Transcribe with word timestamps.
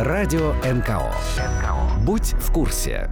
Радио 0.00 0.52
НКО. 0.62 1.12
Будь 2.06 2.32
в 2.34 2.52
курсе. 2.52 3.10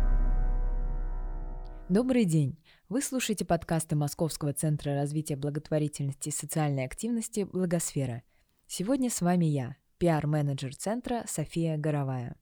Добрый 1.89 2.25
день. 2.25 2.63
Вы 2.89 3.03
слушаете 3.03 3.45
подкасты 3.45 3.97
Московского 3.97 4.53
центра 4.53 4.95
развития 4.95 5.35
благотворительности 5.35 6.29
и 6.29 6.33
социальной 6.33 6.85
активности 6.85 7.43
«Благосфера». 7.43 8.23
Сегодня 8.69 9.11
с 9.11 9.21
вами 9.21 9.47
я, 9.47 9.75
пиар-менеджер 9.99 10.77
центра 10.77 11.25
София 11.27 11.77
Горовая. 11.77 12.37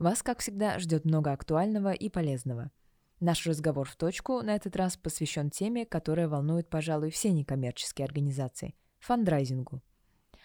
Вас, 0.00 0.24
как 0.24 0.40
всегда, 0.40 0.80
ждет 0.80 1.04
много 1.04 1.30
актуального 1.30 1.92
и 1.92 2.10
полезного. 2.10 2.72
Наш 3.20 3.46
разговор 3.46 3.88
в 3.88 3.94
точку 3.94 4.42
на 4.42 4.56
этот 4.56 4.74
раз 4.74 4.96
посвящен 4.96 5.50
теме, 5.50 5.86
которая 5.86 6.26
волнует, 6.26 6.68
пожалуй, 6.68 7.10
все 7.10 7.30
некоммерческие 7.30 8.04
организации– 8.04 8.74
фандрайзингу. 8.98 9.80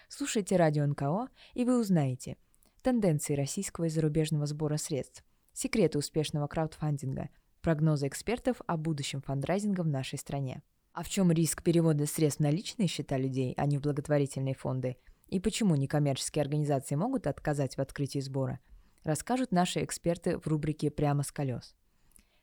Слушайте 0.08 0.54
радио 0.56 0.86
НКО, 0.86 1.26
и 1.54 1.64
вы 1.64 1.80
узнаете 1.80 2.36
тенденции 2.84 3.34
российского 3.34 3.86
и 3.86 3.88
зарубежного 3.88 4.46
сбора 4.46 4.76
средств, 4.76 5.24
секреты 5.52 5.98
успешного 5.98 6.46
краудфандинга– 6.46 7.30
прогнозы 7.62 8.06
экспертов 8.08 8.60
о 8.66 8.76
будущем 8.76 9.22
фандрайзинга 9.22 9.80
в 9.80 9.88
нашей 9.88 10.18
стране. 10.18 10.62
А 10.92 11.02
в 11.02 11.08
чем 11.08 11.32
риск 11.32 11.62
перевода 11.62 12.06
средств 12.06 12.40
на 12.40 12.50
личные 12.50 12.86
счета 12.86 13.16
людей, 13.16 13.54
а 13.56 13.64
не 13.64 13.78
в 13.78 13.80
благотворительные 13.80 14.54
фонды? 14.54 14.98
И 15.28 15.40
почему 15.40 15.74
некоммерческие 15.74 16.42
организации 16.42 16.94
могут 16.94 17.26
отказать 17.26 17.76
в 17.76 17.80
открытии 17.80 18.18
сбора? 18.18 18.60
Расскажут 19.02 19.50
наши 19.50 19.82
эксперты 19.82 20.38
в 20.38 20.46
рубрике 20.46 20.90
«Прямо 20.90 21.22
с 21.22 21.32
колес». 21.32 21.74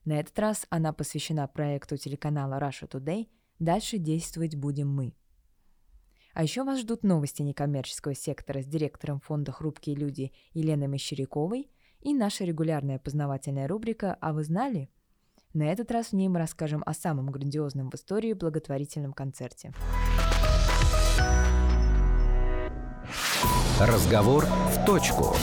На 0.06 0.20
этот 0.20 0.38
раз 0.40 0.66
она 0.72 0.92
посвящена 0.92 1.48
проекту 1.48 1.98
телеканала 1.98 2.56
Russia 2.56 2.90
Today 2.90 3.30
«Дальше 3.60 4.00
действовать 4.00 4.56
будем 4.56 4.92
мы». 4.92 5.14
А 6.34 6.44
еще 6.44 6.64
вас 6.64 6.80
ждут 6.80 7.04
новости 7.04 7.42
некоммерческого 7.42 8.16
сектора 8.16 8.62
с 8.62 8.66
директором 8.66 9.20
фонда 9.20 9.52
«Хрупкие 9.52 9.96
люди» 9.96 10.32
Еленой 10.54 10.88
Мещеряковой 10.88 11.70
и 12.00 12.14
наша 12.14 12.46
регулярная 12.46 13.00
познавательная 13.00 13.68
рубрика 13.68 14.18
«А 14.22 14.34
вы 14.34 14.44
знали?», 14.44 14.90
на 15.54 15.64
этот 15.64 15.92
раз 15.92 16.08
в 16.08 16.14
ней 16.14 16.30
мы 16.30 16.40
расскажем 16.40 16.82
о 16.86 16.94
самом 16.94 17.30
грандиозном 17.30 17.90
в 17.90 17.96
истории 17.96 18.32
благотворительном 18.32 19.12
концерте. 19.12 19.74
Разговор 23.78 24.46
в 24.46 24.86
точку. 24.86 25.36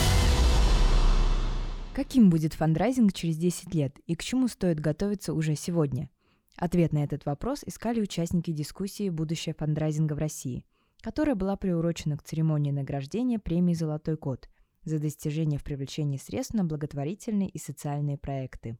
Каким 1.93 2.31
будет 2.31 2.53
фандрайзинг 2.53 3.13
через 3.13 3.37
10 3.37 3.75
лет 3.75 3.99
и 4.07 4.15
к 4.15 4.23
чему 4.23 4.47
стоит 4.47 4.79
готовиться 4.79 5.33
уже 5.33 5.55
сегодня? 5.55 6.09
Ответ 6.55 6.91
на 6.91 7.03
этот 7.03 7.25
вопрос 7.25 7.63
искали 7.65 8.01
участники 8.01 8.51
дискуссии 8.51 9.09
«Будущее 9.09 9.53
фандрайзинга 9.53 10.13
в 10.13 10.17
России», 10.17 10.65
которая 11.01 11.35
была 11.35 11.55
приурочена 11.55 12.17
к 12.17 12.23
церемонии 12.23 12.71
награждения 12.71 13.39
премии 13.39 13.73
«Золотой 13.73 14.17
код» 14.17 14.49
за 14.83 14.99
достижение 14.99 15.59
в 15.59 15.63
привлечении 15.63 16.17
средств 16.17 16.53
на 16.53 16.63
благотворительные 16.63 17.49
и 17.49 17.57
социальные 17.57 18.17
проекты. 18.17 18.77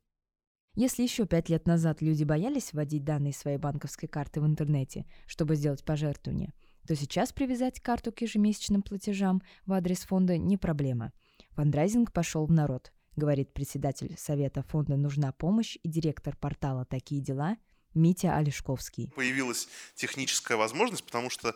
Если 0.76 1.04
еще 1.04 1.26
пять 1.26 1.50
лет 1.50 1.68
назад 1.68 2.02
люди 2.02 2.24
боялись 2.24 2.74
вводить 2.74 3.04
данные 3.04 3.34
своей 3.34 3.58
банковской 3.58 4.08
карты 4.08 4.40
в 4.40 4.46
интернете, 4.46 5.06
чтобы 5.28 5.56
сделать 5.56 5.84
пожертвование, 5.84 6.54
то 6.88 6.96
сейчас 6.96 7.34
привязать 7.34 7.82
карту 7.82 8.12
к 8.12 8.22
ежемесячным 8.22 8.82
платежам 8.82 9.42
в 9.66 9.74
адрес 9.74 10.00
фонда 10.00 10.38
не 10.38 10.58
проблема. 10.58 11.12
Фандрайзинг 11.52 12.14
пошел 12.14 12.46
в 12.46 12.52
народ, 12.52 12.94
говорит 13.16 13.54
председатель 13.54 14.16
Совета 14.18 14.64
фонда 14.64 14.96
«Нужна 14.96 15.32
помощь» 15.32 15.78
и 15.84 15.90
директор 15.90 16.36
портала 16.36 16.86
«Такие 16.86 17.22
дела» 17.22 17.58
Митя 17.96 18.38
Олешковский. 18.38 19.12
Появилась 19.16 19.68
техническая 19.96 20.58
возможность, 20.58 21.04
потому 21.04 21.30
что 21.30 21.56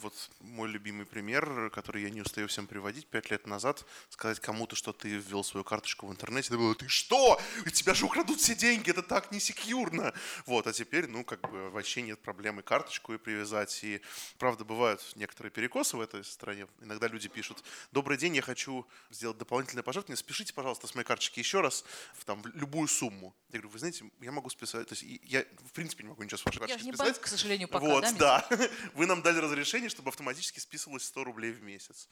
вот 0.00 0.14
мой 0.40 0.68
любимый 0.68 1.06
пример, 1.06 1.70
который 1.70 2.02
я 2.02 2.10
не 2.10 2.22
устаю 2.22 2.48
всем 2.48 2.66
приводить, 2.66 3.06
пять 3.06 3.30
лет 3.30 3.46
назад 3.46 3.84
сказать 4.08 4.40
кому-то, 4.40 4.76
что 4.76 4.92
ты 4.92 5.08
ввел 5.08 5.44
свою 5.44 5.64
карточку 5.64 6.06
в 6.06 6.12
интернете, 6.12 6.48
это 6.48 6.58
было, 6.58 6.74
ты 6.74 6.88
что? 6.88 7.40
У 7.64 7.70
тебя 7.70 7.94
же 7.94 8.04
украдут 8.04 8.40
все 8.40 8.54
деньги, 8.54 8.90
это 8.90 9.02
так 9.02 9.32
не 9.32 9.40
секьюрно. 9.40 10.12
Вот, 10.46 10.66
а 10.66 10.72
теперь, 10.72 11.06
ну, 11.06 11.24
как 11.24 11.40
бы 11.50 11.70
вообще 11.70 12.02
нет 12.02 12.20
проблемы 12.20 12.62
карточку 12.62 13.14
и 13.14 13.18
привязать. 13.18 13.82
И, 13.84 14.00
правда, 14.38 14.64
бывают 14.64 15.00
некоторые 15.16 15.50
перекосы 15.50 15.96
в 15.96 16.00
этой 16.00 16.24
стране. 16.24 16.66
Иногда 16.80 17.08
люди 17.08 17.28
пишут, 17.28 17.64
добрый 17.92 18.16
день, 18.16 18.36
я 18.36 18.42
хочу 18.42 18.86
сделать 19.10 19.38
дополнительное 19.38 19.82
пожертвование, 19.82 20.16
спешите, 20.16 20.52
пожалуйста, 20.52 20.86
с 20.86 20.94
моей 20.94 21.06
карточки 21.06 21.38
еще 21.40 21.60
раз 21.60 21.84
в 22.14 22.24
там, 22.24 22.42
любую 22.54 22.88
сумму. 22.88 23.34
Я 23.50 23.60
говорю, 23.60 23.70
вы 23.70 23.78
знаете, 23.78 24.04
я 24.20 24.32
могу 24.32 24.50
списать, 24.50 24.88
то 24.88 24.94
есть 24.94 25.04
я, 25.24 25.44
в 25.66 25.72
принципе, 25.72 26.04
не 26.04 26.10
могу 26.10 26.22
ничего 26.22 26.38
с 26.38 26.44
вашей 26.44 26.58
карточки 26.58 26.82
списать. 26.82 26.98
Я 26.98 27.04
не 27.04 27.12
банк, 27.12 27.20
к 27.20 27.26
сожалению, 27.26 27.68
пока, 27.68 27.86
вот, 27.86 28.02
да? 28.18 28.46
да. 28.50 28.68
Вы 28.94 29.06
нам 29.06 29.22
дали 29.22 29.38
разрешение 29.38 29.79
приложение, 29.80 29.90
чтобы 29.90 30.10
автоматически 30.10 30.60
списывалось 30.60 31.04
100 31.04 31.24
рублей 31.24 31.52
в 31.52 31.62
месяц. 31.62 32.08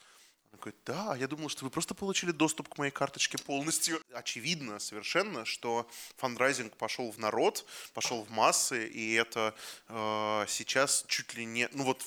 Он 0.52 0.58
говорит, 0.58 0.80
да, 0.86 1.16
я 1.16 1.28
думал, 1.28 1.50
что 1.50 1.64
вы 1.64 1.70
просто 1.70 1.94
получили 1.94 2.32
доступ 2.32 2.68
к 2.68 2.78
моей 2.78 2.90
карточке 2.90 3.36
полностью. 3.36 4.00
Очевидно 4.14 4.78
совершенно, 4.78 5.44
что 5.44 5.86
фандрайзинг 6.16 6.74
пошел 6.76 7.10
в 7.10 7.18
народ, 7.18 7.66
пошел 7.92 8.24
в 8.24 8.30
массы, 8.30 8.88
и 8.88 9.12
это 9.12 9.54
э, 9.88 10.46
сейчас 10.48 11.04
чуть 11.06 11.34
ли 11.34 11.44
не, 11.44 11.68
ну 11.72 11.84
вот 11.84 12.06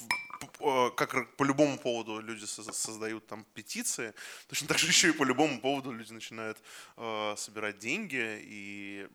э, 0.59 0.89
как 0.95 1.35
по 1.37 1.43
любому 1.43 1.77
поводу 1.77 2.19
люди 2.19 2.45
создают 2.45 3.27
там 3.27 3.45
петиции, 3.53 4.13
точно 4.47 4.67
так 4.67 4.79
же 4.79 4.87
еще 4.87 5.09
и 5.09 5.13
по 5.13 5.23
любому 5.23 5.61
поводу 5.61 5.91
люди 5.91 6.13
начинают 6.13 6.57
э, 6.97 7.35
собирать 7.37 7.77
деньги, 7.77 8.39
и 8.41 9.07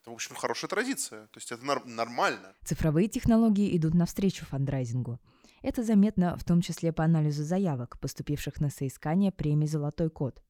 это, 0.00 0.10
в 0.10 0.14
общем, 0.14 0.34
хорошая 0.34 0.68
традиция, 0.68 1.26
то 1.26 1.38
есть 1.38 1.52
это 1.52 1.64
нормально. 1.84 2.54
Цифровые 2.64 3.06
технологии 3.08 3.76
идут 3.76 3.94
навстречу 3.94 4.44
фандрайзингу. 4.46 5.20
Это 5.62 5.82
заметно 5.82 6.36
в 6.36 6.44
том 6.44 6.60
числе 6.60 6.92
по 6.92 7.04
анализу 7.04 7.42
заявок, 7.42 7.98
поступивших 7.98 8.60
на 8.60 8.70
соискание 8.70 9.32
премии 9.32 9.66
«Золотой 9.66 10.10
код». 10.10 10.42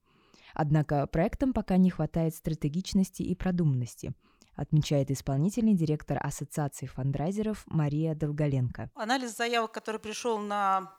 Однако 0.55 1.07
проектам 1.07 1.53
пока 1.53 1.77
не 1.77 1.91
хватает 1.91 2.35
стратегичности 2.35 3.23
и 3.23 3.35
продуманности, 3.35 4.13
отмечает 4.55 5.11
исполнительный 5.11 5.75
директор 5.75 6.19
Ассоциации 6.21 6.87
фандрайзеров 6.87 7.65
Мария 7.67 8.15
Долголенко. 8.15 8.91
Анализ 8.95 9.37
заявок, 9.37 9.73
который 9.73 10.01
пришел 10.01 10.39
на 10.39 10.93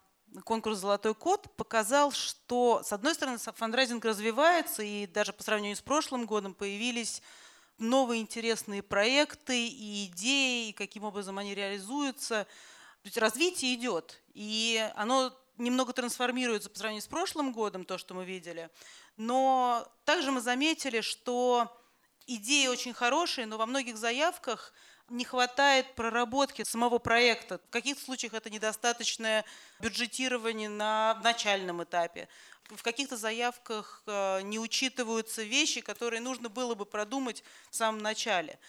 конкурс 0.44 0.80
«Золотой 0.80 1.16
код» 1.16 1.56
показал, 1.58 2.12
что, 2.12 2.82
с 2.84 2.94
одной 2.94 3.16
стороны, 3.16 3.38
фандрайзинг 3.38 4.06
развивается, 4.06 4.84
и 4.84 5.08
даже 5.08 5.34
по 5.34 5.44
сравнению 5.44 5.76
с 5.76 5.82
прошлым 5.82 6.26
годом 6.26 6.54
появились 6.54 7.22
новые 7.80 8.22
интересные 8.22 8.84
проекты 8.84 9.68
и 9.68 10.06
идеи, 10.06 10.70
и 10.70 10.74
каким 10.74 11.04
образом 11.04 11.38
они 11.38 11.54
реализуются– 11.54 12.48
то 13.02 13.08
есть 13.08 13.18
развитие 13.18 13.76
идет, 13.76 14.22
и 14.34 14.90
оно 14.96 15.34
немного 15.58 15.94
трансформируется 15.94 16.70
по 16.70 16.78
сравнению 16.78 17.04
с 17.04 17.08
прошлым 17.08 17.54
годом, 17.54 17.86
то, 17.86 17.98
что 17.98 18.14
мы 18.14 18.26
видели. 18.26 18.70
Но 19.18 19.88
также 20.06 20.32
мы 20.32 20.42
заметили, 20.42 21.02
что 21.02 21.76
идеи 22.28 22.68
очень 22.68 22.94
хорошие, 22.94 23.46
но 23.48 23.58
во 23.58 23.66
многих 23.66 23.98
заявках 23.98 24.74
не 25.10 25.26
хватает 25.26 25.96
проработки 25.96 26.64
самого 26.64 27.00
проекта. 27.00 27.60
В 27.68 27.70
каких 27.70 28.00
случаях 28.00 28.34
это 28.34 28.50
недостаточное 28.50 29.46
бюджетирование 29.80 30.70
на 30.70 31.20
начальном 31.24 31.84
этапе. 31.84 32.28
В 32.70 32.84
каких-то 32.84 33.18
заявках 33.18 34.04
э, 34.06 34.42
не 34.44 34.60
учитываются 34.60 35.42
вещи, 35.42 35.82
которые 35.82 36.22
нужно 36.22 36.50
было 36.50 36.76
бы 36.76 36.86
продумать 36.86 37.44
в 37.72 37.76
самом 37.76 38.00
начале. 38.02 38.60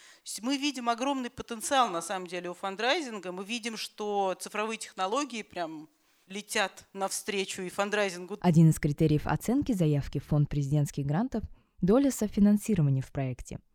Мы 0.41 0.57
видим 0.57 0.89
огромный 0.89 1.29
потенциал 1.29 1.91
на 1.91 2.01
самом 2.01 2.27
деле 2.27 2.49
у 2.49 2.55
фандрайзинга. 2.55 3.31
Мы 3.31 3.45
видим, 3.45 3.77
что 3.77 4.35
цифровые 4.41 4.79
технологии 4.79 5.43
прям 5.43 5.89
летят 6.29 6.87
навстречу 6.95 7.61
и 7.61 7.69
фандрайзингу. 7.69 8.39
Один 8.41 8.71
из 8.71 8.79
критериев 8.79 9.27
оценки 9.27 9.73
заявки 9.73 10.19
в 10.19 10.27
фонд 10.27 10.49
президентских 10.49 11.05
грантов– 11.05 11.43
доля 11.83 12.11
софинансирования 12.11 13.03
в 13.03 13.13
проекте– 13.13 13.59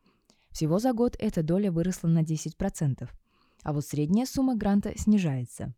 всего 0.55 0.79
за 0.79 0.93
год 0.93 1.17
эта 1.19 1.43
доля 1.43 1.69
выросла 1.69 2.07
на 2.07 2.23
10%, 2.23 3.09
а 3.63 3.73
вот 3.73 3.85
средняя 3.85 4.25
сумма 4.25 4.55
гранта 4.55 4.97
снижается. 4.97 5.73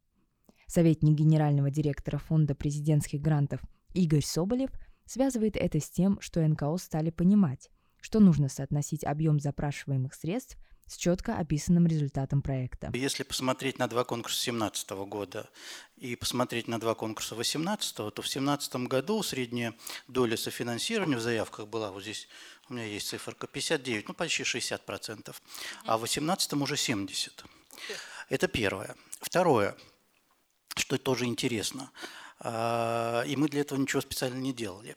Советник 0.67 1.15
генерального 1.15 1.71
директора 1.71 2.19
Фонда 2.19 2.53
президентских 2.53 3.19
грантов 3.19 3.59
Игорь 3.95 4.23
Соболев 4.23 4.69
связывает 5.03 5.57
это 5.57 5.79
с 5.79 5.89
тем, 5.89 6.21
что 6.21 6.47
НКО 6.47 6.77
стали 6.77 7.09
понимать, 7.09 7.71
что 8.01 8.19
нужно 8.19 8.49
соотносить 8.49 9.03
объем 9.03 9.39
запрашиваемых 9.39 10.13
средств 10.13 10.59
с 10.85 10.95
четко 10.95 11.35
описанным 11.37 11.87
результатом 11.87 12.43
проекта. 12.43 12.91
Если 12.93 13.23
посмотреть 13.23 13.79
на 13.79 13.87
два 13.87 14.03
конкурса 14.03 14.45
2017 14.45 14.89
года 15.09 15.49
и 15.95 16.15
посмотреть 16.15 16.67
на 16.67 16.79
два 16.79 16.93
конкурса 16.93 17.33
2018, 17.35 17.95
то 17.95 18.03
в 18.03 18.13
2017 18.13 18.75
году 18.87 19.23
средняя 19.23 19.73
доля 20.07 20.37
софинансирования 20.37 21.17
в 21.17 21.21
заявках 21.21 21.67
была, 21.67 21.91
вот 21.91 22.03
здесь 22.03 22.27
у 22.69 22.73
меня 22.73 22.85
есть 22.85 23.07
циферка, 23.07 23.47
59, 23.47 24.07
ну 24.07 24.13
почти 24.13 24.43
60%, 24.43 25.35
а 25.85 25.97
в 25.97 26.01
2018 26.01 26.53
уже 26.53 26.75
70%. 26.75 27.45
Это 28.29 28.47
первое. 28.47 28.95
Второе, 29.21 29.75
что 30.75 30.97
тоже 30.97 31.25
интересно, 31.25 31.91
а, 32.39 33.23
и 33.23 33.35
мы 33.35 33.47
для 33.47 33.61
этого 33.61 33.79
ничего 33.79 34.01
специально 34.01 34.37
не 34.37 34.53
делали. 34.53 34.95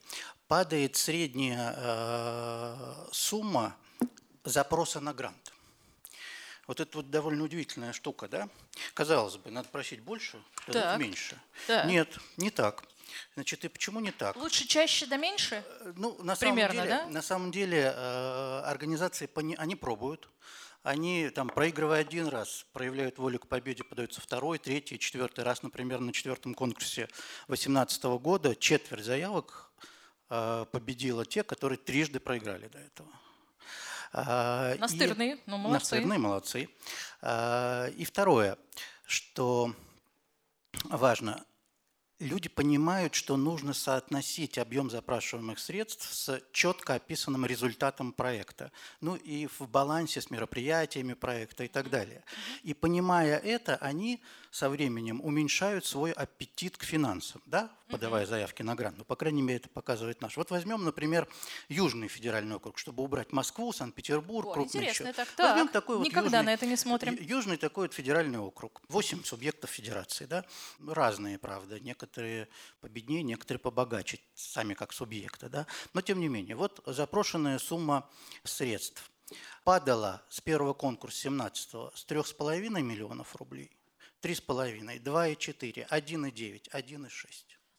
Падает 0.49 0.97
средняя 0.97 1.75
а, 1.77 3.09
сумма 3.13 3.77
запроса 4.45 5.01
на 5.01 5.15
грант. 5.15 5.53
Вот 6.67 6.79
это 6.79 6.99
вот 6.99 7.11
довольно 7.11 7.45
удивительная 7.45 7.93
штука, 7.93 8.29
да? 8.29 8.49
Казалось 8.95 9.37
бы, 9.37 9.51
надо 9.51 9.69
просить 9.69 10.01
больше, 10.01 10.41
дадут 10.69 11.01
меньше. 11.01 11.41
Да. 11.67 11.85
Нет, 11.85 12.19
не 12.37 12.51
так. 12.51 12.85
Значит, 13.35 13.65
и 13.65 13.69
почему 13.69 14.01
не 14.01 14.11
так? 14.13 14.37
Лучше 14.37 14.67
чаще 14.67 15.07
да 15.07 15.17
меньше? 15.17 15.65
Ну, 15.97 16.17
на 16.23 16.37
Примерно, 16.37 16.75
самом 16.75 16.89
деле, 16.89 16.89
да? 16.89 17.07
на 17.09 17.23
самом 17.23 17.51
деле 17.53 17.93
э, 17.95 18.61
организации 18.67 19.29
они 19.59 19.77
пробуют, 19.77 20.29
они 20.83 21.29
там 21.31 21.49
проигрывая 21.49 22.01
один 22.01 22.29
раз, 22.29 22.67
проявляют 22.73 23.19
волю 23.19 23.39
к 23.39 23.47
победе, 23.47 23.85
подаются 23.85 24.21
второй, 24.21 24.59
третий, 24.59 24.99
четвертый 24.99 25.45
раз, 25.45 25.63
например, 25.63 26.01
на 26.01 26.13
четвертом 26.13 26.55
конкурсе 26.55 27.07
2018 27.49 28.05
года 28.05 28.57
четверть 28.57 29.05
заявок 29.05 29.71
э, 30.31 30.67
победила 30.73 31.25
те, 31.27 31.43
которые 31.43 31.79
трижды 31.79 32.21
проиграли 32.21 32.69
до 32.69 32.79
этого. 32.79 33.09
А, 34.13 34.75
и- 34.75 34.79
Настырные, 34.79 35.39
ну 35.47 35.57
молодцы. 35.57 35.95
Настырные, 35.97 36.19
молодцы. 36.19 36.69
И 37.97 38.05
второе, 38.05 38.59
что 39.07 39.73
важно, 40.85 41.45
люди 42.21 42.49
понимают, 42.49 43.15
что 43.15 43.37
нужно 43.37 43.73
соотносить 43.73 44.59
объем 44.59 44.91
запрашиваемых 44.91 45.59
средств 45.59 46.13
с 46.13 46.41
четко 46.53 46.95
описанным 46.95 47.47
результатом 47.47 48.13
проекта. 48.13 48.71
Ну 49.01 49.17
и 49.17 49.47
в 49.47 49.63
балансе 49.69 50.21
с 50.21 50.31
мероприятиями 50.31 51.15
проекта 51.15 51.65
и 51.65 51.69
так 51.69 51.91
далее. 51.91 52.23
И 52.63 52.75
понимая 52.75 53.39
это, 53.39 53.77
они 53.77 54.23
со 54.51 54.69
временем 54.69 55.21
уменьшают 55.23 55.85
свой 55.87 56.11
аппетит 56.13 56.77
к 56.77 56.83
финансам, 56.83 57.41
да, 57.47 57.71
подавая 57.89 58.27
заявки 58.27 58.63
на 58.63 58.75
грант. 58.75 58.99
Ну, 58.99 59.05
по 59.05 59.15
крайней 59.15 59.43
мере, 59.43 59.59
это 59.59 59.69
показывает 59.69 60.21
наш. 60.21 60.37
Вот 60.37 60.51
возьмем, 60.51 60.85
например, 60.85 61.29
Южный 61.69 62.09
федеральный 62.09 62.57
округ, 62.57 62.77
чтобы 62.79 63.03
убрать 63.05 63.33
Москву, 63.33 63.73
Санкт-Петербург, 63.73 64.49
О, 64.49 64.53
крупные 64.55 64.83
интересно 64.89 65.09
еще. 65.09 65.13
так. 65.13 65.29
Возьмем 65.39 65.67
Так, 65.69 65.73
такой 65.73 65.99
вот 65.99 66.05
никогда 66.07 66.39
южный- 66.39 66.47
на 66.47 66.55
это 66.55 66.67
не 66.67 66.77
смотрим. 66.77 67.17
Южный 67.21 67.57
такой 67.59 67.87
вот 67.87 67.95
федеральный 67.95 68.39
округ. 68.41 68.83
Восемь 68.89 69.23
субъектов 69.23 69.71
федерации, 69.71 70.25
да? 70.27 70.45
Разные, 70.85 71.39
правда. 71.39 71.79
Некоторые 71.79 72.49
победнее, 72.81 73.23
некоторые 73.23 73.61
побогаче, 73.61 74.19
сами 74.35 74.75
как 74.75 74.93
субъекты, 74.93 75.49
да? 75.49 75.67
Но 75.95 76.01
тем 76.01 76.19
не 76.21 76.29
менее, 76.29 76.57
вот 76.57 76.83
запрошенная 76.87 77.59
сумма 77.59 78.09
средств 78.43 79.11
падала 79.63 80.23
с 80.29 80.41
первого 80.41 80.73
конкурса 80.75 81.19
17 81.23 81.93
с 81.95 82.05
3,5 82.05 82.83
миллионов 82.83 83.37
рублей, 83.37 83.71
3,5, 84.23 85.03
2,4, 85.03 85.89
1,9, 85.89 86.69
1,6. 86.73 87.11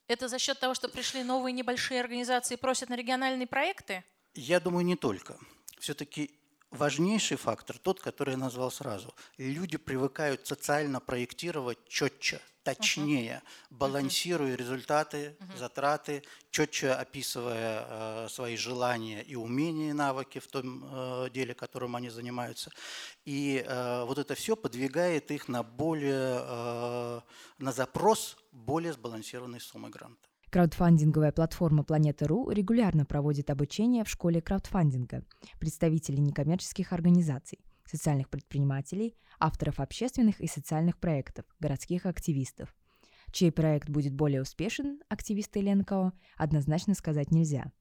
Это 0.07 0.27
за 0.27 0.39
счет 0.39 0.59
того, 0.59 0.73
что 0.73 0.89
пришли 0.89 1.23
новые 1.23 1.53
небольшие 1.53 2.01
организации 2.01 2.55
и 2.55 2.57
просят 2.57 2.89
на 2.89 2.95
региональные 2.95 3.47
проекты? 3.47 4.03
Я 4.33 4.59
думаю, 4.59 4.85
не 4.85 4.95
только. 4.95 5.38
Все-таки 5.79 6.31
важнейший 6.69 7.38
фактор 7.38 7.77
тот, 7.77 8.01
который 8.01 8.31
я 8.31 8.38
назвал 8.38 8.71
сразу. 8.71 9.13
Люди 9.38 9.77
привыкают 9.77 10.47
социально 10.47 10.99
проектировать 10.99 11.77
четче, 11.88 12.41
точнее, 12.63 13.42
балансируя 13.69 14.56
результаты, 14.56 15.36
затраты, 15.58 16.24
четче 16.50 16.92
описывая 16.92 17.86
э, 17.88 18.28
свои 18.30 18.56
желания 18.56 19.22
и 19.22 19.36
умения, 19.36 19.90
и 19.90 19.94
навыки 19.94 20.40
в 20.40 20.48
том 20.48 20.84
э, 20.84 21.30
деле, 21.34 21.54
которым 21.54 21.96
они 21.96 22.10
занимаются. 22.10 22.72
И 23.25 23.63
э, 23.66 24.04
вот 24.06 24.18
это 24.18 24.36
все 24.36 24.56
подвигает 24.56 25.31
их 25.31 25.48
на 25.48 25.63
более, 25.63 26.40
э, 26.42 27.22
на 27.60 27.72
запрос 27.72 28.38
более 28.52 28.94
сбалансированной 28.94 29.60
суммы 29.60 29.90
гранта. 29.90 30.31
Краудфандинговая 30.52 31.31
платформа 31.31 31.84
Планета.ру 31.84 32.50
регулярно 32.50 33.06
проводит 33.06 33.50
обучение 33.50 34.04
в 34.04 34.10
школе 34.10 34.42
краудфандинга 34.42 35.24
представителей 35.60 36.19
некоммерческих 36.19 36.92
организаций, 36.92 37.60
социальных 37.91 38.29
предпринимателей, 38.29 39.15
авторов 39.39 39.79
общественных 39.79 40.39
и 40.39 40.47
социальных 40.47 40.97
проектов, 40.97 41.45
городских 41.59 42.05
активистов. 42.05 42.73
Чей 43.31 43.51
проект 43.51 43.89
будет 43.89 44.13
более 44.13 44.41
успешен, 44.41 44.99
активисты 45.09 45.59
или 45.59 45.73
НКО, 45.73 46.13
однозначно 46.38 46.93
сказать 46.95 47.31
нельзя. 47.31 47.71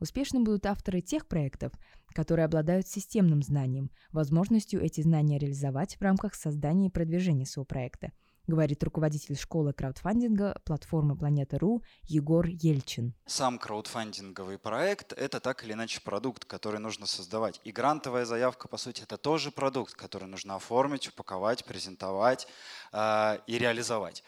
Успешны 0.00 0.40
будут 0.40 0.66
авторы 0.66 1.00
тех 1.00 1.26
проектов, 1.26 1.72
которые 2.14 2.46
обладают 2.46 2.86
системным 2.86 3.42
знанием, 3.42 3.90
возможностью 4.12 4.82
эти 4.82 5.00
знания 5.00 5.38
реализовать 5.38 5.96
в 5.96 6.02
рамках 6.02 6.34
создания 6.34 6.88
и 6.88 6.90
продвижения 6.90 7.46
своего 7.46 7.64
проекта, 7.64 8.12
говорит 8.46 8.82
руководитель 8.82 9.36
школы 9.36 9.72
краудфандинга 9.72 10.60
платформы 10.64 11.16
Планета.ру 11.16 11.82
Егор 12.04 12.46
Ельчин. 12.46 13.14
Сам 13.26 13.58
краудфандинговый 13.58 14.58
проект– 14.58 15.12
это 15.14 15.40
так 15.40 15.64
или 15.64 15.72
иначе 15.72 16.00
продукт, 16.00 16.44
который 16.44 16.80
нужно 16.80 17.06
создавать. 17.06 17.60
И 17.64 17.72
грантовая 17.72 18.24
заявка, 18.24 18.68
по 18.68 18.76
сути, 18.76 19.02
это 19.02 19.16
тоже 19.16 19.50
продукт, 19.50 19.94
который 19.94 20.28
нужно 20.28 20.56
оформить, 20.56 21.08
упаковать, 21.08 21.64
презентовать 21.64 22.46
э, 22.92 23.38
и 23.46 23.58
реализовать. 23.58 24.22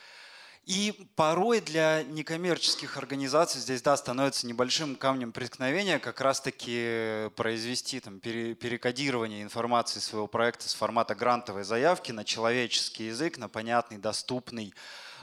И 0.67 1.09
порой 1.15 1.61
для 1.61 2.03
некоммерческих 2.03 2.97
организаций 2.97 3.61
здесь, 3.61 3.83
да, 3.83 3.97
становится 3.97 4.49
небольшим 4.49 4.97
камнем 4.97 5.31
преткновения 5.31 6.01
как 6.01 6.21
раз-таки 6.21 7.31
произвести 7.37 8.01
там, 8.01 8.19
пере- 8.19 8.57
перекодирование 8.57 9.45
информации 9.45 10.01
своего 10.01 10.27
проекта 10.27 10.69
с 10.69 10.75
формата 10.75 11.15
грантовой 11.15 11.63
заявки 11.63 12.11
на 12.11 12.25
человеческий 12.25 13.05
язык, 13.05 13.39
на 13.39 13.49
понятный, 13.49 13.99
доступный, 13.99 14.75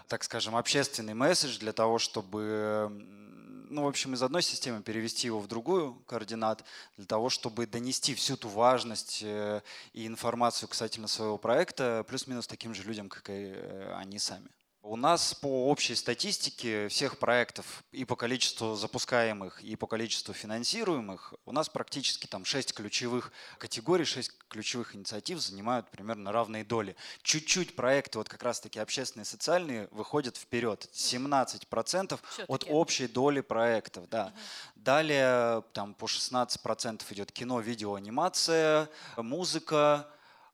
так 0.08 0.24
скажем, 0.24 0.56
общественный 0.56 1.14
месседж 1.14 1.60
для 1.60 1.74
того, 1.74 2.00
чтобы 2.00 2.88
м, 2.90 3.68
ну, 3.70 3.84
в 3.84 3.88
общем, 3.90 4.14
из 4.14 4.24
одной 4.24 4.44
системы 4.44 4.82
перевести 4.82 5.28
его 5.28 5.42
в 5.42 5.48
другую 5.48 5.96
координат, 6.08 6.64
для 6.96 7.06
того, 7.06 7.30
чтобы 7.30 7.68
донести 7.68 8.16
всю 8.16 8.38
ту 8.38 8.48
важность 8.48 9.20
э, 9.22 9.62
и 9.92 10.08
информацию 10.08 10.70
касательно 10.70 11.10
своего 11.10 11.38
проекта 11.38 12.06
плюс-минус 12.08 12.48
таким 12.48 12.74
же 12.74 12.84
людям, 12.84 13.10
как 13.10 13.30
и 13.30 13.52
э, 13.56 13.94
они 13.98 14.20
сами. 14.20 14.48
У 14.86 14.98
нас 14.98 15.34
по 15.34 15.70
общей 15.70 15.96
статистике 15.96 16.90
всех 16.90 17.18
проектов 17.18 17.86
и 17.94 18.04
по 18.04 18.18
количеству 18.18 18.76
запускаемых, 18.76 19.64
и 19.64 19.78
по 19.78 19.88
количеству 19.88 20.34
финансируемых, 20.34 21.34
у 21.46 21.54
нас 21.54 21.70
практически 21.70 22.28
там 22.28 22.44
6 22.44 22.74
ключевых 22.74 23.32
категорий, 23.60 24.04
6 24.04 24.30
ключевых 24.50 24.94
инициатив 24.94 25.40
занимают 25.40 25.90
примерно 25.90 26.34
равные 26.34 26.66
доли. 26.66 26.98
Чуть-чуть 27.22 27.78
проекты, 27.78 28.18
вот 28.18 28.28
как 28.28 28.44
раз-таки 28.44 28.78
общественные 28.78 29.24
и 29.24 29.28
социальные, 29.28 29.88
выходят 29.92 30.36
вперед. 30.36 30.90
17% 30.92 32.14
от 32.14 32.22
Всё-таки. 32.34 32.70
общей 32.70 33.08
доли 33.08 33.40
проектов. 33.40 34.10
Да. 34.10 34.34
Далее 34.76 35.64
там 35.72 35.94
по 35.94 36.08
16% 36.08 37.04
идет 37.14 37.32
кино, 37.32 37.62
видео, 37.62 37.96
анимация, 37.96 38.90
музыка, 39.16 40.10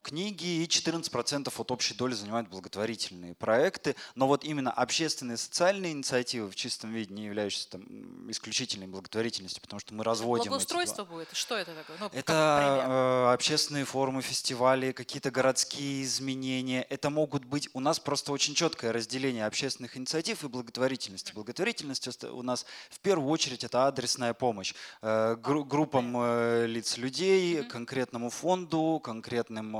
книги 0.09 0.63
и 0.63 0.65
14% 0.65 1.53
от 1.55 1.71
общей 1.71 1.93
доли 1.93 2.15
занимают 2.15 2.49
благотворительные 2.49 3.35
проекты. 3.35 3.95
Но 4.15 4.27
вот 4.27 4.43
именно 4.43 4.71
общественные 4.71 5.35
и 5.35 5.37
социальные 5.37 5.91
инициативы 5.91 6.49
в 6.49 6.55
чистом 6.55 6.91
виде, 6.91 7.13
не 7.13 7.25
являющиеся 7.25 7.69
там, 7.69 7.83
исключительной 8.31 8.87
благотворительностью, 8.87 9.61
потому 9.61 9.79
что 9.79 9.93
мы 9.93 10.03
разводим 10.03 10.41
эти. 10.41 10.49
Благоустройство 10.49 11.03
будет? 11.05 11.27
Что 11.33 11.55
это 11.55 11.75
такое? 11.75 11.97
Ну. 11.99 12.09
Это 12.11 13.27
э, 13.29 13.33
общественные 13.33 13.85
форумы, 13.85 14.23
фестивали, 14.23 14.91
какие-то 14.93 15.29
городские 15.29 16.03
изменения. 16.03 16.81
Это 16.89 17.11
могут 17.11 17.45
быть... 17.45 17.69
У 17.73 17.79
нас 17.79 17.99
просто 17.99 18.31
очень 18.31 18.55
четкое 18.55 18.91
разделение 18.91 19.45
общественных 19.45 19.95
инициатив 19.95 20.43
и 20.43 20.47
благотворительности. 20.47 21.33
Благотворительность 21.33 22.23
у 22.23 22.41
нас 22.41 22.65
в 22.89 22.99
первую 22.99 23.29
очередь 23.29 23.63
это 23.63 23.85
адресная 23.85 24.33
помощь 24.33 24.73
э, 25.03 25.35
гру- 25.35 25.65
группам 25.65 26.15
э, 26.17 26.65
лиц 26.65 26.97
людей, 26.97 27.63
конкретному 27.63 28.31
фонду, 28.31 28.99
конкретным 29.03 29.75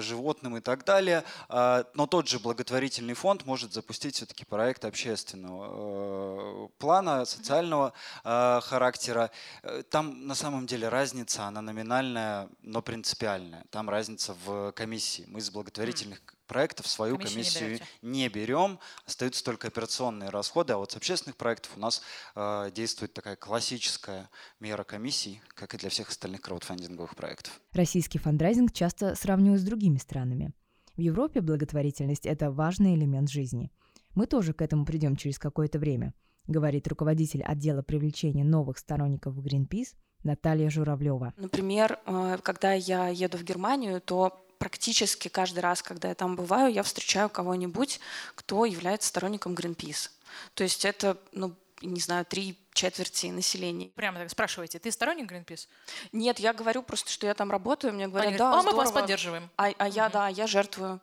животным 0.00 0.56
и 0.56 0.60
так 0.60 0.84
далее. 0.84 1.24
А, 1.48 1.84
Но 1.94 2.06
тот 2.06 2.28
же 2.28 2.38
благотворительный 2.38 3.14
фонд 3.14 3.46
может 3.46 3.72
запустить 3.72 4.16
все-таки 4.16 4.44
проект 4.44 4.84
общественного 4.84 5.66
э, 5.68 6.68
плана, 6.78 7.24
социального 7.24 7.92
э, 8.24 8.60
характера. 8.62 9.30
Э, 9.62 9.82
Там 9.90 10.26
на 10.26 10.34
самом 10.34 10.66
деле 10.66 10.88
разница, 10.88 11.44
она 11.44 11.60
номинальная, 11.60 12.48
но 12.62 12.82
принципиальная. 12.82 13.64
Там 13.70 13.90
разница 13.90 14.34
в 14.44 14.72
комиссии. 14.72 15.24
Мы 15.28 15.38
из 15.40 15.50
благотворительных 15.50 16.20
проектов 16.48 16.88
свою 16.88 17.16
Комиссию 17.16 17.38
не 17.38 17.44
комиссию 17.44 17.68
берете. 17.68 17.86
не 18.02 18.28
берем, 18.28 18.78
остаются 19.06 19.44
только 19.44 19.68
операционные 19.68 20.30
расходы, 20.30 20.72
а 20.72 20.78
вот 20.78 20.90
с 20.90 20.96
общественных 20.96 21.36
проектов 21.36 21.76
у 21.76 21.80
нас 21.80 22.02
э, 22.34 22.72
действует 22.74 23.14
такая 23.14 23.36
классическая 23.36 24.28
мера 24.58 24.82
комиссий, 24.82 25.40
как 25.54 25.74
и 25.74 25.78
для 25.78 25.90
всех 25.90 26.08
остальных 26.08 26.40
краудфандинговых 26.40 27.14
проектов. 27.14 27.60
Российский 27.72 28.18
фандрайзинг 28.18 28.72
часто 28.72 29.14
сравнивают 29.14 29.60
с 29.60 29.64
другими 29.64 29.98
странами. 29.98 30.52
В 30.96 31.00
Европе 31.00 31.40
благотворительность– 31.40 32.26
это 32.26 32.50
важный 32.50 32.96
элемент 32.96 33.30
жизни. 33.30 33.70
Мы 34.16 34.26
тоже 34.26 34.52
к 34.52 34.62
этому 34.62 34.84
придем 34.84 35.14
через 35.14 35.38
какое-то 35.38 35.78
время, 35.78 36.12
говорит 36.48 36.88
руководитель 36.88 37.44
отдела 37.44 37.82
привлечения 37.82 38.42
новых 38.42 38.78
сторонников 38.78 39.34
в 39.34 39.46
Greenpeace 39.46 39.94
Наталья 40.24 40.68
Журавлева. 40.70 41.34
Например, 41.36 42.00
э, 42.04 42.38
когда 42.42 42.72
я 42.72 43.08
еду 43.08 43.38
в 43.38 43.44
Германию, 43.44 44.00
то 44.00 44.44
практически 44.58 45.28
каждый 45.28 45.60
раз, 45.60 45.82
когда 45.82 46.08
я 46.08 46.14
там 46.14 46.36
бываю, 46.36 46.72
я 46.72 46.82
встречаю 46.82 47.28
кого-нибудь, 47.28 48.00
кто 48.34 48.64
является 48.64 49.08
сторонником 49.08 49.54
Greenpeace. 49.54 50.10
То 50.54 50.64
есть 50.64 50.84
это, 50.84 51.16
ну, 51.32 51.54
не 51.80 52.00
знаю, 52.00 52.24
три 52.24 52.58
четверти 52.72 53.26
населения. 53.26 53.90
Прямо 53.94 54.18
так 54.18 54.30
спрашиваете, 54.30 54.78
ты 54.78 54.90
сторонник 54.90 55.30
Greenpeace? 55.30 55.68
Нет, 56.12 56.38
я 56.38 56.52
говорю 56.52 56.82
просто, 56.82 57.10
что 57.10 57.26
я 57.26 57.34
там 57.34 57.50
работаю, 57.50 57.92
мне 57.92 58.08
говорят, 58.08 58.28
Они 58.28 58.38
да, 58.38 58.50
говорят, 58.50 58.66
«А, 58.66 58.70
мы 58.70 58.76
вас 58.76 58.88
здорово». 58.88 59.02
поддерживаем. 59.02 59.50
А, 59.56 59.70
а 59.78 59.88
я, 59.88 60.04
Мгм. 60.04 60.12
да, 60.12 60.28
я 60.28 60.46
жертвую. 60.46 61.00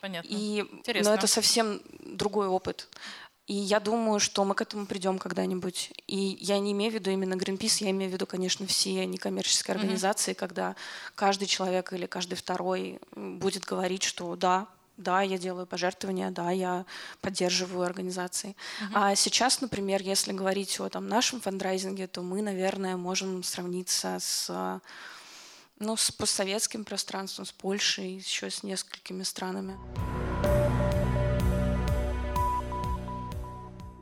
Понятно. 0.00 0.28
И, 0.30 0.66
Интересно. 0.72 1.10
но 1.10 1.16
это 1.16 1.26
совсем 1.26 1.80
другой 2.00 2.48
опыт. 2.48 2.88
И 3.52 3.54
я 3.54 3.80
думаю, 3.80 4.18
что 4.18 4.44
мы 4.46 4.54
к 4.54 4.62
этому 4.62 4.86
придем 4.86 5.18
когда-нибудь. 5.18 5.92
И 6.06 6.38
я 6.40 6.58
не 6.58 6.72
имею 6.72 6.90
в 6.90 6.94
виду 6.94 7.10
именно 7.10 7.34
Greenpeace, 7.34 7.84
я 7.84 7.90
имею 7.90 8.10
в 8.10 8.14
виду, 8.14 8.24
конечно, 8.24 8.66
все 8.66 9.04
некоммерческие 9.04 9.74
организации, 9.74 10.32
mm-hmm. 10.32 10.36
когда 10.36 10.74
каждый 11.14 11.44
человек 11.44 11.92
или 11.92 12.06
каждый 12.06 12.36
второй 12.36 12.98
будет 13.14 13.64
говорить, 13.64 14.04
что 14.04 14.36
да, 14.36 14.68
да, 14.96 15.20
я 15.20 15.36
делаю 15.36 15.66
пожертвования, 15.66 16.30
да, 16.30 16.50
я 16.50 16.86
поддерживаю 17.20 17.84
организации. 17.84 18.56
Uh-huh. 18.80 18.92
А 18.94 19.14
сейчас, 19.16 19.60
например, 19.60 20.00
если 20.00 20.32
говорить 20.32 20.80
о 20.80 20.88
там, 20.88 21.06
нашем 21.06 21.42
фандрайзинге, 21.42 22.06
то 22.06 22.22
мы, 22.22 22.40
наверное, 22.40 22.96
можем 22.96 23.42
сравниться 23.42 24.16
с, 24.18 24.80
ну, 25.78 25.96
с 25.96 26.10
постсоветским 26.10 26.84
пространством, 26.84 27.44
с 27.44 27.52
Польшей, 27.52 28.14
еще 28.14 28.48
с 28.48 28.62
несколькими 28.62 29.24
странами. 29.24 29.76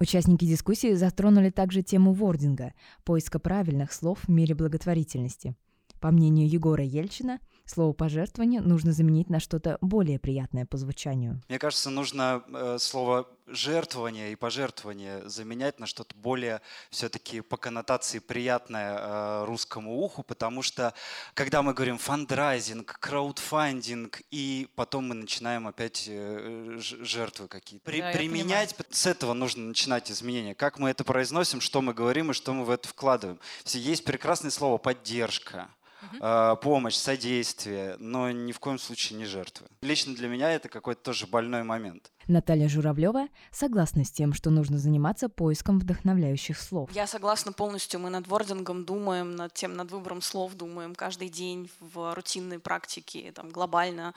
Участники 0.00 0.46
дискуссии 0.46 0.94
затронули 0.94 1.50
также 1.50 1.82
тему 1.82 2.14
вординга– 2.14 2.72
поиска 3.04 3.38
правильных 3.38 3.92
слов 3.92 4.20
в 4.24 4.28
мире 4.30 4.54
благотворительности. 4.54 5.54
По 6.00 6.10
мнению 6.10 6.48
Егора 6.48 6.82
Ельчина, 6.82 7.38
слово 7.70 7.92
«пожертвование» 7.92 8.60
нужно 8.60 8.92
заменить 8.92 9.30
на 9.30 9.40
что-то 9.40 9.78
более 9.80 10.18
приятное 10.18 10.66
по 10.66 10.76
звучанию. 10.76 11.40
Мне 11.48 11.58
кажется, 11.58 11.90
нужно 11.90 12.42
э, 12.48 12.76
слово 12.78 13.28
«жертвование» 13.46 14.32
и 14.32 14.36
«пожертвование» 14.36 15.28
заменять 15.28 15.78
на 15.78 15.86
что-то 15.86 16.14
более 16.16 16.60
все-таки 16.90 17.40
по 17.40 17.56
коннотации 17.56 18.18
приятное 18.18 18.98
э, 18.98 19.44
русскому 19.46 19.98
уху, 19.98 20.22
потому 20.22 20.62
что 20.62 20.92
когда 21.34 21.62
мы 21.62 21.72
говорим 21.72 21.98
фандрайзинг, 21.98 22.98
краудфандинг, 22.98 24.20
и 24.30 24.68
потом 24.74 25.08
мы 25.08 25.14
начинаем 25.14 25.66
опять 25.66 26.06
э, 26.08 26.78
жертвы 26.80 27.48
какие-то. 27.48 27.84
При, 27.84 28.00
да, 28.00 28.12
применять, 28.12 28.74
с 28.90 29.06
этого 29.06 29.32
нужно 29.32 29.64
начинать 29.64 30.10
изменения. 30.10 30.54
Как 30.54 30.78
мы 30.78 30.90
это 30.90 31.04
произносим, 31.04 31.60
что 31.60 31.80
мы 31.80 31.94
говорим 31.94 32.32
и 32.32 32.34
что 32.34 32.52
мы 32.52 32.64
в 32.64 32.70
это 32.70 32.88
вкладываем. 32.88 33.38
Есть 33.66 34.04
прекрасное 34.04 34.50
слово 34.50 34.78
«поддержка» 34.78 35.68
угу. 36.02 36.56
помощь, 36.62 36.94
содействие, 36.94 37.96
но 37.98 38.30
ни 38.30 38.52
в 38.52 38.60
коем 38.60 38.78
случае 38.78 39.18
не 39.18 39.24
жертвы. 39.24 39.66
Лично 39.82 40.14
для 40.14 40.28
меня 40.28 40.50
это 40.52 40.68
какой-то 40.68 41.02
тоже 41.02 41.26
больной 41.26 41.62
момент. 41.62 42.10
Наталья 42.26 42.68
Журавлева 42.68 43.28
согласна 43.50 44.04
с 44.04 44.10
тем, 44.10 44.32
что 44.32 44.50
нужно 44.50 44.78
заниматься 44.78 45.28
поиском 45.28 45.78
вдохновляющих 45.78 46.58
слов. 46.58 46.90
Я 46.92 47.06
согласна 47.06 47.52
полностью. 47.52 47.98
Мы 48.00 48.10
над 48.10 48.28
вордингом 48.28 48.84
думаем, 48.84 49.34
над 49.34 49.54
тем, 49.54 49.74
над 49.74 49.90
выбором 49.90 50.22
слов 50.22 50.54
думаем 50.54 50.94
каждый 50.94 51.28
день 51.28 51.70
в 51.80 52.14
рутинной 52.14 52.58
практике, 52.58 53.32
там, 53.32 53.50
глобально 53.50 54.14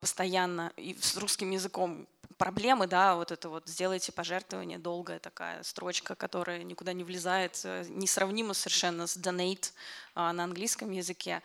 постоянно 0.00 0.72
и 0.76 0.96
с 1.00 1.16
русским 1.16 1.50
языком 1.50 2.06
проблемы, 2.34 2.86
да, 2.86 3.14
вот 3.14 3.30
это 3.32 3.48
вот 3.48 3.68
сделайте 3.68 4.12
пожертвование, 4.12 4.78
долгая 4.78 5.18
такая 5.18 5.62
строчка, 5.62 6.14
которая 6.14 6.62
никуда 6.62 6.92
не 6.92 7.04
влезает, 7.04 7.60
э, 7.64 7.84
несравнима 7.88 8.54
совершенно 8.54 9.06
с 9.06 9.16
donate 9.16 9.72
на 10.14 10.44
английском 10.44 10.90
языке. 10.90 11.42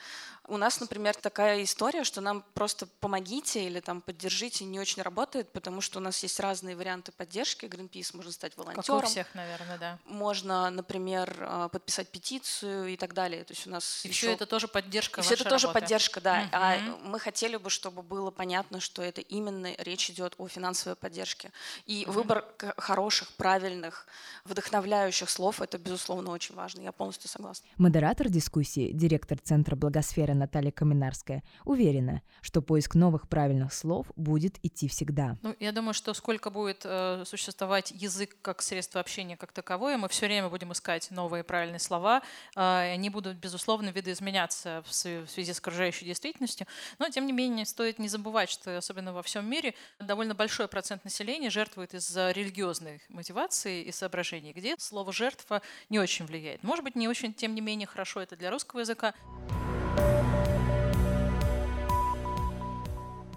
У 0.49 0.57
нас, 0.57 0.79
например, 0.79 1.15
такая 1.15 1.63
история, 1.63 2.03
что 2.03 2.21
нам 2.21 2.43
просто 2.55 2.87
помогите 2.99 3.63
или 3.63 3.79
там 3.79 4.01
поддержите 4.01 4.65
не 4.65 4.79
очень 4.79 5.03
работает, 5.03 5.51
потому 5.51 5.79
что 5.79 5.99
у 5.99 6.01
нас 6.01 6.23
есть 6.23 6.39
разные 6.39 6.75
варианты 6.75 7.11
поддержки. 7.11 7.67
Greenpeace 7.67 8.15
можно 8.15 8.31
стать 8.31 8.57
волонтером. 8.57 8.83
Как 8.83 9.03
у 9.03 9.07
всех, 9.07 9.35
наверное, 9.35 9.77
да. 9.77 9.99
Можно, 10.05 10.71
например, 10.71 11.35
а, 11.41 11.69
подписать 11.69 12.09
петицию 12.09 12.87
и 12.87 12.97
так 12.97 13.13
далее. 13.13 13.43
То 13.43 13.53
есть 13.53 13.67
у 13.67 13.69
нас 13.69 14.03
и 14.05 14.07
еще... 14.07 14.27
все 14.27 14.31
это 14.33 14.47
тоже 14.47 14.67
поддержка. 14.67 15.21
И 15.21 15.23
все 15.23 15.35
это 15.35 15.47
тоже 15.47 15.67
поддержка, 15.67 16.19
да. 16.19 16.39
Угу. 16.41 16.49
А 16.53 16.77
мы 17.03 17.19
хотели 17.19 17.57
бы, 17.57 17.69
чтобы 17.69 18.01
было 18.01 18.31
понятно, 18.31 18.79
что 18.79 19.03
это 19.03 19.21
именно 19.21 19.71
речь 19.77 20.09
идет 20.09 20.33
о 20.39 20.47
финансовой 20.47 20.95
поддержке. 20.95 21.51
И 21.85 22.05
угу. 22.05 22.13
выбор 22.13 22.45
хороших, 22.77 23.29
правильных, 23.33 24.07
вдохновляющих 24.45 25.29
слов 25.29 25.61
это 25.61 25.77
безусловно 25.77 26.31
очень 26.31 26.55
важно. 26.55 26.81
Я 26.81 26.91
полностью 26.91 27.29
согласна. 27.29 27.67
Модератор 27.77 28.29
дискуссии, 28.29 28.58
директор 28.63 29.37
Центра 29.37 29.75
благосферы 29.75 30.33
Наталья 30.33 30.71
Каменарская, 30.71 31.43
уверена, 31.65 32.21
что 32.41 32.61
поиск 32.61 32.95
новых 32.95 33.27
правильных 33.27 33.73
слов 33.73 34.07
будет 34.15 34.59
идти 34.63 34.87
всегда. 34.87 35.37
Ну, 35.41 35.55
я 35.59 35.71
думаю, 35.71 35.93
что 35.93 36.13
сколько 36.13 36.49
будет 36.49 36.81
э, 36.83 37.23
существовать 37.25 37.91
язык 37.91 38.35
как 38.41 38.61
средство 38.61 39.01
общения 39.01 39.37
как 39.37 39.51
таковое, 39.51 39.97
мы 39.97 40.09
все 40.09 40.25
время 40.25 40.49
будем 40.49 40.71
искать 40.71 41.11
новые 41.11 41.43
правильные 41.43 41.79
слова, 41.79 42.21
э, 42.55 42.93
они 42.93 43.09
будут, 43.09 43.37
безусловно, 43.37 43.89
видоизменяться 43.89 44.83
в 44.85 44.93
связи 44.93 45.53
с 45.53 45.59
окружающей 45.59 46.05
действительностью. 46.05 46.67
Но, 46.97 47.09
тем 47.09 47.25
не 47.25 47.33
менее, 47.33 47.65
стоит 47.65 47.99
не 47.99 48.07
забывать, 48.07 48.49
что 48.49 48.77
особенно 48.77 49.13
во 49.13 49.23
всем 49.23 49.49
мире 49.49 49.73
довольно 49.99 50.35
большой 50.35 50.67
процент 50.67 51.03
населения 51.03 51.49
жертвует 51.49 51.93
из-за 51.93 52.31
религиозной 52.31 53.01
мотивации 53.09 53.83
и 53.83 53.91
соображений, 53.91 54.53
где 54.53 54.75
слово 54.77 55.13
«жертва» 55.13 55.61
не 55.89 55.99
очень 55.99 56.25
влияет. 56.25 56.63
Может 56.63 56.83
быть, 56.83 56.95
не 56.95 57.07
очень, 57.07 57.33
тем 57.33 57.55
не 57.55 57.61
менее, 57.61 57.87
хорошо 57.87 58.21
это 58.21 58.35
для 58.35 58.48
русского 58.49 58.81
языка. 58.81 59.13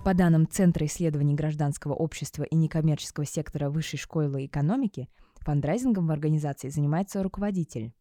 По 0.05 0.15
данным 0.15 0.49
Центра 0.49 0.85
исследований 0.87 1.35
гражданского 1.35 1.95
общества 1.95 2.43
и 2.43 2.57
некоммерческого 2.57 3.25
сектора 3.25 3.71
Высшей 3.71 4.01
школы 4.01 4.47
экономики, 4.47 5.09
фандрайзингом 5.41 6.09
в 6.09 6.11
организации 6.11 6.71
занимается 6.71 7.23
руководитель. 7.23 7.93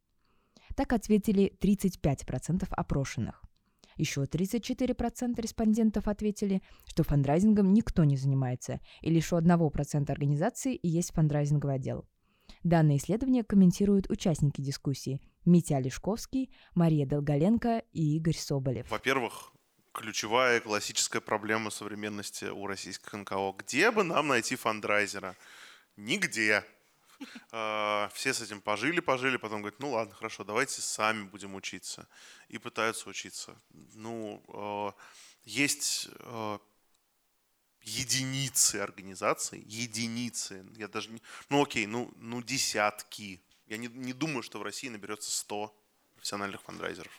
Так 0.75 0.94
ответили 0.94 1.53
35% 1.62 2.65
опрошенных. 2.72 3.44
Еще 3.98 4.24
34% 4.24 5.39
респондентов 5.39 6.08
ответили, 6.08 6.63
что 6.86 7.03
фандрайзингом 7.03 7.72
никто 7.72 8.03
не 8.03 8.18
занимается, 8.18 8.80
и 9.01 9.12
лишь 9.12 9.32
у 9.32 9.38
1% 9.38 10.12
организации 10.12 10.80
есть 10.82 11.13
фандрайзинговый 11.13 11.75
отдел. 11.75 12.06
Данное 12.63 12.98
исследование 12.98 13.44
комментируют 13.44 14.10
участники 14.10 14.62
дискуссии 14.62 15.22
Митя 15.45 15.77
Олешковский, 15.77 16.51
Мария 16.75 17.05
Долголенко 17.05 17.83
и 17.93 18.17
Игорь 18.17 18.36
Соболев. 18.36 18.89
Во-первых, 18.89 19.51
ключевая 19.93 20.60
классическая 20.60 21.21
проблема 21.21 21.69
современности 21.69 22.45
у 22.45 22.67
российских 22.67 23.12
НКО. 23.13 23.53
Где 23.57 23.91
бы 23.91 24.03
нам 24.03 24.27
найти 24.27 24.55
фандрайзера? 24.55 25.36
Нигде. 25.95 26.63
А, 27.51 28.10
все 28.15 28.33
с 28.33 28.41
этим 28.41 28.62
пожили, 28.62 29.00
пожили, 29.00 29.38
потом 29.38 29.62
говорят, 29.62 29.79
ну 29.79 29.91
ладно, 29.91 30.12
хорошо, 30.15 30.43
давайте 30.43 30.81
сами 30.81 31.25
будем 31.25 31.53
учиться. 31.53 32.07
И 32.48 32.57
пытаются 32.57 33.07
учиться. 33.07 33.55
Ну, 33.93 34.43
а, 34.48 34.95
есть 35.43 36.10
а, 36.21 36.60
единицы 37.83 38.77
организаций, 38.77 39.60
единицы, 39.67 40.65
я 40.77 40.88
даже 40.88 41.10
не, 41.10 41.21
ну 41.50 41.62
окей, 41.62 41.86
ну, 41.86 42.12
ну 42.17 42.41
десятки. 42.41 43.39
Я 43.72 43.78
не, 43.78 43.88
не 43.88 44.12
думаю, 44.12 44.44
что 44.44 44.60
в 44.60 44.63
России 44.63 44.90
наберется 44.90 45.32
100 45.32 45.74
профессиональных 46.16 46.62
фандрайзеров 46.62 47.12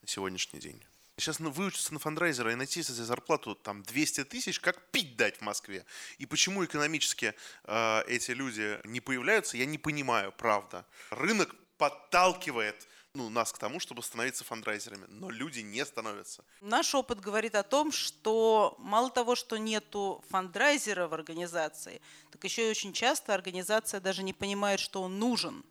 на 0.00 0.08
сегодняшний 0.08 0.58
день. 0.58 0.82
Сейчас 1.18 1.38
выучиться 1.38 1.92
на 1.92 1.98
фандрайзера 1.98 2.50
и 2.50 2.54
найти 2.54 2.82
себе 2.82 3.04
зарплату 3.04 3.54
там 3.54 3.82
200 3.82 4.24
тысяч, 4.24 4.58
как 4.58 4.90
пить 4.90 5.16
дать 5.16 5.36
в 5.36 5.42
Москве. 5.42 5.84
И 6.16 6.24
почему 6.24 6.64
экономически 6.64 7.34
э, 7.64 8.02
эти 8.06 8.30
люди 8.30 8.80
не 8.84 9.00
появляются, 9.00 9.58
я 9.58 9.66
не 9.66 9.76
понимаю, 9.76 10.32
правда. 10.32 10.86
Рынок 11.10 11.54
подталкивает 11.76 12.88
ну, 13.12 13.28
нас 13.28 13.52
к 13.52 13.58
тому, 13.58 13.78
чтобы 13.78 14.02
становиться 14.02 14.44
фандрайзерами, 14.44 15.04
но 15.08 15.28
люди 15.28 15.60
не 15.60 15.84
становятся. 15.84 16.42
Наш 16.62 16.94
опыт 16.94 17.20
говорит 17.20 17.54
о 17.54 17.64
том, 17.64 17.92
что 17.92 18.76
мало 18.78 19.10
того, 19.10 19.34
что 19.34 19.58
нету 19.58 20.24
фандрайзера 20.30 21.06
в 21.06 21.12
организации, 21.12 22.00
так 22.30 22.42
еще 22.44 22.66
и 22.66 22.70
очень 22.70 22.94
часто 22.94 23.34
организация 23.34 24.00
даже 24.00 24.22
не 24.22 24.32
понимает, 24.32 24.80
что 24.80 25.02
он 25.02 25.18
нужен, 25.18 25.64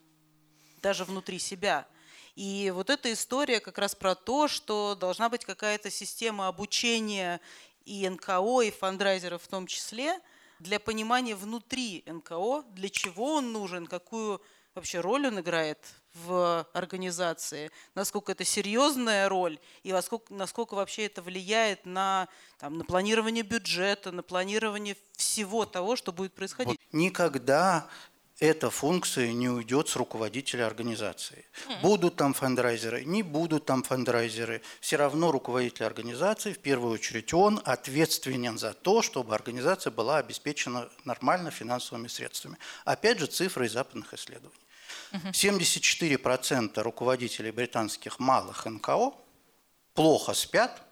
даже 0.87 1.03
внутри 1.03 1.37
себя– 1.37 1.85
и 2.37 2.71
вот 2.73 2.91
эта 2.91 3.11
история 3.11 3.59
как 3.59 3.79
раз 3.79 3.95
про 3.95 4.13
то, 4.13 4.47
что 4.47 4.93
должна 4.93 5.27
быть 5.27 5.43
какая-то 5.43 5.89
система 5.89 6.47
обучения 6.47 7.41
и 7.83 8.07
НКО, 8.07 8.61
и 8.61 8.69
фандрайзеров 8.69 9.41
в 9.41 9.47
том 9.47 9.65
числе, 9.65 10.19
для 10.59 10.79
понимания 10.79 11.35
внутри 11.35 12.03
НКО, 12.05 12.61
для 12.73 12.89
чего 12.89 13.33
он 13.37 13.53
нужен, 13.53 13.87
какую 13.87 14.39
вообще 14.75 14.99
роль 14.99 15.25
он 15.25 15.39
играет 15.39 15.79
в 16.13 16.67
организации, 16.73 17.71
насколько 17.95 18.33
это 18.33 18.43
серьезная 18.43 19.27
роль 19.29 19.57
и 19.81 19.91
насколько, 19.91 20.31
насколько 20.31 20.75
вообще 20.75 21.07
это 21.07 21.23
влияет 21.23 21.87
на, 21.87 22.27
там, 22.59 22.77
на 22.77 22.85
планирование 22.85 23.43
бюджета, 23.43 24.11
на 24.11 24.21
планирование 24.21 24.95
всего 25.15 25.65
того, 25.65 25.95
что 25.95 26.11
будет 26.11 26.35
происходить. 26.35 26.79
Никогда 26.91 27.89
эта 28.39 28.69
функция 28.69 29.31
не 29.33 29.49
уйдет 29.49 29.89
с 29.89 29.95
руководителя 29.95 30.67
организации. 30.67 31.45
Будут 31.81 32.17
там 32.17 32.33
фандрайзеры, 32.33 33.03
не 33.03 33.23
будут 33.23 33.65
там 33.65 33.81
фандрайзеры. 33.83 34.61
Все 34.79 34.97
равно 34.97 35.31
руководитель 35.31 35.85
организации, 35.85 36.53
в 36.53 36.59
первую 36.59 36.93
очередь 36.93 37.33
он, 37.33 37.59
ответственен 37.65 38.59
за 38.59 38.73
то, 38.73 39.01
чтобы 39.01 39.33
организация 39.33 39.89
была 39.89 40.17
обеспечена 40.17 40.87
нормально 41.03 41.49
финансовыми 41.49 42.07
средствами. 42.07 42.57
Опять 42.85 43.19
же, 43.19 43.25
цифры 43.25 43.65
из 43.65 43.73
западных 43.73 44.13
исследований. 44.13 44.53
74% 45.11 46.81
руководителей 46.81 47.51
британских 47.51 48.19
малых 48.19 48.65
НКО 48.65 49.13
плохо 49.93 50.33
спят 50.33 50.86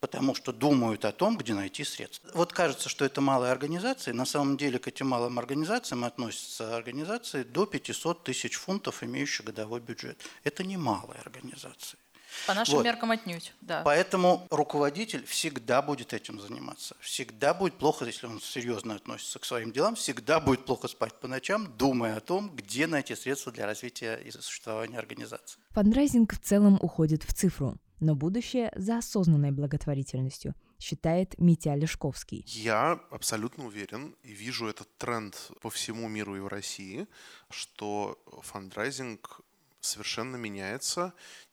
потому 0.00 0.34
что 0.34 0.52
думают 0.52 1.04
о 1.04 1.12
том, 1.12 1.36
где 1.36 1.54
найти 1.54 1.84
средства. 1.84 2.30
Вот 2.34 2.52
кажется, 2.52 2.88
что 2.88 3.04
это 3.04 3.20
малые 3.20 3.52
организации. 3.52 4.12
На 4.12 4.24
самом 4.24 4.56
деле 4.56 4.78
к 4.78 4.88
этим 4.88 5.08
малым 5.08 5.38
организациям 5.38 6.04
относятся 6.04 6.76
организации 6.76 7.42
до 7.42 7.66
500 7.66 8.24
тысяч 8.24 8.56
фунтов, 8.56 9.02
имеющие 9.02 9.44
годовой 9.44 9.80
бюджет. 9.80 10.18
Это 10.42 10.64
не 10.64 10.76
малые 10.76 11.20
организации. 11.20 11.98
По 12.46 12.54
нашим 12.54 12.76
Вот. 12.76 12.84
меркам 12.84 13.10
отнюдь, 13.10 13.52
да. 13.60 13.82
Поэтому 13.84 14.46
руководитель 14.50 15.24
всегда 15.26 15.82
будет 15.82 16.12
этим 16.12 16.40
заниматься. 16.40 16.96
Всегда 17.00 17.54
будет 17.54 17.74
плохо, 17.74 18.04
если 18.04 18.26
он 18.26 18.40
серьезно 18.40 18.94
относится 18.94 19.38
к 19.38 19.44
своим 19.44 19.72
делам, 19.72 19.96
всегда 19.96 20.40
будет 20.40 20.64
плохо 20.64 20.88
спать 20.88 21.18
по 21.18 21.26
ночам, 21.28 21.76
думая 21.76 22.16
о 22.16 22.20
том, 22.20 22.54
где 22.54 22.86
найти 22.86 23.16
средства 23.16 23.52
для 23.52 23.66
развития 23.66 24.16
и 24.16 24.30
существования 24.30 24.98
организации. 24.98 25.58
Фандрайзинг 25.70 26.34
в 26.34 26.38
целом 26.38 26.78
уходит 26.80 27.24
в 27.24 27.34
цифру, 27.34 27.76
но 28.00 28.14
будущее 28.14 28.72
за 28.74 28.98
осознанной 28.98 29.50
благотворительностью, 29.52 30.54
считает 30.78 31.38
Митя 31.38 31.72
Олешковский. 31.72 32.42
Я 32.46 33.00
абсолютно 33.10 33.66
уверен 33.66 34.16
и 34.22 34.32
вижу 34.32 34.66
этот 34.66 34.88
тренд 34.96 35.50
по 35.60 35.70
всему 35.70 36.08
миру 36.08 36.36
и 36.36 36.40
в 36.40 36.48
России, 36.48 37.06
что 37.50 38.18
фандрайзинг 38.42 39.42
совершенно 39.80 40.36
меняется, 40.36 41.12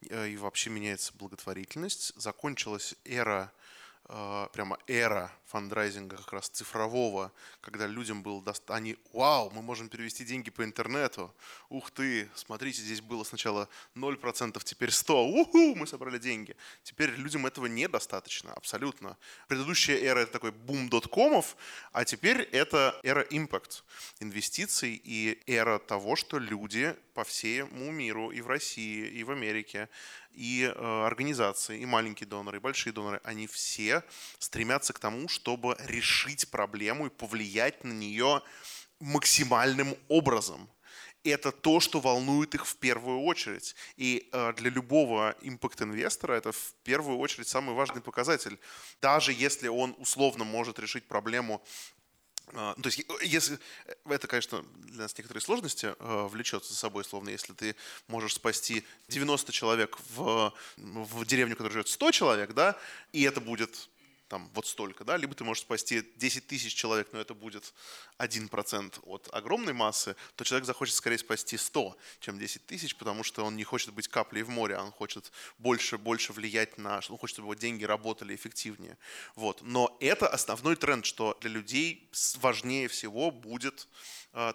э, 0.10 0.30
и 0.30 0.38
вообще 0.38 0.70
меняется 0.70 1.14
благотворительность. 1.18 2.14
Закончилась 2.16 2.96
эра, 3.06 3.52
э, 4.10 4.48
прямо 4.54 4.78
эра 4.88 5.32
фандрайзинга 5.48 6.18
как 6.18 6.34
раз 6.34 6.50
цифрового, 6.50 7.32
когда 7.62 7.88
людям 7.88 8.22
было 8.22 8.42
доста... 8.42 8.76
Они, 8.76 8.98
вау, 9.14 9.50
мы 9.52 9.62
можем 9.62 9.90
перевести 9.90 10.26
деньги 10.26 10.50
по 10.50 10.64
интернету. 10.64 11.34
Ух 11.70 11.92
ты, 11.92 12.30
смотрите, 12.36 12.82
здесь 12.82 13.02
было 13.02 13.24
сначала 13.24 13.70
0%, 13.96 14.62
теперь 14.64 14.92
100. 14.92 15.26
Уху, 15.26 15.76
мы 15.76 15.88
собрали 15.88 16.18
деньги. 16.18 16.56
Теперь 16.84 17.12
людям 17.12 17.46
этого 17.46 17.66
недостаточно, 17.66 18.54
абсолютно. 18.54 19.18
Предыдущая 19.48 19.98
эра 19.98 20.20
это 20.20 20.34
такой 20.34 20.52
бум 20.52 20.90
доткомов, 20.90 21.56
а 21.92 22.06
теперь 22.06 22.42
это 22.42 23.00
эра 23.04 23.22
импакт 23.22 23.84
инвестиций 24.20 25.00
и 25.04 25.42
эра 25.48 25.80
того, 25.80 26.16
что 26.16 26.40
люди 26.40 26.96
по 27.14 27.24
всему 27.24 27.92
миру 27.92 28.30
и 28.30 28.42
в 28.42 28.48
России, 28.48 29.08
и 29.08 29.24
в 29.24 29.32
Америке, 29.32 29.90
и 30.38 30.72
э, 30.72 31.06
организации, 31.06 31.80
и 31.80 31.86
маленькие 31.86 32.28
доноры, 32.28 32.58
и 32.58 32.62
большие 32.62 32.94
доноры, 32.94 33.20
они 33.24 33.48
все 33.48 34.04
стремятся 34.38 34.94
к 34.94 35.00
тому, 35.00 35.28
чтобы 35.38 35.78
решить 35.86 36.50
проблему 36.50 37.06
и 37.06 37.10
повлиять 37.10 37.84
на 37.84 37.94
нее 37.94 38.42
максимальным 39.00 39.96
образом. 40.08 40.68
Это 41.24 41.52
то, 41.52 41.80
что 41.80 42.00
волнует 42.00 42.56
их 42.56 42.66
в 42.66 42.76
первую 42.78 43.20
очередь. 43.20 43.76
И 43.98 44.30
э, 44.32 44.54
для 44.54 44.72
любого 44.72 45.36
импакт-инвестора 45.42 46.34
это 46.34 46.52
в 46.52 46.74
первую 46.84 47.20
очередь 47.20 47.48
самый 47.48 47.76
важный 47.76 48.02
показатель. 48.02 48.58
Даже 49.02 49.32
если 49.32 49.68
он 49.68 49.96
условно 50.00 50.44
может 50.44 50.80
решить 50.80 51.08
проблему 51.08 51.62
а, 52.54 52.74
ну, 52.78 52.84
То 52.84 52.88
есть, 52.88 53.00
э, 53.00 53.26
если 53.26 53.60
э, 53.86 53.94
это, 54.06 54.28
конечно, 54.28 54.64
для 54.78 55.04
нас 55.04 55.18
некоторые 55.18 55.42
сложности 55.42 55.94
э, 56.00 56.28
влечет 56.32 56.64
за 56.64 56.76
собой, 56.76 57.04
словно 57.04 57.30
если 57.30 57.54
ты 57.54 57.76
можешь 58.08 58.36
спасти 58.36 58.86
90 59.10 59.52
человек 59.52 59.98
в, 60.16 60.54
в 60.78 61.26
деревню, 61.26 61.56
в 61.56 61.58
которой 61.58 61.74
живет 61.74 61.90
100 61.90 62.12
человек, 62.12 62.54
да, 62.54 62.78
и 63.12 63.24
это 63.24 63.42
будет 63.42 63.90
там 64.28 64.50
вот 64.54 64.66
столько, 64.66 65.04
да, 65.04 65.18
либо 65.18 65.34
ты 65.34 65.44
можешь 65.44 65.64
спасти 65.64 66.04
10 66.16 66.48
тысяч 66.48 66.74
человек, 66.74 67.10
но 67.14 67.20
это 67.20 67.34
будет 67.34 67.74
1% 68.20 69.00
от 69.04 69.30
огромной 69.32 69.74
массы, 69.74 70.16
то 70.36 70.44
человек 70.44 70.66
захочет 70.66 70.96
скорее 70.96 71.18
спасти 71.18 71.58
100, 71.58 71.98
чем 72.20 72.40
10 72.40 72.66
тысяч, 72.66 72.96
потому 72.96 73.24
что 73.24 73.46
он 73.46 73.56
не 73.56 73.64
хочет 73.64 73.94
быть 73.94 74.08
каплей 74.08 74.44
в 74.44 74.50
море, 74.50 74.76
а 74.76 74.84
он 74.84 74.92
хочет 74.92 75.32
больше, 75.58 75.98
больше 75.98 76.34
влиять 76.34 76.78
на, 76.78 77.02
он 77.10 77.18
хочет, 77.18 77.36
чтобы 77.36 77.48
его 77.48 77.56
деньги 77.56 77.84
работали 77.84 78.36
эффективнее. 78.36 78.98
Вот. 79.36 79.62
Но 79.62 79.96
это 80.00 80.28
основной 80.28 80.76
тренд, 80.76 81.06
что 81.06 81.38
для 81.42 81.50
людей 81.50 82.10
важнее 82.36 82.88
всего 82.88 83.32
будет 83.32 83.88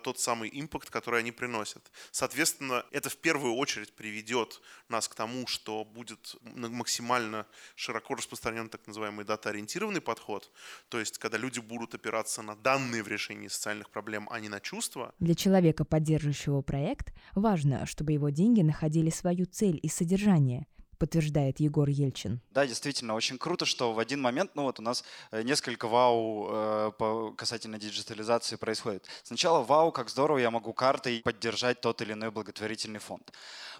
тот 0.03 0.19
самый 0.19 0.51
импакт, 0.53 0.91
который 0.91 1.21
они 1.21 1.33
приносят. 1.33 1.91
Соответственно, 2.11 2.85
это 2.93 3.11
в 3.11 3.17
первую 3.17 3.55
очередь 3.55 3.93
приведет 3.95 4.61
нас 4.89 5.09
к 5.09 5.15
тому, 5.15 5.47
что 5.47 5.85
будет 5.85 6.37
максимально 6.43 7.47
широко 7.75 8.15
распространен 8.15 8.69
так 8.69 8.87
называемый 8.87 9.25
дата-ориентированный 9.25 10.01
подход, 10.01 10.51
то 10.89 11.01
есть 11.01 11.19
когда 11.19 11.39
люди 11.39 11.61
будут 11.61 11.95
опираться 11.95 12.43
на 12.43 12.55
данные 12.55 13.03
в 13.03 13.09
решении 13.09 13.49
социальных 13.49 13.91
проблем, 13.91 14.29
а 14.31 14.41
не 14.41 14.49
на 14.49 14.61
чувства, 14.61 15.15
Для 15.19 15.35
человека, 15.35 15.85
поддерживающего 15.85 16.63
проект, 16.63 17.13
важно, 17.35 17.87
чтобы 17.87 18.13
его 18.13 18.31
деньги 18.31 18.61
находили 18.61 19.11
свою 19.11 19.47
цель 19.47 19.79
и 19.83 19.89
содержание, 19.89 20.67
подтверждает 21.03 21.59
Егор 21.59 21.89
Ельчин. 21.89 22.41
Да, 22.53 22.65
действительно, 22.65 23.15
очень 23.17 23.37
круто, 23.37 23.65
что 23.65 23.93
в 23.93 23.99
один 23.99 24.21
момент, 24.21 24.53
ну 24.55 24.63
вот 24.63 24.79
у 24.79 24.83
нас 24.83 25.03
э, 25.33 25.43
несколько 25.43 25.89
вау 25.89 26.47
э, 26.49 26.93
по, 26.97 27.33
касательно 27.37 27.77
диджитализации 27.77 28.55
происходит. 28.55 29.09
Сначала 29.25 29.65
вау, 29.65 29.91
как 29.91 30.09
здорово, 30.09 30.39
я 30.39 30.53
могу 30.53 30.73
картой 30.73 31.21
поддержать 31.25 31.81
тот 31.81 32.03
или 32.03 32.13
иной 32.13 32.31
благотворительный 32.31 33.01
фонд. 33.01 33.33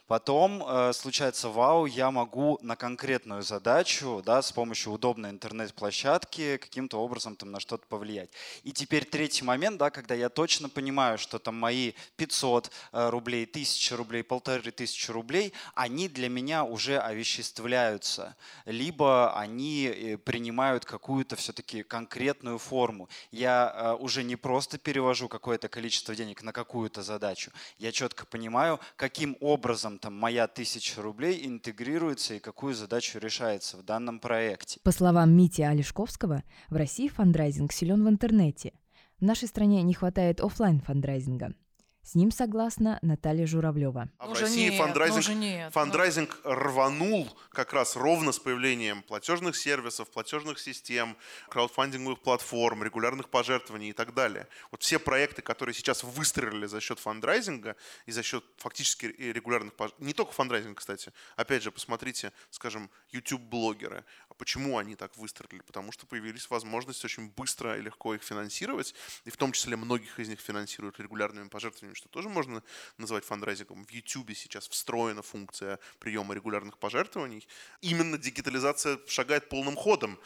Потом 0.09 0.63
э, 0.67 0.93
случается 0.93 1.49
вау, 1.49 1.87
я 1.87 2.11
могу 2.11 2.59
на 2.61 2.75
конкретную 2.75 3.43
задачу, 3.43 4.21
да, 4.27 4.43
с 4.43 4.51
помощью 4.51 4.93
удобной 4.93 5.31
интернет-площадки 5.31 6.57
каким-то 6.57 6.99
образом 6.99 7.37
там 7.37 7.53
на 7.53 7.61
что-то 7.61 7.87
повлиять. 7.87 8.31
И 8.65 8.73
теперь 8.73 9.05
третий 9.05 9.45
момент, 9.45 9.79
да, 9.79 9.91
когда 9.91 10.15
я 10.15 10.29
точно 10.29 10.69
понимаю, 10.69 11.19
что 11.19 11.39
там 11.39 11.55
мои 11.55 11.93
500 12.17 12.71
э, 12.93 13.11
рублей, 13.11 13.45
1000 13.45 13.97
рублей, 13.97 14.25
полторы 14.25 14.73
тысячи 14.73 15.11
рублей, 15.11 15.53
они 15.75 16.09
для 16.09 16.29
меня 16.29 16.65
уже 16.65 16.99
овеществляются, 17.13 18.37
либо 18.67 19.39
они 19.39 19.87
э, 19.87 20.19
принимают 20.19 20.85
какую-то 20.85 21.37
все-таки 21.37 21.83
конкретную 21.83 22.59
форму. 22.59 23.09
Я 23.31 23.73
э, 23.75 24.03
уже 24.03 24.25
не 24.25 24.37
просто 24.37 24.79
перевожу 24.79 25.29
какое-то 25.29 25.69
количество 25.69 26.15
денег 26.15 26.43
на 26.43 26.53
какую-то 26.53 27.03
задачу, 27.03 27.53
я 27.79 27.93
четко 27.93 28.27
понимаю, 28.27 28.81
каким 28.97 29.37
образом 29.41 29.99
там 29.99 30.15
моя 30.15 30.47
тысяча 30.47 31.01
рублей 31.01 31.47
интегрируется 31.47 32.35
и 32.35 32.39
какую 32.39 32.75
задачу 32.75 33.19
решается 33.19 33.77
в 33.77 33.83
данном 33.83 34.19
проекте. 34.19 34.81
По 34.83 34.93
словам 34.93 35.31
Мити 35.37 35.63
Олешковского, 35.63 36.43
в 36.69 36.77
России 36.77 37.09
фандрайзинг 37.09 37.73
силен 37.73 38.05
в 38.05 38.09
интернете. 38.09 38.73
В 39.21 39.25
нашей 39.25 39.49
стране 39.49 39.83
не 39.83 39.95
хватает 39.95 40.41
оффлайн 40.41 40.81
фандрайзинга. 40.81 41.55
С 42.05 42.17
ним 42.17 42.33
согласна 42.33 42.99
Наталья 43.01 43.47
Журавлева. 43.47 44.09
А 44.19 44.25
Ну 44.25 44.31
в 44.31 44.33
уже 44.33 44.43
России 44.43 44.71
нет, 44.71 44.75
фандрайзинг, 44.75 45.15
ну 45.15 45.21
уже 45.21 45.35
нет, 45.35 45.65
ну. 45.67 45.71
фандрайзинг 45.71 46.41
рванул 46.43 47.39
как 47.51 47.73
раз 47.73 47.95
ровно 47.95 48.33
с 48.33 48.41
появлением 48.41 49.03
платежных 49.03 49.57
сервисов, 49.57 50.11
платежных 50.11 50.59
систем, 50.59 51.17
краудфандинговых 51.49 52.21
платформ, 52.21 52.83
регулярных 52.83 53.29
пожертвований 53.29 53.91
и 53.91 53.93
так 53.93 54.15
далее. 54.15 54.49
Вот 54.73 54.83
все 54.83 54.99
проекты, 54.99 55.43
которые 55.43 55.77
сейчас 55.77 56.03
выстрелили 56.03 56.67
за 56.67 56.81
счет 56.81 56.99
фандрайзинга 56.99 57.77
и 58.07 58.11
за 58.11 58.25
счет 58.25 58.45
фактически 58.57 59.07
регулярных 59.07 59.75
пож- 59.75 59.95
не 59.99 60.13
только 60.13 60.33
фандрайзинг, 60.33 60.79
кстати. 60.79 61.13
Опять 61.37 61.63
же, 61.63 61.71
посмотрите, 61.71 62.33
скажем, 62.51 62.91
YouTube-блогеры. 63.13 64.05
А 64.33 64.35
Почему 64.35 64.79
они 64.79 64.97
так 64.97 65.15
выстрелили? 65.19 65.61
Потому 65.61 65.93
что 65.93 66.07
появились 66.07 66.49
возможности 66.49 67.05
очень 67.05 67.29
быстро 67.29 67.77
и 67.77 67.83
легко 67.83 68.15
их 68.15 68.23
финансировать, 68.23 68.95
и 69.27 69.31
в 69.31 69.37
том 69.37 69.53
числе 69.53 69.77
многих 69.77 70.19
из 70.19 70.29
них 70.29 70.41
финансируют 70.41 70.99
регулярными 71.01 71.49
пожертвованиями, 71.49 71.95
что 71.95 72.09
тоже 72.09 72.31
можно 72.31 72.63
назвать 72.97 73.25
фандрайзингом. 73.25 73.85
В 73.85 73.91
YouTube 73.91 74.35
сейчас 74.35 74.69
встроена 74.69 75.21
функция 75.21 75.79
приема 75.99 76.35
регулярных 76.35 76.79
пожертвований. 76.79 77.47
Именно 77.83 78.17
дигитализация 78.17 78.99
шагает 79.07 79.51
полным 79.51 79.77
ходом. 79.77 80.19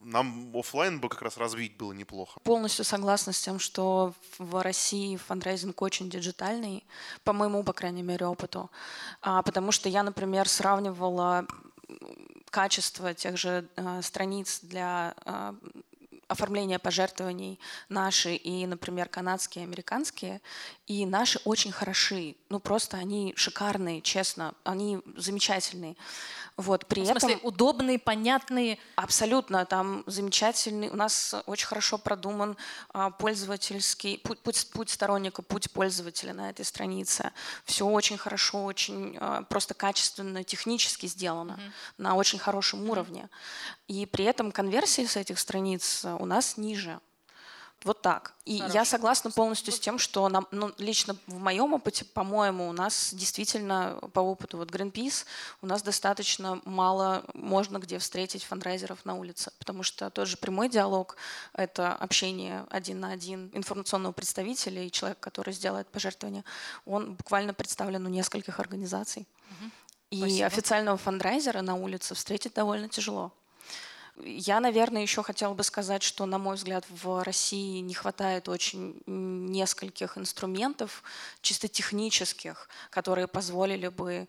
Нам 0.00 0.54
оффлайн 0.54 1.00
бы 1.00 1.08
как 1.08 1.22
раз 1.22 1.38
развить 1.38 1.78
было 1.78 1.92
неплохо. 1.92 2.40
Полностью 2.40 2.84
согласна 2.84 3.32
с 3.32 3.40
тем, 3.40 3.58
что 3.58 4.12
в 4.38 4.62
России 4.62 5.16
фандрайзинг 5.16 5.80
очень 5.80 6.10
диджитальный, 6.10 6.84
по 7.22 7.32
моему, 7.32 7.64
по 7.64 7.72
крайней 7.72 8.02
мере, 8.02 8.26
опыту. 8.26 8.70
А, 9.22 9.42
потому 9.42 9.72
что 9.72 9.88
я, 9.88 10.02
например, 10.02 10.46
сравнивала 10.46 11.46
качество 12.54 13.12
тех 13.14 13.36
же 13.36 13.66
а, 13.74 14.00
страниц 14.00 14.60
для 14.62 15.16
а, 15.24 15.56
оформления 16.28 16.78
пожертвований 16.78 17.58
наши 17.88 18.36
и, 18.36 18.64
например, 18.64 19.08
канадские, 19.08 19.64
американские. 19.64 20.40
И 20.86 21.04
наши 21.04 21.40
очень 21.44 21.72
хороши. 21.72 22.36
Ну, 22.50 22.60
просто 22.60 22.96
они 22.96 23.32
шикарные, 23.34 24.02
честно. 24.02 24.54
Они 24.62 25.00
замечательные. 25.16 25.96
Вот, 26.56 26.86
при 26.86 27.00
В 27.00 27.04
этом... 27.04 27.20
смысле, 27.20 27.40
удобные, 27.42 27.98
понятные. 27.98 28.78
Абсолютно, 28.94 29.64
там 29.66 30.04
замечательный, 30.06 30.88
у 30.88 30.96
нас 30.96 31.34
очень 31.46 31.66
хорошо 31.66 31.98
продуман 31.98 32.56
а, 32.92 33.10
пользовательский 33.10 34.18
путь, 34.18 34.38
путь, 34.38 34.70
путь 34.72 34.90
сторонника, 34.90 35.42
путь 35.42 35.72
пользователя 35.72 36.32
на 36.32 36.50
этой 36.50 36.64
странице. 36.64 37.32
Все 37.64 37.84
очень 37.84 38.16
хорошо, 38.16 38.64
очень 38.64 39.16
а, 39.20 39.42
просто 39.42 39.74
качественно, 39.74 40.44
технически 40.44 41.06
сделано 41.06 41.58
на 41.98 42.14
очень 42.14 42.38
хорошем 42.38 42.88
уровне. 42.88 43.28
И 43.88 44.06
при 44.06 44.24
этом 44.24 44.52
конверсии 44.52 45.06
с 45.06 45.16
этих 45.16 45.40
страниц 45.40 46.04
у 46.04 46.24
нас 46.24 46.56
ниже. 46.56 47.00
Вот 47.84 48.00
так. 48.00 48.32
И 48.46 48.58
Хорошо. 48.58 48.74
я 48.74 48.84
согласна 48.86 49.30
полностью 49.30 49.72
с 49.72 49.78
тем, 49.78 49.98
что 49.98 50.26
нам, 50.30 50.48
ну, 50.50 50.72
лично 50.78 51.16
в 51.26 51.38
моем 51.38 51.74
опыте, 51.74 52.06
по-моему, 52.06 52.68
у 52.68 52.72
нас 52.72 53.12
действительно 53.12 53.98
по 54.14 54.20
опыту 54.20 54.56
вот 54.56 54.70
Greenpeace 54.70 55.26
у 55.60 55.66
нас 55.66 55.82
достаточно 55.82 56.62
мало 56.64 57.24
можно 57.34 57.78
где 57.78 57.98
встретить 57.98 58.42
фандрайзеров 58.44 59.04
на 59.04 59.14
улице, 59.14 59.52
потому 59.58 59.82
что 59.82 60.08
тот 60.08 60.28
же 60.28 60.38
прямой 60.38 60.70
диалог— 60.70 61.16
это 61.52 61.92
общение 61.92 62.64
один 62.70 63.00
на 63.00 63.10
один 63.10 63.50
информационного 63.52 64.12
представителя 64.12 64.82
и 64.82 64.90
человек, 64.90 65.20
который 65.20 65.52
сделает 65.52 65.86
пожертвование, 65.88 66.44
он 66.86 67.14
буквально 67.14 67.52
представлен 67.52 68.06
у 68.06 68.08
нескольких 68.08 68.60
организаций. 68.60 69.26
И 70.10 70.18
Спасибо. 70.18 70.46
официального 70.46 70.96
фандрайзера 70.96 71.60
на 71.60 71.74
улице 71.74 72.14
встретить 72.14 72.54
довольно 72.54 72.88
тяжело. 72.88 73.32
Я, 74.22 74.60
наверное, 74.60 75.02
еще 75.02 75.22
хотела 75.22 75.54
бы 75.54 75.64
сказать, 75.64 76.02
что, 76.02 76.24
на 76.26 76.38
мой 76.38 76.56
взгляд, 76.56 76.84
в 76.88 77.22
России 77.24 77.80
не 77.80 77.94
хватает 77.94 78.48
очень 78.48 79.02
нескольких 79.06 80.16
инструментов, 80.16 81.02
чисто 81.40 81.66
технических, 81.66 82.68
которые 82.90 83.26
позволили 83.26 83.88
бы 83.88 84.28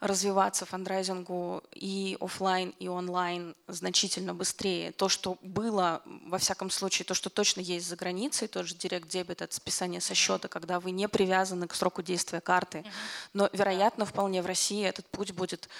развиваться 0.00 0.66
фандрайзингу 0.66 1.62
и 1.72 2.18
оффлайн, 2.20 2.74
и 2.78 2.88
онлайн 2.88 3.54
значительно 3.68 4.34
быстрее. 4.34 4.92
То, 4.92 5.08
что 5.08 5.38
было, 5.40 6.02
во 6.04 6.36
всяком 6.36 6.68
случае, 6.68 7.06
то, 7.06 7.14
что 7.14 7.30
точно 7.30 7.60
есть 7.60 7.88
за 7.88 7.96
границей, 7.96 8.48
тот 8.48 8.66
же 8.66 8.74
direct 8.74 9.08
debit, 9.08 9.40
это 9.40 9.54
списание 9.54 10.02
со 10.02 10.14
счета, 10.14 10.48
когда 10.48 10.78
вы 10.78 10.90
не 10.90 11.08
привязаны 11.08 11.66
к 11.66 11.74
сроку 11.74 12.02
действия 12.02 12.42
карты. 12.42 12.84
Но, 13.32 13.48
вероятно, 13.54 14.04
вполне 14.04 14.42
в 14.42 14.46
России 14.46 14.84
этот 14.84 15.06
путь 15.06 15.32
будет 15.32 15.70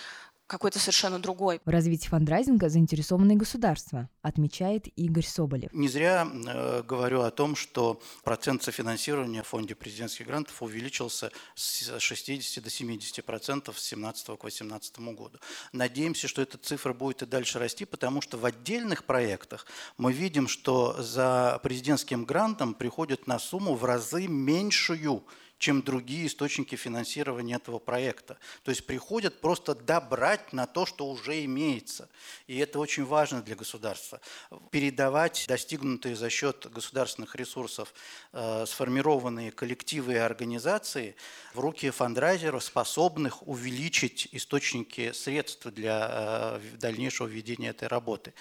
какой-то 0.46 0.78
совершенно 0.78 1.18
другой. 1.18 1.61
В 1.64 1.70
развитии 1.70 2.09
фандрайзинга 2.09 2.68
заинтересованы 2.68 3.37
государства, 3.37 4.09
отмечает 4.22 4.87
Игорь 4.96 5.24
Соболев. 5.24 5.72
Не 5.72 5.88
зря 5.88 6.26
э, 6.26 6.83
говорю 6.83 7.22
о 7.22 7.30
том, 7.30 7.57
что 7.57 8.00
процент 8.22 8.62
софинансирования 8.62 9.42
в 9.42 9.46
фонде 9.46 9.74
президентских 9.74 10.26
грантов 10.26 10.62
увеличился 10.62 11.30
с 11.54 11.98
60 11.98 12.62
до 12.62 12.70
70 12.70 13.24
процентов 13.24 13.78
с 13.78 13.88
2017 13.88 14.26
к 14.26 14.40
2018 14.40 14.98
году. 15.16 15.38
Надеемся, 15.72 16.28
что 16.28 16.42
эта 16.42 16.59
цифра 16.59 16.92
будет 16.92 17.22
и 17.22 17.26
дальше 17.26 17.59
расти, 17.59 17.85
потому 17.85 18.20
что 18.20 18.37
в 18.37 18.44
отдельных 18.44 19.04
проектах 19.04 19.66
мы 19.96 20.12
видим, 20.12 20.48
что 20.48 21.00
за 21.02 21.59
президентским 21.62 22.24
грантом 22.24 22.74
приходят 22.74 23.26
на 23.26 23.38
сумму 23.38 23.74
в 23.74 23.85
разы 23.85 24.26
меньшую, 24.26 25.24
чем 25.64 25.81
другие 25.81 26.27
источники 26.27 26.77
финансирования 26.77 27.55
этого 27.55 27.79
проекта. 27.79 28.37
То 28.64 28.70
есть 28.70 28.85
приходят 28.85 29.40
просто 29.40 29.74
добрать 29.74 30.53
на 30.53 30.66
то, 30.66 30.85
что 30.85 31.09
уже 31.09 31.42
имеется. 31.46 32.11
И 32.46 32.59
это 32.59 32.79
очень 32.79 33.07
важно 33.07 33.40
для 33.40 33.57
государства. 33.57 34.20
Передавать 34.70 35.46
достигнутые 35.48 36.16
за 36.16 36.29
счет 36.29 36.70
государственных 36.70 37.35
ресурсов 37.35 37.94
э, 38.35 38.66
сформированные 38.66 39.53
коллективы 39.53 40.12
и 40.12 40.16
организации 40.16 41.16
в 41.55 41.61
руки 41.61 41.88
фандрайзеров, 41.88 42.62
способных 42.62 43.48
увеличить 43.48 44.29
источники 44.33 45.12
средств 45.12 45.64
для 45.68 46.09
э, 46.11 46.61
дальнейшего 46.77 47.27
ведения 47.27 47.70
этой 47.70 47.88
работы. 47.88 48.35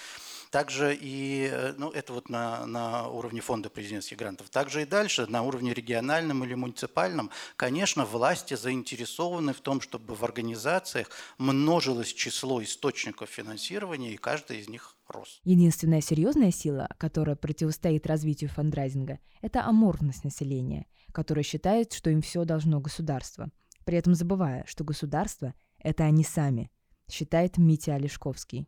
Также 0.54 0.96
и, 0.96 1.50
э, 1.52 1.74
ну, 1.80 1.90
это 1.90 2.14
вот 2.14 2.30
на, 2.30 2.68
на 2.68 3.08
уровне 3.08 3.42
фонда 3.42 3.72
президентских 3.72 4.18
грантов. 4.18 4.52
Также 4.52 4.84
и 4.84 4.86
дальше, 4.86 5.26
на 5.26 5.42
уровне 5.42 5.74
региональном 5.74 6.44
или 6.44 6.54
муниципальном, 6.54 7.32
конечно, 7.56 8.06
власти 8.06 8.54
заинтересованы 8.54 9.54
в 9.54 9.62
том, 9.62 9.82
чтобы 9.82 10.14
в 10.14 10.24
организациях 10.24 11.10
множилось 11.40 12.14
число 12.14 12.62
источников 12.62 13.30
финансирования, 13.30 14.14
и 14.14 14.18
каждый 14.18 14.60
из 14.60 14.70
них 14.70 14.96
рос. 15.08 15.42
Единственная 15.44 16.02
серьезная 16.02 16.52
сила, 16.52 16.88
которая 17.00 17.36
противостоит 17.36 18.06
развитию 18.06 18.52
фандрайзинга, 18.52 19.18
это 19.42 19.66
аморфность 19.66 20.24
населения, 20.24 20.86
которое 21.14 21.42
считает, 21.42 21.94
что 21.94 22.12
им 22.12 22.22
все 22.22 22.46
должно 22.46 22.80
государство, 22.80 23.50
при 23.86 23.98
этом 23.98 24.14
забывая, 24.14 24.66
что 24.68 24.84
государство– 24.84 25.56
это 25.80 26.04
они 26.04 26.24
сами, 26.24 26.70
считает 27.10 27.58
Митя 27.58 27.96
Олешковский. 27.96 28.68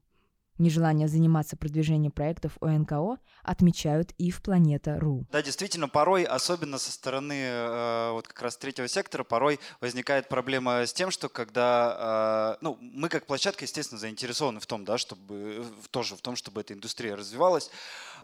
Нежелание 0.58 1.08
заниматься 1.08 1.58
продвижением 1.58 2.12
проектов 2.12 2.58
ОНКО 2.62 3.18
отмечают 3.44 4.13
и 4.18 4.32
в 4.32 4.41
Планета.ру. 4.41 5.26
Да, 5.32 5.41
действительно, 5.41 5.89
порой, 5.89 6.24
особенно 6.24 6.78
со 6.78 6.91
стороны 6.91 7.34
э, 7.34 8.12
вот 8.12 8.28
как 8.28 8.41
раз 8.41 8.58
третьего 8.58 8.88
сектора, 8.88 9.24
порой 9.24 9.60
возникает 9.82 10.30
проблема 10.30 10.86
с 10.86 10.94
тем, 10.94 11.12
что 11.12 11.28
когда, 11.28 12.56
э, 12.60 12.63
ну, 12.63 12.78
мы 12.80 13.10
как 13.10 13.26
площадка, 13.26 13.65
естественно, 13.65 14.00
заинтересованы 14.00 14.60
в 14.60 14.65
том, 14.65 14.86
да, 14.86 14.98
чтобы, 14.98 15.65
тоже 15.91 16.15
в 16.15 16.22
том, 16.22 16.36
чтобы 16.36 16.62
эта 16.62 16.74
индустрия 16.74 17.15
развивалась 17.15 17.70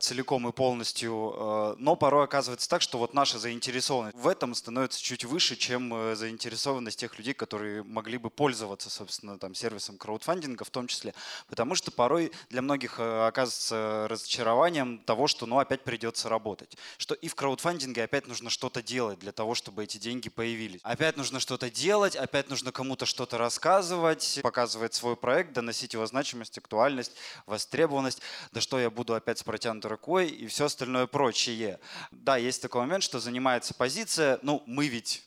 целиком 0.02 0.48
и 0.48 0.52
полностью, 0.52 1.34
э, 1.36 1.76
но 1.78 1.96
порой 1.96 2.26
оказывается 2.26 2.70
так, 2.70 2.82
что 2.82 2.98
вот 2.98 3.14
наша 3.14 3.40
заинтересованность 3.40 4.18
в 4.18 4.28
этом 4.28 4.56
становится 4.56 5.02
чуть 5.02 5.26
выше, 5.26 5.56
чем 5.56 5.94
э, 5.94 6.16
заинтересованность 6.16 7.00
тех 7.00 7.18
людей, 7.18 7.34
которые 7.34 7.84
могли 7.84 8.18
бы 8.18 8.30
пользоваться, 8.30 8.90
собственно, 8.90 9.38
там, 9.38 9.56
сервисом 9.56 9.98
краудфандинга 9.98 10.64
в 10.66 10.70
том 10.70 10.88
числе, 10.88 11.14
потому 11.48 11.76
что 11.76 11.92
порой 11.92 12.32
для 12.50 12.62
многих 12.62 13.00
э, 13.00 13.28
оказывается 13.28 14.08
разочарованием 14.10 15.00
того, 15.00 15.28
что 15.28 15.46
ну 15.46 15.60
опять 15.60 15.84
придется 15.84 16.30
работать. 16.30 16.78
Что 16.98 17.16
и 17.16 17.28
в 17.28 17.36
краудфандинге 17.36 18.04
опять 18.04 18.28
нужно 18.28 18.50
что-то 18.50 18.82
делать 18.82 19.20
для 19.20 19.32
того, 19.32 19.56
чтобы 19.56 19.84
эти 19.84 19.98
деньги 19.98 20.30
появились. 20.30 20.82
Опять 20.84 21.18
нужно 21.18 21.40
что-то 21.40 21.70
делать, 21.70 22.16
опять 22.16 22.50
нужно 22.50 22.72
кому-то 22.72 23.06
что-то 23.06 23.38
рассказывать, 23.38 24.40
показывать 24.42 24.94
свой 24.94 25.16
проект, 25.16 25.54
доносить 25.54 25.94
его 25.94 26.06
значимость, 26.06 26.58
актуальность, 26.58 27.14
востребованность. 27.46 28.22
Да 28.52 28.62
что 28.62 28.80
я 28.80 28.90
буду 28.90 29.14
опять 29.14 29.40
с 29.40 29.44
протянутой 29.44 29.91
рукой 29.92 30.28
и 30.28 30.48
все 30.48 30.66
остальное 30.66 31.06
прочее. 31.08 31.80
Да, 32.12 32.38
есть 32.38 32.62
такой 32.62 32.82
момент, 32.82 33.04
что 33.04 33.20
занимается 33.20 33.74
позиция, 33.74 34.40
ну 34.42 34.64
мы 34.66 34.88
ведь 34.88 35.24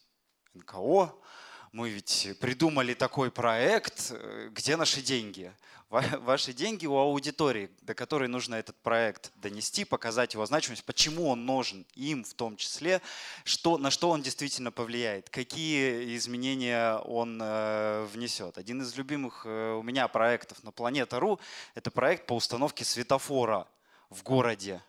НКО, 0.54 1.14
мы 1.72 1.90
ведь 1.90 2.28
придумали 2.40 2.94
такой 2.94 3.30
проект, 3.30 4.12
где 4.50 4.76
наши 4.76 5.02
деньги? 5.02 5.52
Ва- 5.90 6.18
Ваши 6.20 6.52
деньги 6.52 6.86
у 6.86 6.96
аудитории, 6.96 7.70
до 7.82 7.94
которой 7.94 8.28
нужно 8.28 8.54
этот 8.54 8.76
проект 8.82 9.32
донести, 9.36 9.84
показать 9.84 10.34
его 10.34 10.46
значимость, 10.46 10.84
почему 10.84 11.28
он 11.28 11.46
нужен 11.46 11.84
им 11.94 12.24
в 12.24 12.34
том 12.34 12.56
числе, 12.56 13.00
что, 13.44 13.78
на 13.78 13.90
что 13.90 14.10
он 14.10 14.22
действительно 14.22 14.72
повлияет, 14.72 15.30
какие 15.30 16.16
изменения 16.16 16.96
он 16.98 17.40
э, 17.42 18.06
внесет. 18.12 18.56
Один 18.58 18.82
из 18.82 18.96
любимых 18.96 19.42
э, 19.44 19.72
у 19.74 19.82
меня 19.82 20.08
проектов 20.08 20.64
на 20.64 20.72
Планета.ру– 20.72 21.38
это 21.74 21.90
проект 21.90 22.26
по 22.26 22.34
установке 22.34 22.84
светофора 22.84 23.66
в 24.14 24.22
городе. 24.22 24.80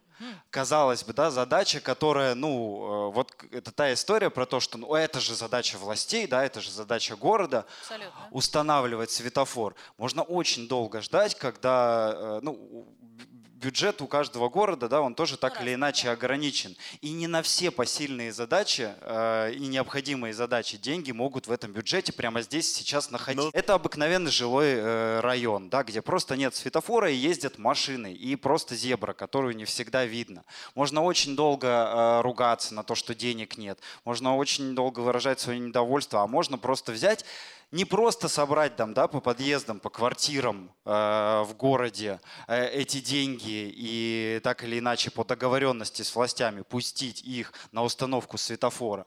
Казалось 0.50 1.04
бы, 1.04 1.12
да, 1.14 1.30
задача, 1.30 1.82
которая, 1.82 2.36
ну, 2.36 3.10
э, 3.10 3.12
вот 3.12 3.34
это 3.52 3.72
та 3.72 3.92
история 3.94 4.30
про 4.30 4.46
то, 4.46 4.62
что, 4.62 4.78
ну, 4.78 4.96
это 4.96 5.20
же 5.20 5.36
задача 5.36 5.78
властей, 5.78 6.26
да, 6.26 6.46
это 6.46 6.62
же 6.62 6.72
задача 6.72 7.18
города, 7.18 7.66
Абсолютно. 7.82 8.28
устанавливать 8.32 9.12
светофор. 9.12 9.76
Можно 9.98 10.24
очень 10.24 10.70
долго 10.70 11.02
ждать, 11.02 11.36
когда, 11.36 12.14
э, 12.16 12.40
ну, 12.42 12.88
бюджет 13.56 14.02
у 14.02 14.08
каждого 14.08 14.50
города, 14.50 14.88
да, 14.90 15.02
он 15.02 15.16
тоже 15.16 15.38
так 15.38 15.62
или 15.62 15.74
иначе 15.74 16.10
ограничен. 16.10 16.76
И 17.02 17.12
не 17.12 17.28
на 17.28 17.42
все 17.42 17.72
посильные 17.72 18.32
задачи 18.32 18.94
э, 19.02 19.54
и 19.54 19.68
необходимые 19.68 20.34
задачи 20.34 20.78
деньги 20.78 21.12
могут 21.12 21.48
в 21.48 21.52
этом 21.52 21.72
бюджете 21.72 22.12
прямо 22.14 22.42
здесь 22.42 22.74
сейчас 22.74 23.12
находить. 23.12 23.50
Это 23.54 23.74
обыкновенный 23.74 24.32
жилой 24.32 24.74
э, 24.76 25.20
район, 25.22 25.70
да, 25.70 25.84
где 25.84 26.02
просто 26.02 26.36
нет 26.36 26.56
светофора 26.56 27.10
и 27.10 27.16
ездят 27.16 27.58
машины, 27.58 28.14
и 28.14 28.36
просто 28.36 28.76
зебра, 28.76 29.14
которую 29.14 29.56
не 29.56 29.66
всегда 29.66 30.06
видно. 30.06 30.44
Можно 30.76 31.04
очень 31.04 31.36
долго 31.36 31.68
э, 31.68 32.22
ругаться 32.22 32.74
на 32.74 32.84
то, 32.84 32.96
что 32.96 33.16
денег 33.16 33.58
нет. 33.58 33.80
Можно 34.04 34.36
очень 34.36 34.76
долго 34.76 35.00
выражать 35.00 35.40
свое 35.40 35.60
недовольство, 35.60 36.22
а 36.22 36.28
можно 36.28 36.58
просто 36.58 36.92
взять 36.92 37.26
не 37.72 37.86
просто 37.86 38.28
собрать 38.28 38.76
там, 38.76 38.94
да, 38.94 39.08
по 39.08 39.20
подъездам, 39.20 39.80
по 39.80 39.90
квартирам 39.90 40.72
э, 40.86 40.90
в 41.46 41.54
городе 41.58 42.20
э, 42.48 42.68
эти 42.70 43.00
деньги 43.02 43.74
и 43.76 44.40
так 44.44 44.64
или 44.64 44.80
иначе 44.80 45.12
по 45.12 45.24
договоренности 45.24 46.02
с 46.02 46.16
властями 46.16 46.62
пустить 46.62 47.22
их 47.22 47.54
на 47.72 47.84
установку 47.84 48.38
светофора. 48.38 49.06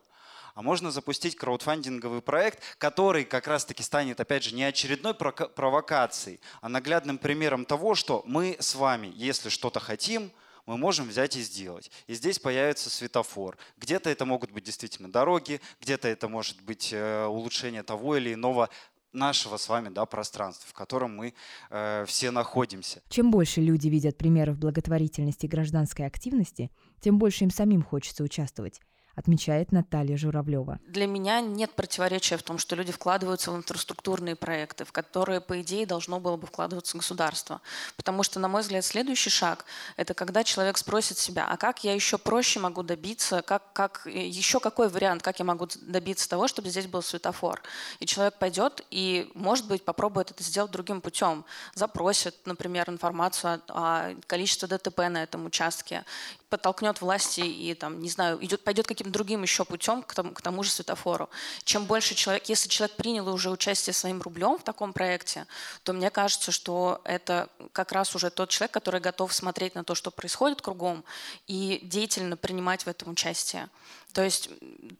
А 0.55 0.63
можно 0.63 0.91
запустить 0.91 1.37
краудфандинговый 1.37 2.21
проект, 2.21 2.59
который 2.79 3.25
как 3.25 3.47
раз-таки 3.47 3.85
станет, 3.85 4.19
опять 4.19 4.43
же, 4.43 4.55
не 4.57 4.65
очередной 4.65 5.15
провокацией, 5.15 6.41
а 6.61 6.69
наглядным 6.69 7.19
примером 7.19 7.65
того, 7.65 7.95
что 7.95 8.25
мы 8.27 8.57
с 8.59 8.75
вами, 8.75 9.13
если 9.15 9.51
что-то 9.51 9.79
хотим, 9.79 10.33
мы 10.69 10.77
можем 10.77 11.09
взять 11.09 11.35
и 11.35 11.41
сделать. 11.41 11.91
И 12.07 12.15
здесь 12.15 12.39
появится 12.39 12.91
светофор. 12.91 13.57
Где-то 13.79 14.11
это 14.11 14.27
могут 14.27 14.53
быть 14.53 14.65
действительно 14.65 15.11
дороги, 15.11 15.63
где-то 15.81 16.09
это 16.09 16.29
может 16.29 16.61
быть 16.61 16.91
э, 16.93 17.25
улучшение 17.25 17.83
того 17.83 18.19
или 18.19 18.35
иного 18.35 18.69
нашего 19.15 19.57
с 19.57 19.71
вами 19.71 19.89
да, 19.89 20.05
пространства, 20.05 20.69
в 20.69 20.75
котором 20.75 21.17
мы 21.17 21.33
э, 21.71 22.05
все 22.07 22.31
находимся. 22.31 23.01
Чем 23.09 23.31
больше 23.31 23.63
люди 23.63 23.89
видят 23.89 24.19
примеров 24.19 24.59
благотворительности 24.59 25.47
и 25.47 25.49
гражданской 25.49 26.05
активности, 26.05 26.71
тем 27.01 27.19
больше 27.19 27.45
им 27.45 27.51
самим 27.51 27.83
хочется 27.83 28.23
участвовать. 28.23 28.83
Отмечает 29.19 29.73
Наталья 29.73 30.17
Журавлева. 30.17 30.79
Для 30.87 31.07
меня 31.07 31.41
нет 31.41 31.73
противоречия 31.73 32.37
в 32.37 32.43
том, 32.43 32.59
что 32.59 32.77
люди 32.77 32.93
вкладываются 32.93 33.51
в 33.51 33.57
инфраструктурные 33.57 34.37
проекты, 34.37 34.85
в 34.85 34.93
которые, 34.93 35.41
по 35.41 35.61
идее, 35.61 35.87
должно 35.87 36.21
было 36.21 36.37
бы 36.37 36.47
вкладываться 36.47 36.97
государство. 36.97 37.61
Потому 37.97 38.23
что, 38.23 38.39
на 38.39 38.49
мой 38.49 38.63
взгляд, 38.63 38.85
следующий 38.85 39.31
шаг– 39.31 39.65
это 39.97 40.15
когда 40.15 40.45
человек 40.45 40.79
спросит 40.79 41.19
себя, 41.19 41.47
а 41.51 41.57
как 41.57 41.85
я 41.85 41.95
еще 41.95 42.17
проще 42.17 42.61
могу 42.61 42.83
добиться, 42.83 43.43
как, 43.43 43.73
как, 43.73 44.07
еще 44.07 44.61
какой 44.61 44.89
вариант, 44.89 45.23
как 45.23 45.39
я 45.41 45.45
могу 45.45 45.67
добиться 45.83 46.29
того, 46.29 46.47
чтобы 46.47 46.71
здесь 46.71 46.87
был 46.87 47.03
светофор. 47.03 47.63
И 47.99 48.07
человек 48.07 48.39
пойдет 48.39 48.85
и, 48.91 49.31
может 49.35 49.67
быть, 49.67 49.85
попробует 49.85 50.31
это 50.31 50.43
сделать 50.43 50.71
другим 50.71 51.01
путем. 51.01 51.45
Запросит, 51.75 52.37
например, 52.45 52.89
информацию 52.89 53.63
о, 53.69 54.11
о 54.13 54.15
количестве 54.27 54.69
ДТП 54.69 54.99
на 55.09 55.23
этом 55.25 55.47
участке, 55.47 56.05
подтолкнет 56.49 57.01
власти 57.01 57.41
и, 57.41 57.75
там, 57.75 58.01
не 58.01 58.09
знаю, 58.09 58.39
идет, 58.45 58.65
пойдет 58.65 58.87
каким-то 59.09 59.19
другим 59.19 59.43
еще 59.43 59.65
путем 59.65 60.03
к 60.03 60.15
тому, 60.15 60.33
к 60.33 60.43
тому 60.43 60.63
же 60.63 60.71
светофору. 60.71 61.29
Чем 61.65 61.87
больше 61.87 62.15
человек, 62.15 62.49
если 62.49 62.69
человек 62.69 62.97
принял 62.97 63.29
уже 63.29 63.51
участие 63.51 63.95
своим 63.95 64.23
рублем 64.23 64.59
в 64.59 64.63
таком 64.63 64.93
проекте, 64.93 65.47
то 65.83 65.93
мне 65.93 66.11
кажется, 66.11 66.53
что 66.53 67.01
это 67.05 67.49
как 67.73 67.93
раз 67.93 68.15
уже 68.15 68.31
тот 68.31 68.51
человек, 68.51 68.73
который 68.73 69.01
готов 69.01 69.33
смотреть 69.33 69.75
на 69.75 69.85
то, 69.85 69.95
что 69.95 70.11
происходит 70.11 70.61
кругом, 70.61 71.05
и 71.49 71.81
деятельно 71.83 72.37
принимать 72.37 72.85
в 72.85 72.89
этом 72.89 73.13
участие. 73.13 73.69
То 74.13 74.25
есть 74.25 74.51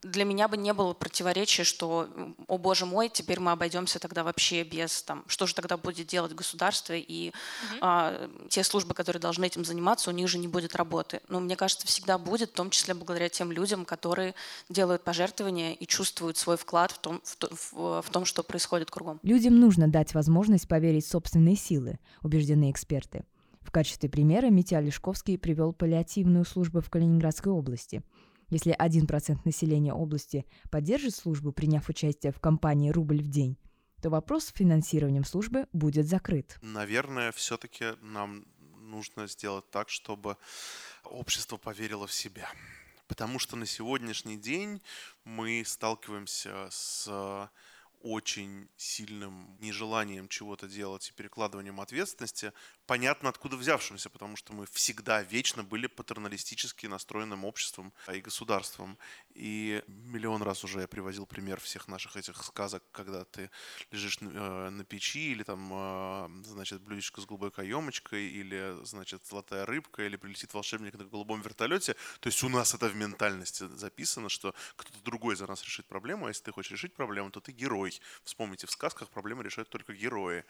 для 0.03 0.25
меня 0.25 0.49
бы 0.49 0.57
не 0.57 0.73
было 0.73 0.93
противоречия, 0.93 1.65
что, 1.65 2.09
о 2.47 2.59
боже 2.59 2.85
мой, 2.85 3.09
теперь 3.09 3.41
мы 3.41 3.53
обойдемся 3.53 3.99
тогда 3.99 4.23
вообще 4.23 4.65
без, 4.65 5.03
там, 5.03 5.25
что 5.27 5.47
же 5.47 5.55
тогда 5.55 5.77
будет 5.77 6.07
делать 6.07 6.35
государство, 6.35 6.93
и 6.93 7.31
угу. 7.31 7.79
а, 7.81 8.31
те 8.49 8.63
службы, 8.63 8.95
которые 8.95 9.21
должны 9.21 9.47
этим 9.47 9.65
заниматься, 9.65 10.11
у 10.11 10.13
них 10.13 10.29
же 10.29 10.39
не 10.39 10.47
будет 10.47 10.77
работы. 10.77 11.21
Но 11.29 11.41
мне 11.41 11.57
кажется, 11.57 11.87
всегда 11.87 12.19
будет, 12.19 12.51
в 12.51 12.53
том 12.53 12.71
числе 12.71 12.95
благодаря 12.95 13.29
тем 13.29 13.51
людям, 13.51 13.85
которые 13.85 14.35
делают 14.69 15.05
пожертвования 15.05 15.73
и 15.73 15.87
чувствуют 15.87 16.37
свой 16.37 16.57
вклад 16.57 16.93
в 16.93 16.99
том, 16.99 17.23
в, 17.25 17.73
в, 17.73 18.03
в 18.03 18.11
том 18.11 18.25
что 18.25 18.43
происходит 18.43 18.91
кругом. 18.91 19.21
Людям 19.23 19.59
нужно 19.59 19.89
дать 19.89 20.13
возможность 20.13 20.69
поверить 20.69 21.07
в 21.07 21.11
собственные 21.11 21.57
силы, 21.57 21.99
убеждены 22.23 22.71
эксперты. 22.71 23.25
В 23.63 23.71
качестве 23.71 24.09
примера 24.09 24.47
Митя 24.47 24.81
Лешковский 24.81 25.39
привел 25.39 25.73
паллиативную 25.73 26.45
службу 26.45 26.81
в 26.81 26.91
Калининградской 26.91 27.53
области– 27.53 28.03
если 28.51 28.75
1% 28.75 29.41
населения 29.45 29.93
области 29.93 30.47
поддержит 30.71 31.15
службу, 31.15 31.53
приняв 31.53 31.89
участие 31.89 32.33
в 32.33 32.41
кампании 32.41 32.91
«Рубль 32.91 33.23
в 33.23 33.29
день», 33.29 33.57
то 34.03 34.11
вопрос 34.11 34.45
с 34.45 34.53
финансированием 34.53 35.25
службы 35.25 35.67
будет 35.73 36.07
закрыт. 36.07 36.59
Наверное, 36.63 37.33
все-таки 37.33 37.97
нам 38.01 38.47
нужно 38.81 39.27
сделать 39.27 39.69
так, 39.71 39.89
чтобы 39.89 40.37
общество 41.05 41.57
поверило 41.57 42.07
в 42.07 42.13
себя. 42.13 42.51
Потому 43.07 43.39
что 43.39 43.57
на 43.57 43.67
сегодняшний 43.67 44.37
день 44.37 44.83
мы 45.25 45.63
сталкиваемся 45.67 46.69
с 46.71 47.51
очень 48.01 48.69
сильным 48.77 49.57
нежеланием 49.61 50.29
чего-то 50.29 50.69
делать 50.69 51.09
и 51.09 51.13
перекладыванием 51.13 51.81
ответственности 51.81 52.53
понятно 52.89 53.29
откуда 53.29 53.57
взявшимся, 53.57 54.09
потому 54.09 54.35
что 54.37 54.55
мы 54.55 54.65
всегда 54.73 55.23
вечно 55.23 55.63
были 55.63 55.87
патерналистически 55.89 56.87
настроенным 56.87 57.45
обществом 57.45 57.93
и 58.11 58.21
государством. 58.21 58.97
И 59.35 59.85
миллион 59.87 60.43
раз 60.43 60.65
уже 60.65 60.81
я 60.81 60.89
приводил 60.89 61.27
пример 61.27 61.61
всех 61.61 61.87
наших 61.87 62.17
этих 62.17 62.43
сказок, 62.43 62.83
когда 62.91 63.27
ты 63.27 63.51
лежишь 63.91 64.21
на, 64.21 64.71
э, 64.71 64.85
печи, 64.85 65.33
или 65.33 65.43
там, 65.43 65.69
э, 65.71 66.45
значит, 66.45 66.81
блюдечко 66.81 67.21
с 67.21 67.27
голубой 67.27 67.51
каемочкой, 67.51 68.25
или, 68.27 68.79
значит, 68.85 69.23
золотая 69.27 69.67
рыбка, 69.67 70.07
или 70.07 70.17
прилетит 70.17 70.55
волшебник 70.55 70.95
на 70.95 71.05
голубом 71.05 71.43
вертолете. 71.43 71.95
То 72.21 72.29
есть 72.29 72.43
у 72.43 72.49
нас 72.49 72.73
это 72.73 72.89
в 72.89 72.97
ментальности 72.97 73.69
записано, 73.77 74.31
что 74.31 74.55
кто-то 74.77 74.99
другой 75.05 75.37
за 75.37 75.47
нас 75.47 75.63
решит 75.63 75.85
проблему, 75.87 76.25
а 76.25 76.29
если 76.29 76.45
ты 76.45 76.53
хочешь 76.53 76.73
решить 76.73 76.95
проблему, 76.95 77.31
то 77.31 77.41
ты 77.41 77.53
герой. 77.53 78.01
Вспомните, 78.25 78.67
в 78.67 78.71
сказках 78.71 79.11
проблемы 79.11 79.45
решают 79.45 79.69
только 79.69 79.93
герои. 79.93 80.47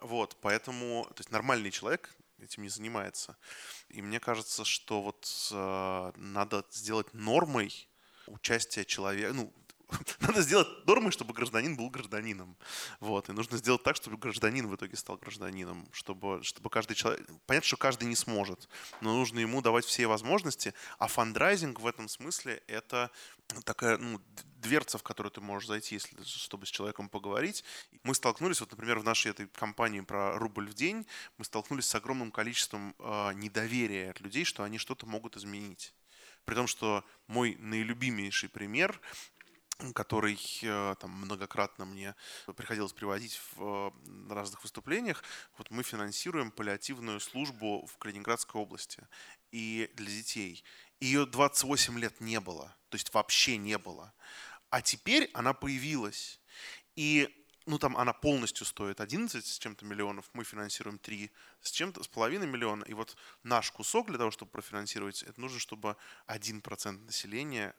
Вот, 0.00 0.38
поэтому, 0.40 1.04
то 1.14 1.20
есть 1.20 1.30
нормальный 1.30 1.70
человек 1.70 1.81
человек 1.82 2.14
этим 2.38 2.62
не 2.62 2.68
занимается. 2.68 3.36
И 3.88 4.02
мне 4.02 4.20
кажется, 4.20 4.64
что 4.64 5.02
вот 5.02 5.48
э, 5.50 6.12
надо 6.16 6.64
сделать 6.70 7.12
нормой 7.12 7.88
участие 8.26 8.84
человека, 8.84 9.32
ну, 9.32 9.52
надо 10.20 10.42
сделать 10.42 10.68
нормой, 10.86 11.12
чтобы 11.12 11.34
гражданин 11.34 11.76
был 11.76 11.90
гражданином. 11.90 12.56
Вот. 13.00 13.28
И 13.28 13.32
нужно 13.32 13.56
сделать 13.56 13.82
так, 13.82 13.96
чтобы 13.96 14.16
гражданин 14.16 14.66
в 14.66 14.76
итоге 14.76 14.96
стал 14.96 15.16
гражданином. 15.16 15.86
Чтобы, 15.92 16.42
чтобы 16.42 16.70
каждый 16.70 16.94
человек... 16.94 17.26
Понятно, 17.46 17.66
что 17.66 17.76
каждый 17.76 18.04
не 18.04 18.16
сможет, 18.16 18.68
но 19.00 19.14
нужно 19.14 19.40
ему 19.40 19.62
давать 19.62 19.84
все 19.84 20.06
возможности. 20.06 20.74
А 20.98 21.08
фандрайзинг 21.08 21.80
в 21.80 21.86
этом 21.86 22.08
смысле— 22.08 22.62
это 22.66 23.10
такая 23.64 23.98
ну, 23.98 24.20
дверца, 24.56 24.98
в 24.98 25.02
которую 25.02 25.30
ты 25.30 25.40
можешь 25.40 25.68
зайти, 25.68 25.96
если, 25.96 26.16
чтобы 26.24 26.66
с 26.66 26.70
человеком 26.70 27.08
поговорить. 27.08 27.64
Мы 28.02 28.14
столкнулись, 28.14 28.60
вот, 28.60 28.70
например, 28.70 28.98
в 28.98 29.04
нашей 29.04 29.32
этой 29.32 29.48
компании 29.48 30.00
про 30.00 30.38
рубль 30.38 30.68
в 30.68 30.74
день, 30.74 31.06
мы 31.36 31.44
столкнулись 31.44 31.86
с 31.86 31.94
огромным 31.94 32.30
количеством 32.30 32.94
э, 32.98 33.32
недоверия 33.34 34.10
от 34.10 34.20
людей, 34.20 34.44
что 34.44 34.62
они 34.62 34.78
что-то 34.78 35.06
могут 35.06 35.36
изменить. 35.36 35.94
При 36.44 36.54
том, 36.54 36.66
что 36.66 37.04
мой 37.26 37.56
наилюбимейший 37.58 38.48
пример 38.48 39.00
который 39.94 40.38
э, 40.62 40.94
там, 41.00 41.10
многократно 41.10 41.84
мне 41.84 42.14
приходилось 42.56 42.92
приводить 42.92 43.40
в 43.56 43.92
разных 44.30 44.62
выступлениях, 44.62 45.24
вот 45.58 45.70
мы 45.70 45.82
финансируем 45.82 46.50
паллиативную 46.50 47.20
службу 47.20 47.86
в 47.86 47.96
Калининградской 47.98 48.60
области 48.60 49.06
и 49.50 49.90
для 49.94 50.06
детей. 50.06 50.62
Ее 51.00 51.26
28 51.26 51.98
лет 51.98 52.20
не 52.20 52.38
было, 52.40 52.76
то 52.88 52.96
есть 52.96 53.12
вообще 53.12 53.56
не 53.56 53.78
было. 53.78 54.12
А 54.70 54.80
теперь 54.80 55.30
она 55.34 55.52
появилась. 55.52 56.40
И 56.94 57.28
ну 57.66 57.78
там 57.78 57.96
она 57.96 58.12
полностью 58.12 58.66
стоит 58.66 59.00
11 59.00 59.44
с 59.44 59.58
чем-то 59.58 59.84
миллионов, 59.84 60.30
мы 60.32 60.44
финансируем 60.44 60.98
3 60.98 61.30
с 61.60 61.70
чем-то, 61.70 62.02
с 62.02 62.08
половиной 62.08 62.46
миллиона. 62.46 62.84
И 62.84 62.94
вот 62.94 63.16
наш 63.42 63.70
кусок 63.70 64.08
для 64.08 64.18
того, 64.18 64.30
чтобы 64.30 64.50
профинансировать, 64.50 65.22
это 65.22 65.40
нужно, 65.40 65.58
чтобы 65.58 65.96
1% 66.26 67.04
населения 67.04 67.74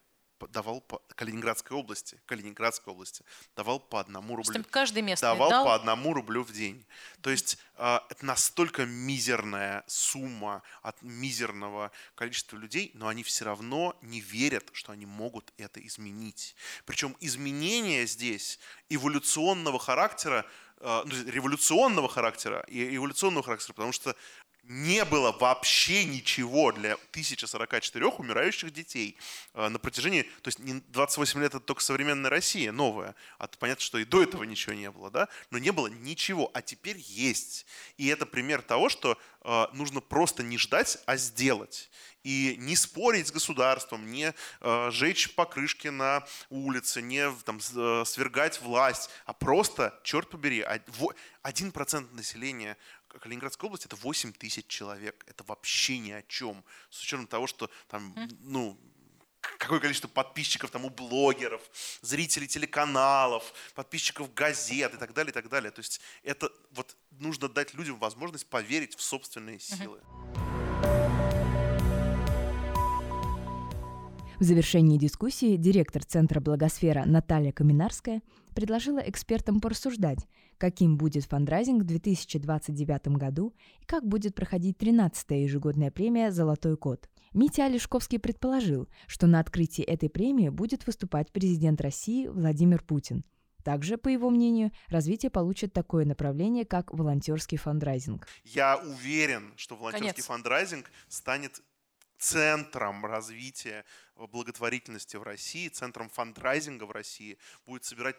давал 0.48 0.82
по 0.82 1.02
Калининградской 1.16 1.78
области, 1.78 2.20
Калининградской 2.26 2.94
области 2.94 3.24
давал 3.56 3.80
по 3.80 4.00
одному 4.00 4.36
рублю. 4.36 4.64
каждый 4.70 5.02
местный 5.02 5.28
давал 5.28 5.50
дал? 5.50 5.66
по 5.66 5.76
одному 5.76 6.14
рублю 6.14 6.44
в 6.44 6.52
день. 6.52 6.86
То 7.22 7.30
есть 7.30 7.58
э, 7.76 8.00
это 8.10 8.26
настолько 8.26 8.86
мизерная 8.86 9.84
сумма 9.88 10.64
от 10.82 11.02
мизерного 11.02 11.92
количества 12.16 12.58
людей, 12.58 12.92
но 12.94 13.08
они 13.08 13.24
все 13.24 13.46
равно 13.46 13.98
не 14.02 14.20
верят, 14.20 14.70
что 14.74 14.92
они 14.92 15.06
могут 15.06 15.54
это 15.58 15.86
изменить. 15.86 16.56
Причем 16.86 17.16
изменения 17.20 18.06
здесь 18.06 18.60
эволюционного 18.90 19.80
характера, 19.80 20.46
э, 20.78 21.04
революционного 21.28 22.10
характера 22.10 22.64
и 22.68 22.96
эволюционного 22.96 23.44
характера, 23.44 23.74
потому 23.74 23.92
что 23.92 24.16
не 24.64 25.04
было 25.04 25.32
вообще 25.32 26.06
ничего 26.06 26.72
для 26.72 26.94
1044 26.94 28.06
умирающих 28.08 28.72
детей 28.72 29.18
э, 29.54 29.68
на 29.68 29.78
протяжении, 29.78 30.24
то 30.42 30.48
есть 30.48 30.60
28 30.92 31.42
лет 31.42 31.54
это 31.54 31.60
только 31.60 31.84
современная 31.84 32.30
Россия, 32.30 32.72
новая, 32.72 33.16
а 33.38 33.48
понятно, 33.48 33.84
что 33.84 33.98
и 33.98 34.06
до 34.06 34.24
этого 34.24 34.44
ничего 34.44 34.74
не 34.74 34.90
было, 34.90 35.12
да, 35.12 35.28
но 35.52 35.58
не 35.58 35.72
было 35.72 35.88
ничего, 35.88 36.50
а 36.54 36.62
теперь 36.62 36.98
есть. 36.98 37.66
И 37.98 38.08
это 38.08 38.26
пример 38.26 38.62
того, 38.62 38.88
что 38.88 39.18
э, 39.42 39.66
нужно 39.74 40.00
просто 40.00 40.44
не 40.44 40.58
ждать, 40.58 40.98
а 41.06 41.18
сделать. 41.18 41.90
И 42.24 42.56
не 42.58 42.78
спорить 42.78 43.28
с 43.28 43.32
государством, 43.34 44.10
не 44.10 44.34
э, 44.62 44.90
жечь 44.92 45.36
покрышки 45.36 45.90
на 45.90 46.26
улице, 46.50 47.02
не 47.02 47.30
там, 47.44 47.60
свергать 47.60 48.62
власть, 48.62 49.10
а 49.26 49.34
просто, 49.34 50.00
черт 50.04 50.30
побери, 50.30 50.66
один 51.42 51.74
процент 51.74 52.14
населения 52.14 52.78
Калининградская 53.20 53.68
область 53.68 53.86
это 53.86 53.96
8 53.96 54.34
тысяч 54.34 54.68
человек. 54.68 55.24
Это 55.28 55.44
вообще 55.44 55.98
ни 56.00 56.12
о 56.12 56.22
чем. 56.24 56.64
С 56.90 57.02
учетом 57.02 57.28
того, 57.28 57.48
что 57.48 57.70
там, 57.88 58.16
ну, 58.42 58.78
какое 59.42 59.80
количество 59.80 60.08
подписчиков 60.08 60.72
там 60.72 60.86
у 60.86 60.90
блогеров, 60.90 61.62
зрителей 62.02 62.48
телеканалов, 62.48 63.54
подписчиков 63.76 64.34
газет 64.34 64.94
и 64.94 64.98
так 64.98 65.14
далее, 65.14 65.32
и 65.32 65.34
так 65.34 65.50
далее. 65.50 65.72
То 65.72 65.80
есть 65.80 66.02
это 66.24 66.52
вот 66.72 66.96
нужно 67.12 67.50
дать 67.50 67.74
людям 67.74 68.00
возможность 68.00 68.48
поверить 68.48 68.96
в 68.96 69.02
собственные 69.02 69.60
силы. 69.60 70.02
В 74.44 74.46
завершении 74.46 74.98
дискуссии 74.98 75.56
директор 75.56 76.04
Центра 76.04 76.42
Благосфера 76.42 77.06
Наталья 77.06 77.54
Каминарская 77.54 78.22
предложила 78.54 79.00
экспертам 79.00 79.62
порассуждать, 79.62 80.28
каким 80.58 80.98
будет 80.98 81.24
фандрайзинг 81.24 81.84
в 81.84 81.86
2029 81.86 83.08
году 83.16 83.54
и 83.80 83.86
как 83.86 84.06
будет 84.06 84.36
проходить 84.36 84.76
13-я 84.78 85.42
ежегодная 85.44 85.92
премия 85.92 86.30
«Золотой 86.30 86.76
код». 86.76 87.10
Митя 87.34 87.68
Олешковский 87.68 88.20
предположил, 88.20 88.90
что 89.08 89.28
на 89.28 89.40
открытии 89.40 89.82
этой 89.82 90.10
премии 90.10 90.50
будет 90.50 90.88
выступать 90.88 91.32
президент 91.32 91.80
России 91.80 92.28
Владимир 92.28 92.84
Путин. 92.84 93.24
Также, 93.64 93.98
по 93.98 94.10
его 94.10 94.30
мнению, 94.30 94.72
развитие 94.90 95.30
получит 95.30 95.72
такое 95.72 96.04
направление, 96.04 96.66
как 96.66 96.94
волонтерский 96.94 97.58
фандрайзинг. 97.58 98.28
Я 98.44 98.76
уверен, 98.76 99.54
что 99.56 99.78
волонтерский 99.78 100.16
Конец. 100.16 100.26
фандрайзинг 100.26 100.92
станет 101.08 101.62
центром 102.24 103.06
развития 103.06 103.84
благотворительности 104.16 105.18
в 105.18 105.24
России, 105.24 105.68
центром 105.68 106.10
фандрайзинга 106.10 106.86
в 106.86 106.92
России, 106.92 107.38
будет 107.66 107.84
собирать 107.84 108.16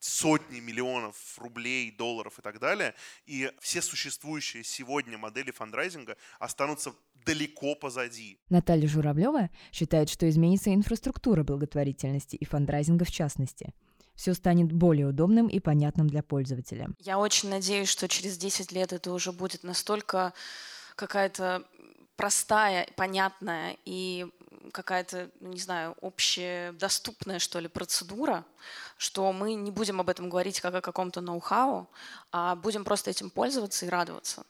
сотни 0.00 0.60
миллионов 0.60 1.38
рублей, 1.38 1.90
долларов 1.90 2.38
и 2.38 2.42
так 2.42 2.58
далее. 2.58 2.94
И 3.26 3.52
все 3.60 3.82
существующие 3.82 4.64
сегодня 4.64 5.18
модели 5.18 5.50
фандрайзинга 5.50 6.16
останутся 6.38 6.94
далеко 7.26 7.74
позади. 7.74 8.38
Наталья 8.48 8.88
Журавлева 8.88 9.50
считает, 9.72 10.08
что 10.08 10.26
изменится 10.28 10.72
инфраструктура 10.72 11.42
благотворительности 11.44 12.36
и 12.36 12.44
фандрайзинга 12.46 13.04
в 13.04 13.10
частности. 13.10 13.74
Все 14.14 14.32
станет 14.32 14.72
более 14.72 15.08
удобным 15.08 15.48
и 15.48 15.60
понятным 15.60 16.08
для 16.08 16.22
пользователя. 16.22 16.88
Я 17.00 17.18
очень 17.18 17.50
надеюсь, 17.50 17.88
что 17.88 18.08
через 18.08 18.38
10 18.38 18.72
лет 18.72 18.92
это 18.94 19.12
уже 19.12 19.32
будет 19.32 19.64
настолько 19.64 20.32
какая-то 20.96 21.64
простая, 22.16 22.88
понятная 22.96 23.76
и 23.84 24.26
какая-то, 24.72 25.30
ну, 25.40 25.50
не 25.50 25.60
знаю, 25.60 25.94
общедоступная, 26.00 27.38
что 27.38 27.58
ли, 27.60 27.68
процедура, 27.68 28.44
что 28.96 29.32
мы 29.32 29.54
не 29.54 29.70
будем 29.70 30.00
об 30.00 30.08
этом 30.08 30.30
говорить 30.30 30.60
как 30.60 30.74
о 30.74 30.80
каком-то 30.80 31.20
ноу-хау, 31.20 31.88
а 32.32 32.54
будем 32.56 32.84
просто 32.84 33.10
этим 33.10 33.30
пользоваться 33.30 33.86
и 33.86 33.88
радоваться. 33.88 34.44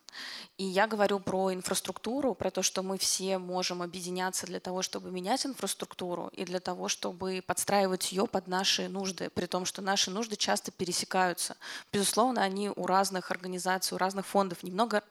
И 0.57 0.65
я 0.65 0.87
говорю 0.87 1.19
про 1.19 1.53
инфраструктуру, 1.53 2.35
про 2.35 2.51
то, 2.51 2.63
что 2.63 2.83
мы 2.83 2.99
все 2.99 3.39
можем 3.39 3.83
объединяться 3.83 4.47
для 4.47 4.61
того, 4.61 4.83
чтобы 4.83 5.11
менять 5.11 5.45
инфраструктуру 5.45 6.29
и 6.29 6.45
для 6.45 6.61
того, 6.61 6.89
чтобы 6.89 7.43
подстраивать 7.45 8.13
ее 8.13 8.27
под 8.27 8.47
наши 8.47 8.89
нужды, 8.89 9.31
при 9.31 9.47
том, 9.47 9.65
что 9.65 9.83
наши 9.83 10.11
нужды 10.11 10.37
часто 10.37 10.71
пересекаются. 10.71 11.57
Безусловно, 11.93 12.43
они 12.43 12.71
у 12.71 12.87
разных 12.87 13.33
организаций, 13.33 13.97
у 13.97 13.99
разных 13.99 14.27
фондов 14.27 14.63
немного 14.63 15.03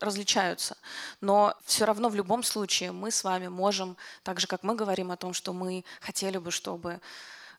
различаются. 0.00 0.76
Но 1.20 1.54
все 1.64 1.84
равно 1.84 2.08
в 2.08 2.14
любом 2.14 2.42
случае 2.42 2.92
мы 2.92 3.10
с 3.10 3.24
вами 3.24 3.48
можем, 3.48 3.96
так 4.22 4.40
же 4.40 4.46
как 4.46 4.62
мы 4.62 4.74
говорим 4.74 5.10
о 5.10 5.16
том, 5.16 5.32
что 5.32 5.52
мы 5.52 5.84
хотели 6.00 6.38
бы, 6.38 6.50
чтобы 6.50 7.00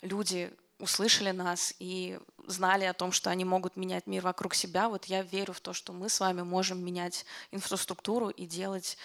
люди 0.02 0.54
услышали 0.80 1.32
нас 1.32 1.74
и 1.80 2.20
знали 2.48 2.86
о 2.86 2.94
том, 2.94 3.12
что 3.12 3.30
они 3.30 3.46
могут 3.46 3.78
менять 3.78 4.08
мир 4.08 4.24
вокруг 4.24 4.54
себя, 4.54 4.90
вот 4.90 5.06
я 5.06 5.22
верю 5.22 5.54
в 5.54 5.62
то, 5.62 5.74
что 5.74 5.94
мы 5.94 6.10
с 6.10 6.20
вами 6.20 6.42
можем 6.42 6.84
менять 6.84 7.26
инфраструктуру 7.52 8.30
и 8.30 8.46
делать 8.46 8.98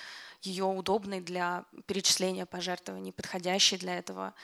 ее 0.42 0.64
удобной 0.64 1.20
для 1.20 1.64
перечисления 1.86 2.46
пожертвований, 2.46 3.12
подходящей 3.12 3.78
для 3.78 3.98
этого 3.98 4.34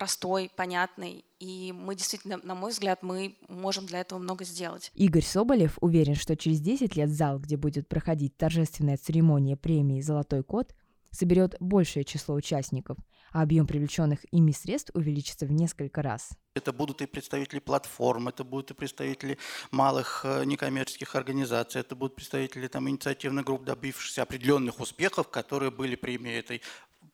простой, 0.00 0.50
понятный. 0.56 1.26
И 1.40 1.74
мы 1.76 1.94
действительно, 1.94 2.40
на 2.42 2.54
мой 2.54 2.70
взгляд, 2.70 3.02
мы 3.02 3.36
можем 3.48 3.84
для 3.84 4.00
этого 4.00 4.18
много 4.18 4.46
сделать. 4.46 4.90
Игорь 4.94 5.22
Соболев 5.22 5.76
уверен, 5.82 6.14
что 6.14 6.38
через 6.38 6.62
10 6.62 6.96
лет 6.96 7.10
зал, 7.10 7.38
где 7.38 7.58
будет 7.58 7.86
проходить 7.86 8.34
торжественная 8.38 8.96
церемония 8.96 9.58
премии 9.58 10.00
«Золотой 10.00 10.42
кот», 10.42 10.74
соберет 11.10 11.54
большее 11.60 12.04
число 12.04 12.34
участников, 12.34 12.96
а 13.30 13.42
объем 13.42 13.66
привлеченных 13.66 14.20
ими 14.32 14.52
средств 14.52 14.90
увеличится 14.94 15.44
в 15.44 15.52
несколько 15.52 16.00
раз. 16.00 16.30
Это 16.54 16.72
будут 16.72 17.02
и 17.02 17.06
представители 17.06 17.58
платформ, 17.58 18.28
это 18.28 18.42
будут 18.42 18.70
и 18.70 18.74
представители 18.74 19.36
малых 19.70 20.22
э, 20.24 20.44
некоммерческих 20.46 21.14
организаций, 21.14 21.82
это 21.82 21.94
будут 21.94 22.16
представители 22.16 22.68
там, 22.68 22.88
инициативных 22.88 23.44
групп, 23.44 23.64
добившихся 23.64 24.22
определенных 24.22 24.80
успехов, 24.80 25.28
которые 25.28 25.70
были 25.70 25.94
премией 25.94 26.38
этой 26.38 26.62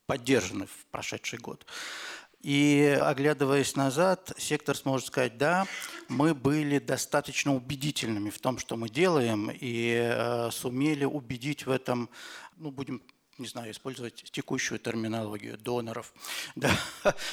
поддержаны 0.07 0.67
в 0.67 0.87
прошедший 0.91 1.39
год. 1.39 1.67
И 2.47 2.97
оглядываясь 3.03 3.75
назад, 3.75 4.33
сектор 4.39 4.77
сможет 4.77 5.09
сказать, 5.09 5.37
да, 5.37 5.67
мы 6.09 6.33
были 6.33 6.79
достаточно 6.79 7.53
убедительными 7.53 8.31
в 8.31 8.39
том, 8.39 8.59
что 8.59 8.77
мы 8.77 8.89
делаем, 8.89 9.51
и 9.53 9.99
э, 10.01 10.51
сумели 10.53 11.05
убедить 11.05 11.67
в 11.67 11.71
этом, 11.73 12.09
ну, 12.57 12.71
будем 12.71 13.03
не 13.39 13.49
знаю, 13.49 13.73
использовать 13.73 14.31
текущую 14.31 14.79
терминологию 14.79 15.59
доноров, 15.59 16.15
да, 16.55 16.71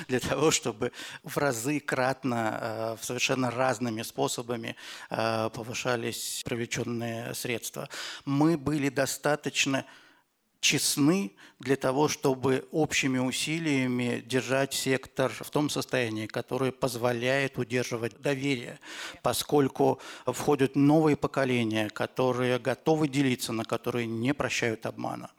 для 0.08 0.20
того, 0.20 0.50
чтобы 0.50 0.92
в 1.22 1.38
разы 1.38 1.80
кратно, 1.80 2.98
э, 3.00 3.04
совершенно 3.04 3.52
разными 3.52 4.02
способами 4.02 4.76
э, 5.12 5.52
повышались 5.54 6.42
привлеченные 6.44 7.36
средства. 7.36 7.88
Мы 8.26 8.58
были 8.58 8.90
достаточно 8.90 9.86
честны 10.64 11.34
для 11.60 11.76
того, 11.76 12.08
чтобы 12.08 12.66
общими 12.72 13.20
усилиями 13.20 14.24
держать 14.26 14.74
сектор 14.74 15.32
в 15.32 15.50
том 15.52 15.70
состоянии, 15.70 16.26
которое 16.26 16.72
позволяет 16.72 17.58
удерживать 17.58 18.20
доверие, 18.22 18.80
поскольку 19.22 20.00
входят 20.26 20.76
новые 20.76 21.18
поколения, 21.18 21.90
которые 21.90 22.60
готовы 22.60 23.08
делиться, 23.08 23.52
на 23.52 23.66
которые 23.66 24.08
не 24.08 24.34
прощают 24.34 24.86
обмана. 24.86 25.32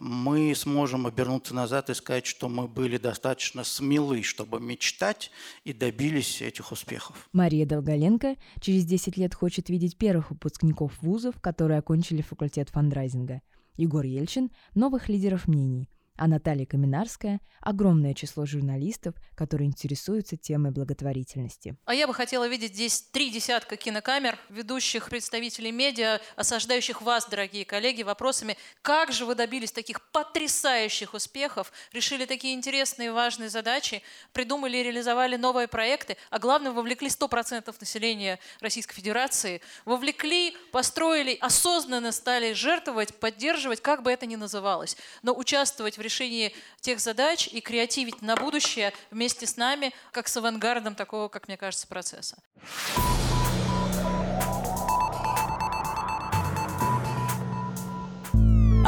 Мы 0.00 0.54
сможем 0.54 1.06
обернуться 1.06 1.54
назад 1.54 1.88
и 1.88 1.94
сказать, 1.94 2.26
что 2.26 2.48
мы 2.48 2.66
были 2.66 2.98
достаточно 2.98 3.64
смелы, 3.64 4.22
чтобы 4.22 4.60
мечтать 4.60 5.30
и 5.64 5.72
добились 5.72 6.42
этих 6.42 6.72
успехов. 6.72 7.28
Мария 7.32 7.64
Долголенко 7.64 8.36
через 8.60 8.84
10 8.84 9.16
лет 9.16 9.34
хочет 9.34 9.70
видеть 9.70 9.96
первых 9.96 10.30
выпускников 10.30 10.92
вузов, 11.00 11.40
которые 11.40 11.78
окончили 11.78 12.20
факультет 12.20 12.68
фандрайзинга– 12.70 13.42
Егор 13.76 14.04
Ельчин– 14.04 14.50
новых 14.74 15.08
лидеров 15.08 15.48
мнений, 15.48 15.88
а 16.16 16.26
Наталья 16.26 16.66
Каминарская– 16.66 17.40
огромное 17.66 18.14
число 18.14 18.46
журналистов, 18.46 19.14
которые 19.34 19.66
интересуются 19.66 20.36
темой 20.36 20.70
благотворительности. 20.70 21.76
А 21.84 21.94
я 21.94 22.06
бы 22.06 22.14
хотела 22.14 22.46
видеть 22.46 22.74
здесь 22.74 23.02
три 23.02 23.30
десятка 23.30 23.76
кинокамер, 23.76 24.38
ведущих 24.50 25.08
представителей 25.10 25.72
медиа, 25.72 26.20
осаждающих 26.36 27.02
вас, 27.02 27.28
дорогие 27.28 27.64
коллеги, 27.64 28.02
вопросами, 28.02 28.56
как 28.82 29.12
же 29.12 29.26
вы 29.26 29.34
добились 29.34 29.72
таких 29.72 30.00
потрясающих 30.12 31.12
успехов, 31.14 31.72
решили 31.92 32.24
такие 32.24 32.54
интересные 32.54 33.08
и 33.08 33.12
важные 33.12 33.50
задачи, 33.50 34.02
придумали 34.32 34.76
и 34.76 34.82
реализовали 34.84 35.36
новые 35.36 35.66
проекты, 35.66 36.16
а 36.30 36.38
главное, 36.38 36.70
вовлекли 36.70 37.08
100% 37.08 37.74
населения 37.80 38.38
Российской 38.60 38.94
Федерации, 38.94 39.60
вовлекли, 39.84 40.56
построили, 40.70 41.36
осознанно 41.40 42.12
стали 42.12 42.52
жертвовать, 42.52 43.14
поддерживать, 43.18 43.80
как 43.80 44.02
бы 44.02 44.12
это 44.12 44.26
ни 44.26 44.36
называлось, 44.36 44.96
но 45.22 45.34
участвовать 45.34 45.98
в 45.98 46.05
решении 46.06 46.54
тех 46.80 47.00
задач 47.00 47.48
и 47.48 47.60
креативить 47.60 48.22
на 48.22 48.36
будущее 48.36 48.92
вместе 49.10 49.46
с 49.46 49.56
нами, 49.56 49.92
как 50.12 50.28
с 50.28 50.36
авангардом 50.36 50.94
такого, 50.94 51.28
как 51.28 51.48
мне 51.48 51.56
кажется, 51.56 51.86
процесса. 51.86 52.36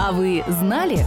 А 0.00 0.12
вы 0.12 0.44
знали? 0.48 1.04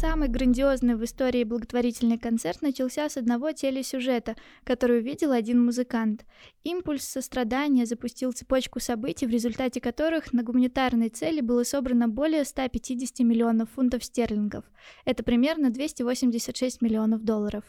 Самый 0.00 0.28
грандиозный 0.28 0.94
в 0.94 1.02
истории 1.02 1.42
благотворительный 1.42 2.18
концерт 2.18 2.62
начался 2.62 3.08
с 3.08 3.16
одного 3.16 3.50
телесюжета, 3.50 4.36
который 4.62 5.00
увидел 5.00 5.32
один 5.32 5.64
музыкант. 5.64 6.24
Импульс 6.62 7.02
сострадания 7.02 7.84
запустил 7.84 8.30
цепочку 8.30 8.78
событий, 8.78 9.26
в 9.26 9.30
результате 9.30 9.80
которых 9.80 10.32
на 10.32 10.44
гуманитарной 10.44 11.08
цели 11.08 11.40
было 11.40 11.64
собрано 11.64 12.06
более 12.06 12.44
150 12.44 13.18
миллионов 13.26 13.70
фунтов 13.70 14.04
стерлингов. 14.04 14.64
Это 15.04 15.24
примерно 15.24 15.70
286 15.70 16.80
миллионов 16.80 17.24
долларов. 17.24 17.64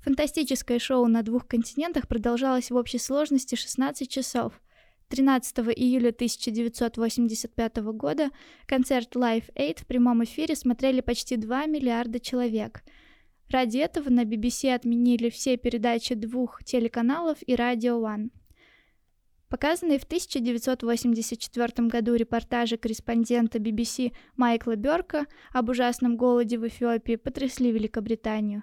Фантастическое 0.00 0.80
шоу 0.80 1.06
на 1.06 1.22
двух 1.22 1.46
континентах 1.46 2.08
продолжалось 2.08 2.72
в 2.72 2.74
общей 2.74 2.98
сложности 2.98 3.54
16 3.54 4.10
часов– 4.10 4.60
13 5.12 5.58
июля 5.76 6.08
1985 6.08 7.76
года 7.92 8.30
концерт 8.64 9.14
Live 9.14 9.52
Aid 9.54 9.82
в 9.82 9.86
прямом 9.86 10.24
эфире 10.24 10.56
смотрели 10.56 11.02
почти 11.02 11.36
2 11.36 11.66
миллиарда 11.66 12.18
человек. 12.18 12.82
Ради 13.50 13.76
этого 13.76 14.08
на 14.08 14.24
BBC 14.24 14.74
отменили 14.74 15.28
все 15.28 15.58
передачи 15.58 16.14
двух 16.14 16.64
телеканалов 16.64 17.36
и 17.46 17.52
Radio 17.52 18.00
One. 18.00 18.30
Показанные 19.50 19.98
в 19.98 20.04
1984 20.04 21.88
году 21.88 22.14
репортажи 22.14 22.78
корреспондента 22.78 23.58
BBC 23.58 24.14
Майкла 24.38 24.76
Берка 24.76 25.26
об 25.52 25.68
ужасном 25.68 26.16
голоде 26.16 26.56
в 26.56 26.66
Эфиопии 26.66 27.16
потрясли 27.16 27.70
Великобританию. 27.70 28.62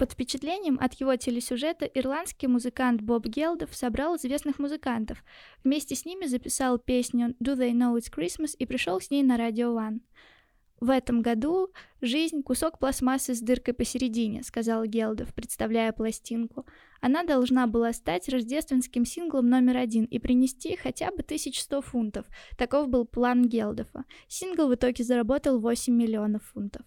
Под 0.00 0.12
впечатлением 0.12 0.78
от 0.80 0.94
его 0.94 1.14
телесюжета 1.16 1.84
ирландский 1.84 2.46
музыкант 2.46 3.02
Боб 3.02 3.26
Гелдов 3.26 3.74
собрал 3.74 4.16
известных 4.16 4.58
музыкантов. 4.58 5.22
Вместе 5.62 5.94
с 5.94 6.06
ними 6.06 6.24
записал 6.24 6.78
песню 6.78 7.34
«Do 7.38 7.54
They 7.54 7.72
Know 7.72 7.98
It's 7.98 8.10
Christmas» 8.10 8.56
и 8.58 8.64
пришел 8.64 8.98
с 8.98 9.10
ней 9.10 9.22
на 9.22 9.36
Радио 9.36 9.78
One. 9.78 10.00
«В 10.80 10.88
этом 10.88 11.20
году 11.20 11.68
жизнь— 12.00 12.42
кусок 12.44 12.78
пластмассы 12.78 13.34
с 13.34 13.42
дыркой 13.42 13.74
посередине»,— 13.74 14.42
сказал 14.42 14.86
Гелдов, 14.86 15.34
представляя 15.34 15.92
пластинку. 15.92 16.64
Она 17.02 17.22
должна 17.22 17.66
была 17.66 17.92
стать 17.92 18.26
рождественским 18.30 19.04
синглом 19.04 19.50
номер 19.50 19.76
один 19.76 20.06
и 20.06 20.18
принести 20.18 20.76
хотя 20.76 21.10
бы 21.10 21.20
1100 21.20 21.82
фунтов. 21.82 22.24
Таков 22.56 22.88
был 22.88 23.04
план 23.04 23.46
Гелдова. 23.46 24.06
Сингл 24.28 24.68
в 24.68 24.74
итоге 24.74 25.04
заработал 25.04 25.60
8 25.60 25.94
миллионов 25.94 26.42
фунтов. 26.44 26.86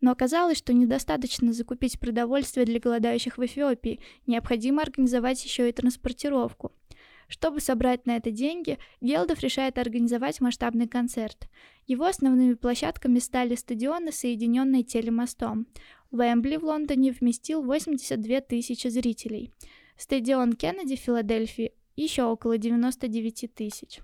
Но 0.00 0.12
оказалось, 0.12 0.58
что 0.58 0.72
недостаточно 0.72 1.52
закупить 1.52 2.00
продовольствие 2.00 2.66
для 2.66 2.80
голодающих 2.80 3.38
в 3.38 3.44
Эфиопии, 3.44 4.00
необходимо 4.26 4.82
организовать 4.82 5.44
еще 5.44 5.68
и 5.68 5.72
транспортировку. 5.72 6.72
Чтобы 7.28 7.60
собрать 7.60 8.06
на 8.06 8.16
это 8.16 8.32
деньги, 8.32 8.78
Гелдов 9.00 9.40
решает 9.40 9.78
организовать 9.78 10.40
масштабный 10.40 10.88
концерт. 10.88 11.48
Его 11.86 12.06
основными 12.06 12.54
площадками 12.54 13.20
стали 13.20 13.54
стадионы, 13.54 14.10
соединенные 14.10 14.82
телемостом. 14.82 15.68
Уэмбли 16.10 16.56
в 16.56 16.64
Лондоне 16.64 17.12
вместил 17.12 17.62
82 17.62 18.40
тысячи 18.40 18.88
зрителей. 18.88 19.52
Стадион 19.96 20.54
Кеннеди 20.54 20.96
в 20.96 21.00
Филадельфии 21.00 21.72
еще 21.94 22.24
около 22.24 22.58
99 22.58 23.54
тысяч. 23.54 24.00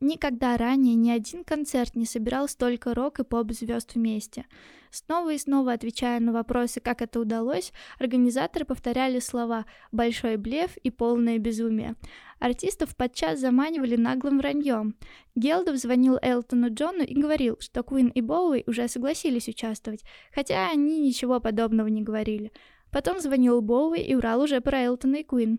Никогда 0.00 0.56
ранее 0.56 0.94
ни 0.94 1.10
один 1.10 1.42
концерт 1.42 1.96
не 1.96 2.06
собирал 2.06 2.48
столько 2.48 2.94
рок 2.94 3.18
и 3.18 3.24
поп-звезд 3.24 3.94
вместе. 3.94 4.46
Снова 4.90 5.32
и 5.32 5.38
снова 5.38 5.72
отвечая 5.72 6.20
на 6.20 6.32
вопросы, 6.32 6.80
как 6.80 7.02
это 7.02 7.20
удалось, 7.20 7.72
организаторы 7.98 8.64
повторяли 8.64 9.18
слова 9.18 9.66
«большой 9.92 10.36
блеф» 10.36 10.76
и 10.78 10.90
«полное 10.90 11.38
безумие». 11.38 11.96
Артистов 12.38 12.96
подчас 12.96 13.40
заманивали 13.40 13.96
наглым 13.96 14.38
враньем. 14.38 14.94
Гелдов 15.34 15.76
звонил 15.76 16.16
Элтону 16.22 16.72
Джону 16.72 17.02
и 17.02 17.20
говорил, 17.20 17.56
что 17.60 17.82
Куин 17.82 18.08
и 18.08 18.20
Боуи 18.20 18.62
уже 18.66 18.86
согласились 18.86 19.48
участвовать, 19.48 20.04
хотя 20.32 20.70
они 20.70 21.00
ничего 21.00 21.40
подобного 21.40 21.88
не 21.88 22.02
говорили. 22.02 22.52
Потом 22.92 23.20
звонил 23.20 23.60
Боуи 23.60 24.00
и 24.00 24.14
врал 24.14 24.40
уже 24.42 24.60
про 24.60 24.78
Элтона 24.84 25.16
и 25.16 25.24
Куин. 25.24 25.58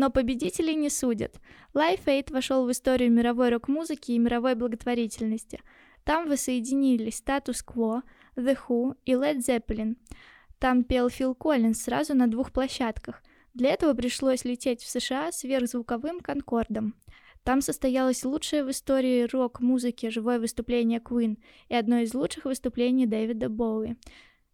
Но 0.00 0.08
победителей 0.08 0.76
не 0.76 0.88
судят. 0.88 1.38
Life 1.74 2.06
Aid 2.06 2.32
вошел 2.32 2.64
в 2.64 2.70
историю 2.70 3.12
мировой 3.12 3.50
рок-музыки 3.50 4.12
и 4.12 4.18
мировой 4.18 4.54
благотворительности. 4.54 5.60
Там 6.04 6.26
воссоединились 6.26 7.22
Status 7.22 7.62
Quo, 7.62 8.00
The 8.34 8.56
Who 8.66 8.96
и 9.04 9.12
Led 9.12 9.40
Zeppelin. 9.46 9.96
Там 10.58 10.84
пел 10.84 11.10
Фил 11.10 11.34
Коллинз 11.34 11.82
сразу 11.82 12.14
на 12.14 12.28
двух 12.28 12.50
площадках. 12.50 13.22
Для 13.52 13.72
этого 13.72 13.92
пришлось 13.92 14.46
лететь 14.46 14.80
в 14.80 14.88
США 14.88 15.32
сверхзвуковым 15.32 16.20
«Конкордом». 16.20 16.94
Там 17.42 17.60
состоялось 17.60 18.24
лучшее 18.24 18.64
в 18.64 18.70
истории 18.70 19.28
рок-музыки 19.30 20.08
живое 20.08 20.38
выступление 20.38 21.00
Queen 21.00 21.36
и 21.68 21.74
одно 21.74 21.98
из 21.98 22.14
лучших 22.14 22.46
выступлений 22.46 23.04
Дэвида 23.04 23.50
Боуи. 23.50 23.96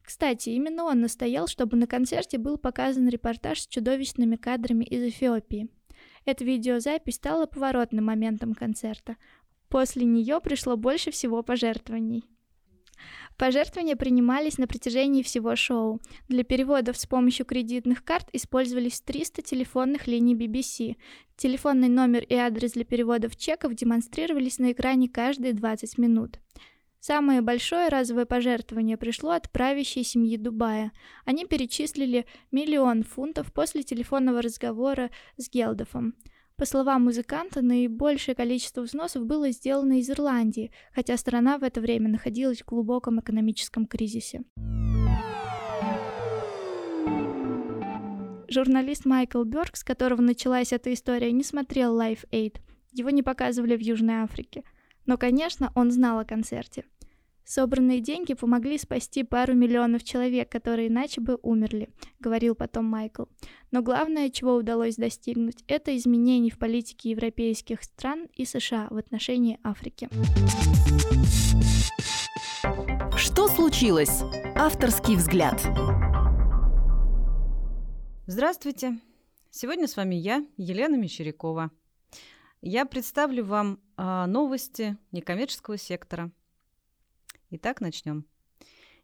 Кстати, 0.06 0.50
именно 0.50 0.84
он 0.84 1.00
настоял, 1.00 1.48
чтобы 1.48 1.76
на 1.76 1.88
концерте 1.88 2.38
был 2.38 2.58
показан 2.58 3.08
репортаж 3.08 3.62
с 3.62 3.66
чудовищными 3.66 4.36
кадрами 4.36 4.84
из 4.84 5.02
Эфиопии. 5.02 5.68
Эта 6.24 6.44
видеозапись 6.44 7.16
стала 7.16 7.46
поворотным 7.46 8.04
моментом 8.04 8.54
концерта. 8.54 9.16
После 9.68 10.04
нее 10.04 10.40
пришло 10.40 10.76
больше 10.76 11.10
всего 11.10 11.42
пожертвований. 11.42 12.24
Пожертвования 13.36 13.96
принимались 13.96 14.58
на 14.58 14.68
протяжении 14.68 15.24
всего 15.24 15.56
шоу. 15.56 16.00
Для 16.28 16.44
переводов 16.44 16.96
с 16.96 17.06
помощью 17.06 17.44
кредитных 17.44 18.04
карт 18.04 18.28
использовались 18.32 19.00
300 19.00 19.42
телефонных 19.42 20.06
линий 20.06 20.36
BBC. 20.36 20.94
Телефонный 21.36 21.88
номер 21.88 22.22
и 22.22 22.36
адрес 22.36 22.72
для 22.72 22.84
переводов 22.84 23.34
чеков 23.34 23.74
демонстрировались 23.74 24.60
на 24.60 24.70
экране 24.70 25.08
каждые 25.08 25.52
20 25.52 25.98
минут. 25.98 26.38
Самое 27.00 27.40
большое 27.40 27.88
разовое 27.88 28.26
пожертвование 28.26 28.96
пришло 28.96 29.30
от 29.30 29.50
правящей 29.50 30.04
семьи 30.04 30.36
Дубая. 30.36 30.92
Они 31.24 31.44
перечислили 31.44 32.26
миллион 32.50 33.02
фунтов 33.04 33.52
после 33.52 33.82
телефонного 33.82 34.42
разговора 34.42 35.10
с 35.36 35.48
Гелдофом. 35.48 36.14
По 36.56 36.64
словам 36.64 37.04
музыканта, 37.04 37.60
наибольшее 37.60 38.34
количество 38.34 38.80
взносов 38.80 39.26
было 39.26 39.50
сделано 39.50 39.98
из 40.00 40.10
Ирландии, 40.10 40.72
хотя 40.94 41.18
страна 41.18 41.58
в 41.58 41.62
это 41.62 41.82
время 41.82 42.08
находилась 42.08 42.62
в 42.62 42.66
глубоком 42.66 43.20
экономическом 43.20 43.86
кризисе. 43.86 44.42
Журналист 48.48 49.04
Майкл 49.04 49.42
Бёрк, 49.42 49.76
с 49.76 49.84
которого 49.84 50.22
началась 50.22 50.72
эта 50.72 50.94
история, 50.94 51.30
не 51.30 51.42
смотрел 51.42 52.00
Live 52.00 52.24
Aid. 52.30 52.56
Его 52.92 53.10
не 53.10 53.22
показывали 53.22 53.76
в 53.76 53.80
Южной 53.80 54.22
Африке. 54.22 54.62
Но, 55.06 55.16
конечно, 55.16 55.72
он 55.74 55.90
знал 55.90 56.18
о 56.18 56.24
концерте. 56.24 56.84
Собранные 57.44 58.00
деньги 58.00 58.34
помогли 58.34 58.76
спасти 58.76 59.22
пару 59.22 59.54
миллионов 59.54 60.02
человек, 60.02 60.50
которые 60.50 60.88
иначе 60.88 61.20
бы 61.20 61.38
умерли, 61.42 61.88
говорил 62.18 62.56
потом 62.56 62.86
Майкл. 62.86 63.26
Но 63.70 63.82
главное, 63.82 64.30
чего 64.30 64.56
удалось 64.56 64.96
достигнуть, 64.96 65.62
это 65.68 65.96
изменений 65.96 66.50
в 66.50 66.58
политике 66.58 67.10
европейских 67.10 67.84
стран 67.84 68.26
и 68.34 68.44
США 68.44 68.88
в 68.90 68.96
отношении 68.96 69.60
Африки. 69.62 70.08
Что 73.16 73.46
случилось? 73.46 74.22
Авторский 74.56 75.14
взгляд. 75.14 75.64
Здравствуйте. 78.26 78.98
Сегодня 79.52 79.86
с 79.86 79.96
вами 79.96 80.16
я, 80.16 80.44
Елена 80.56 80.96
Мещерякова. 80.96 81.70
Я 82.68 82.84
представлю 82.84 83.44
вам 83.44 83.80
а, 83.96 84.26
новости 84.26 84.96
некоммерческого 85.12 85.78
сектора– 85.78 86.32
Итак, 87.50 87.80
начнем. 87.80 88.26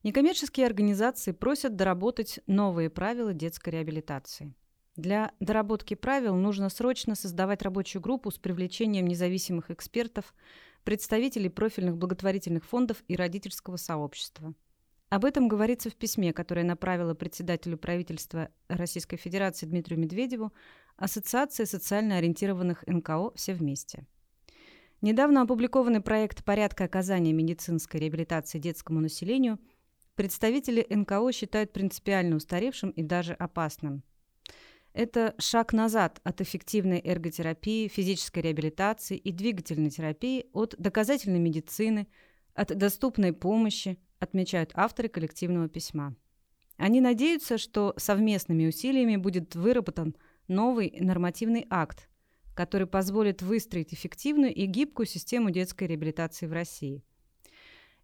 Некоммерческие 0.03 0.67
организации 0.67 1.31
просят 1.31 1.77
доработать 1.77 2.41
новые 2.49 2.91
правила 2.91 3.33
детской 3.33 3.69
реабилитации. 3.69 4.53
Для 4.97 5.31
доработки 5.39 5.95
правил 5.95 6.35
нужно 6.35 6.71
срочно 6.71 7.15
создавать 7.15 7.63
рабочую 7.63 8.03
группу 8.03 8.33
с 8.33 8.39
привлечением 8.39 9.07
независимых 9.07 9.71
экспертов, 9.71 10.35
представителей 10.83 11.51
профильных 11.51 11.97
благотворительных 11.97 12.65
фондов 12.65 13.05
и 13.07 13.15
родительского 13.15 13.77
сообщества. 13.77 14.55
Об 15.13 15.27
этом 15.27 15.47
говорится 15.47 15.91
в 15.91 15.95
письме, 15.95 16.33
которое 16.33 16.65
направила 16.65 17.13
председателю 17.13 17.77
правительства 17.77 18.49
Российской 18.69 19.19
Федерации 19.19 19.67
Дмитрию 19.67 20.01
Медведеву 20.01 20.55
Ассоциация 20.97 21.67
социально 21.67 22.17
ориентированных 22.17 22.83
НКО 22.87 23.33
«Все 23.35 23.53
вместе». 23.53 24.07
Недавно 25.03 25.43
опубликованный 25.43 26.01
проект 26.01 26.43
порядка 26.47 26.85
оказания 26.85 27.35
медицинской 27.35 28.01
реабилитации 28.01 28.59
детскому 28.59 29.01
населению 29.01 29.59
представители 30.15 30.87
НКО 30.89 31.31
считают 31.33 31.75
принципиально 31.75 32.37
устаревшим 32.37 32.89
и 32.89 33.03
даже 33.03 33.35
опасным. 33.35 34.05
Это 34.95 35.35
шаг 35.37 35.75
назад 35.75 36.23
от 36.25 36.41
эффективной 36.41 37.03
эрготерапии, 37.05 37.89
физической 37.89 38.39
реабилитации 38.39 39.19
и 39.19 39.31
двигательной 39.31 39.91
терапии, 39.91 40.47
от 40.55 40.75
доказательной 40.79 41.39
медицины, 41.39 42.09
от 42.55 42.69
доступной 42.69 43.35
помощи, 43.35 43.99
отмечают 44.23 44.71
авторы 44.75 45.09
коллективного 45.09 45.69
письма. 45.69 46.15
Они 46.77 47.01
надеются, 47.01 47.59
что 47.59 47.95
совместными 47.97 48.67
усилиями 48.67 49.17
будет 49.17 49.55
выработан 49.55 50.17
новый 50.49 50.97
нормативный 51.01 51.67
акт, 51.71 52.09
который 52.55 52.87
позволит 52.87 53.43
выстроить 53.43 53.93
эффективную 53.93 54.55
и 54.55 54.67
гибкую 54.67 55.07
систему 55.07 55.51
детской 55.51 55.89
реабилитации 55.89 56.47
в 56.47 56.53
России. 56.53 57.03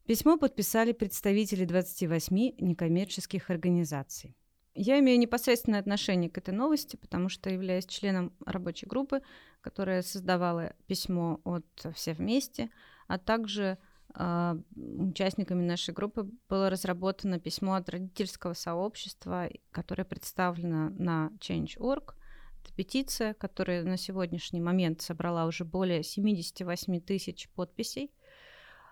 Письмо 0.06 0.38
подписали 0.38 0.92
представители 0.92 1.64
28 1.64 2.34
некоммерческих 2.58 3.50
организаций. 3.50 4.36
Я 4.74 4.98
имею 5.00 5.18
непосредственное 5.18 5.80
отношение 5.80 6.30
к 6.30 6.38
этой 6.38 6.54
новости, 6.54 6.96
потому 6.96 7.28
что 7.28 7.50
являюсь 7.50 7.84
членом 7.84 8.32
рабочей 8.46 8.86
группы, 8.86 9.22
которая 9.60 10.02
создавала 10.02 10.74
письмо 10.86 11.40
от 11.44 11.66
«Все 11.94 12.12
вместе», 12.12 12.70
а 13.06 13.18
также 13.18 13.78
участниками 14.14 15.64
нашей 15.64 15.94
группы 15.94 16.28
было 16.48 16.70
разработано 16.70 17.38
письмо 17.38 17.74
от 17.74 17.88
родительского 17.88 18.54
сообщества, 18.54 19.48
которое 19.70 20.04
представлено 20.04 20.90
на 20.90 21.30
Change.org. 21.40 22.14
Это 22.62 22.74
петиция, 22.74 23.34
которая 23.34 23.84
на 23.84 23.96
сегодняшний 23.96 24.60
момент 24.60 25.02
собрала 25.02 25.46
уже 25.46 25.64
более 25.64 26.02
78 26.02 27.00
тысяч 27.00 27.48
подписей. 27.50 28.10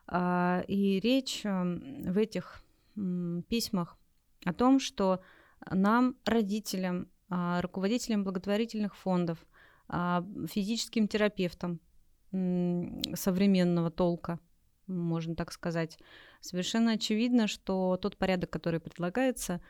А, 0.07 0.63
и 0.69 1.01
речь 1.01 1.45
эм, 1.45 2.05
в 2.05 2.17
этих 2.17 2.63
письмах 3.49 3.99
о 4.45 4.53
том, 4.53 4.79
что 4.79 5.21
нам, 5.71 6.17
родителям, 6.25 7.09
а, 7.29 7.61
руководителям 7.61 8.25
благотворительных 8.25 8.97
фондов, 8.97 9.45
а, 9.89 10.25
физическим 10.49 11.09
терапевтам 11.09 11.81
современного 13.15 13.91
толка, 13.91 14.39
можно 14.87 15.35
так 15.35 15.53
сказать, 15.53 15.99
совершенно 16.41 16.93
очевидно, 16.93 17.47
что 17.47 17.97
тот 17.97 18.17
порядок, 18.17 18.51
который 18.51 18.81
предлагается, 18.81 19.61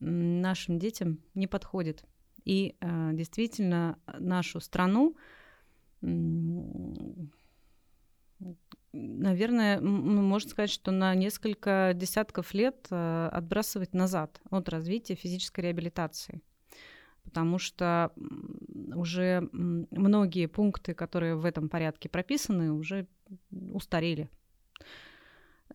нашим 0.00 0.78
детям 0.78 1.20
не 1.34 1.46
подходит. 1.46 2.04
И 2.44 2.76
э, 2.80 3.10
действительно 3.12 3.98
нашу 4.18 4.60
страну, 4.60 5.16
наверное, 8.92 9.80
можно 9.80 10.50
сказать, 10.50 10.70
что 10.70 10.90
на 10.90 11.14
несколько 11.14 11.92
десятков 11.94 12.54
лет 12.54 12.86
э, 12.90 13.28
отбрасывать 13.32 13.94
назад 13.94 14.40
от 14.50 14.68
развития 14.68 15.14
физической 15.14 15.60
реабилитации. 15.60 16.40
Потому 17.24 17.58
что 17.58 18.12
уже 18.94 19.48
многие 19.52 20.46
пункты, 20.46 20.94
которые 20.94 21.34
в 21.34 21.44
этом 21.44 21.68
порядке 21.68 22.08
прописаны, 22.08 22.72
уже 22.72 23.08
устарели. 23.50 24.30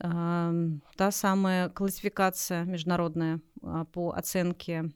Та 0.01 1.11
самая 1.11 1.69
классификация 1.69 2.63
международная 2.63 3.39
а, 3.61 3.85
по 3.85 4.11
оценке 4.11 4.91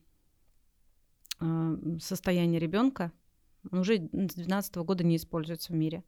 состояние 2.00 2.60
ребенка 2.60 3.12
уже 3.72 3.98
с 3.98 4.00
2012 4.00 4.76
года 4.78 5.04
не 5.04 5.18
используется 5.18 5.74
в 5.74 5.76
мире. 5.76 6.04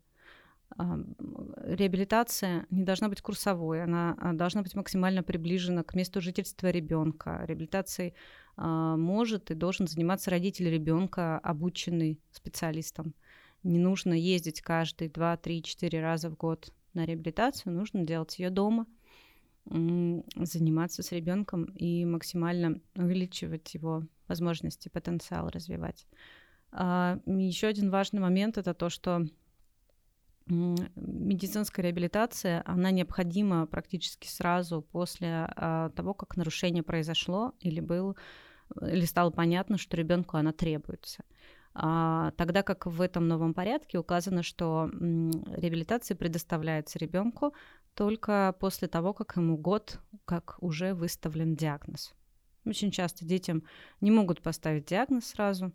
Реабилитация 0.76 2.66
не 2.70 2.84
должна 2.84 3.08
быть 3.08 3.22
курсовой, 3.22 3.84
она 3.84 4.16
а, 4.20 4.34
должна 4.34 4.62
быть 4.64 4.76
максимально 4.76 5.24
приближена 5.24 5.84
к 5.84 5.96
месту 5.96 6.20
жительства 6.20 6.68
ребенка. 6.68 7.46
Реабилитацией 7.46 8.14
а, 8.58 8.98
может 8.98 9.50
и 9.50 9.56
должен 9.56 9.88
заниматься 9.88 10.30
родитель 10.30 10.70
ребенка, 10.70 11.40
обученный 11.40 12.20
специалистом. 12.32 13.16
Не 13.64 13.80
нужно 13.80 14.14
ездить 14.14 14.62
каждые 14.62 15.10
2, 15.10 15.38
3, 15.38 15.64
4 15.64 16.02
раза 16.02 16.30
в 16.30 16.36
год 16.36 16.74
на 16.98 17.06
реабилитацию, 17.06 17.74
нужно 17.74 18.04
делать 18.04 18.38
ее 18.40 18.50
дома, 18.50 18.86
заниматься 19.66 21.04
с 21.04 21.12
ребенком 21.12 21.66
и 21.66 22.06
максимально 22.06 22.80
увеличивать 22.96 23.74
его 23.74 24.04
возможности, 24.28 24.90
потенциал 24.90 25.50
развивать. 25.50 26.08
Еще 26.72 27.68
один 27.68 27.90
важный 27.90 28.22
момент 28.22 28.58
это 28.58 28.74
то, 28.74 28.90
что 28.90 29.26
медицинская 30.46 31.84
реабилитация, 31.84 32.64
она 32.66 32.92
необходима 32.92 33.66
практически 33.68 34.28
сразу 34.28 34.82
после 34.82 35.46
а, 35.50 35.90
того, 35.90 36.14
как 36.14 36.38
нарушение 36.38 36.84
произошло 36.84 37.54
или 37.60 37.82
был 37.82 38.16
или 38.82 39.06
стало 39.06 39.30
понятно, 39.30 39.78
что 39.78 39.98
ребенку 39.98 40.38
она 40.38 40.52
требуется. 40.52 41.24
А, 41.80 42.32
тогда 42.32 42.64
как 42.64 42.88
в 42.88 43.02
этом 43.02 43.28
новом 43.28 43.54
порядке 43.54 44.00
указано, 44.00 44.42
что 44.42 44.90
реабилитация 44.92 46.18
предоставляется 46.18 46.98
ребенку 46.98 47.54
только 47.94 48.56
после 48.60 48.88
того, 48.88 49.14
как 49.14 49.38
ему 49.38 49.58
год, 49.58 50.00
как 50.26 50.58
уже 50.60 50.96
выставлен 50.96 51.56
диагноз. 51.56 52.16
Очень 52.66 52.90
часто 52.90 53.26
детям 53.26 53.64
не 54.02 54.10
могут 54.10 54.42
поставить 54.42 54.86
диагноз 54.86 55.26
сразу, 55.28 55.72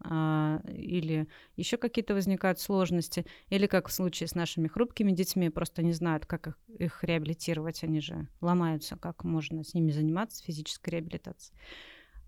а, 0.00 0.62
или 0.66 1.28
еще 1.56 1.76
какие-то 1.76 2.14
возникают 2.14 2.58
сложности, 2.58 3.26
или 3.50 3.66
как 3.66 3.88
в 3.88 3.92
случае 3.92 4.28
с 4.28 4.34
нашими 4.34 4.66
хрупкими 4.66 5.12
детьми, 5.12 5.50
просто 5.50 5.82
не 5.82 5.92
знают, 5.92 6.24
как 6.24 6.46
их, 6.46 6.58
их 6.68 7.04
реабилитировать, 7.04 7.84
они 7.84 8.00
же 8.00 8.28
ломаются, 8.40 8.96
как 8.96 9.24
можно 9.24 9.62
с 9.62 9.74
ними 9.74 9.90
заниматься 9.90 10.42
физической 10.42 10.88
реабилитацией. 10.88 11.58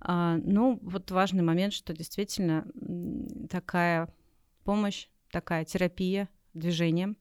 А, 0.00 0.36
ну, 0.38 0.78
вот 0.82 1.10
важный 1.10 1.42
момент, 1.42 1.72
что 1.72 1.92
действительно 1.92 2.66
такая 3.50 4.12
помощь, 4.64 5.08
такая 5.30 5.64
терапия 5.64 6.28
движением 6.54 7.16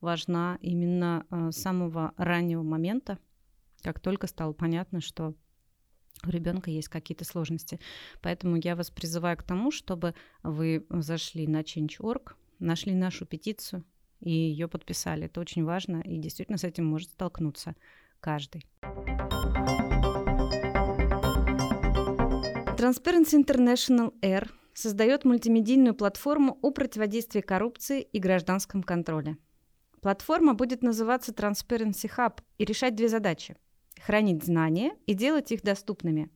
важна 0.00 0.58
именно 0.60 1.26
а, 1.30 1.50
с 1.50 1.56
самого 1.56 2.12
раннего 2.16 2.62
момента, 2.62 3.18
как 3.82 4.00
только 4.00 4.26
стало 4.26 4.52
понятно, 4.52 5.00
что 5.00 5.34
у 6.24 6.30
ребенка 6.30 6.70
есть 6.70 6.88
какие-то 6.88 7.24
сложности. 7.24 7.78
Поэтому 8.22 8.56
я 8.56 8.74
вас 8.74 8.90
призываю 8.90 9.36
к 9.36 9.42
тому, 9.42 9.70
чтобы 9.70 10.14
вы 10.42 10.86
зашли 10.90 11.46
на 11.46 11.60
Change.org, 11.60 12.36
нашли 12.58 12.94
нашу 12.94 13.26
петицию 13.26 13.84
и 14.20 14.30
ее 14.30 14.68
подписали. 14.68 15.26
Это 15.26 15.40
очень 15.40 15.64
важно, 15.64 16.00
и 16.00 16.18
действительно 16.18 16.58
с 16.58 16.64
этим 16.64 16.86
может 16.86 17.10
столкнуться 17.10 17.74
каждый. 18.20 18.66
Transparency 22.86 23.44
International 23.44 24.14
R 24.22 24.48
создает 24.72 25.24
мультимедийную 25.24 25.92
платформу 25.92 26.56
о 26.62 26.70
противодействии 26.70 27.40
коррупции 27.40 28.00
и 28.00 28.20
гражданском 28.20 28.84
контроле. 28.84 29.38
Платформа 30.00 30.54
будет 30.54 30.84
называться 30.84 31.32
Transparency 31.32 32.08
Hub 32.16 32.38
и 32.58 32.64
решать 32.64 32.94
две 32.94 33.08
задачи– 33.08 33.56
хранить 34.00 34.44
знания 34.44 34.92
и 35.06 35.14
делать 35.14 35.50
их 35.50 35.62
доступными. 35.62 36.30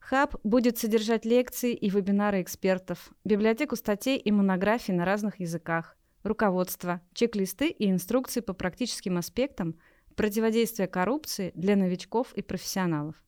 Хаб 0.00 0.36
будет 0.42 0.78
содержать 0.78 1.26
лекции 1.26 1.74
и 1.74 1.90
вебинары 1.90 2.40
экспертов, 2.40 3.10
библиотеку 3.24 3.76
статей 3.76 4.16
и 4.16 4.32
монографий 4.32 4.94
на 4.94 5.04
разных 5.04 5.38
языках, 5.38 5.98
руководство, 6.22 7.02
чек-листы 7.12 7.68
и 7.68 7.90
инструкции 7.90 8.40
по 8.40 8.54
практическим 8.54 9.18
аспектам 9.18 9.78
противодействия 10.16 10.86
коррупции 10.86 11.52
для 11.54 11.76
новичков 11.76 12.32
и 12.32 12.40
профессионалов, 12.40 13.22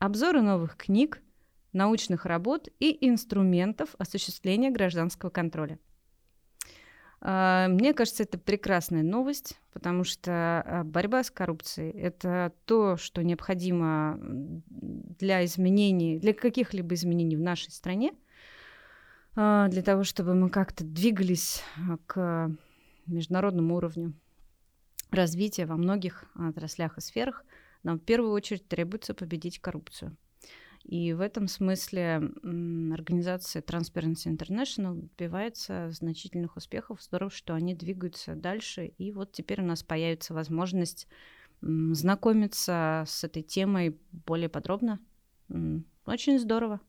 обзоры 0.00 0.42
новых 0.42 0.76
книг, 0.76 1.20
научных 1.74 2.24
работ 2.24 2.68
и 2.80 3.06
инструментов 3.06 3.94
осуществления 3.98 4.70
гражданского 4.70 5.30
контроля. 5.30 5.78
А, 7.26 7.68
мне 7.68 7.94
кажется, 7.94 8.22
это 8.22 8.36
прекрасная 8.38 9.02
новость, 9.02 9.58
потому 9.72 10.04
что 10.04 10.30
а, 10.32 10.84
борьба 10.84 11.24
с 11.24 11.30
коррупцией– 11.30 11.90
это 11.98 12.52
то, 12.66 12.98
что 12.98 13.22
необходимо 13.22 14.18
для 14.20 15.44
изменений, 15.46 16.18
для 16.18 16.34
каких-либо 16.34 16.94
изменений 16.94 17.36
в 17.36 17.40
нашей 17.40 17.70
стране, 17.70 18.12
а, 19.36 19.68
для 19.68 19.82
того, 19.82 20.04
чтобы 20.04 20.34
мы 20.34 20.50
как-то 20.50 20.84
двигались 20.84 21.62
к 22.06 22.50
международному 23.06 23.76
уровню 23.76 24.12
развития 25.10 25.64
во 25.64 25.76
многих 25.76 26.26
отраслях 26.34 26.98
и 26.98 27.00
сферах, 27.00 27.44
нам 27.82 27.98
в 27.98 28.02
первую 28.02 28.32
очередь 28.32 28.68
требуется 28.68 29.14
победить 29.14 29.60
коррупцию. 29.60 30.14
И 30.84 31.14
в 31.14 31.20
этом 31.20 31.48
смысле 31.48 32.30
организация 32.92 33.62
Transparency 33.62 34.26
International 34.26 34.94
добивается 34.94 35.90
значительных 35.90 36.56
успехов. 36.56 37.02
Здорово, 37.02 37.30
что 37.30 37.54
они 37.54 37.74
двигаются 37.74 38.34
дальше. 38.34 38.86
И 38.98 39.10
вот 39.10 39.32
теперь 39.32 39.62
у 39.62 39.64
нас 39.64 39.82
появится 39.82 40.34
возможность 40.34 41.08
знакомиться 41.62 43.04
с 43.06 43.24
этой 43.24 43.42
темой 43.42 43.98
более 44.12 44.50
подробно. 44.50 45.00
Очень 46.04 46.38
здорово. 46.38 46.80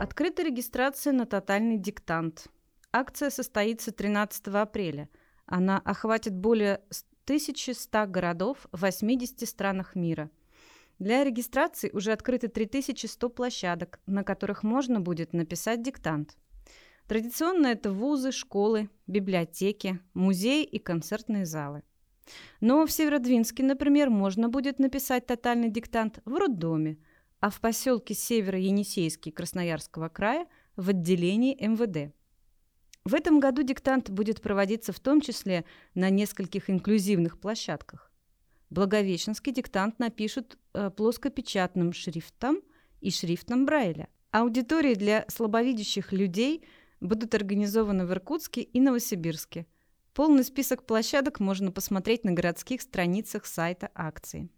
Открыта 0.00 0.42
регистрация 0.42 1.12
на 1.12 1.26
тотальный 1.26 1.76
диктант. 1.76 2.46
Акция 2.90 3.28
состоится 3.28 3.92
13 3.92 4.48
апреля. 4.48 5.10
Она 5.44 5.78
охватит 5.78 6.34
более 6.34 6.80
1100 7.24 8.06
городов 8.06 8.66
в 8.72 8.82
80 8.82 9.48
странах 9.48 9.94
мира. 9.94 10.30
Для 10.98 11.24
регистрации 11.24 11.90
уже 11.92 12.12
открыты 12.12 12.48
3100 12.48 13.30
площадок, 13.30 14.00
на 14.06 14.22
которых 14.22 14.62
можно 14.62 15.00
будет 15.00 15.32
написать 15.32 15.82
диктант. 15.82 16.36
Традиционно 17.06 17.68
это 17.68 17.90
вузы, 17.90 18.32
школы, 18.32 18.90
библиотеки, 19.06 19.98
музеи 20.14 20.62
и 20.62 20.78
концертные 20.78 21.46
залы. 21.46 21.82
Но 22.60 22.86
в 22.86 22.92
Северодвинске, 22.92 23.62
например, 23.62 24.10
можно 24.10 24.48
будет 24.48 24.78
написать 24.78 25.26
тотальный 25.26 25.70
диктант 25.70 26.20
в 26.24 26.34
роддоме, 26.36 26.98
а 27.40 27.50
в 27.50 27.60
поселке 27.60 28.14
Северо-Енисейский 28.14 29.32
Красноярского 29.32 30.08
края 30.08 30.46
в 30.76 30.90
отделении 30.90 31.56
МВД. 31.60 32.14
В 33.04 33.14
этом 33.14 33.40
году 33.40 33.62
диктант 33.62 34.10
будет 34.10 34.42
проводиться 34.42 34.92
в 34.92 35.00
том 35.00 35.20
числе 35.20 35.64
на 35.94 36.10
нескольких 36.10 36.68
инклюзивных 36.68 37.40
площадках. 37.40 38.12
Благовещенский 38.68 39.52
диктант 39.52 39.98
напишут 39.98 40.58
э, 40.74 40.90
плоскопечатным 40.90 41.92
шрифтом 41.92 42.60
и 43.00 43.10
шрифтом 43.10 43.64
Брайля. 43.64 44.08
Аудитории 44.30 44.94
для 44.94 45.24
слабовидящих 45.28 46.12
людей 46.12 46.64
будут 47.00 47.34
организованы 47.34 48.06
в 48.06 48.12
Иркутске 48.12 48.60
и 48.60 48.80
Новосибирске. 48.80 49.66
Полный 50.12 50.44
список 50.44 50.84
площадок 50.86 51.40
можно 51.40 51.72
посмотреть 51.72 52.24
на 52.24 52.32
городских 52.32 52.82
страницах 52.82 53.46
сайта 53.46 53.90
акции. 53.94 54.50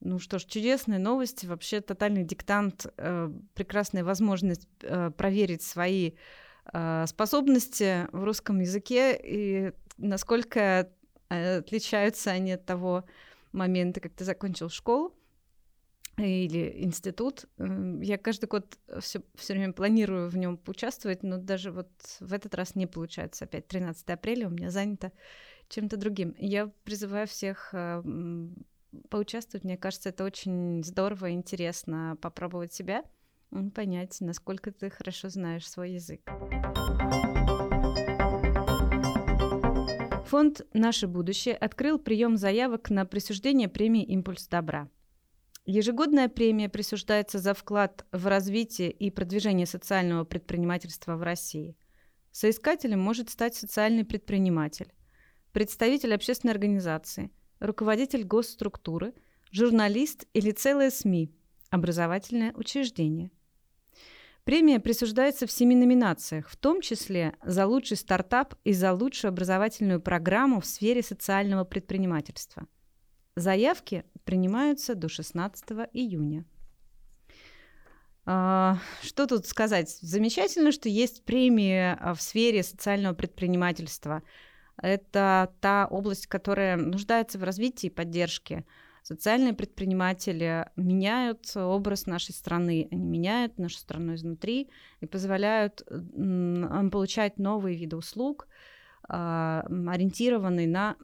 Ну 0.00 0.20
что 0.20 0.38
ж, 0.38 0.44
чудесная 0.44 0.98
новость. 0.98 1.44
Вообще 1.44 1.80
тотальный 1.80 2.22
диктант 2.22 2.86
э, 2.96 3.32
прекрасная 3.54 4.04
возможность 4.04 4.68
э, 4.82 5.10
проверить 5.10 5.62
свои 5.62 6.12
способности 7.06 8.06
в 8.12 8.24
русском 8.24 8.60
языке 8.60 9.18
и 9.22 9.72
насколько 9.96 10.90
э, 11.28 11.58
отличаются 11.58 12.30
они 12.30 12.52
от 12.52 12.66
того 12.66 13.04
момента, 13.52 14.00
как 14.00 14.12
ты 14.12 14.24
закончил 14.24 14.68
школу 14.68 15.14
или 16.16 16.82
институт. 16.82 17.44
Я 17.58 18.18
каждый 18.18 18.46
год 18.46 18.78
все, 19.00 19.22
время 19.48 19.72
планирую 19.72 20.28
в 20.28 20.36
нем 20.36 20.56
поучаствовать, 20.56 21.22
но 21.22 21.38
даже 21.38 21.70
вот 21.70 21.88
в 22.20 22.32
этот 22.32 22.54
раз 22.54 22.74
не 22.74 22.86
получается. 22.86 23.44
Опять 23.44 23.68
13 23.68 24.08
апреля 24.10 24.48
у 24.48 24.50
меня 24.50 24.70
занято 24.70 25.12
чем-то 25.68 25.96
другим. 25.96 26.34
Я 26.38 26.72
призываю 26.82 27.28
всех 27.28 27.70
а, 27.72 28.02
поучаствовать. 29.10 29.64
Мне 29.64 29.76
кажется, 29.76 30.08
это 30.08 30.24
очень 30.24 30.82
здорово 30.82 31.26
и 31.26 31.34
интересно 31.34 32.18
попробовать 32.20 32.72
себя— 32.72 33.04
понять, 33.74 34.16
насколько 34.20 34.72
ты 34.72 34.90
хорошо 34.90 35.28
знаешь 35.28 35.68
свой 35.68 35.92
язык. 35.92 36.20
Фонд 40.28 40.66
«Наше 40.74 41.06
будущее» 41.06 41.54
открыл 41.54 41.98
прием 41.98 42.36
заявок 42.36 42.90
на 42.90 43.06
присуждение 43.06 43.68
премии 43.68 44.04
«Импульс 44.04 44.46
добра». 44.46 44.90
Ежегодная 45.64 46.28
премия 46.28 46.68
присуждается 46.68 47.38
за 47.38 47.54
вклад 47.54 48.06
в 48.12 48.26
развитие 48.26 48.90
и 48.90 49.10
продвижение 49.10 49.66
социального 49.66 50.24
предпринимательства 50.24 51.16
в 51.16 51.22
России. 51.22 51.76
Соискателем 52.30 53.00
может 53.00 53.30
стать 53.30 53.54
социальный 53.54 54.04
предприниматель, 54.04 54.92
представитель 55.52 56.14
общественной 56.14 56.52
организации, 56.52 57.30
руководитель 57.58 58.24
госструктуры, 58.24 59.14
журналист 59.50 60.26
или 60.34 60.50
целое 60.52 60.90
СМИ, 60.90 61.34
образовательное 61.70 62.52
учреждение. 62.54 63.30
Премия 64.48 64.80
присуждается 64.80 65.46
в 65.46 65.52
семи 65.52 65.76
номинациях, 65.76 66.48
в 66.48 66.56
том 66.56 66.80
числе 66.80 67.34
за 67.44 67.66
лучший 67.66 67.98
стартап 67.98 68.54
и 68.64 68.72
за 68.72 68.94
лучшую 68.94 69.28
образовательную 69.28 70.00
программу 70.00 70.62
в 70.62 70.64
сфере 70.64 71.02
социального 71.02 71.64
предпринимательства. 71.64 72.66
Заявки 73.36 74.04
принимаются 74.24 74.94
до 74.94 75.10
16 75.10 75.90
июня. 75.92 76.46
А, 78.24 78.78
что 79.02 79.26
тут 79.26 79.44
сказать? 79.44 79.90
Замечательно, 80.00 80.72
что 80.72 80.88
есть 80.88 81.26
премии 81.26 81.94
а, 82.00 82.14
в 82.14 82.22
сфере 82.22 82.62
социального 82.62 83.12
предпринимательства. 83.12 84.22
Это 84.80 85.52
та 85.60 85.86
область, 85.90 86.26
которая 86.26 86.78
нуждается 86.78 87.38
в 87.38 87.44
развитии 87.44 87.88
и 87.88 87.90
поддержке. 87.90 88.64
Социальные 89.08 89.54
предприниматели 89.54 90.66
меняют 90.76 91.50
образ 91.56 92.04
нашей 92.04 92.34
страны, 92.34 92.88
они 92.90 93.06
меняют 93.06 93.56
нашу 93.56 93.78
страну 93.78 94.16
изнутри 94.16 94.68
и 95.00 95.06
позволяют 95.06 95.82
получать 96.92 97.38
новые 97.38 97.78
виды 97.78 97.96
услуг, 97.96 98.48
а, 99.08 99.62
ориентированные 99.66 100.68
на 100.68 100.96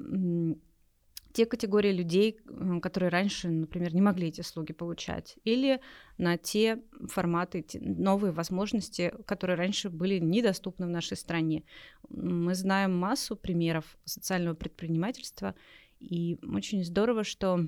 те 1.33 1.47
категории 1.47 1.93
людей, 1.93 2.39
которые 2.83 3.09
раньше, 3.09 3.49
например, 3.49 3.95
не 3.95 4.03
могли 4.03 4.29
эти 4.29 4.43
услуги 4.43 4.75
получать, 4.75 5.39
или 5.45 5.81
на 6.19 6.37
те 6.37 6.83
форматы, 7.09 7.63
те 7.63 7.81
новые 7.81 8.33
возможности, 8.33 9.15
которые 9.25 9.57
раньше 9.57 9.89
были 9.89 10.19
недоступны 10.19 10.85
в 10.85 10.91
нашей 10.91 11.17
стране. 11.17 11.65
Мы 12.11 12.55
знаем 12.55 12.95
массу 12.99 13.35
примеров 13.35 13.97
социального 14.05 14.55
предпринимательства, 14.55 15.55
и 16.01 16.39
очень 16.43 16.85
здорово, 16.85 17.25
что 17.25 17.67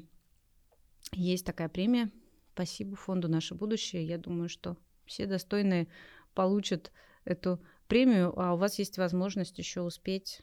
есть 1.12 1.46
такая 1.46 1.68
премия. 1.68 2.10
Спасибо 2.54 2.96
фонду 2.96 3.28
«Наше 3.28 3.54
будущее». 3.54 4.06
Я 4.06 4.18
думаю, 4.18 4.48
что 4.48 4.76
все 5.04 5.26
достойные 5.26 5.88
получат 6.34 6.92
эту 7.24 7.60
премию, 7.88 8.38
а 8.38 8.54
у 8.54 8.56
вас 8.56 8.78
есть 8.78 8.98
возможность 8.98 9.58
еще 9.58 9.82
успеть 9.82 10.42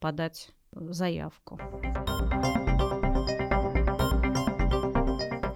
подать 0.00 0.50
заявку. 0.72 1.56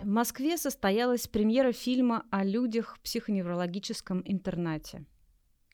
В 0.03 0.05
Москве 0.05 0.57
состоялась 0.57 1.27
премьера 1.27 1.73
фильма 1.73 2.25
о 2.31 2.45
людях 2.45 2.97
в 2.97 3.01
психоневрологическом 3.01 4.23
интернате. 4.25 5.05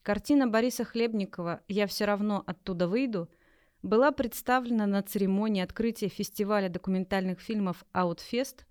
Картина 0.02 0.48
Бориса 0.48 0.84
Хлебникова 0.84 1.60
«Я 1.68 1.86
все 1.86 2.06
равно 2.06 2.42
оттуда 2.46 2.88
выйду» 2.88 3.28
была 3.82 4.12
представлена 4.12 4.86
на 4.86 5.02
церемонии 5.02 5.62
открытия 5.62 6.08
фестиваля 6.08 6.68
документальных 6.68 7.40
фильмов 7.40 7.84
«Аутфест», 7.92 8.66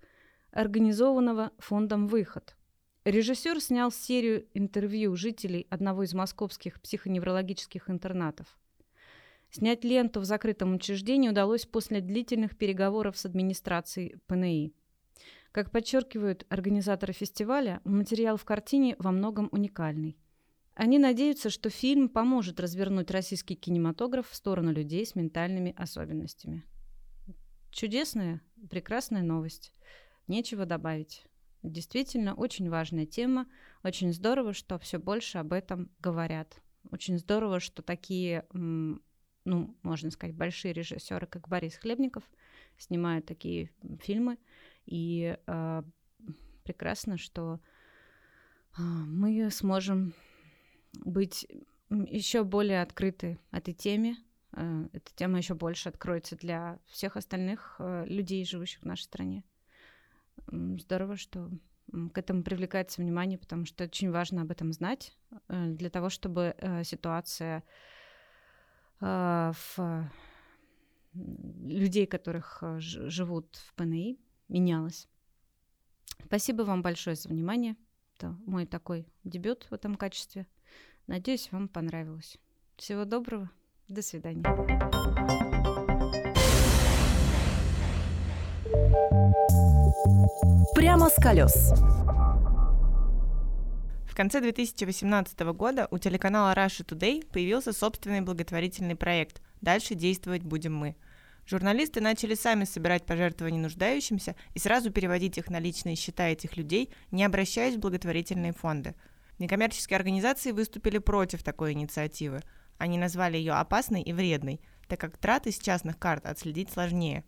организованного 0.50 1.52
фондом 1.58 2.06
«Выход». 2.06 2.56
Режиссер 3.04 3.60
снял 3.60 3.90
серию 3.90 4.46
интервью 4.54 5.16
жителей 5.16 5.66
одного 5.70 6.04
из 6.04 6.14
московских 6.14 6.80
психоневрологических 6.80 7.90
интернатов. 7.90 8.46
Снять 9.50 9.84
ленту 9.84 10.20
в 10.20 10.24
закрытом 10.24 10.74
учреждении 10.74 11.28
удалось 11.28 11.66
после 11.66 12.00
длительных 12.00 12.56
переговоров 12.56 13.18
с 13.18 13.26
администрацией 13.26 14.16
ПНИ. 14.26 14.72
Как 15.50 15.70
подчеркивают 15.70 16.46
организаторы 16.48 17.12
фестиваля, 17.12 17.82
материал 17.84 18.38
в 18.38 18.44
картине 18.44 18.96
во 18.98 19.10
многом 19.10 19.48
уникальный. 19.52 20.16
Они 20.82 20.98
надеются, 20.98 21.48
что 21.48 21.70
фильм 21.70 22.08
поможет 22.08 22.58
развернуть 22.58 23.12
российский 23.12 23.54
кинематограф 23.54 24.28
в 24.28 24.34
сторону 24.34 24.72
людей 24.72 25.06
с 25.06 25.14
ментальными 25.14 25.72
особенностями. 25.76 26.64
Чудесная, 27.70 28.40
прекрасная 28.68 29.22
новость. 29.22 29.72
Нечего 30.26 30.66
добавить. 30.66 31.24
Действительно, 31.62 32.34
очень 32.34 32.68
важная 32.68 33.06
тема. 33.06 33.46
Очень 33.84 34.12
здорово, 34.12 34.54
что 34.54 34.76
все 34.80 34.98
больше 34.98 35.38
об 35.38 35.52
этом 35.52 35.88
говорят. 36.00 36.60
Очень 36.90 37.16
здорово, 37.16 37.60
что 37.60 37.80
такие, 37.82 38.44
ну, 38.52 39.78
можно 39.84 40.10
сказать, 40.10 40.34
большие 40.34 40.74
режиссеры, 40.74 41.28
как 41.28 41.46
Борис 41.46 41.76
Хлебников, 41.76 42.24
снимают 42.76 43.24
такие 43.24 43.70
фильмы. 44.00 44.36
И 44.86 45.38
э, 45.46 45.82
прекрасно, 46.64 47.18
что 47.18 47.60
э, 48.76 48.82
мы 48.82 49.48
сможем 49.52 50.12
быть 50.94 51.46
еще 51.90 52.44
более 52.44 52.82
открыты 52.82 53.38
этой 53.50 53.74
теме. 53.74 54.16
Э, 54.52 54.88
эта 54.92 55.12
тема 55.14 55.38
еще 55.38 55.54
больше 55.54 55.88
откроется 55.88 56.36
для 56.36 56.78
всех 56.86 57.16
остальных 57.16 57.76
э, 57.78 58.04
людей, 58.06 58.44
живущих 58.44 58.80
в 58.80 58.86
нашей 58.86 59.02
стране. 59.02 59.44
Здорово, 60.46 61.16
что 61.16 61.50
к 62.12 62.16
этому 62.16 62.42
привлекается 62.42 63.02
внимание, 63.02 63.38
потому 63.38 63.66
что 63.66 63.84
очень 63.84 64.10
важно 64.10 64.42
об 64.42 64.50
этом 64.50 64.72
знать, 64.72 65.16
э, 65.48 65.66
для 65.66 65.90
того, 65.90 66.08
чтобы 66.08 66.54
ситуация 66.84 67.64
в 69.00 70.08
людей, 71.12 72.06
которых 72.06 72.62
живут 72.78 73.56
в 73.56 73.74
ПНИ, 73.74 74.20
менялась. 74.46 75.08
Спасибо 76.24 76.62
вам 76.62 76.82
большое 76.82 77.16
за 77.16 77.28
внимание. 77.28 77.74
Это 78.16 78.38
мой 78.46 78.64
такой 78.64 79.08
дебют 79.24 79.66
в 79.70 79.74
этом 79.74 79.96
качестве. 79.96 80.46
Надеюсь, 81.08 81.48
вам 81.50 81.68
понравилось. 81.68 82.38
Всего 82.76 83.04
доброго. 83.04 83.50
До 83.88 84.02
свидания. 84.02 84.42
Прямо 90.74 91.10
с 91.10 91.16
колес. 91.16 91.72
В 94.06 94.14
конце 94.14 94.40
2018 94.40 95.40
года 95.40 95.88
у 95.90 95.98
телеканала 95.98 96.52
Russia 96.54 96.86
Today 96.86 97.26
появился 97.26 97.72
собственный 97.72 98.20
благотворительный 98.20 98.94
проект 98.94 99.42
«Дальше 99.60 99.96
действовать 99.96 100.42
будем 100.42 100.76
мы». 100.76 100.96
Журналисты 101.46 102.00
начали 102.00 102.34
сами 102.34 102.62
собирать 102.64 103.04
пожертвования 103.04 103.60
нуждающимся 103.60 104.36
и 104.54 104.60
сразу 104.60 104.92
переводить 104.92 105.38
их 105.38 105.50
на 105.50 105.58
личные 105.58 105.96
счета 105.96 106.28
этих 106.28 106.56
людей, 106.56 106.90
не 107.10 107.24
обращаясь 107.24 107.74
в 107.74 107.80
благотворительные 107.80 108.52
фонды– 108.52 108.94
Некоммерческие 109.42 109.96
организации 109.96 110.52
выступили 110.52 110.98
против 110.98 111.42
такой 111.42 111.72
инициативы. 111.72 112.44
Они 112.78 112.96
назвали 112.96 113.36
ее 113.36 113.54
опасной 113.54 114.00
и 114.00 114.12
вредной, 114.12 114.60
так 114.86 115.00
как 115.00 115.18
траты 115.18 115.50
с 115.50 115.58
частных 115.58 115.98
карт 115.98 116.26
отследить 116.26 116.70
сложнее. 116.70 117.24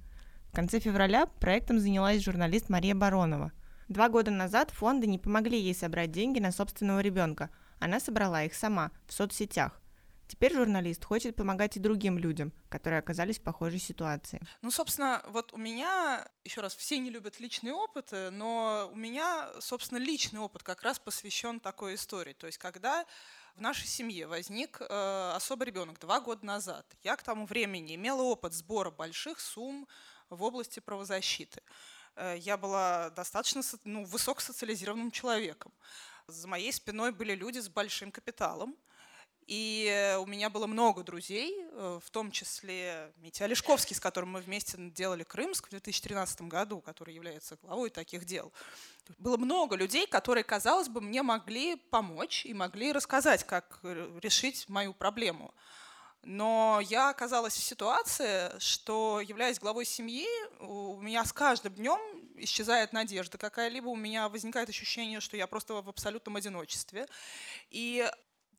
В 0.53 0.55
конце 0.55 0.79
февраля 0.79 1.27
проектом 1.27 1.81
занялась 1.81 2.23
журналист 2.23 2.69
Мария 2.69 2.95
Баронова. 2.95 3.51
Два 3.89 4.09
года 4.09 4.31
назад 4.31 4.71
фонды 4.71 5.09
не 5.09 5.19
помогли 5.19 5.61
ей 5.61 5.75
собрать 5.75 6.13
деньги 6.13 6.39
на 6.39 6.53
собственного 6.53 7.01
ребенка. 7.01 7.51
Она 7.81 7.99
собрала 7.99 8.45
их 8.45 8.55
сама, 8.55 8.93
в 9.09 9.13
соцсетях. 9.13 9.81
Теперь 10.27 10.55
журналист 10.55 11.05
хочет 11.05 11.37
помогать 11.37 11.77
и 11.77 11.81
другим 11.81 12.19
людям, 12.19 12.53
которые 12.69 12.99
оказались 12.99 13.39
в 13.39 13.43
похожей 13.43 13.79
ситуации. 13.79 14.41
Ну, 14.63 14.71
собственно, 14.71 15.23
вот 15.29 15.53
у 15.53 15.59
меня, 15.59 16.27
еще 16.45 16.61
раз, 16.61 16.75
все 16.75 16.99
не 16.99 17.11
любят 17.11 17.41
личные 17.41 17.75
опыты, 17.75 18.31
но 18.31 18.91
у 18.93 18.97
меня, 18.97 19.51
собственно, 19.61 19.99
личный 19.99 20.41
опыт 20.41 20.63
как 20.63 20.83
раз 20.83 20.99
посвящен 20.99 21.61
такой 21.61 21.97
истории. 21.97 22.33
То 22.33 22.47
есть, 22.47 22.59
когда 22.59 23.05
в 23.55 23.61
нашей 23.61 23.87
семье 23.87 24.27
возник 24.27 24.81
э, 24.81 25.33
особый 25.35 25.67
ребенок 25.67 26.01
два 26.01 26.21
года 26.21 26.45
назад, 26.45 26.87
я 27.03 27.17
к 27.17 27.23
тому 27.23 27.47
времени 27.47 27.95
имела 27.95 28.23
опыт 28.23 28.53
сбора 28.53 28.91
больших 28.91 29.41
сумм 29.41 29.87
в 30.31 30.43
области 30.43 30.81
правозащиты. 30.81 31.63
Э, 32.17 32.37
я 32.39 32.57
была 32.57 33.11
достаточно 33.11 33.63
ну, 33.85 34.05
высокосоциализированным 34.05 35.11
человеком. 35.11 35.73
За 36.27 36.49
моей 36.49 36.73
спиной 36.73 37.13
были 37.13 37.35
люди 37.35 37.59
с 37.59 37.69
большим 37.69 38.11
капиталом, 38.11 38.77
и 39.47 40.17
у 40.21 40.27
меня 40.27 40.49
было 40.49 40.67
много 40.67 41.03
друзей, 41.03 41.55
э, 41.71 42.01
в 42.03 42.11
том 42.11 42.31
числе 42.31 43.13
Митя 43.19 43.45
Олешковский, 43.45 43.95
с 43.95 44.01
которым 44.01 44.31
мы 44.31 44.41
вместе 44.41 44.77
делали 44.79 45.23
Крымск 45.23 45.67
в 45.67 45.71
2013 45.71 46.43
году, 46.43 46.81
который 46.81 47.15
является 47.15 47.57
главой 47.63 47.91
таких 47.91 48.25
дел. 48.25 48.53
Было 49.19 49.37
много 49.37 49.77
людей, 49.77 50.07
которые, 50.07 50.45
казалось 50.45 50.89
бы, 50.89 51.01
мне 51.01 51.23
могли 51.23 51.77
помочь 51.77 52.47
и 52.47 52.55
могли 52.55 52.93
рассказать, 52.93 53.45
как 53.45 53.81
э, 53.83 54.19
решить 54.23 54.69
мою 54.69 54.95
проблему. 54.95 55.55
Но 56.23 56.81
я 56.83 57.11
оказалась 57.11 57.55
в 57.55 57.63
ситуации, 57.63 58.59
что, 58.59 59.21
являясь 59.21 59.59
главой 59.59 59.85
семьи, 59.85 60.27
у 60.61 60.99
меня 61.01 61.23
с 61.25 61.35
каждым 61.35 61.75
днем 61.75 62.01
исчезает 62.37 62.93
надежда 62.95 63.37
какая-либо, 63.37 63.89
у 63.89 63.97
меня 63.97 64.29
возникает 64.31 64.71
ощущение, 64.71 65.21
что 65.21 65.37
я 65.37 65.47
просто 65.47 65.75
в 65.75 65.89
абсолютном 65.89 66.37
одиночестве. 66.37 67.07
И 67.71 68.11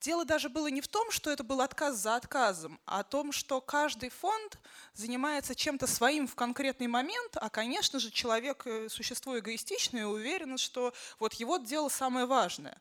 Дело 0.02 0.26
даже 0.26 0.50
было 0.50 0.68
не 0.68 0.82
в 0.82 0.88
том, 0.88 1.12
что 1.12 1.30
это 1.32 1.44
был 1.44 1.62
отказ 1.62 1.98
за 1.98 2.16
отказом, 2.16 2.80
а 2.86 3.00
о 3.00 3.04
том, 3.04 3.32
что 3.32 3.62
каждый 3.62 4.10
фонд 4.10 4.60
занимается 4.94 5.56
чем-то 5.56 5.88
своим 5.88 6.28
в 6.28 6.36
конкретный 6.36 6.88
момент, 6.88 7.38
а, 7.38 7.50
конечно 7.50 8.00
же, 8.00 8.12
человек 8.12 8.66
э,– 8.66 8.88
существо 8.90 9.40
эгоистичное 9.40 10.02
и 10.02 10.06
уверен, 10.06 10.58
что 10.58 10.94
вот 11.20 11.34
его 11.34 11.58
дело 11.58 11.90
самое 11.90 12.26
важное. 12.26 12.80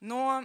Но 0.00 0.44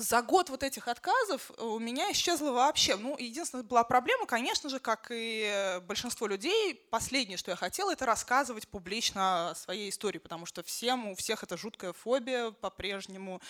за 0.00 0.22
год 0.22 0.48
вот 0.48 0.62
этих 0.62 0.88
отказов 0.88 1.50
у 1.58 1.78
меня 1.78 2.10
исчезло 2.12 2.52
вообще. 2.52 2.96
Ну, 2.96 3.16
единственная 3.18 3.64
была 3.64 3.84
проблема, 3.84 4.26
конечно 4.26 4.70
же, 4.70 4.78
как 4.78 5.08
и 5.10 5.80
большинство 5.86 6.26
людей, 6.26 6.74
последнее, 6.90 7.36
что 7.36 7.50
я 7.50 7.56
хотела, 7.56 7.92
это 7.92 8.06
рассказывать 8.06 8.66
публично 8.66 9.50
о 9.50 9.54
своей 9.54 9.90
истории, 9.90 10.18
потому 10.18 10.46
что 10.46 10.62
всем, 10.62 11.08
у 11.08 11.14
всех 11.14 11.42
это 11.42 11.56
жуткая 11.56 11.92
фобия 11.92 12.50
по-прежнему. 12.50 13.40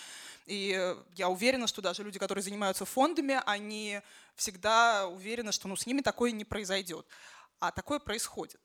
И 0.45 0.95
я 1.15 1.29
уверена, 1.29 1.67
что 1.67 1.81
даже 1.81 2.03
люди, 2.03 2.19
которые 2.19 2.43
занимаются 2.43 2.85
фондами, 2.85 3.41
они 3.45 4.01
всегда 4.35 5.07
уверены, 5.07 5.51
что 5.51 5.67
ну, 5.67 5.75
с 5.75 5.85
ними 5.85 6.01
такое 6.01 6.31
не 6.31 6.43
произойдет. 6.43 7.05
А 7.59 7.71
такое 7.71 7.99
происходит. 7.99 8.59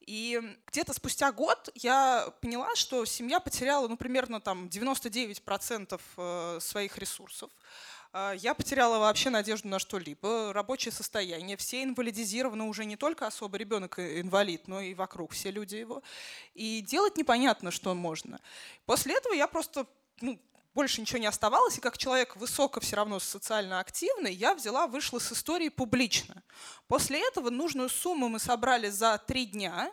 И 0.00 0.40
где-то 0.66 0.94
спустя 0.94 1.32
год 1.32 1.68
я 1.74 2.32
поняла, 2.40 2.74
что 2.76 3.04
семья 3.04 3.40
потеряла, 3.40 3.88
ну, 3.88 3.96
примерно 3.96 4.40
там 4.40 4.66
99% 4.66 6.00
э, 6.16 6.58
своих 6.60 6.96
ресурсов. 6.98 7.50
Э, 8.12 8.32
я 8.36 8.54
потеряла 8.54 8.98
вообще 8.98 9.30
надежду 9.30 9.68
на 9.68 9.78
что-либо, 9.78 10.52
рабочее 10.52 10.92
состояние. 10.92 11.56
Все 11.56 11.82
инвалидизированы 11.82 12.64
уже 12.64 12.84
не 12.84 12.96
только 12.96 13.26
особо 13.26 13.58
ребенок 13.58 13.98
инвалид, 13.98 14.66
но 14.68 14.80
и 14.80 14.94
вокруг 14.94 15.32
все 15.32 15.50
люди 15.50 15.76
его. 15.76 16.02
И 16.54 16.80
делать 16.80 17.16
непонятно, 17.16 17.70
что 17.70 17.94
можно. 17.94 18.40
После 18.86 19.14
этого 19.14 19.34
я 19.34 19.46
просто 19.46 19.86
ну, 20.20 20.38
больше 20.74 21.00
ничего 21.00 21.18
не 21.18 21.26
оставалось, 21.26 21.78
и 21.78 21.80
как 21.80 21.98
человек 21.98 22.36
высоко 22.36 22.80
все 22.80 22.96
равно 22.96 23.18
социально 23.18 23.80
активный, 23.80 24.32
я 24.32 24.54
взяла, 24.54 24.86
вышла 24.86 25.18
с 25.18 25.32
истории 25.32 25.68
публично. 25.68 26.42
После 26.86 27.26
этого 27.26 27.50
нужную 27.50 27.88
сумму 27.88 28.28
мы 28.28 28.38
собрали 28.38 28.88
за 28.88 29.18
три 29.18 29.46
дня, 29.46 29.92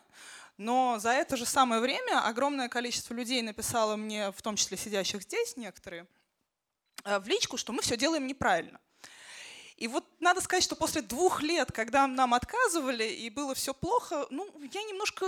но 0.57 0.97
за 0.99 1.11
это 1.11 1.37
же 1.37 1.45
самое 1.45 1.81
время 1.81 2.25
огромное 2.25 2.69
количество 2.69 3.13
людей 3.13 3.41
написало 3.41 3.95
мне, 3.95 4.31
в 4.31 4.41
том 4.41 4.55
числе 4.55 4.77
сидящих 4.77 5.23
здесь 5.23 5.57
некоторые, 5.57 6.07
э, 7.03 7.19
в 7.19 7.27
личку, 7.27 7.57
что 7.57 7.73
мы 7.73 7.81
все 7.81 7.97
делаем 7.97 8.27
неправильно. 8.27 8.79
И 9.77 9.89
вот 9.89 10.05
надо 10.21 10.39
сказать, 10.39 10.63
что 10.63 10.75
после 10.75 11.01
двух 11.01 11.41
лет, 11.41 11.69
когда 11.71 12.07
нам 12.07 12.33
отказывали 12.33 13.03
и 13.03 13.29
было 13.29 13.53
все 13.53 13.73
плохо, 13.73 14.25
ну, 14.29 14.49
я 14.71 14.81
немножко 14.83 15.25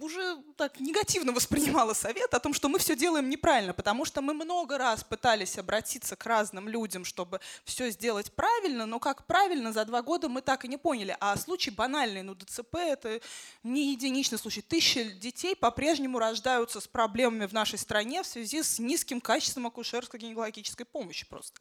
уже 0.00 0.38
так 0.56 0.80
негативно 0.80 1.32
воспринимала 1.32 1.92
совет 1.92 2.32
о 2.32 2.40
том, 2.40 2.54
что 2.54 2.70
мы 2.70 2.78
все 2.78 2.96
делаем 2.96 3.28
неправильно, 3.28 3.74
потому 3.74 4.06
что 4.06 4.22
мы 4.22 4.32
много 4.32 4.78
раз 4.78 5.04
пытались 5.04 5.58
обратиться 5.58 6.16
к 6.16 6.24
разным 6.24 6.70
людям, 6.70 7.04
чтобы 7.04 7.40
все 7.64 7.90
сделать 7.90 8.32
правильно, 8.32 8.86
но 8.86 8.98
как 8.98 9.26
правильно 9.26 9.74
за 9.74 9.84
два 9.84 10.00
года 10.00 10.30
мы 10.30 10.40
так 10.40 10.64
и 10.64 10.68
не 10.68 10.78
поняли. 10.78 11.14
А 11.20 11.36
случай 11.36 11.70
банальный, 11.70 12.22
ну, 12.22 12.34
ДЦП— 12.34 12.74
это 12.76 13.20
не 13.62 13.92
единичный 13.92 14.38
случай. 14.38 14.62
Тысячи 14.62 15.04
детей 15.12 15.54
по-прежнему 15.54 16.18
рождаются 16.18 16.80
с 16.80 16.88
проблемами 16.88 17.44
в 17.44 17.52
нашей 17.52 17.78
стране 17.78 18.22
в 18.22 18.26
связи 18.26 18.62
с 18.62 18.78
низким 18.78 19.20
качеством 19.20 19.66
акушерско-гинекологической 19.66 20.86
помощи 20.86 21.26
просто. 21.28 21.60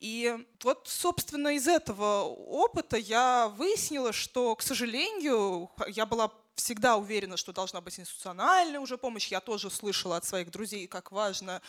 И 0.00 0.36
вот, 0.62 0.88
собственно, 0.88 1.48
из 1.48 1.66
этого 1.66 2.24
опыта 2.24 2.96
я 2.96 3.48
выяснила, 3.48 4.12
что, 4.12 4.54
к 4.54 4.62
сожалению, 4.62 5.70
я 5.88 6.04
была 6.04 6.30
всегда 6.56 6.96
уверена, 6.96 7.36
что 7.36 7.52
должна 7.52 7.80
быть 7.80 8.00
институциональная 8.00 8.80
уже 8.80 8.98
помощь. 8.98 9.28
Я 9.28 9.40
тоже 9.40 9.70
слышала 9.70 10.16
от 10.16 10.24
своих 10.24 10.50
друзей, 10.50 10.86
как 10.86 11.12
важно, 11.12 11.62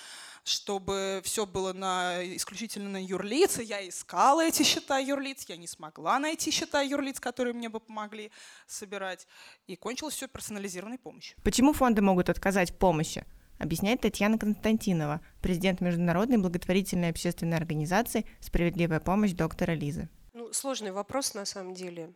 чтобы 0.44 1.22
все 1.24 1.46
было 1.46 1.74
на, 1.74 2.24
исключительно 2.36 2.90
на 2.90 3.04
юрлиц. 3.04 3.60
Я 3.60 3.88
искала 3.88 4.46
эти 4.46 4.64
счета 4.64 4.98
юрлиц, 4.98 5.46
я 5.48 5.58
не 5.58 5.68
смогла 5.68 6.20
найти 6.20 6.52
счета 6.52 6.82
юрлиц, 6.82 7.20
которые 7.20 7.54
мне 7.54 7.70
бы 7.70 7.80
помогли 7.80 8.32
собирать. 8.66 9.28
И 9.68 9.76
кончилось 9.76 10.16
все 10.16 10.28
персонализированной 10.28 10.98
помощью. 10.98 11.38
Почему 11.44 11.74
фонды 11.74 12.02
могут 12.02 12.30
отказать 12.30 12.72
в 12.72 12.78
помощи? 12.78 13.26
Объясняет 13.58 14.02
Татьяна 14.02 14.38
Константинова, 14.38 15.22
президент 15.42 15.82
Международной 15.82 16.38
благотворительной 16.38 17.10
общественной 17.10 17.58
организации 17.58 18.26
«Справедливая 18.40 19.00
помощь» 19.00 19.32
доктора 19.32 19.74
Лизы. 19.74 20.10
Ну, 20.34 20.54
сложный 20.54 20.92
вопрос 20.92 21.34
на 21.34 21.46
самом 21.46 21.74
деле. 21.74 22.14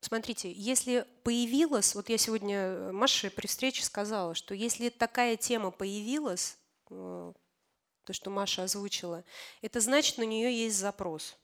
Смотрите, 0.00 0.50
если 0.50 1.06
появилась, 1.24 1.94
вот 1.94 2.08
я 2.08 2.16
сегодня 2.16 2.56
э, 2.56 2.92
Маше 2.92 3.30
при 3.30 3.46
встрече 3.46 3.84
сказала, 3.84 4.34
что 4.34 4.54
если 4.54 4.88
такая 4.88 5.36
тема 5.36 5.70
появилась, 5.70 6.56
э, 6.90 7.32
то, 8.04 8.12
что 8.12 8.30
Маша 8.30 8.64
озвучила, 8.64 9.24
это 9.60 9.80
значит, 9.80 10.16
на 10.16 10.22
нее 10.22 10.52
есть 10.52 10.78
запрос. 10.78 11.36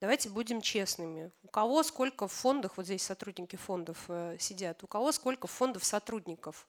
Давайте 0.00 0.30
будем 0.30 0.60
честными. 0.60 1.30
У 1.42 1.48
кого 1.48 1.82
сколько 1.82 2.26
в 2.26 2.32
фондах, 2.32 2.76
вот 2.76 2.86
здесь 2.86 3.02
сотрудники 3.02 3.56
фондов 3.56 4.04
э, 4.08 4.36
сидят, 4.40 4.82
у 4.82 4.86
кого 4.88 5.12
сколько 5.12 5.46
фондов 5.46 5.84
сотрудников 5.84 6.66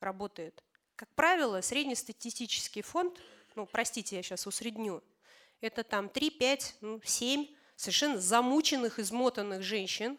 работает? 0.00 0.64
Как 0.98 1.14
правило, 1.14 1.60
среднестатистический 1.60 2.82
фонд, 2.82 3.20
ну, 3.54 3.66
простите, 3.66 4.16
я 4.16 4.22
сейчас 4.24 4.48
усредню, 4.48 5.00
это 5.60 5.84
там 5.84 6.08
3, 6.08 6.30
5, 6.30 6.74
ну, 6.80 7.00
7 7.04 7.46
совершенно 7.76 8.20
замученных, 8.20 8.98
измотанных 8.98 9.62
женщин, 9.62 10.18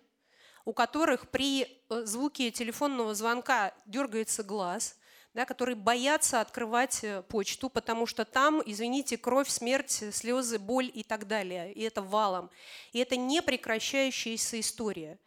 у 0.63 0.71
которых 0.71 1.31
при 1.31 1.63
э, 1.89 2.05
звуке 2.05 2.49
телефонного 2.49 3.13
звонка 3.13 3.73
дергается 3.87 4.41
глаз, 4.41 4.97
да, 5.33 5.43
которые 5.43 5.75
боятся 5.75 6.39
открывать 6.39 7.03
э, 7.03 7.23
почту, 7.23 7.69
потому 7.69 8.05
что 8.05 8.23
там, 8.23 8.63
извините, 8.65 9.17
кровь, 9.17 9.49
смерть, 9.49 10.01
слезы, 10.13 10.59
боль 10.59 10.89
и 10.93 11.03
так 11.03 11.27
далее. 11.27 11.73
И 11.73 11.81
это 11.81 12.01
валом. 12.01 12.49
И 12.93 12.99
это 12.99 13.17
непрекращающаяся 13.17 14.57
история. 14.61 15.19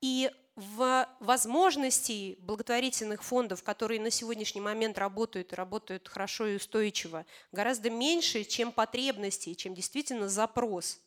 И 0.00 0.30
в 0.54 1.08
возможностей 1.20 2.36
благотворительных 2.40 3.22
фондов, 3.22 3.62
которые 3.62 4.00
на 4.00 4.10
сегодняшний 4.10 4.60
момент 4.60 4.98
работают 4.98 5.52
и 5.52 5.56
работают 5.56 6.08
хорошо 6.08 6.46
и 6.46 6.56
устойчиво, 6.56 7.24
гораздо 7.52 7.88
меньше, 7.90 8.44
чем 8.44 8.70
потребностей, 8.70 9.56
чем 9.56 9.74
действительно 9.74 10.28
запрос. 10.28 11.00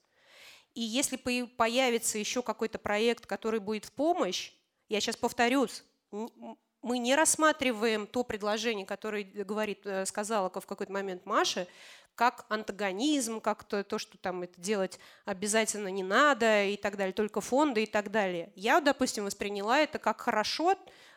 И 0.73 0.81
если 0.81 1.17
появится 1.17 2.17
еще 2.17 2.41
какой-то 2.41 2.79
проект, 2.79 3.25
который 3.25 3.59
будет 3.59 3.85
в 3.85 3.91
помощь, 3.91 4.51
я 4.89 4.99
сейчас 4.99 5.15
повторюсь, 5.15 5.83
мы 6.11 6.99
не 6.99 7.15
рассматриваем 7.15 8.07
то 8.07 8.23
предложение, 8.23 8.85
которое 8.85 9.23
говорит, 9.23 9.85
э, 9.85 10.05
сказала 10.05 10.49
в 10.49 10.67
какой-то 10.67 10.91
момент 10.91 11.25
Маша, 11.25 11.67
как 12.15 12.45
антагонизм, 12.49 13.41
как 13.41 13.63
то, 13.63 13.83
то, 13.83 13.99
что 13.99 14.17
там 14.17 14.43
это 14.43 14.59
делать 14.59 14.99
обязательно 15.25 15.89
не 15.89 16.03
надо 16.03 16.63
и 16.63 16.77
так 16.77 16.97
далее, 16.97 17.13
только 17.13 17.41
фонды 17.41 17.83
и 17.83 17.85
так 17.85 18.11
далее. 18.11 18.51
Я, 18.55 18.79
допустим, 18.81 19.25
восприняла 19.25 19.79
это 19.79 19.99
как 19.99 20.21
хорошо, 20.21 20.75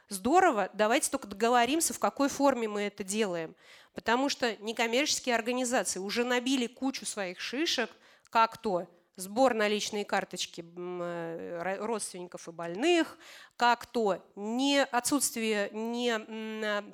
здорово, 0.09 0.71
давайте 0.75 1.11
только 1.11 1.29
договоримся, 1.29 1.95
в 1.95 1.99
какой 1.99 2.29
форме 2.29 2.69
мы 2.69 2.83
это 2.83 3.05
делаем. 3.05 3.55
Потому 3.95 4.29
что 4.29 4.57
некоммерческие 4.57 5.35
организации 5.35 5.99
уже 5.99 6.25
набили 6.25 6.67
кучу 6.67 7.07
своих 7.07 7.41
шишек, 7.41 7.91
как 8.31 8.59
то 8.59 8.87
сбор 9.17 9.55
наличной 9.55 10.05
карточки 10.05 10.65
э, 10.77 11.77
родственников 11.81 12.49
и 12.49 12.53
больных, 12.53 13.19
как 13.57 13.87
то 13.87 14.25
не 14.37 14.83
отсутствие 14.85 15.71
не 15.73 16.85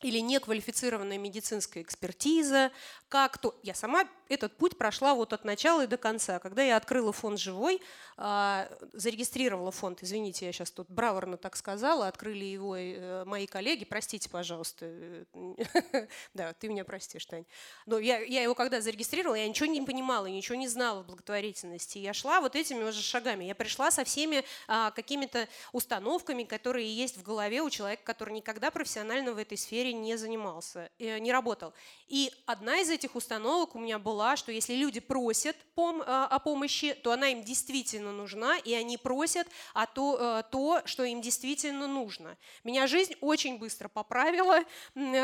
или 0.00 0.18
неквалифицированная 0.20 1.18
медицинская 1.18 1.82
экспертиза, 1.82 2.70
как 3.08 3.38
то... 3.38 3.54
Я 3.62 3.74
сама 3.74 4.06
этот 4.28 4.56
путь 4.56 4.76
прошла 4.76 5.14
вот 5.14 5.32
от 5.32 5.44
начала 5.44 5.84
и 5.84 5.86
до 5.86 5.96
конца. 5.96 6.38
Когда 6.38 6.62
я 6.62 6.76
открыла 6.76 7.12
фонд 7.12 7.38
«Живой», 7.38 7.80
а, 8.16 8.68
зарегистрировала 8.92 9.70
фонд, 9.70 10.02
извините, 10.02 10.46
я 10.46 10.52
сейчас 10.52 10.70
тут 10.70 10.90
браворно 10.90 11.36
так 11.36 11.56
сказала, 11.56 12.08
открыли 12.08 12.44
его 12.44 12.76
э, 12.76 13.24
мои 13.24 13.46
коллеги, 13.46 13.84
простите, 13.84 14.28
пожалуйста. 14.28 14.86
Э, 14.86 15.24
да, 16.34 16.52
ты 16.52 16.68
меня 16.68 16.84
простишь, 16.84 17.24
Тань. 17.26 17.46
Но 17.86 17.98
я, 17.98 18.18
я 18.18 18.42
его 18.42 18.54
когда 18.54 18.80
зарегистрировала, 18.80 19.36
я 19.36 19.48
ничего 19.48 19.66
не 19.66 19.80
понимала, 19.80 20.26
ничего 20.26 20.56
не 20.56 20.68
знала 20.68 21.02
в 21.02 21.06
благотворительности. 21.06 21.98
Я 21.98 22.12
шла 22.12 22.40
вот 22.40 22.56
этими 22.56 22.82
уже 22.82 23.02
шагами. 23.02 23.44
Я 23.44 23.54
пришла 23.54 23.90
со 23.90 24.04
всеми 24.04 24.44
а, 24.66 24.90
какими-то 24.90 25.48
установками, 25.72 26.44
которые 26.44 26.92
есть 26.94 27.16
в 27.16 27.22
голове 27.22 27.62
у 27.62 27.70
человека, 27.70 28.02
который 28.04 28.34
никогда 28.34 28.70
профессионально 28.70 29.32
в 29.32 29.38
этой 29.38 29.56
сфере 29.56 29.92
не 29.92 30.16
занимался, 30.16 30.90
э, 30.98 31.18
не 31.18 31.32
работал. 31.32 31.72
И 32.08 32.32
одна 32.46 32.78
из 32.78 32.90
этих 32.98 33.14
установок 33.14 33.74
у 33.74 33.78
меня 33.78 33.98
была, 33.98 34.36
что 34.36 34.50
если 34.50 34.74
люди 34.74 35.00
просят 35.00 35.56
пом 35.74 36.02
а, 36.04 36.26
о 36.26 36.38
помощи, 36.40 36.94
то 36.94 37.12
она 37.12 37.28
им 37.28 37.44
действительно 37.44 38.12
нужна, 38.12 38.58
и 38.58 38.74
они 38.74 38.98
просят 38.98 39.46
о 39.72 39.86
то, 39.86 40.40
э, 40.40 40.42
то, 40.50 40.82
что 40.84 41.04
им 41.04 41.20
действительно 41.20 41.86
нужно. 41.86 42.36
Меня 42.64 42.86
жизнь 42.88 43.14
очень 43.20 43.58
быстро 43.58 43.88
поправила 43.88 44.64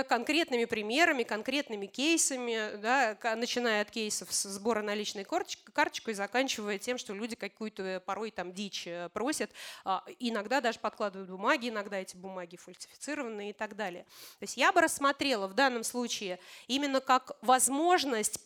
конкретными 0.08 0.64
примерами, 0.64 1.24
конкретными 1.24 1.86
кейсами, 1.86 2.76
да, 2.76 3.18
начиная 3.36 3.82
от 3.82 3.90
кейсов 3.90 4.32
с 4.32 4.44
сбора 4.44 4.82
наличной 4.82 5.24
карточкой, 5.24 6.14
заканчивая 6.14 6.78
тем, 6.78 6.98
что 6.98 7.12
люди 7.12 7.34
какую-то 7.34 8.02
порой 8.06 8.30
там 8.30 8.52
дичь 8.52 8.86
э, 8.86 9.08
просят, 9.12 9.50
а, 9.84 10.04
иногда 10.20 10.60
даже 10.60 10.78
подкладывают 10.78 11.28
бумаги, 11.28 11.70
иногда 11.70 11.98
эти 11.98 12.16
бумаги 12.16 12.56
фальсифицированы 12.56 13.50
и 13.50 13.52
так 13.52 13.74
далее. 13.74 14.04
То 14.38 14.42
есть 14.42 14.56
я 14.56 14.70
бы 14.70 14.80
рассмотрела 14.80 15.48
в 15.48 15.54
данном 15.54 15.82
случае 15.82 16.38
именно 16.68 17.00
как 17.00 17.32
возможность 17.42 17.63
возможность 17.68 18.40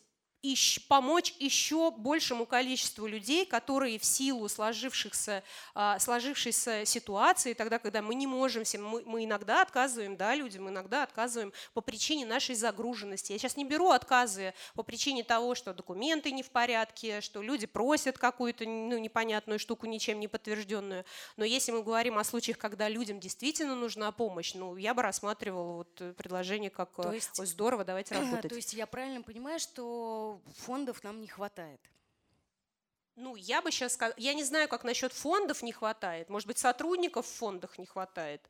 помочь 0.88 1.34
еще 1.38 1.90
большему 1.90 2.46
количеству 2.46 3.06
людей, 3.06 3.44
которые 3.44 3.98
в 3.98 4.04
силу 4.04 4.48
сложившихся, 4.48 5.42
а, 5.74 5.98
сложившейся 5.98 6.84
ситуации, 6.84 7.54
тогда, 7.54 7.78
когда 7.78 8.02
мы 8.02 8.14
не 8.14 8.26
можем, 8.26 8.62
мы, 8.78 9.02
мы 9.04 9.24
иногда 9.24 9.62
отказываем 9.62 10.16
да, 10.16 10.34
людям, 10.34 10.68
иногда 10.68 11.02
отказываем 11.02 11.52
по 11.74 11.80
причине 11.80 12.24
нашей 12.24 12.54
загруженности. 12.54 13.32
Я 13.32 13.38
сейчас 13.38 13.56
не 13.56 13.64
беру 13.64 13.90
отказы 13.90 14.54
по 14.74 14.82
причине 14.82 15.24
того, 15.24 15.54
что 15.54 15.74
документы 15.74 16.30
не 16.30 16.42
в 16.42 16.50
порядке, 16.50 17.20
что 17.20 17.42
люди 17.42 17.66
просят 17.66 18.18
какую-то 18.18 18.64
ну, 18.64 18.98
непонятную 18.98 19.58
штуку, 19.58 19.86
ничем 19.86 20.20
не 20.20 20.28
подтвержденную. 20.28 21.04
Но 21.36 21.44
если 21.44 21.72
мы 21.72 21.82
говорим 21.82 22.18
о 22.18 22.24
случаях, 22.24 22.58
когда 22.58 22.88
людям 22.88 23.18
действительно 23.18 23.74
нужна 23.74 24.12
помощь, 24.12 24.54
ну, 24.54 24.76
я 24.76 24.94
бы 24.94 25.02
рассматривала 25.02 25.78
вот 25.78 26.16
предложение 26.16 26.70
как 26.70 26.94
то 26.96 27.12
есть, 27.12 27.36
здорово, 27.36 27.84
давайте 27.84 28.14
работать. 28.18 28.50
То 28.50 28.56
есть 28.56 28.72
я 28.72 28.86
правильно 28.86 29.22
понимаю, 29.22 29.58
что 29.58 30.27
фондов 30.56 31.04
нам 31.04 31.20
не 31.20 31.28
хватает. 31.28 31.80
Ну, 33.16 33.34
я 33.36 33.60
бы 33.62 33.72
сейчас 33.72 33.94
сказала, 33.94 34.14
я 34.16 34.34
не 34.34 34.44
знаю, 34.44 34.68
как 34.68 34.84
насчет 34.84 35.12
фондов 35.12 35.62
не 35.62 35.72
хватает. 35.72 36.28
Может 36.28 36.46
быть, 36.46 36.58
сотрудников 36.58 37.26
в 37.26 37.36
фондах 37.40 37.78
не 37.78 37.86
хватает. 37.86 38.48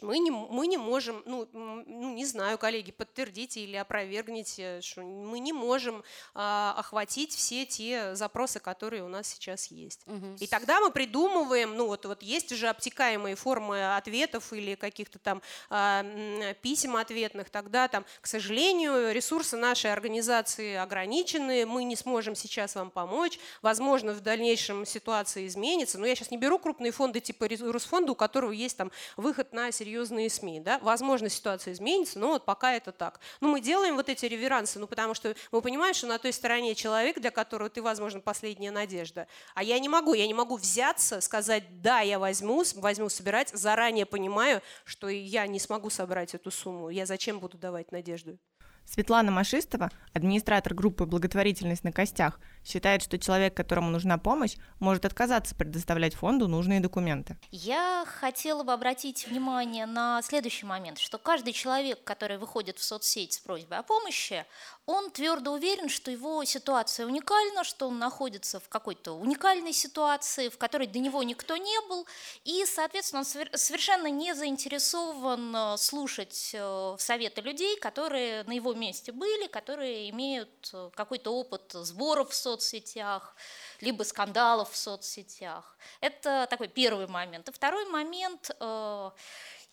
Мы 0.00 0.18
не, 0.18 0.30
мы 0.30 0.66
не 0.66 0.76
можем, 0.76 1.22
ну, 1.26 1.48
ну, 1.52 2.14
не 2.14 2.24
знаю, 2.24 2.58
коллеги, 2.58 2.90
подтвердите 2.90 3.60
или 3.60 3.76
опровергните, 3.76 4.80
что 4.80 5.02
мы 5.02 5.38
не 5.38 5.52
можем 5.52 6.02
а, 6.34 6.74
охватить 6.76 7.34
все 7.34 7.66
те 7.66 8.14
запросы, 8.14 8.60
которые 8.60 9.04
у 9.04 9.08
нас 9.08 9.28
сейчас 9.28 9.66
есть. 9.66 10.00
Угу. 10.06 10.36
И 10.40 10.46
тогда 10.46 10.80
мы 10.80 10.90
придумываем, 10.90 11.76
ну 11.76 11.86
вот, 11.86 12.06
вот 12.06 12.22
есть 12.22 12.52
уже 12.52 12.68
обтекаемые 12.68 13.36
формы 13.36 13.96
ответов 13.96 14.52
или 14.52 14.74
каких-то 14.74 15.18
там 15.18 15.42
а, 15.70 16.04
писем 16.62 16.96
ответных, 16.96 17.50
тогда 17.50 17.88
там, 17.88 18.04
к 18.20 18.26
сожалению, 18.26 19.12
ресурсы 19.12 19.56
нашей 19.56 19.92
организации 19.92 20.74
ограничены, 20.74 21.66
мы 21.66 21.84
не 21.84 21.96
сможем 21.96 22.34
сейчас 22.34 22.74
вам 22.74 22.90
помочь, 22.90 23.38
возможно, 23.62 24.12
в 24.12 24.20
дальнейшем 24.20 24.86
ситуация 24.86 25.46
изменится, 25.46 25.98
но 25.98 26.06
я 26.06 26.14
сейчас 26.14 26.30
не 26.30 26.38
беру 26.38 26.58
крупные 26.58 26.92
фонды 26.92 27.20
типа 27.20 27.48
Русфонда, 27.48 28.12
у 28.12 28.14
которого 28.14 28.52
есть 28.52 28.76
там 28.76 28.90
выход 29.16 29.52
на 29.52 29.70
серьезные 29.74 30.30
СМИ. 30.30 30.60
Да? 30.60 30.78
Возможно, 30.80 31.28
ситуация 31.28 31.72
изменится, 31.72 32.18
но 32.18 32.28
вот 32.28 32.44
пока 32.44 32.72
это 32.72 32.92
так. 32.92 33.20
Ну, 33.40 33.48
мы 33.48 33.60
делаем 33.60 33.96
вот 33.96 34.08
эти 34.08 34.26
реверансы, 34.26 34.78
ну, 34.78 34.86
потому 34.86 35.14
что 35.14 35.34
мы 35.50 35.60
понимаем, 35.60 35.94
что 35.94 36.06
на 36.06 36.18
той 36.18 36.32
стороне 36.32 36.74
человек, 36.74 37.20
для 37.20 37.30
которого 37.30 37.68
ты, 37.68 37.82
возможно, 37.82 38.20
последняя 38.20 38.70
надежда. 38.70 39.26
А 39.54 39.62
я 39.62 39.78
не 39.78 39.88
могу, 39.88 40.14
я 40.14 40.26
не 40.26 40.34
могу 40.34 40.56
взяться, 40.56 41.20
сказать, 41.20 41.82
да, 41.82 42.00
я 42.00 42.18
возьму, 42.18 42.62
возьму 42.76 43.08
собирать, 43.08 43.50
заранее 43.50 44.06
понимаю, 44.06 44.62
что 44.84 45.08
я 45.08 45.46
не 45.46 45.58
смогу 45.58 45.90
собрать 45.90 46.34
эту 46.34 46.50
сумму. 46.50 46.88
Я 46.88 47.06
зачем 47.06 47.40
буду 47.40 47.58
давать 47.58 47.92
надежду? 47.92 48.38
Светлана 48.86 49.30
Машистова, 49.30 49.90
администратор 50.12 50.74
группы 50.74 51.06
«Благотворительность 51.06 51.84
на 51.84 51.92
костях», 51.92 52.38
считает, 52.64 53.02
что 53.02 53.18
человек, 53.18 53.54
которому 53.54 53.90
нужна 53.90 54.18
помощь, 54.18 54.56
может 54.78 55.04
отказаться 55.04 55.54
предоставлять 55.54 56.14
фонду 56.14 56.48
нужные 56.48 56.80
документы. 56.80 57.36
Я 57.50 58.04
хотела 58.06 58.62
бы 58.62 58.72
обратить 58.72 59.26
внимание 59.26 59.86
на 59.86 60.22
следующий 60.22 60.66
момент, 60.66 60.98
что 60.98 61.18
каждый 61.18 61.52
человек, 61.52 62.02
который 62.04 62.38
выходит 62.38 62.78
в 62.78 62.84
соцсеть 62.84 63.34
с 63.34 63.38
просьбой 63.38 63.78
о 63.78 63.82
помощи, 63.82 64.44
он 64.86 65.10
твердо 65.10 65.52
уверен, 65.52 65.88
что 65.88 66.10
его 66.10 66.44
ситуация 66.44 67.06
уникальна, 67.06 67.64
что 67.64 67.88
он 67.88 67.98
находится 67.98 68.60
в 68.60 68.68
какой-то 68.68 69.12
уникальной 69.12 69.72
ситуации, 69.72 70.50
в 70.50 70.58
которой 70.58 70.86
до 70.86 70.98
него 70.98 71.22
никто 71.22 71.56
не 71.56 71.88
был, 71.88 72.06
и, 72.44 72.64
соответственно, 72.66 73.20
он 73.20 73.24
совершенно 73.58 74.08
не 74.08 74.34
заинтересован 74.34 75.56
э, 75.56 75.76
слушать 75.78 76.50
э, 76.52 76.96
советы 76.98 77.40
людей, 77.40 77.78
которые 77.78 78.44
на 78.44 78.52
его 78.52 78.74
месте 78.74 79.12
были, 79.12 79.46
которые 79.46 80.10
имеют 80.10 80.70
э, 80.74 80.90
какой-то 80.94 81.30
опыт 81.30 81.72
сборов 81.72 82.30
в 82.30 82.34
соцсетях, 82.34 83.34
либо 83.80 84.02
скандалов 84.02 84.72
в 84.72 84.76
соцсетях. 84.76 85.76
Это 86.00 86.46
такой 86.50 86.68
первый 86.68 87.06
момент. 87.06 87.48
И 87.48 87.52
второй 87.52 87.86
момент 87.86 88.50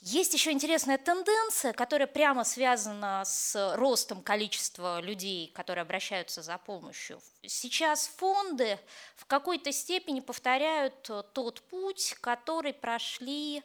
есть 0.01 0.33
еще 0.33 0.51
интересная 0.51 0.97
тенденция, 0.97 1.73
которая 1.73 2.07
прямо 2.07 2.43
связана 2.43 3.23
с 3.23 3.75
ростом 3.75 4.23
количества 4.23 4.99
людей, 4.99 5.51
которые 5.53 5.83
обращаются 5.83 6.41
за 6.41 6.57
помощью. 6.57 7.21
Сейчас 7.45 8.07
фонды 8.07 8.79
в 9.15 9.25
какой-то 9.25 9.71
степени 9.71 10.19
повторяют 10.19 11.03
тот 11.33 11.61
путь, 11.69 12.15
который 12.19 12.73
прошли 12.73 13.63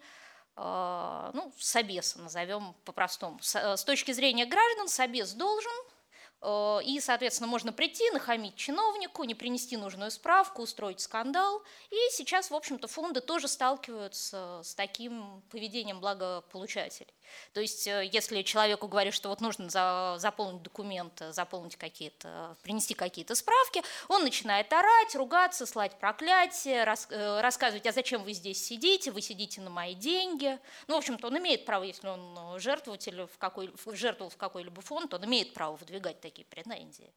э, 0.57 1.30
ну, 1.32 1.53
Собеса, 1.59 2.20
назовем 2.20 2.74
по-простому. 2.84 3.39
С 3.41 3.82
точки 3.84 4.12
зрения 4.12 4.45
граждан, 4.45 4.89
Собес 4.89 5.32
должен 5.32 5.72
Э, 5.72 5.96
и, 6.85 7.01
соответственно, 7.01 7.49
можно 7.49 7.73
прийти, 7.73 8.09
нахамить 8.11 8.57
чиновнику, 8.57 9.25
не 9.25 9.35
принести 9.35 9.77
нужную 9.77 10.11
справку, 10.11 10.63
устроить 10.63 11.01
скандал. 11.01 11.63
И 11.91 11.97
сейчас, 12.13 12.51
в 12.51 12.55
общем-то, 12.55 12.87
фонды 12.89 13.21
тоже 13.21 13.49
сталкиваются 13.49 14.61
с 14.63 14.75
таким 14.75 15.43
поведением 15.51 16.01
благополучателей. 16.01 17.16
То 17.53 17.61
есть, 17.61 17.87
э, 17.87 18.09
если 18.12 18.43
человеку 18.43 18.89
говорят, 18.89 19.14
что 19.14 19.29
вот 19.29 19.41
нужно 19.41 19.68
заполнить 20.18 20.62
документы, 20.62 21.33
заполнить 21.33 21.77
какие-то, 21.77 22.57
принести 22.62 22.95
какие-то 22.95 23.35
справки, 23.35 23.83
он 24.09 24.22
начинает 24.22 24.72
орать, 24.72 25.14
ругаться, 25.14 25.66
слать 25.66 25.99
проклятие, 25.99 26.85
э, 26.85 27.41
рассказывать, 27.41 27.87
а 27.87 27.93
зачем 27.93 28.22
вы 28.22 28.33
здесь 28.33 28.64
сидите, 28.64 29.11
вы 29.11 29.20
сидите 29.22 29.61
на 29.61 29.70
мои 29.70 29.95
деньги. 29.95 30.59
Ну, 30.89 30.95
в 30.95 30.99
общем-то, 30.99 31.29
он 31.29 31.39
имеет 31.39 31.64
право, 31.64 31.85
если 31.85 32.09
он 32.09 32.59
жертвователь, 32.59 33.27
в 33.27 33.39
какой, 33.39 33.72
жертвовал 33.93 34.31
в 34.31 34.37
какой-либо 34.37 34.81
фонд, 34.83 35.14
он 35.14 35.24
имеет 35.24 35.55
право 35.55 35.77
выдвигать 35.77 36.20
такие 36.20 36.45
претензии. 36.47 37.12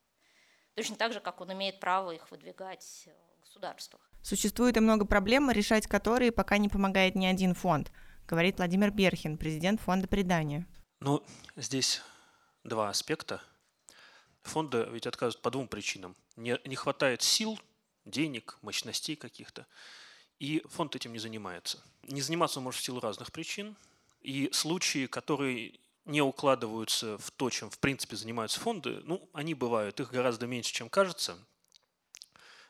Точно 0.76 0.96
так 0.96 1.14
же, 1.14 1.20
как 1.20 1.42
он 1.42 1.52
имеет 1.54 1.80
право 1.80 2.12
их 2.12 2.30
выдвигать 2.32 3.08
в 3.38 3.42
государствах. 3.42 4.02
Существует 4.24 4.78
и 4.78 4.80
много 4.80 5.06
проблем, 5.06 5.50
решать 5.50 5.88
которые 5.88 6.32
пока 6.32 6.58
не 6.58 6.70
помогает 6.70 7.16
ни 7.16 7.26
один 7.26 7.54
фонд– 7.54 7.92
говорит 8.30 8.58
Владимир 8.58 8.92
Берхин, 8.92 9.40
президент 9.40 9.82
фонда 9.82 10.08
предания. 10.08 10.68
Ну, 11.00 11.24
здесь 11.56 12.04
два 12.64 12.90
аспекта. 12.90 13.42
Фонды 14.44 14.88
ведь 14.92 15.08
отказывают 15.08 15.42
по 15.42 15.50
двум 15.50 15.68
причинам. 15.68 16.16
Не, 16.36 16.60
не 16.64 16.76
хватает 16.76 17.24
сил, 17.24 17.60
денег, 18.06 18.60
мощностей 18.62 19.16
каких-то, 19.16 19.66
и 20.38 20.64
фонд 20.70 20.96
этим 20.96 21.12
не 21.12 21.18
занимается. 21.18 21.84
Не 22.04 22.22
заниматься 22.22 22.60
он 22.60 22.66
может 22.66 22.82
в 22.82 22.84
силу 22.84 23.00
разных 23.00 23.32
причин, 23.32 23.76
и 24.22 24.50
случаи, 24.54 25.08
которые 25.08 25.80
не 26.06 26.22
укладываются 26.22 27.18
в 27.18 27.32
то, 27.32 27.50
чем 27.50 27.72
в 27.72 27.80
принципе 27.80 28.16
занимаются 28.16 28.60
фонды, 28.60 29.02
ну, 29.06 29.28
они 29.34 29.56
бывают, 29.56 30.00
их 30.00 30.12
гораздо 30.12 30.46
меньше, 30.46 30.72
чем 30.72 30.88
кажется, 30.88 31.36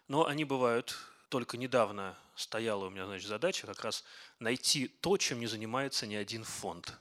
но 0.07 0.25
они 0.25 0.45
бывают 0.45 0.97
только 1.29 1.57
недавно 1.57 2.17
стояла 2.35 2.85
у 2.85 2.89
меня 2.89 3.05
значит, 3.05 3.27
задача 3.27 3.67
как 3.67 3.83
раз 3.83 4.03
найти 4.39 4.87
то, 4.87 5.17
чем 5.17 5.39
не 5.39 5.47
занимается 5.47 6.07
ни 6.07 6.15
один 6.15 6.43
фонд. 6.43 6.97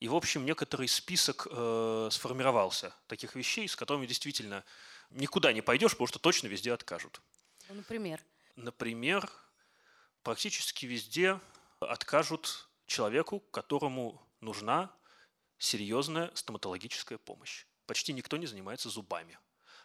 И, 0.00 0.08
в 0.08 0.16
общем, 0.16 0.44
некоторый 0.44 0.88
список 0.88 1.46
э, 1.48 2.08
сформировался 2.10 2.92
таких 3.06 3.36
вещей, 3.36 3.68
с 3.68 3.76
которыми 3.76 4.06
действительно 4.06 4.64
никуда 5.10 5.52
не 5.52 5.60
пойдешь, 5.60 5.92
потому 5.92 6.08
что 6.08 6.18
точно 6.18 6.48
везде 6.48 6.72
откажут. 6.72 7.20
Ну, 7.68 7.76
например? 7.76 8.20
Например, 8.56 9.30
практически 10.22 10.86
везде 10.86 11.38
откажут 11.78 12.68
человеку, 12.86 13.40
которому 13.52 14.20
нужна 14.40 14.90
серьезная 15.58 16.30
стоматологическая 16.34 17.18
помощь. 17.18 17.66
Почти 17.86 18.12
никто 18.12 18.36
не 18.36 18.46
занимается 18.46 18.88
зубами. 18.88 19.38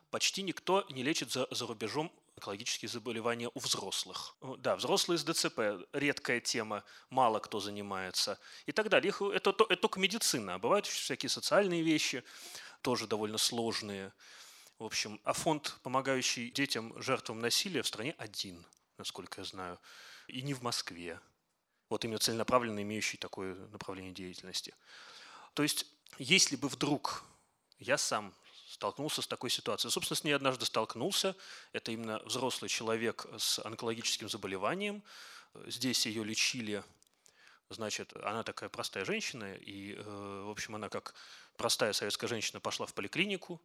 Почти 0.09 0.41
никто 0.41 0.86
не 0.89 1.03
лечит 1.03 1.32
за, 1.32 1.47
за 1.51 1.68
рубежом 1.68 2.11
онкологические 2.38 2.88
заболевания 2.88 3.49
у 3.53 3.59
взрослых. 3.59 4.35
Да, 4.59 4.75
взрослые 4.75 5.17
с 5.17 5.23
ДЦП– 5.23 5.59
редкая 5.93 6.39
тема, 6.39 6.83
мало 7.09 7.39
кто 7.39 7.59
занимается 7.59 8.39
и 8.67 8.71
так 8.71 8.89
далее. 8.89 9.09
Их, 9.09 9.21
это, 9.21 9.49
это 9.49 9.75
только 9.75 9.99
медицина, 9.99 10.55
а 10.55 10.59
бывают 10.59 10.85
всякие 10.85 11.29
социальные 11.29 11.81
вещи, 11.81 12.23
тоже 12.81 13.07
довольно 13.07 13.39
сложные. 13.39 14.13
В 14.77 14.83
общем, 14.83 15.19
а 15.23 15.33
фонд, 15.33 15.79
помогающий 15.81 16.51
детям, 16.51 16.93
жертвам 17.01 17.39
насилия, 17.39 17.81
в 17.81 17.88
стране 17.88 18.13
один, 18.19 18.63
насколько 18.99 19.41
я 19.41 19.45
знаю, 19.45 19.79
и 20.27 20.43
не 20.43 20.53
в 20.53 20.61
Москве. 20.61 21.19
Вот 21.89 22.05
именно 22.05 22.19
целенаправленно 22.19 22.83
имеющий 22.83 23.17
такое 23.17 23.55
направление 23.69 24.13
деятельности. 24.13 24.75
То 25.55 25.63
есть, 25.63 25.88
если 26.19 26.55
бы 26.55 26.69
вдруг 26.69 27.23
я 27.79 27.97
сам 27.97 28.31
столкнулся 28.78 29.23
с 29.23 29.28
такой 29.28 29.49
ситуацией. 29.49 29.91
Собственно, 29.91 30.15
с 30.15 30.23
ней 30.23 30.34
однажды 30.34 30.65
столкнулся. 30.65 31.36
Это 31.73 31.91
именно 31.91 32.19
взрослый 32.25 32.69
человек 32.69 33.25
с 33.38 33.59
онкологическим 33.65 34.30
заболеванием. 34.30 35.03
Здесь 35.65 36.05
ее 36.05 36.23
лечили, 36.23 36.84
значит, 37.69 38.15
она 38.17 38.43
такая 38.43 38.69
простая 38.69 39.03
женщина, 39.03 39.55
и, 39.55 39.95
э, 39.95 40.43
в 40.45 40.49
общем, 40.51 40.75
она 40.75 40.89
как 40.89 41.15
простая 41.57 41.91
советская 41.93 42.28
женщина 42.28 42.59
пошла 42.59 42.86
в 42.86 42.93
поликлинику. 42.93 43.59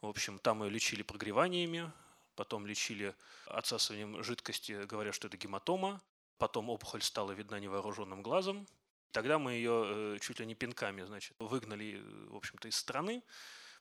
В 0.00 0.06
общем, 0.06 0.38
там 0.38 0.62
ее 0.62 0.70
лечили 0.70 1.02
прогреваниями, 1.02 1.90
потом 2.36 2.64
лечили 2.64 3.16
отсасыванием 3.46 4.22
жидкости, 4.22 4.84
говоря, 4.86 5.12
что 5.12 5.26
это 5.26 5.36
гематома. 5.36 6.00
Потом 6.38 6.70
опухоль 6.70 7.02
стала 7.02 7.32
видна 7.32 7.58
невооруженным 7.58 8.22
глазом. 8.22 8.68
Тогда 9.10 9.40
мы 9.40 9.54
ее 9.54 9.82
э, 9.86 10.18
чуть 10.20 10.38
ли 10.38 10.46
не 10.46 10.54
пинками, 10.54 11.02
значит, 11.02 11.34
выгнали, 11.40 12.00
в 12.28 12.36
общем-то, 12.36 12.68
из 12.68 12.76
страны 12.76 13.24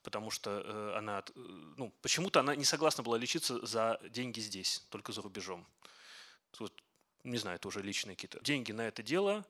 потому 0.03 0.31
что 0.31 0.61
э, 0.63 0.97
она, 0.97 1.19
э, 1.19 1.31
ну, 1.77 1.93
почему-то 2.01 2.39
она 2.39 2.55
не 2.55 2.65
согласна 2.65 3.03
была 3.03 3.17
лечиться 3.17 3.65
за 3.65 3.99
деньги 4.09 4.39
здесь, 4.39 4.85
только 4.89 5.11
за 5.11 5.21
рубежом. 5.21 5.65
Вот, 6.59 6.73
не 7.23 7.37
знаю, 7.37 7.55
это 7.55 7.67
уже 7.67 7.81
личные 7.81 8.15
какие-то. 8.15 8.39
Деньги 8.41 8.71
на 8.71 8.81
это 8.81 9.03
дело 9.03 9.45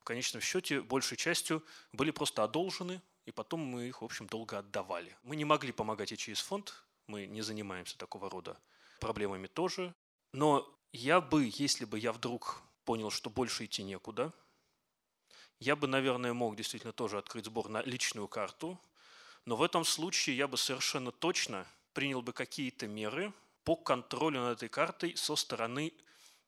в 0.00 0.04
конечном 0.04 0.40
счете 0.40 0.80
большей 0.80 1.16
частью 1.16 1.64
были 1.92 2.10
просто 2.10 2.44
одолжены, 2.44 3.02
и 3.26 3.32
потом 3.32 3.60
мы 3.60 3.88
их, 3.88 4.00
в 4.00 4.04
общем, 4.04 4.26
долго 4.26 4.58
отдавали. 4.58 5.14
Мы 5.22 5.36
не 5.36 5.44
могли 5.44 5.72
помогать 5.72 6.12
и 6.12 6.16
через 6.16 6.40
фонд, 6.40 6.82
мы 7.06 7.26
не 7.26 7.42
занимаемся 7.42 7.98
такого 7.98 8.30
рода 8.30 8.58
проблемами 9.00 9.46
тоже. 9.46 9.94
Но 10.32 10.66
я 10.92 11.20
бы, 11.20 11.50
если 11.54 11.84
бы 11.84 11.98
я 11.98 12.12
вдруг 12.12 12.62
понял, 12.84 13.10
что 13.10 13.28
больше 13.28 13.66
идти 13.66 13.82
некуда, 13.82 14.32
я 15.60 15.74
бы, 15.76 15.86
наверное, 15.88 16.32
мог 16.32 16.56
действительно 16.56 16.92
тоже 16.92 17.18
открыть 17.18 17.46
сбор 17.46 17.68
на 17.68 17.82
личную 17.82 18.28
карту, 18.28 18.80
но 19.48 19.56
в 19.56 19.62
этом 19.62 19.82
случае 19.82 20.36
я 20.36 20.46
бы 20.46 20.58
совершенно 20.58 21.10
точно 21.10 21.66
принял 21.94 22.20
бы 22.20 22.34
какие-то 22.34 22.86
меры 22.86 23.32
по 23.64 23.76
контролю 23.76 24.42
над 24.42 24.58
этой 24.58 24.68
картой 24.68 25.16
со 25.16 25.36
стороны 25.36 25.94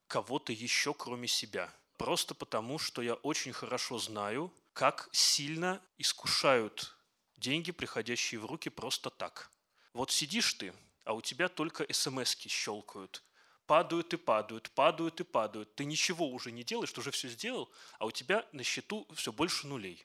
кого-то 0.06 0.52
еще, 0.52 0.92
кроме 0.92 1.26
себя. 1.26 1.72
Просто 1.96 2.34
потому, 2.34 2.78
что 2.78 3.00
я 3.00 3.14
очень 3.14 3.54
хорошо 3.54 3.96
знаю, 3.96 4.52
как 4.74 5.08
сильно 5.12 5.80
искушают 5.96 6.94
деньги, 7.38 7.70
приходящие 7.70 8.38
в 8.38 8.44
руки 8.44 8.68
просто 8.68 9.08
так. 9.08 9.50
Вот 9.94 10.10
сидишь 10.10 10.52
ты, 10.52 10.74
а 11.04 11.14
у 11.14 11.22
тебя 11.22 11.48
только 11.48 11.90
смс 11.90 12.36
щелкают. 12.36 13.24
Падают 13.64 14.12
и 14.12 14.18
падают, 14.18 14.70
падают 14.72 15.20
и 15.20 15.24
падают. 15.24 15.74
Ты 15.74 15.86
ничего 15.86 16.28
уже 16.28 16.52
не 16.52 16.64
делаешь, 16.64 16.92
ты 16.92 17.00
уже 17.00 17.12
все 17.12 17.30
сделал, 17.30 17.72
а 17.98 18.04
у 18.04 18.10
тебя 18.10 18.46
на 18.52 18.62
счету 18.62 19.08
все 19.14 19.32
больше 19.32 19.68
нулей. 19.68 20.04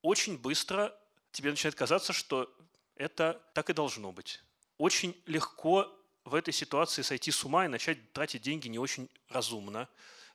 Очень 0.00 0.38
быстро 0.38 0.98
тебе 1.32 1.50
начинает 1.50 1.74
казаться, 1.74 2.12
что 2.12 2.52
это 2.96 3.40
так 3.54 3.70
и 3.70 3.72
должно 3.72 4.12
быть. 4.12 4.40
Очень 4.76 5.16
легко 5.26 5.92
в 6.24 6.34
этой 6.34 6.52
ситуации 6.52 7.02
сойти 7.02 7.30
с 7.30 7.44
ума 7.44 7.64
и 7.64 7.68
начать 7.68 8.12
тратить 8.12 8.42
деньги 8.42 8.68
не 8.68 8.78
очень 8.78 9.08
разумно. 9.28 9.88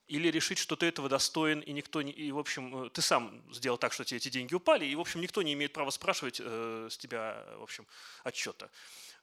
Или 0.07 0.27
решить, 0.27 0.57
что 0.57 0.75
ты 0.75 0.87
этого 0.87 1.07
достоин, 1.07 1.61
и 1.61 1.71
никто 1.71 2.01
не, 2.01 2.11
и, 2.11 2.31
в 2.31 2.37
общем, 2.37 2.85
э, 2.85 2.89
ты 2.89 3.01
сам 3.01 3.41
сделал 3.53 3.77
так, 3.77 3.93
что 3.93 4.03
тебе 4.03 4.17
эти 4.17 4.27
деньги 4.27 4.53
упали, 4.53 4.85
и, 4.85 4.95
в 4.95 4.99
общем, 4.99 5.21
никто 5.21 5.41
не 5.41 5.53
имеет 5.53 5.71
права 5.71 5.91
спрашивать 5.91 6.41
э, 6.43 6.89
с 6.91 6.97
тебя, 6.97 7.45
в 7.57 7.63
общем, 7.63 7.87
отчета. 8.23 8.69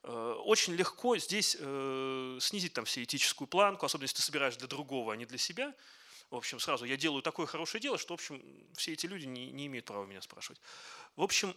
Э, 0.03 0.35
очень 0.45 0.75
легко 0.75 1.19
здесь 1.19 1.57
э, 1.59 2.39
снизить 2.41 2.73
там 2.73 2.87
все 2.87 3.03
этическую 3.03 3.47
планку, 3.47 3.85
особенно 3.85 4.05
если 4.05 4.17
ты 4.17 4.23
собираешь 4.23 4.57
для 4.57 4.69
другого, 4.69 5.13
а 5.13 5.17
не 5.17 5.27
для 5.27 5.39
себя. 5.39 5.75
В 6.31 6.37
общем, 6.37 6.61
сразу 6.61 6.85
я 6.85 6.97
делаю 6.97 7.23
такое 7.23 7.47
хорошее 7.47 7.83
дело, 7.83 7.99
что, 7.99 8.15
в 8.15 8.21
общем, 8.21 8.43
все 8.75 8.93
эти 8.93 9.07
люди 9.07 9.27
не, 9.27 9.51
не 9.51 9.67
имеют 9.67 9.87
права 9.87 10.07
меня 10.07 10.23
спрашивать. 10.23 10.61
В 11.17 11.23
общем, 11.23 11.55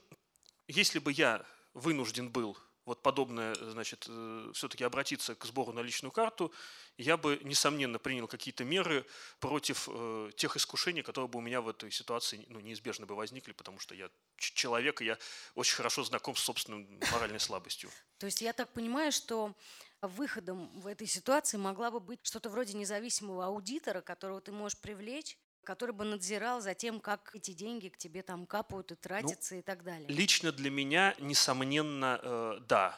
если 0.68 1.00
бы 1.00 1.12
я 1.12 1.46
вынужден 1.74 2.30
был 2.30 2.58
вот 2.86 3.02
подобное, 3.02 3.56
значит, 3.56 4.06
э, 4.10 4.52
все-таки 4.54 4.84
обратиться 4.84 5.36
к 5.36 5.46
сбору 5.46 5.72
на 5.72 5.80
личную 5.80 6.12
карту, 6.12 6.52
я 6.98 7.18
бы, 7.18 7.40
несомненно, 7.44 7.98
принял 7.98 8.28
какие-то 8.28 8.66
меры 8.66 9.06
против 9.40 9.88
э, 9.90 10.32
тех 10.36 10.58
искушений, 10.58 11.02
которые 11.02 11.30
бы 11.30 11.40
у 11.40 11.42
меня 11.42 11.62
в 11.62 11.70
этой 11.70 11.92
ситуации 11.92 12.46
ну, 12.50 12.60
неизбежно 12.60 13.06
бы 13.06 13.16
возникли, 13.16 13.54
потому 13.54 13.80
что 13.80 13.96
я 13.96 14.10
человек, 14.38 15.02
и 15.02 15.06
я 15.06 15.18
очень 15.56 15.76
хорошо 15.76 16.04
знаком 16.04 16.36
с 16.36 16.42
собственной 16.42 16.86
моральной 17.12 17.40
слабостью. 17.40 17.90
То 18.24 18.28
есть 18.28 18.42
я 18.42 18.54
так 18.54 18.72
понимаю, 18.72 19.12
что 19.12 19.54
выходом 20.02 20.72
в 20.80 20.88
этой 20.88 21.08
ситуации 21.08 21.58
могла 21.58 21.92
бы 21.92 22.00
быть 22.00 22.20
что-то 22.24 22.50
вроде 22.50 22.74
независимого 22.74 23.48
аудитора, 23.48 24.00
которого 24.00 24.40
ты 24.40 24.54
можешь 24.54 24.80
привлечь, 24.80 25.38
который 25.66 25.94
бы 25.94 26.06
надзирал 26.06 26.62
за 26.62 26.74
тем, 26.74 27.02
как 27.02 27.32
эти 27.36 27.52
деньги 27.52 27.90
к 27.90 27.98
тебе 27.98 28.22
там 28.22 28.46
капают 28.46 28.94
и 28.94 28.96
тратятся 28.96 29.56
ну, 29.56 29.60
и 29.60 29.62
так 29.62 29.84
далее. 29.84 30.08
Лично 30.08 30.54
для 30.54 30.72
меня, 30.72 31.14
несомненно, 31.20 32.18
э, 32.24 32.60
да. 32.66 32.96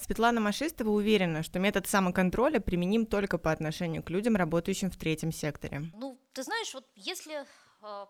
Светлана 0.00 0.40
Машистова 0.40 0.90
уверена, 0.90 1.42
что 1.42 1.58
метод 1.58 1.88
самоконтроля 1.88 2.60
применим 2.60 3.06
только 3.06 3.38
по 3.38 3.50
отношению 3.50 4.04
к 4.04 4.10
людям, 4.10 4.36
работающим 4.36 4.92
в 4.92 4.96
третьем 4.96 5.32
секторе. 5.32 5.82
Ну, 5.96 6.16
ты 6.32 6.44
знаешь, 6.44 6.72
вот 6.74 6.86
если 6.94 7.44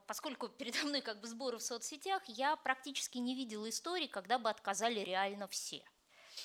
поскольку 0.07 0.49
передо 0.49 0.79
мной 0.87 1.01
как 1.01 1.21
бы 1.21 1.27
сборы 1.27 1.59
в 1.59 1.63
соцсетях, 1.63 2.23
я 2.27 2.57
практически 2.57 3.19
не 3.19 3.35
видела 3.35 3.69
истории, 3.69 4.07
когда 4.07 4.39
бы 4.39 4.51
отказали 4.51 5.01
реально 5.01 5.47
все. 5.49 5.83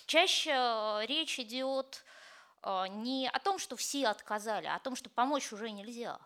Чаще 0.06 0.52
э, 0.52 1.06
речь 1.06 1.40
идет 1.40 2.04
а, 2.62 2.88
не 2.88 3.30
о 3.30 3.40
том, 3.40 3.60
что 3.60 3.76
все 3.76 4.08
отказали, 4.08 4.66
а 4.68 4.76
о 4.76 4.80
том, 4.80 4.96
что 4.96 5.10
помочь 5.10 5.52
уже 5.52 5.70
нельзя. 5.70 6.20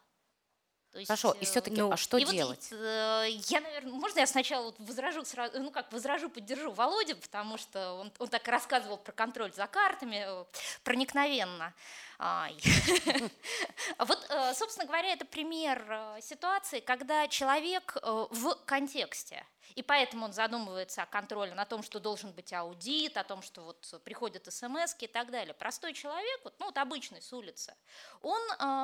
То 0.91 0.99
есть, 0.99 1.07
Хорошо, 1.07 1.35
и 1.39 1.45
все-таки, 1.45 1.79
ну, 1.79 1.91
а 1.91 1.97
что 1.97 2.19
делать? 2.19 2.67
Вот, 2.71 2.79
э, 2.79 3.27
я, 3.47 3.61
наверное, 3.61 3.91
можно 3.93 4.19
я 4.19 4.27
сначала 4.27 4.65
вот 4.65 4.75
возражу, 4.79 5.23
сразу, 5.25 5.59
ну 5.59 5.69
как 5.69 5.91
возражу, 5.91 6.29
поддержу 6.29 6.71
Володю, 6.71 7.17
потому 7.17 7.57
что 7.57 7.93
он, 7.93 8.11
он 8.19 8.27
так 8.29 8.47
рассказывал 8.47 8.97
про 8.97 9.11
контроль 9.11 9.53
за 9.53 9.67
картами 9.67 10.25
э, 10.27 10.45
проникновенно. 10.83 11.73
Вот, 13.99 14.25
э, 14.29 14.53
собственно 14.55 14.87
говоря, 14.87 15.13
это 15.13 15.25
пример 15.25 15.85
э, 15.89 16.21
ситуации, 16.21 16.79
когда 16.79 17.27
человек 17.27 17.95
э, 18.01 18.25
в 18.31 18.55
контексте, 18.65 19.45
и 19.75 19.83
поэтому 19.83 20.25
он 20.25 20.33
задумывается 20.33 21.03
о 21.03 21.05
контроле, 21.05 21.53
на 21.53 21.65
том, 21.65 21.83
что 21.83 21.99
должен 21.99 22.31
быть 22.31 22.53
аудит, 22.53 23.17
о 23.17 23.23
том, 23.23 23.41
что 23.41 23.61
вот 23.61 24.01
приходят 24.03 24.51
смс 24.51 24.95
и 24.99 25.07
так 25.07 25.31
далее. 25.31 25.53
Простой 25.53 25.93
человек, 25.93 26.39
вот, 26.43 26.53
ну 26.59 26.67
вот 26.67 26.77
обычный 26.77 27.21
с 27.21 27.31
улицы, 27.33 27.73
он 28.21 28.41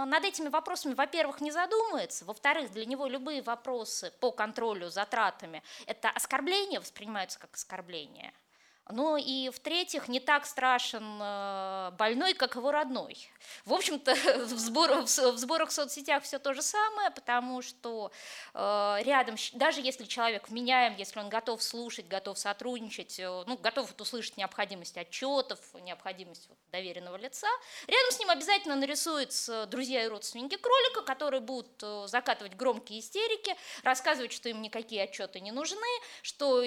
над 0.09 0.23
этими 0.23 0.49
вопросами, 0.49 0.93
во-первых, 0.93 1.41
не 1.41 1.51
задумывается, 1.51 2.25
во-вторых, 2.25 2.71
для 2.71 2.85
него 2.85 3.07
любые 3.07 3.41
вопросы 3.41 4.11
по 4.19 4.31
контролю 4.31 4.89
затратами– 4.89 5.63
это 5.85 6.09
оскорбление, 6.09 6.79
воспринимаются 6.79 7.39
как 7.39 7.53
оскорбление– 7.55 8.33
ну 8.89 9.15
и 9.15 9.49
в-третьих, 9.49 10.09
не 10.09 10.19
так 10.19 10.45
страшен 10.45 11.17
э, 11.21 11.91
больной, 11.97 12.33
как 12.33 12.55
его 12.55 12.71
родной. 12.71 13.17
В 13.65 13.73
общем-то, 13.73 14.13
в, 14.45 14.59
сбор, 14.59 14.91
в 15.03 15.07
сборах 15.07 15.69
в 15.69 15.73
соцсетях 15.73 16.23
все 16.23 16.37
то 16.37 16.53
же 16.53 16.61
самое, 16.61 17.09
потому 17.11 17.61
что 17.61 18.11
э, 18.53 18.97
рядом, 19.03 19.35
даже 19.53 19.79
если 19.79 20.03
человек 20.03 20.49
вменяем, 20.49 20.95
если 20.97 21.19
он 21.19 21.29
готов 21.29 21.63
слушать, 21.63 22.07
готов 22.09 22.37
сотрудничать, 22.37 23.19
э, 23.19 23.43
ну, 23.47 23.57
готов 23.57 23.87
вот 23.87 24.01
услышать 24.01 24.35
необходимость 24.35 24.97
отчетов, 24.97 25.59
необходимость 25.81 26.49
вот, 26.49 26.57
доверенного 26.71 27.15
лица, 27.15 27.47
рядом 27.87 28.11
с 28.11 28.19
ним 28.19 28.31
обязательно 28.31 28.75
нарисуются 28.75 29.65
друзья 29.65 30.03
и 30.03 30.07
родственники 30.07 30.57
кролика, 30.57 31.03
которые 31.03 31.39
будут 31.39 31.81
закатывать 32.09 32.55
громкие 32.55 32.99
истерики, 32.99 33.55
рассказывать, 33.83 34.33
что 34.33 34.49
им 34.49 34.61
никакие 34.61 35.03
отчеты 35.03 35.39
не 35.39 35.51
нужны, 35.53 35.77
что 36.21 36.61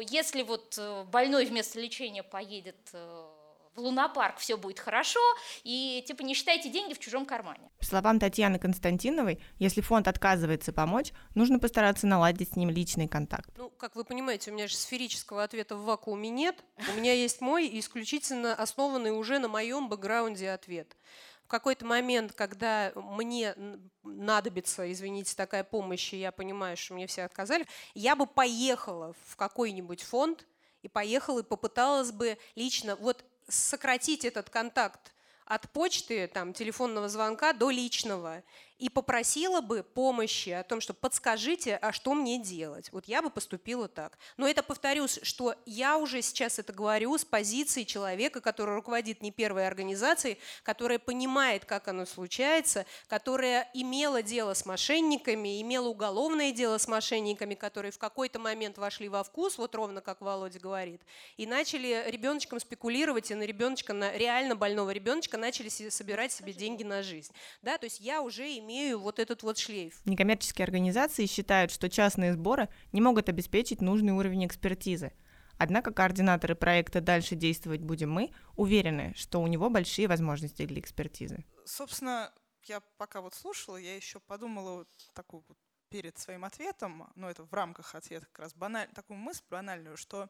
если 0.00 0.42
вот 0.42 0.78
больной 1.08 1.44
вместо 1.44 1.57
вместо 1.58 1.80
лечения 1.80 2.22
поедет 2.22 2.76
э, 2.92 3.26
в 3.74 3.80
лунопарк, 3.80 4.38
все 4.38 4.56
будет 4.56 4.78
хорошо, 4.78 5.18
и 5.64 6.04
типа 6.06 6.22
не 6.22 6.34
считайте 6.34 6.70
деньги 6.70 6.94
в 6.94 7.00
чужом 7.00 7.26
кармане. 7.26 7.68
По 7.78 7.84
словам 7.84 8.20
Татьяны 8.20 8.60
Константиновой, 8.60 9.42
если 9.58 9.80
фонд 9.80 10.06
отказывается 10.06 10.72
помочь, 10.72 11.10
нужно 11.34 11.58
постараться 11.58 12.06
наладить 12.06 12.52
с 12.52 12.56
ним 12.56 12.70
личный 12.70 13.08
контакт. 13.08 13.50
Ну, 13.56 13.70
как 13.70 13.96
вы 13.96 14.04
понимаете, 14.04 14.52
у 14.52 14.54
меня 14.54 14.68
же 14.68 14.76
сферического 14.76 15.42
ответа 15.42 15.74
в 15.74 15.82
вакууме 15.82 16.28
нет. 16.28 16.64
У 16.94 16.96
меня 16.96 17.12
есть 17.12 17.40
мой 17.40 17.68
исключительно 17.80 18.54
основанный 18.54 19.10
уже 19.10 19.40
на 19.40 19.48
моем 19.48 19.88
бэкграунде 19.88 20.50
ответ. 20.50 20.96
В 21.42 21.48
какой-то 21.48 21.84
момент, 21.86 22.34
когда 22.34 22.92
мне 22.94 23.56
надобится, 24.04 24.92
извините, 24.92 25.34
такая 25.34 25.64
помощь, 25.64 26.12
и 26.12 26.18
я 26.18 26.30
понимаю, 26.30 26.76
что 26.76 26.94
мне 26.94 27.08
все 27.08 27.22
отказали, 27.22 27.66
я 27.94 28.14
бы 28.14 28.26
поехала 28.26 29.16
в 29.26 29.34
какой-нибудь 29.34 30.02
фонд, 30.02 30.46
и 30.82 30.88
поехала 30.88 31.40
и 31.40 31.44
попыталась 31.44 32.12
бы 32.12 32.38
лично 32.54 32.96
вот 32.96 33.24
сократить 33.48 34.24
этот 34.24 34.50
контакт 34.50 35.12
от 35.44 35.70
почты, 35.70 36.28
там, 36.28 36.52
телефонного 36.52 37.08
звонка 37.08 37.52
до 37.52 37.70
личного 37.70 38.42
и 38.78 38.88
попросила 38.88 39.60
бы 39.60 39.82
помощи 39.82 40.50
о 40.50 40.62
том, 40.62 40.80
что 40.80 40.94
подскажите, 40.94 41.76
а 41.76 41.92
что 41.92 42.14
мне 42.14 42.38
делать. 42.38 42.90
Вот 42.92 43.06
я 43.06 43.22
бы 43.22 43.30
поступила 43.30 43.88
так. 43.88 44.18
Но 44.36 44.46
это, 44.46 44.62
повторюсь, 44.62 45.18
что 45.22 45.54
я 45.66 45.98
уже 45.98 46.22
сейчас 46.22 46.58
это 46.58 46.72
говорю 46.72 47.18
с 47.18 47.24
позиции 47.24 47.82
человека, 47.82 48.40
который 48.40 48.74
руководит 48.74 49.20
не 49.20 49.32
первой 49.32 49.66
организацией, 49.66 50.38
которая 50.62 50.98
понимает, 50.98 51.64
как 51.64 51.88
оно 51.88 52.06
случается, 52.06 52.86
которая 53.08 53.68
имела 53.74 54.22
дело 54.22 54.54
с 54.54 54.64
мошенниками, 54.64 55.60
имела 55.60 55.88
уголовное 55.88 56.52
дело 56.52 56.78
с 56.78 56.86
мошенниками, 56.86 57.54
которые 57.54 57.90
в 57.90 57.98
какой-то 57.98 58.38
момент 58.38 58.78
вошли 58.78 59.08
во 59.08 59.24
вкус, 59.24 59.58
вот 59.58 59.74
ровно 59.74 60.00
как 60.00 60.20
Володя 60.20 60.60
говорит, 60.60 61.02
и 61.36 61.46
начали 61.46 62.04
ребеночком 62.06 62.60
спекулировать, 62.60 63.30
и 63.30 63.34
на 63.34 63.42
ребеночка, 63.42 63.92
на 63.92 64.12
реально 64.12 64.54
больного 64.54 64.90
ребеночка 64.90 65.36
начали 65.36 65.68
собирать 65.68 66.30
себе 66.30 66.52
деньги 66.52 66.84
на 66.84 67.02
жизнь. 67.02 67.32
Да, 67.62 67.76
то 67.78 67.84
есть 67.84 68.00
я 68.00 68.22
уже 68.22 68.46
имею 68.58 68.67
имею 68.68 68.98
вот 68.98 69.18
этот 69.18 69.42
вот 69.42 69.56
шлейф. 69.56 70.00
Некоммерческие 70.04 70.64
организации 70.64 71.24
считают, 71.24 71.70
что 71.70 71.88
частные 71.88 72.34
сборы 72.34 72.68
не 72.92 73.00
могут 73.00 73.30
обеспечить 73.30 73.80
нужный 73.80 74.12
уровень 74.12 74.46
экспертизы. 74.46 75.12
Однако 75.56 75.90
координаторы 75.90 76.54
проекта 76.54 77.00
«Дальше 77.00 77.34
действовать 77.34 77.80
будем 77.80 78.12
мы» 78.12 78.30
уверены, 78.56 79.14
что 79.16 79.40
у 79.40 79.46
него 79.46 79.70
большие 79.70 80.06
возможности 80.06 80.66
для 80.66 80.80
экспертизы. 80.80 81.44
Собственно, 81.64 82.30
я 82.64 82.80
пока 82.98 83.22
вот 83.22 83.34
слушала, 83.34 83.76
я 83.76 83.96
еще 83.96 84.20
подумала 84.20 84.80
вот 84.80 84.88
такую 85.14 85.42
вот 85.48 85.56
перед 85.88 86.18
своим 86.18 86.44
ответом, 86.44 87.10
ну 87.14 87.28
это 87.28 87.44
в 87.44 87.52
рамках 87.54 87.94
ответа 87.94 88.26
как 88.26 88.40
раз 88.40 88.54
баналь, 88.54 88.88
такую 88.94 89.16
мысль 89.16 89.42
банальную, 89.48 89.96
что 89.96 90.28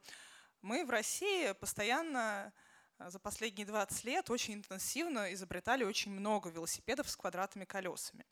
мы 0.63 0.85
в 0.85 0.91
России 0.91 1.53
постоянно 1.53 2.53
за 2.99 3.19
последние 3.19 3.67
20 3.67 4.05
лет 4.05 4.31
очень 4.31 4.55
интенсивно 4.55 5.33
изобретали 5.33 5.85
очень 5.85 6.11
много 6.11 6.51
велосипедов 6.51 7.09
с 7.09 7.17
квадратными 7.17 7.65
колесами. 7.65 8.25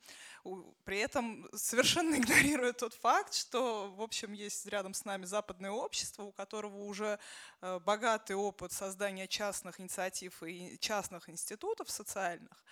При 0.85 0.99
этом 0.99 1.49
совершенно 1.55 2.15
игнорируя 2.17 2.73
тот 2.73 2.95
факт, 2.95 3.35
что, 3.35 3.93
в 3.93 4.03
общем, 4.03 4.33
есть 4.33 4.67
рядом 4.67 4.95
с 4.95 5.05
нами 5.05 5.25
западное 5.25 5.71
общество, 5.71 6.25
у 6.25 6.33
которого 6.33 6.85
уже 6.85 7.19
э, 7.61 7.79
богатый 7.81 8.35
опыт 8.35 8.73
создания 8.73 9.29
частных 9.29 9.81
инициатив 9.81 10.43
и 10.43 10.79
частных 10.81 11.29
институтов 11.29 11.91
социальных. 11.91 12.65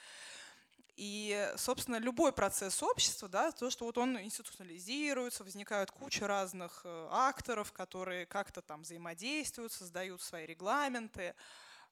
И, 0.96 1.52
собственно, 1.56 1.96
любой 1.96 2.32
процесс 2.32 2.80
общества, 2.80 3.28
да, 3.28 3.50
то, 3.50 3.68
что 3.68 3.84
вот 3.84 3.98
он 3.98 4.16
институционализируется, 4.20 5.42
возникают 5.42 5.90
куча 5.90 6.28
разных 6.28 6.82
э, 6.84 7.08
акторов, 7.10 7.72
которые 7.72 8.26
как-то 8.26 8.62
там 8.62 8.82
взаимодействуют, 8.82 9.72
создают 9.72 10.22
свои 10.22 10.46
регламенты, 10.46 11.34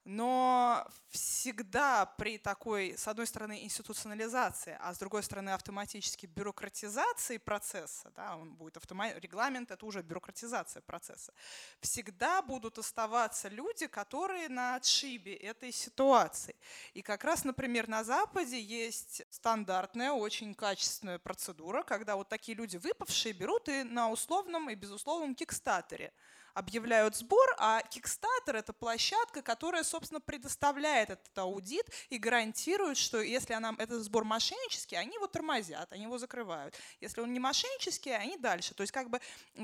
но 0.05 0.85
всегда 1.11 2.07
при 2.07 2.39
такой, 2.39 2.97
с 2.99 3.07
одной 3.07 3.27
стороны, 3.27 3.63
институционализации, 3.65 4.77
а 4.81 4.93
с 4.93 4.99
другой 4.99 5.23
стороны, 5.23 5.51
автоматически 5.51 6.27
бюрократизации 6.27 7.39
процесса, 7.39 8.11
да, 8.17 8.37
он 8.37 8.55
будет 8.55 8.77
автомат... 8.77 9.17
регламент, 9.21 9.71
это 9.71 9.87
уже 9.87 10.03
бюрократизация 10.03 10.83
процесса, 10.83 11.33
всегда 11.81 12.43
будут 12.43 12.79
оставаться 12.79 13.49
люди, 13.49 13.87
которые 13.87 14.49
на 14.49 14.75
отшибе 14.75 15.35
этой 15.35 15.71
ситуации. 15.71 16.57
И 16.95 17.03
как 17.03 17.23
раз, 17.23 17.45
например, 17.45 17.87
на 17.87 18.03
Западе 18.03 18.61
есть 18.61 19.23
стандартная, 19.31 20.11
очень 20.11 20.55
качественная 20.55 21.21
процедура, 21.21 21.85
когда 21.85 22.17
вот 22.17 22.29
такие 22.29 22.57
люди 22.57 22.77
выпавшие 22.77 23.35
берут 23.35 23.69
и 23.69 23.85
на 23.85 24.11
условном 24.11 24.69
и 24.69 24.75
безусловном 24.75 25.37
кикстатере– 25.37 26.13
объявляют 26.55 27.17
сбор, 27.17 27.55
а 27.59 27.81
Kickstarter— 27.91 28.57
это 28.59 28.73
площадка, 28.73 29.43
которая, 29.43 29.85
собственно, 29.85 30.21
предоставляет 30.21 31.11
этот 31.11 31.39
аудит 31.39 31.87
и 32.11 32.19
гарантирует, 32.19 32.97
что 32.97 33.21
если 33.21 33.55
она, 33.55 33.75
этот 33.79 34.03
сбор 34.03 34.25
мошеннический, 34.25 34.97
они 34.99 35.15
его 35.15 35.27
тормозят, 35.27 35.93
они 35.93 36.05
его 36.05 36.19
закрывают. 36.19 36.75
Если 37.01 37.21
он 37.21 37.33
не 37.33 37.41
мошеннический, 37.41 38.17
они 38.17 38.37
дальше. 38.37 38.75
То 38.75 38.83
есть 38.83 38.93
как 38.93 39.11
бы 39.11 39.21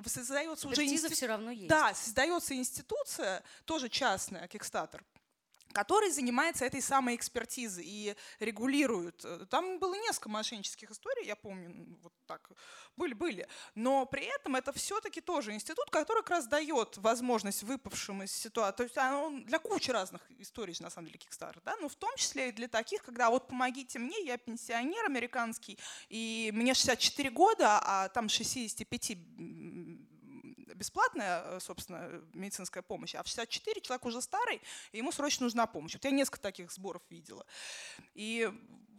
создается 0.07 0.69
уже... 0.69 0.85
Институт... 0.85 1.13
все 1.17 1.27
равно 1.27 1.51
есть. 1.51 1.69
Да, 1.69 1.95
создается 1.95 2.55
институция, 2.55 3.43
тоже 3.65 3.89
частная, 3.89 4.47
Kickstarter, 4.47 5.03
который 5.73 6.11
занимается 6.11 6.65
этой 6.65 6.83
самой 6.83 7.15
экспертизой 7.17 7.85
и 7.87 8.17
регулирует. 8.41 9.25
Там 9.51 9.79
было 9.79 9.95
несколько 9.95 10.29
мошеннических 10.29 10.91
историй, 10.91 11.27
я 11.27 11.37
помню, 11.37 11.99
вот 12.03 12.13
так 12.27 12.51
были-были. 12.97 13.47
Но 13.75 14.07
при 14.07 14.25
этом 14.25 14.57
это 14.57 14.73
все-таки 14.73 15.21
тоже 15.21 15.53
институт, 15.53 15.91
который 15.91 16.23
как 16.23 16.31
раз 16.31 16.47
дает 16.47 16.97
возможность 16.99 17.63
выпавшим 17.63 18.23
из 18.23 18.33
ситуации. 18.33 18.77
То 18.77 18.83
есть 18.83 18.97
он 18.97 19.45
для 19.45 19.59
кучи 19.59 19.91
разных 19.91 20.23
историй, 20.39 20.75
на 20.81 20.91
самом 20.91 21.09
деле, 21.09 21.19
Kickstarter, 21.19 21.61
да, 21.65 21.77
но 21.81 21.89
в 21.89 21.97
том 21.97 22.11
числе 22.17 22.49
и 22.49 22.53
для 22.53 22.69
таких, 22.69 23.03
когда 23.03 23.31
вот 23.31 23.49
помогите 23.49 23.99
мне, 23.99 24.25
я 24.25 24.37
пенсионер 24.37 25.05
американский, 25.05 25.79
и 26.09 26.51
мне 26.55 26.75
64 26.75 27.31
года, 27.31 27.81
а 27.83 28.09
там 28.09 28.29
65 28.29 29.17
бесплатная, 30.75 31.43
э, 31.45 31.61
собственно, 31.61 32.23
медицинская 32.33 32.83
помощь, 32.83 33.15
а 33.15 33.23
в 33.23 33.27
64 33.27 33.81
человек 33.81 34.05
уже 34.05 34.23
старый, 34.23 34.61
и 34.93 34.99
ему 34.99 35.13
срочно 35.13 35.45
нужна 35.45 35.67
помощь. 35.67 35.95
Вот 35.95 36.05
я 36.05 36.11
несколько 36.11 36.41
таких 36.41 36.71
сборов 36.73 37.03
видела. 37.11 37.47
И, 38.15 38.51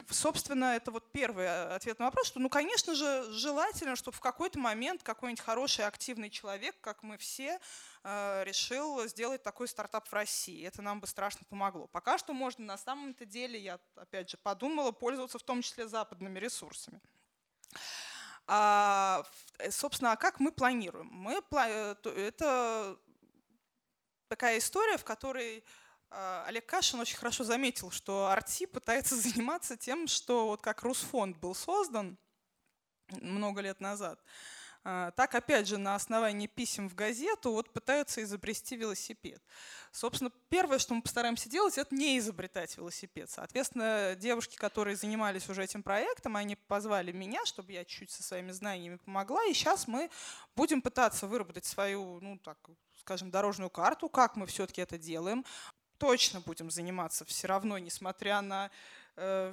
собственно, 0.09 0.76
это 0.76 0.91
вот 0.91 1.11
первый 1.11 1.45
э, 1.45 1.76
ответ 1.76 1.99
на 1.99 2.05
вопрос, 2.05 2.28
что, 2.28 2.39
ну, 2.39 2.49
конечно 2.49 2.95
же, 2.95 3.26
желательно, 3.32 3.95
чтобы 3.95 4.17
в 4.17 4.22
какой-то 4.22 4.59
момент 4.59 5.03
какой-нибудь 5.03 5.43
хороший, 5.43 5.86
активный 5.86 6.30
человек, 6.30 6.76
как 6.82 7.03
мы 7.03 7.17
все, 7.17 7.59
э, 8.03 8.43
решил 8.45 9.07
сделать 9.07 9.43
такой 9.43 9.67
стартап 9.67 10.07
в 10.07 10.13
России. 10.13 10.65
Это 10.65 10.82
нам 10.82 10.99
бы 10.99 11.07
страшно 11.07 11.45
помогло. 11.49 11.88
Пока 11.88 12.17
что 12.17 12.34
можно 12.34 12.65
на 12.65 12.78
самом-то 12.78 13.26
деле, 13.26 13.59
я 13.59 13.80
опять 13.95 14.30
же 14.30 14.38
подумала, 14.38 14.91
пользоваться 14.91 15.39
в 15.39 15.43
том 15.43 15.61
числе 15.61 15.88
западными 15.88 16.39
ресурсами. 16.39 17.01
А, 18.52 19.24
э, 19.60 19.70
собственно, 19.70 20.14
а 20.14 20.16
как 20.16 20.39
мы 20.39 20.52
планируем? 20.52 21.08
Мы, 21.12 21.39
э, 21.52 21.95
это 22.04 22.97
такая 24.28 24.58
история, 24.58 24.97
в 24.97 25.04
которой 25.04 25.64
а, 26.10 26.45
Олег 26.47 26.66
Кашин 26.66 27.00
очень 27.00 27.18
хорошо 27.18 27.43
заметил, 27.43 27.91
что 27.91 28.28
Арти 28.28 28.66
пытается 28.66 29.16
заниматься 29.22 29.78
тем, 29.78 30.08
что 30.08 30.47
вот 30.47 30.62
как 30.62 30.82
Русфонд 30.82 31.38
был 31.38 31.54
создан 31.54 32.18
много 33.22 33.62
лет 33.62 33.80
назад, 33.82 34.20
так, 34.84 35.36
опять 35.36 35.68
же, 35.68 35.78
на 35.78 35.96
основании 35.96 36.48
писем 36.48 36.90
в 36.90 36.96
газету 36.96 37.52
вот 37.52 37.72
пытаются 37.74 38.24
изобрести 38.24 38.76
велосипед. 38.76 39.42
Собственно, 39.92 40.32
первое, 40.50 40.80
что 40.80 40.94
мы 40.94 41.02
постараемся 41.02 41.50
делать, 41.50 41.78
это 41.78 41.94
не 41.94 42.18
изобретать 42.18 42.78
велосипед. 42.78 43.30
Соответственно, 43.30 44.16
девушки, 44.16 44.56
которые 44.56 44.96
занимались 44.96 45.50
уже 45.50 45.64
этим 45.64 45.84
проектом, 45.84 46.36
они 46.36 46.56
позвали 46.56 47.12
меня, 47.12 47.46
чтобы 47.46 47.74
я 47.74 47.84
чуть-чуть 47.84 48.12
со 48.12 48.24
своими 48.24 48.52
знаниями 48.52 48.98
помогла. 48.98 49.44
И 49.46 49.54
сейчас 49.54 49.88
мы 49.88 50.10
будем 50.56 50.82
пытаться 50.82 51.28
выработать 51.28 51.66
свою, 51.66 52.20
ну 52.22 52.38
так, 52.38 52.58
скажем, 53.00 53.32
дорожную 53.32 53.70
карту, 53.70 54.10
как 54.10 54.36
мы 54.36 54.46
все-таки 54.46 54.82
это 54.82 54.98
делаем. 54.98 55.46
Точно 55.98 56.40
будем 56.40 56.72
заниматься 56.72 57.26
все 57.26 57.48
равно, 57.48 57.78
несмотря 57.78 58.42
на 58.42 58.72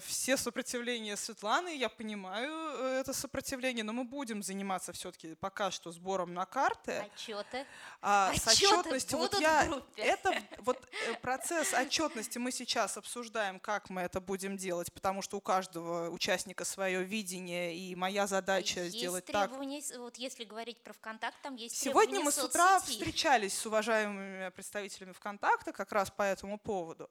все 0.04 0.36
сопротивления 0.36 1.16
Светланы, 1.16 1.76
я 1.76 1.88
понимаю 1.88 2.52
э, 2.78 3.00
это 3.00 3.12
сопротивление, 3.12 3.84
но 3.84 3.92
мы 3.92 4.04
будем 4.04 4.42
заниматься 4.42 4.92
все-таки 4.92 5.34
пока 5.34 5.70
что 5.70 5.92
сбором 5.92 6.34
на 6.34 6.46
карты. 6.46 7.04
Отчеты. 7.14 7.66
А, 8.00 8.30
Отчеты 8.30 8.50
с 8.50 8.62
отчетностью 8.62 9.18
вот 9.18 9.40
я 9.40 9.68
это 9.96 10.34
вот 10.58 10.78
э, 11.08 11.14
процесс 11.14 11.72
отчетности 11.74 12.38
мы 12.38 12.52
сейчас 12.52 12.96
обсуждаем, 12.96 13.60
как 13.60 13.90
мы 13.90 14.02
это 14.02 14.20
будем 14.20 14.56
делать, 14.56 14.92
потому 14.92 15.22
что 15.22 15.36
у 15.38 15.40
каждого 15.40 16.10
участника 16.10 16.64
свое 16.64 17.02
видение 17.02 17.76
и 17.76 17.94
моя 17.94 18.26
задача 18.26 18.80
есть 18.80 18.96
сделать 18.96 19.24
так. 19.26 19.50
Вот 19.50 20.16
если 20.16 20.44
говорить 20.44 20.78
про 20.82 20.92
ВКонтакт, 20.92 21.36
там 21.42 21.56
есть 21.56 21.76
Сегодня 21.76 22.20
мы 22.20 22.32
с 22.32 22.42
утра 22.42 22.80
встречались 22.80 23.56
с 23.56 23.66
уважаемыми 23.66 24.50
представителями 24.50 25.12
ВКонтакта 25.12 25.72
как 25.72 25.92
раз 25.92 26.10
по 26.10 26.22
этому 26.22 26.58
поводу. 26.58 27.10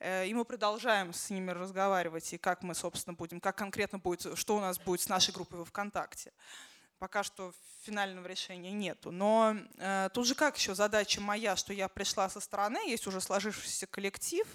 Э, 0.00 0.26
и 0.26 0.34
мы 0.34 0.44
продолжаем 0.44 1.12
с 1.12 1.30
ними 1.30 1.50
разговаривать, 1.50 2.32
и 2.32 2.38
как 2.38 2.62
мы, 2.62 2.74
собственно, 2.74 3.14
будем, 3.14 3.40
как 3.40 3.56
конкретно 3.56 3.98
будет, 3.98 4.38
что 4.38 4.56
у 4.56 4.60
нас 4.60 4.78
будет 4.78 5.00
с 5.00 5.08
нашей 5.08 5.32
группой 5.32 5.58
во 5.58 5.64
ВКонтакте. 5.64 6.32
Пока 6.98 7.22
что 7.22 7.52
финального 7.82 8.26
решения 8.26 8.72
нету. 8.72 9.10
Но 9.10 9.56
э, 9.78 10.08
тут 10.12 10.26
же 10.26 10.34
как 10.34 10.56
еще 10.56 10.74
задача 10.74 11.20
моя, 11.20 11.56
что 11.56 11.72
я 11.72 11.88
пришла 11.88 12.28
со 12.28 12.40
стороны, 12.40 12.78
есть 12.88 13.06
уже 13.06 13.20
сложившийся 13.20 13.86
коллектив, 13.86 14.46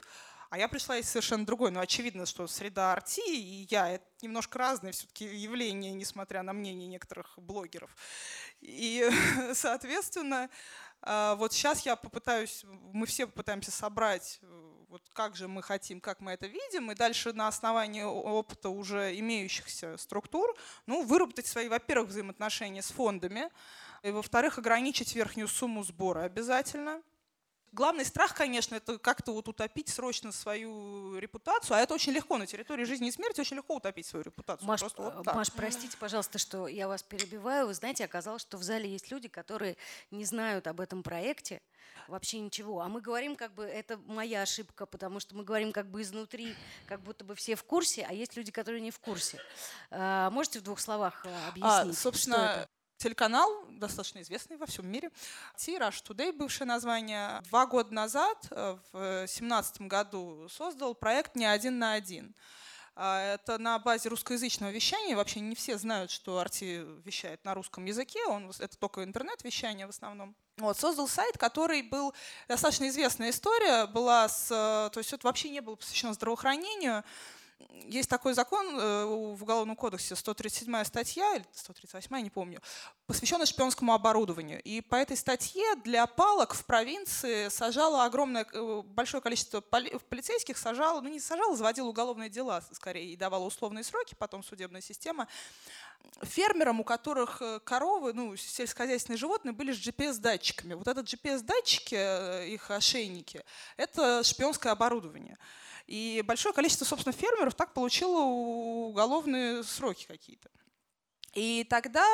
а 0.49 0.57
я 0.57 0.67
пришла 0.67 0.97
из 0.97 1.07
совершенно 1.07 1.45
другой. 1.45 1.71
Но 1.71 1.79
очевидно, 1.79 2.25
что 2.25 2.47
среда 2.47 2.93
арти 2.93 3.21
и 3.21 3.67
я— 3.69 3.89
это 3.91 4.05
немножко 4.21 4.57
разные 4.57 4.93
все-таки 4.93 5.25
явления, 5.25 5.91
несмотря 5.91 6.41
на 6.41 6.53
мнение 6.53 6.87
некоторых 6.87 7.37
блогеров. 7.37 7.95
И, 8.61 9.07
соответственно, 9.53 10.49
э, 11.03 11.35
вот 11.37 11.53
сейчас 11.53 11.85
я 11.85 11.95
попытаюсь, 11.95 12.63
мы 12.63 13.05
все 13.05 13.27
попытаемся 13.27 13.71
собрать 13.71 14.39
э, 14.41 14.78
вот 14.89 15.03
как 15.13 15.35
же 15.35 15.47
мы 15.47 15.61
хотим, 15.61 16.01
как 16.01 16.19
мы 16.19 16.31
это 16.31 16.47
видим, 16.47 16.91
и 16.91 16.95
дальше 16.95 17.31
на 17.33 17.47
основании 17.47 18.01
опыта 18.03 18.69
уже 18.69 19.17
имеющихся 19.19 19.97
структур, 19.97 20.55
ну, 20.87 21.03
выработать 21.03 21.45
свои, 21.45 21.67
во-первых, 21.67 22.09
взаимоотношения 22.09 22.81
с 22.81 22.91
фондами, 22.91 23.49
и, 24.01 24.11
во-вторых, 24.11 24.57
ограничить 24.57 25.13
верхнюю 25.13 25.47
сумму 25.47 25.83
сбора 25.83 26.21
обязательно. 26.23 27.01
Главный 27.71 28.05
страх, 28.05 28.33
конечно, 28.35 28.75
это 28.75 28.97
как-то 28.97 29.33
вот 29.33 29.47
утопить 29.47 29.89
срочно 29.89 30.31
свою 30.31 31.17
репутацию, 31.17 31.77
а 31.77 31.79
это 31.79 31.93
очень 31.93 32.11
легко 32.11 32.37
на 32.37 32.47
территории 32.47 32.83
жизни 32.83 33.09
и 33.09 33.11
смерти, 33.11 33.41
очень 33.41 33.57
легко 33.57 33.75
утопить 33.75 34.05
свою 34.05 34.25
репутацию. 34.25 34.67
Маш, 34.67 34.81
вот 34.81 35.25
Маш 35.25 35.51
простите, 35.51 35.97
пожалуйста, 35.97 36.39
что 36.39 36.67
я 36.67 36.87
вас 36.87 37.03
перебиваю. 37.03 37.67
Вы 37.67 37.73
знаете, 37.73 38.05
оказалось, 38.05 38.41
что 38.41 38.57
в 38.57 38.63
зале 38.63 38.89
есть 38.89 39.11
люди, 39.11 39.27
которые 39.27 39.77
не 40.11 40.25
знают 40.25 40.67
об 40.67 40.81
этом 40.81 41.03
проекте, 41.03 41.61
вообще 42.07 42.39
ничего. 42.39 42.81
А 42.81 42.87
мы 42.87 43.01
говорим, 43.01 43.35
как 43.35 43.53
бы, 43.53 43.63
это 43.63 43.97
моя 44.07 44.41
ошибка, 44.41 44.85
потому 44.85 45.19
что 45.19 45.35
мы 45.35 45.43
говорим 45.43 45.71
как 45.71 45.89
бы 45.89 46.01
изнутри, 46.01 46.55
как 46.87 47.01
будто 47.01 47.23
бы 47.23 47.35
все 47.35 47.55
в 47.55 47.63
курсе, 47.63 48.05
а 48.09 48.13
есть 48.13 48.35
люди, 48.35 48.51
которые 48.51 48.81
не 48.81 48.91
в 48.91 48.99
курсе. 48.99 49.39
А, 49.91 50.29
можете 50.31 50.59
в 50.59 50.63
двух 50.63 50.79
словах 50.79 51.25
э, 51.25 51.29
а, 51.29 51.49
объяснить, 51.49 51.97
а, 51.97 52.01
собственно, 52.01 52.35
что 52.35 52.61
это? 52.61 52.69
Телеканал, 52.99 53.49
достаточно 53.69 54.21
известный 54.21 54.57
во 54.57 54.65
всем 54.65 54.85
мире, 54.85 55.09
Rush 55.55 56.03
Today, 56.03 56.33
бывшее 56.33 56.67
название, 56.67 57.41
два 57.49 57.65
года 57.65 57.93
назад, 57.93 58.37
э, 58.51 58.77
в 58.91 59.25
2017 59.25 59.87
году, 59.87 60.49
создал 60.49 60.93
проект 60.93 61.33
«Не 61.37 61.45
один 61.45 61.79
на 61.79 61.93
один». 61.93 62.35
А, 62.97 63.21
это 63.21 63.57
на 63.57 63.79
базе 63.79 64.09
русскоязычного 64.09 64.71
вещания. 64.71 65.15
Вообще 65.15 65.39
не 65.39 65.55
все 65.55 65.77
знают, 65.77 66.11
что 66.11 66.39
Арти 66.39 66.83
вещает 67.05 67.45
на 67.45 67.53
русском 67.53 67.85
языке. 67.85 68.19
Он, 68.25 68.49
это 68.59 68.77
только 68.77 69.05
интернет-вещание 69.05 69.87
в 69.87 69.91
основном. 69.91 70.35
Вот, 70.57 70.77
создал 70.77 71.07
сайт, 71.07 71.37
который 71.37 71.81
был 71.81 72.13
достаточно 72.49 72.89
известная 72.89 73.29
история, 73.29 73.85
была 73.85 74.27
с, 74.27 74.49
то 74.49 74.97
есть 74.97 75.13
это 75.13 75.25
вообще 75.25 75.49
не 75.51 75.61
было 75.61 75.75
посвящено 75.75 76.13
здравоохранению, 76.13 77.05
есть 77.89 78.09
такой 78.09 78.33
закон 78.33 78.79
э, 78.79 79.05
в 79.05 79.41
Уголовном 79.43 79.75
кодексе, 79.75 80.15
137 80.15 80.83
статья, 80.83 81.35
или 81.35 81.45
138, 81.53 82.15
я 82.15 82.21
не 82.21 82.29
помню, 82.29 82.61
посвященная 83.07 83.45
шпионскому 83.45 83.93
оборудованию. 83.93 84.61
И 84.61 84.81
по 84.81 84.95
этой 84.95 85.17
статье 85.17 85.75
для 85.83 86.05
палок 86.07 86.53
в 86.53 86.65
провинции 86.65 87.49
сажало 87.49 88.05
огромное, 88.05 88.45
э, 88.51 88.81
большое 88.85 89.21
количество 89.21 89.61
полицейских, 89.61 90.57
сажало, 90.57 91.01
ну 91.01 91.09
не 91.09 91.19
сажало, 91.19 91.55
заводило 91.55 91.87
уголовные 91.87 92.29
дела 92.29 92.63
скорее 92.71 93.11
и 93.11 93.15
давало 93.15 93.45
условные 93.45 93.83
сроки, 93.83 94.15
потом 94.17 94.43
судебная 94.43 94.81
система 94.81 95.27
фермерам, 96.23 96.79
у 96.79 96.83
которых 96.83 97.41
э, 97.41 97.59
коровы, 97.59 98.13
ну, 98.13 98.35
сельскохозяйственные 98.35 99.17
животные 99.17 99.53
были 99.53 99.73
с 99.73 99.77
GPS-датчиками. 99.77 100.75
Вот 100.75 100.87
этот 100.87 101.07
GPS-датчики, 101.07 102.47
их 102.47 102.71
ошейники, 102.71 103.43
это 103.77 104.23
шпионское 104.23 104.71
оборудование. 104.71 105.37
И 105.89 106.21
большое 106.23 106.53
количество, 106.53 106.85
собственно, 106.85 107.13
фермеров 107.13 107.55
так 107.55 107.73
получило 107.73 108.19
уголовные 108.19 109.63
сроки 109.63 110.05
какие-то. 110.05 110.51
И 111.33 111.65
тогда 111.67 112.05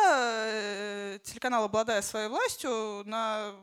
э, 0.47 1.19
телеканал, 1.25 1.65
обладая 1.65 2.01
своей 2.01 2.29
властью, 2.29 3.03
на 3.05 3.53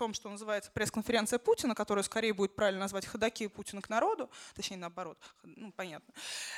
том, 0.00 0.14
что 0.14 0.30
называется 0.30 0.70
пресс-конференция 0.70 1.38
Путина, 1.38 1.74
которую 1.74 2.04
скорее 2.04 2.32
будет 2.32 2.56
правильно 2.56 2.80
назвать 2.80 3.04
ходаки 3.04 3.46
Путина 3.48 3.82
к 3.82 3.90
народу, 3.90 4.30
точнее 4.56 4.78
наоборот, 4.78 5.18
ну 5.42 5.70
понятно. 5.72 6.14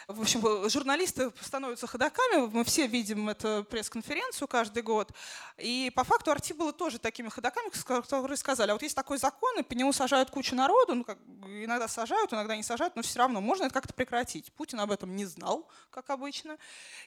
В 0.07 0.21
общем, 0.21 0.41
журналисты 0.71 1.33
становятся 1.41 1.89
ходаками, 1.89 2.47
мы 2.47 2.63
все 2.63 2.87
видим 2.87 3.29
эту 3.29 3.67
пресс-конференцию 3.69 4.47
каждый 4.47 4.85
год, 4.85 5.11
и 5.59 5.91
по 5.97 6.05
факту 6.05 6.31
Арти 6.31 6.53
было 6.53 6.73
тоже 6.73 7.01
такими 7.01 7.29
ходаками, 7.31 7.69
которые 7.85 8.37
сказали, 8.37 8.71
а 8.71 8.75
вот 8.75 8.83
есть 8.83 8.95
такой 8.95 9.19
закон, 9.19 9.59
и 9.59 9.65
по 9.65 9.73
нему 9.73 9.93
сажают 9.93 10.31
кучу 10.31 10.55
народу, 10.55 10.95
ну 10.95 11.03
как 11.03 11.19
иногда 11.45 11.89
сажают, 11.89 12.33
иногда 12.33 12.55
не 12.55 12.63
сажают, 12.63 12.95
но 12.95 13.03
все 13.03 13.19
равно 13.19 13.41
можно 13.41 13.65
это 13.65 13.75
как-то 13.75 13.93
прекратить. 13.93 14.53
Путин 14.53 14.79
об 14.79 14.93
этом 14.93 15.17
не 15.17 15.25
знал, 15.25 15.69
как 15.91 16.11
обычно, 16.11 16.59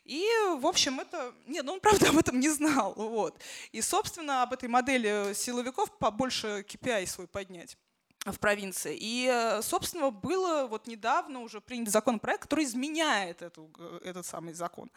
и 0.04 0.28
в 0.58 0.68
общем 0.68 1.00
это, 1.00 1.34
нет, 1.46 1.64
ну 1.64 1.72
он 1.74 1.80
правда 1.80 2.10
об 2.10 2.18
этом 2.18 2.42
не 2.42 2.50
знал, 2.50 2.94
вот. 2.98 3.40
И 3.72 3.82
собственно 3.82 4.44
об 4.44 4.52
этой 4.52 4.68
модели 4.68 5.34
силовиков 5.34 5.98
побольше 5.98 6.25
больше 6.26 6.66
KPI 6.68 7.06
свой 7.06 7.28
поднять 7.28 7.78
в 8.26 8.40
провинции. 8.40 8.98
И, 9.00 9.30
э, 9.32 9.62
собственно, 9.62 10.10
было 10.10 10.66
вот 10.66 10.88
недавно 10.88 11.42
уже 11.42 11.62
принят 11.62 11.90
законопроект, 11.90 12.42
который 12.42 12.66
изменяет 12.66 13.44
эту, 13.44 13.70
э, 13.78 14.00
этот 14.04 14.26
самый 14.26 14.54
закон. 14.54 14.90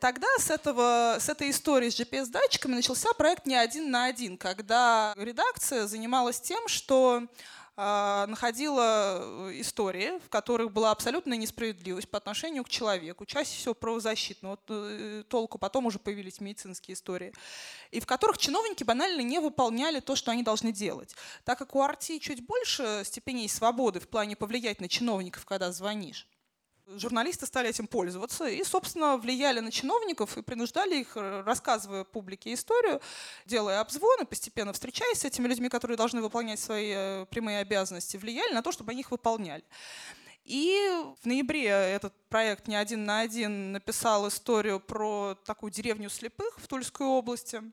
Тогда 0.00 0.26
с, 0.38 0.50
этого, 0.50 1.18
с 1.20 1.28
этой 1.28 1.50
истории 1.50 1.90
с 1.90 2.00
GPS-датчиками 2.00 2.76
начался 2.76 3.12
проект 3.12 3.46
«Не 3.46 3.56
один 3.56 3.90
на 3.90 4.06
один», 4.06 4.38
когда 4.38 5.12
редакция 5.18 5.86
занималась 5.86 6.40
тем, 6.40 6.66
что 6.66 7.28
находила 7.76 9.48
э, 9.48 9.60
истории, 9.60 10.18
в 10.24 10.28
которых 10.28 10.72
была 10.72 10.92
абсолютная 10.92 11.36
несправедливость 11.36 12.08
по 12.08 12.18
отношению 12.18 12.62
к 12.62 12.68
человеку, 12.68 13.26
чаще 13.26 13.56
всего 13.56 13.74
правозащитного 13.74 14.58
э, 14.68 15.24
толку, 15.28 15.58
потом 15.58 15.86
уже 15.86 15.98
появились 15.98 16.40
медицинские 16.40 16.94
истории, 16.94 17.32
и 17.90 17.98
в 17.98 18.06
которых 18.06 18.38
чиновники 18.38 18.84
банально 18.84 19.22
не 19.22 19.40
выполняли 19.40 19.98
то, 19.98 20.14
что 20.14 20.30
они 20.30 20.44
должны 20.44 20.72
делать. 20.72 21.16
Так 21.44 21.58
как 21.58 21.74
у 21.74 21.82
Арти 21.82 22.20
чуть 22.20 22.46
больше 22.46 23.02
степеней 23.04 23.48
свободы 23.48 23.98
в 23.98 24.08
плане 24.08 24.36
повлиять 24.36 24.80
на 24.80 24.88
чиновников, 24.88 25.44
когда 25.44 25.72
звонишь, 25.72 26.28
Журналисты 26.86 27.46
стали 27.46 27.70
этим 27.70 27.86
пользоваться 27.86 28.46
и, 28.46 28.62
собственно, 28.62 29.16
влияли 29.16 29.60
на 29.60 29.70
чиновников 29.70 30.36
и 30.36 30.42
принуждали 30.42 31.00
их, 31.00 31.16
э, 31.16 31.42
рассказывая 31.42 32.04
публике 32.04 32.52
историю, 32.52 33.00
делая 33.46 33.80
обзвоны, 33.80 34.26
постепенно 34.26 34.72
встречаясь 34.72 35.20
с 35.20 35.24
этими 35.24 35.48
людьми, 35.48 35.70
которые 35.70 35.96
должны 35.96 36.20
выполнять 36.20 36.60
свои 36.60 36.92
э, 36.94 37.26
прямые 37.30 37.60
обязанности, 37.60 38.18
влияли 38.18 38.52
на 38.52 38.62
то, 38.62 38.70
чтобы 38.70 38.92
они 38.92 39.00
их 39.00 39.10
выполняли. 39.10 39.64
И 40.44 40.90
в 41.22 41.26
ноябре 41.26 41.68
этот 41.68 42.12
проект 42.28 42.68
«Не 42.68 42.76
один 42.76 43.04
на 43.04 43.20
один» 43.20 43.72
написал 43.72 44.28
историю 44.28 44.78
про 44.78 45.36
такую 45.46 45.72
деревню 45.72 46.10
слепых 46.10 46.58
в 46.58 46.68
Тульской 46.68 47.06
области– 47.06 47.62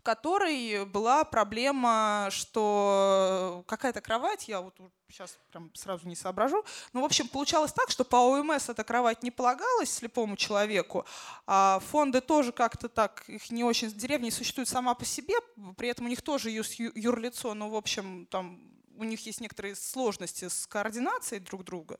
в 0.00 0.02
которой 0.02 0.86
была 0.86 1.24
проблема, 1.24 2.28
что 2.30 3.64
какая-то 3.66 4.00
кровать, 4.00 4.48
я 4.48 4.62
вот 4.62 4.74
сейчас 5.10 5.36
прям 5.52 5.70
сразу 5.74 6.08
не 6.08 6.16
соображу, 6.16 6.64
но, 6.94 7.02
в 7.02 7.04
общем, 7.04 7.28
получалось 7.28 7.74
так, 7.74 7.90
что 7.90 8.02
по 8.04 8.16
ОМС 8.16 8.70
эта 8.70 8.82
кровать 8.82 9.22
не 9.22 9.30
полагалась 9.30 9.92
слепому 9.92 10.36
человеку, 10.36 11.04
а 11.46 11.80
фонды 11.90 12.22
тоже 12.22 12.50
как-то 12.52 12.88
так, 12.88 13.28
их 13.28 13.50
не 13.50 13.62
очень, 13.62 13.90
деревня 13.90 14.30
существует 14.30 14.70
сама 14.70 14.94
по 14.94 15.04
себе, 15.04 15.34
при 15.76 15.90
этом 15.90 16.06
у 16.06 16.08
них 16.08 16.22
тоже 16.22 16.48
юрлицо, 16.48 17.52
но, 17.52 17.68
в 17.68 17.74
общем, 17.74 18.24
там 18.30 18.58
у 18.96 19.04
них 19.04 19.26
есть 19.26 19.42
некоторые 19.42 19.76
сложности 19.76 20.48
с 20.48 20.66
координацией 20.66 21.40
друг 21.40 21.64
друга. 21.64 21.98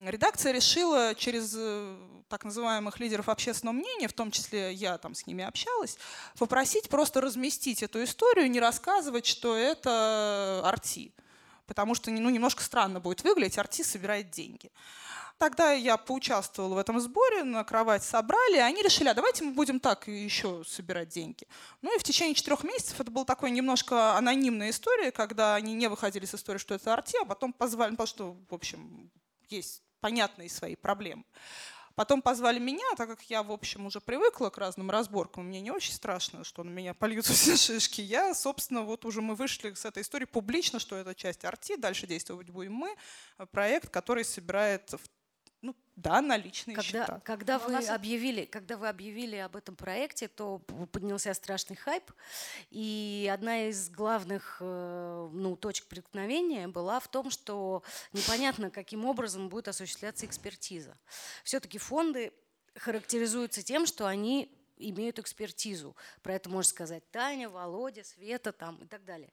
Редакция 0.00 0.52
решила 0.52 1.14
через 1.14 1.54
э, 1.56 1.96
так 2.28 2.44
называемых 2.44 3.00
лидеров 3.00 3.30
общественного 3.30 3.76
мнения, 3.76 4.08
в 4.08 4.12
том 4.12 4.30
числе 4.30 4.72
я 4.74 4.98
там 4.98 5.14
с 5.14 5.26
ними 5.26 5.42
общалась, 5.42 5.96
попросить 6.38 6.90
просто 6.90 7.22
разместить 7.22 7.82
эту 7.82 8.04
историю, 8.04 8.50
не 8.50 8.60
рассказывать, 8.60 9.24
что 9.24 9.56
это 9.56 10.60
арти. 10.64 11.14
Потому 11.66 11.94
что 11.94 12.10
ну, 12.10 12.28
немножко 12.28 12.62
странно 12.62 13.00
будет 13.00 13.24
выглядеть, 13.24 13.56
арти 13.56 13.82
собирает 13.82 14.30
деньги. 14.30 14.70
Тогда 15.38 15.72
я 15.72 15.96
поучаствовала 15.96 16.74
в 16.74 16.78
этом 16.78 17.00
сборе, 17.00 17.42
на 17.42 17.64
кровать 17.64 18.02
собрали, 18.02 18.56
и 18.56 18.60
они 18.60 18.82
решили, 18.82 19.08
а 19.08 19.14
давайте 19.14 19.44
мы 19.44 19.52
будем 19.52 19.80
так 19.80 20.08
еще 20.08 20.62
собирать 20.66 21.08
деньги. 21.08 21.46
Ну 21.80 21.94
и 21.94 21.98
в 21.98 22.02
течение 22.02 22.34
четырех 22.34 22.64
месяцев 22.64 23.00
это 23.00 23.10
была 23.10 23.24
такая 23.24 23.50
немножко 23.50 24.14
анонимная 24.16 24.70
история, 24.70 25.10
когда 25.10 25.54
они 25.54 25.72
не 25.72 25.88
выходили 25.88 26.26
с 26.26 26.34
истории, 26.34 26.58
что 26.58 26.74
это 26.74 26.92
арти, 26.92 27.16
а 27.20 27.24
потом 27.24 27.54
позвали, 27.54 27.92
потому 27.92 28.06
что, 28.06 28.36
в 28.48 28.54
общем, 28.54 29.10
есть 29.48 29.82
понятные 30.06 30.48
свои 30.48 30.76
проблемы. 30.76 31.24
Потом 31.96 32.22
позвали 32.22 32.60
меня, 32.60 32.84
так 32.96 33.08
как 33.08 33.22
я, 33.22 33.42
в 33.42 33.50
общем, 33.50 33.86
уже 33.86 34.00
привыкла 34.00 34.50
к 34.50 34.58
разным 34.58 34.88
разборкам, 34.88 35.46
мне 35.46 35.60
не 35.60 35.72
очень 35.72 35.94
страшно, 35.94 36.44
что 36.44 36.62
на 36.62 36.70
меня 36.70 36.94
польются 36.94 37.32
все 37.32 37.56
шишки. 37.56 38.02
Я, 38.02 38.32
собственно, 38.34 38.82
вот 38.82 39.04
уже 39.04 39.20
мы 39.20 39.34
вышли 39.34 39.74
с 39.74 39.84
этой 39.84 40.02
истории 40.02 40.26
публично, 40.26 40.78
что 40.78 40.94
это 40.94 41.12
часть 41.12 41.44
арти, 41.44 41.74
дальше 41.76 42.06
действовать 42.06 42.50
будем 42.50 42.74
мы. 42.74 42.94
Проект, 43.50 43.88
который 43.90 44.24
собирает 44.24 44.92
ну, 44.92 44.98
да, 45.96 46.20
наличные 46.20 46.76
когда, 46.76 47.06
счета. 47.06 47.20
Когда 47.24 47.58
вы, 47.58 47.72
нас... 47.72 47.88
объявили, 47.88 48.44
когда 48.44 48.76
вы 48.76 48.88
объявили 48.88 49.36
об 49.36 49.56
этом 49.56 49.74
проекте, 49.74 50.28
то 50.28 50.58
поднялся 50.92 51.32
страшный 51.32 51.74
хайп, 51.76 52.12
и 52.70 53.30
одна 53.32 53.68
из 53.68 53.88
главных 53.88 54.58
э, 54.60 55.28
ну, 55.32 55.56
точек 55.56 55.86
преткновения 55.86 56.68
была 56.68 57.00
в 57.00 57.08
том, 57.08 57.30
что 57.30 57.82
непонятно, 58.12 58.70
каким 58.70 59.06
образом 59.06 59.48
будет 59.48 59.68
осуществляться 59.68 60.26
экспертиза. 60.26 60.94
Все-таки 61.44 61.78
фонды 61.78 62.32
характеризуются 62.74 63.62
тем, 63.62 63.86
что 63.86 64.06
они 64.06 64.55
имеют 64.78 65.18
экспертизу. 65.18 65.96
Про 66.22 66.34
это 66.34 66.48
можно 66.48 66.68
сказать 66.68 67.08
Таня, 67.10 67.48
Володя, 67.48 68.04
Света 68.04 68.52
там, 68.52 68.76
и 68.76 68.86
так 68.86 69.04
далее. 69.04 69.32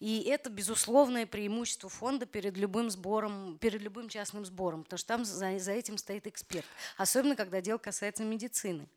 И 0.00 0.22
это 0.22 0.50
безусловное 0.50 1.26
преимущество 1.26 1.88
фонда 1.88 2.26
перед 2.26 2.56
любым 2.56 2.90
сбором, 2.90 3.58
перед 3.58 3.80
любым 3.82 4.08
частным 4.08 4.44
сбором, 4.44 4.84
потому 4.84 4.98
что 4.98 5.08
там 5.08 5.24
за, 5.24 5.58
за 5.58 5.72
этим 5.72 5.98
стоит 5.98 6.26
эксперт. 6.26 6.66
Особенно, 6.96 7.36
когда 7.36 7.60
дело 7.60 7.78
касается 7.78 8.24
медицины. 8.24 8.88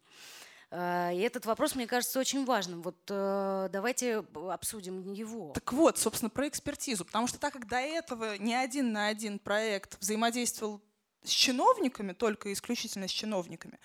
А, 0.72 1.12
и 1.12 1.20
этот 1.20 1.46
вопрос, 1.46 1.76
мне 1.76 1.88
кажется, 1.88 2.20
очень 2.20 2.46
важным. 2.46 2.82
Вот 2.82 2.98
э, 3.10 3.70
давайте 3.72 4.26
обсудим 4.34 5.14
его. 5.14 5.52
Так 5.54 5.72
вот, 5.74 5.98
собственно, 5.98 6.30
про 6.30 6.48
экспертизу. 6.48 7.06
Потому 7.06 7.28
что 7.28 7.40
так 7.40 7.54
как 7.54 7.68
до 7.68 7.78
этого 7.78 8.38
ни 8.38 8.54
один 8.54 8.92
на 8.92 9.08
один 9.08 9.40
проект 9.40 9.98
взаимодействовал 10.00 10.82
с 11.26 11.32
чиновниками, 11.32 12.14
только 12.14 12.52
исключительно 12.54 13.08
с 13.08 13.12
чиновниками, 13.12 13.80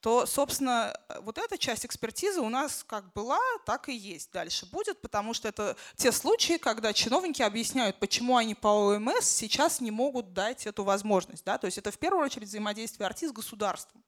то, 0.00 0.26
собственно, 0.26 0.98
вот 1.20 1.38
эта 1.38 1.58
часть 1.58 1.86
экспертизы 1.86 2.40
у 2.40 2.48
нас 2.48 2.84
как 2.86 3.12
была, 3.12 3.40
так 3.64 3.88
и 3.88 3.94
есть 3.94 4.32
дальше 4.32 4.66
будет, 4.66 5.00
потому 5.00 5.34
что 5.34 5.48
это 5.48 5.76
те 5.96 6.12
случаи, 6.12 6.58
когда 6.58 6.92
чиновники 6.92 7.42
объясняют, 7.42 7.98
почему 7.98 8.36
они 8.36 8.54
по 8.54 8.68
ОМС 8.68 9.24
сейчас 9.24 9.80
не 9.80 9.90
могут 9.90 10.32
дать 10.32 10.66
эту 10.66 10.84
возможность. 10.84 11.44
Да? 11.44 11.58
То 11.58 11.66
есть 11.66 11.78
это 11.78 11.90
в 11.90 11.98
первую 11.98 12.24
очередь 12.24 12.48
взаимодействие 12.48 13.06
артист 13.06 13.32
с 13.32 13.36
государством. 13.36 14.02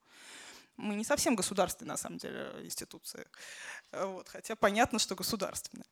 Мы 0.79 0.95
не 0.95 1.05
совсем 1.05 1.35
государственная, 1.35 1.93
на 1.93 1.97
самом 1.97 2.19
деле, 2.19 2.55
институция. 2.63 3.27
Вот, 3.91 4.29
хотя 4.29 4.55
понятно, 4.55 5.01
что 5.01 5.17
государственная. 5.17 5.87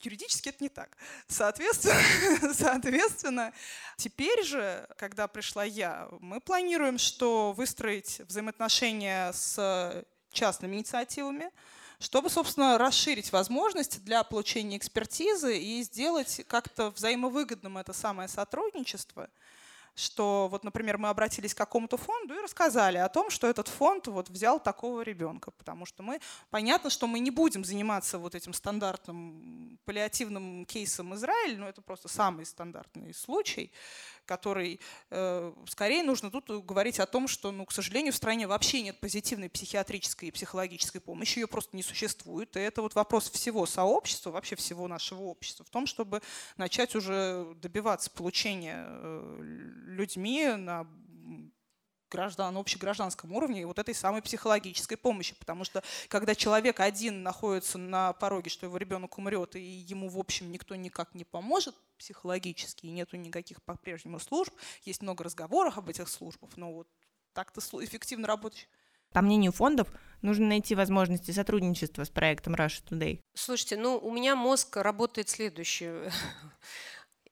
Юридически 0.00 0.48
это 0.48 0.64
не 0.64 0.68
так. 0.68 0.96
Соответственно, 1.28 2.52
соответственно, 2.54 3.52
теперь 3.96 4.42
же, 4.42 4.86
когда 4.98 5.28
пришла 5.28 5.62
я, 5.62 6.08
мы 6.20 6.40
планируем, 6.40 6.98
что 6.98 7.52
выстроить 7.52 8.20
взаимоотношения 8.26 9.32
с 9.32 10.04
частными 10.32 10.74
инициативами, 10.74 11.52
чтобы, 12.00 12.28
собственно, 12.28 12.78
расширить 12.78 13.30
возможности 13.30 13.98
для 14.00 14.24
получения 14.24 14.76
экспертизы 14.76 15.56
и 15.56 15.82
сделать 15.84 16.42
как-то 16.48 16.90
взаимовыгодным 16.90 17.78
это 17.78 17.92
самое 17.92 18.28
сотрудничество– 18.28 19.30
что 19.96 20.48
вот, 20.50 20.62
например, 20.62 20.98
мы 20.98 21.08
обратились 21.08 21.54
к 21.54 21.58
какому-то 21.58 21.96
фонду 21.96 22.34
и 22.34 22.42
рассказали 22.42 22.98
о 22.98 23.08
том, 23.08 23.30
что 23.30 23.46
этот 23.46 23.68
фонд 23.68 24.06
вот 24.06 24.28
взял 24.28 24.60
такого 24.60 25.00
ребенка, 25.00 25.50
потому 25.50 25.86
что 25.86 26.02
мы, 26.02 26.20
понятно, 26.50 26.90
что 26.90 27.06
мы 27.06 27.18
не 27.18 27.30
будем 27.30 27.64
заниматься 27.64 28.18
вот 28.18 28.34
этим 28.34 28.52
стандартным 28.52 29.78
паллиативным 29.86 30.66
кейсом 30.66 31.14
Израиль, 31.14 31.58
но 31.58 31.68
это 31.68 31.80
просто 31.80 32.08
самый 32.08 32.44
стандартный 32.44 33.14
случай, 33.14 33.72
который 34.26 34.80
э, 35.10 35.52
скорее 35.68 36.02
нужно 36.02 36.30
тут 36.30 36.48
говорить 36.64 37.00
о 37.00 37.06
том, 37.06 37.28
что, 37.28 37.52
ну, 37.52 37.64
к 37.64 37.72
сожалению, 37.72 38.12
в 38.12 38.16
стране 38.16 38.46
вообще 38.46 38.82
нет 38.82 39.00
позитивной 39.00 39.48
психиатрической 39.48 40.28
и 40.28 40.32
психологической 40.32 41.00
помощи, 41.00 41.38
ее 41.38 41.46
просто 41.46 41.76
не 41.76 41.82
существует. 41.82 42.56
И 42.56 42.60
это 42.60 42.82
вот 42.82 42.94
вопрос 42.94 43.30
всего 43.30 43.64
сообщества, 43.66 44.30
вообще 44.30 44.56
всего 44.56 44.88
нашего 44.88 45.22
общества, 45.22 45.64
в 45.64 45.70
том, 45.70 45.86
чтобы 45.86 46.20
начать 46.56 46.94
уже 46.94 47.54
добиваться 47.56 48.10
получения 48.10 48.84
э, 48.86 49.38
людьми 49.86 50.48
на 50.56 50.86
граждан, 52.10 52.56
общегражданском 52.56 53.32
уровне 53.32 53.66
вот 53.66 53.78
этой 53.78 53.94
самой 53.94 54.22
психологической 54.22 54.96
помощи. 54.96 55.34
Потому 55.38 55.64
что 55.64 55.82
когда 56.08 56.34
человек 56.34 56.80
один 56.80 57.22
находится 57.22 57.78
на 57.78 58.12
пороге, 58.14 58.50
что 58.50 58.66
его 58.66 58.76
ребенок 58.76 59.18
умрет, 59.18 59.56
и 59.56 59.60
ему, 59.60 60.08
в 60.08 60.18
общем, 60.18 60.50
никто 60.50 60.74
никак 60.74 61.14
не 61.14 61.24
поможет 61.24 61.74
психологически, 61.98 62.86
и 62.86 62.90
нету 62.90 63.16
никаких 63.16 63.62
по-прежнему 63.62 64.18
служб, 64.18 64.52
есть 64.82 65.02
много 65.02 65.24
разговоров 65.24 65.78
об 65.78 65.88
этих 65.88 66.08
службах, 66.08 66.50
но 66.56 66.72
вот 66.72 66.88
так-то 67.32 67.60
эффективно 67.84 68.26
работать. 68.26 68.68
По 69.12 69.22
мнению 69.22 69.52
фондов, 69.52 69.88
нужно 70.20 70.46
найти 70.46 70.74
возможности 70.74 71.30
сотрудничества 71.30 72.04
с 72.04 72.10
проектом 72.10 72.54
Russia 72.54 72.82
Today. 72.86 73.20
Слушайте, 73.34 73.76
ну 73.76 73.98
у 73.98 74.12
меня 74.12 74.36
мозг 74.36 74.76
работает 74.76 75.28
следующее 75.28 76.10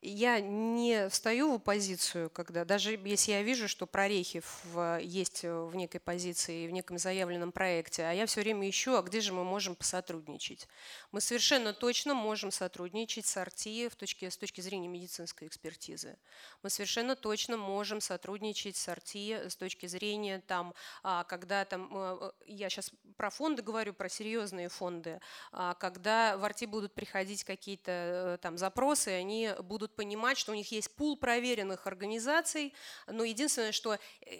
я 0.01 0.39
не 0.39 1.09
встаю 1.09 1.51
в 1.51 1.55
оппозицию, 1.55 2.29
когда 2.29 2.65
даже 2.65 2.99
если 3.03 3.31
я 3.31 3.41
вижу, 3.41 3.67
что 3.67 3.87
прорехи 3.87 4.41
в, 4.63 4.99
есть 5.01 5.43
в 5.43 5.75
некой 5.75 5.99
позиции, 5.99 6.67
в 6.67 6.71
неком 6.71 6.97
заявленном 6.97 7.51
проекте, 7.51 8.03
а 8.03 8.11
я 8.11 8.25
все 8.25 8.41
время 8.41 8.69
ищу, 8.69 8.95
а 8.95 9.01
где 9.01 9.21
же 9.21 9.33
мы 9.33 9.43
можем 9.43 9.75
посотрудничать. 9.75 10.67
Мы 11.11 11.21
совершенно 11.21 11.73
точно 11.73 12.13
можем 12.13 12.51
сотрудничать 12.51 13.25
с 13.25 13.37
АРТИ 13.37 13.89
в 13.89 13.95
точке, 13.95 14.29
с 14.29 14.37
точки 14.37 14.61
зрения 14.61 14.87
медицинской 14.87 15.47
экспертизы. 15.47 16.17
Мы 16.63 16.69
совершенно 16.69 17.15
точно 17.15 17.57
можем 17.57 18.01
сотрудничать 18.01 18.75
с 18.75 18.87
АРТИ 18.87 19.49
с 19.49 19.55
точки 19.55 19.85
зрения, 19.85 20.43
там, 20.47 20.73
а, 21.03 21.23
когда 21.23 21.65
там, 21.65 21.89
э, 21.93 22.31
я 22.45 22.69
сейчас 22.69 22.91
про 23.17 23.29
фонды 23.29 23.61
говорю, 23.61 23.93
про 23.93 24.09
серьезные 24.09 24.69
фонды, 24.69 25.19
а, 25.51 25.73
когда 25.75 26.37
в 26.37 26.43
АРТИ 26.43 26.65
будут 26.65 26.93
приходить 26.93 27.43
какие-то 27.43 27.91
э, 27.91 28.37
там 28.41 28.57
запросы, 28.57 29.09
они 29.09 29.51
будут 29.63 29.94
понимать, 29.95 30.37
что 30.37 30.51
у 30.51 30.55
них 30.55 30.71
есть 30.71 30.95
пул 30.95 31.17
проверенных 31.17 31.87
организаций, 31.87 32.73
но 33.07 33.23
единственное, 33.23 33.71
что 33.71 33.95
э, 33.95 33.97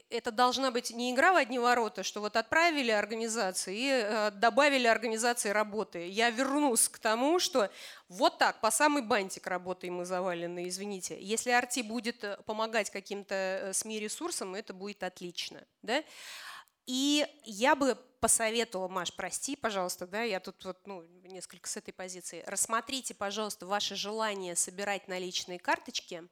это 0.10 0.32
должна 0.32 0.72
быть 0.72 0.92
не 0.92 1.12
игра 1.12 1.34
в 1.34 1.36
одни 1.36 1.60
ворота, 1.60 2.04
что 2.04 2.22
вот 2.22 2.36
отправили 2.36 2.92
организации 2.92 3.78
и 3.78 3.90
э, 3.90 4.32
добавили 4.32 4.88
организации 4.88 5.50
работы. 5.50 6.08
Я 6.08 6.30
вернусь 6.30 6.90
к 6.90 7.00
тому, 7.00 7.40
что 7.40 7.70
вот 8.10 8.38
так, 8.38 8.62
по 8.62 8.72
самый 8.72 9.02
бантик 9.02 9.48
работаем 9.48 9.96
мы 9.96 10.06
завалены, 10.06 10.68
извините. 10.68 11.18
Если 11.20 11.50
Арти 11.52 11.82
будет 11.82 12.24
э, 12.24 12.38
помогать 12.46 12.90
каким-то 12.90 13.72
СМИ 13.74 14.00
ресурсам, 14.00 14.56
это 14.56 14.74
будет 14.74 15.04
отлично. 15.04 15.64
Да? 15.82 16.04
И 16.86 17.28
я 17.44 17.76
бы 17.76 17.98
посоветовала, 18.20 18.88
Маш, 18.88 19.14
прости, 19.14 19.56
пожалуйста, 19.56 20.08
да, 20.08 20.24
я 20.24 20.40
тут 20.40 20.64
вот, 20.66 20.78
ну, 20.86 21.04
несколько 21.24 21.70
с 21.70 21.78
этой 21.78 21.94
позиции. 21.94 22.44
Рассмотрите, 22.48 23.14
пожалуйста, 23.14 23.66
ваше 23.66 23.96
желание 23.96 24.56
собирать 24.56 25.08
наличные 25.08 25.60
карточки 25.60 26.24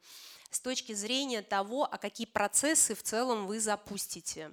с 0.49 0.59
точки 0.59 0.93
зрения 0.93 1.41
того, 1.41 1.87
а 1.91 1.97
какие 1.97 2.27
процессы 2.27 2.95
в 2.95 3.03
целом 3.03 3.47
вы 3.47 3.59
запустите. 3.59 4.51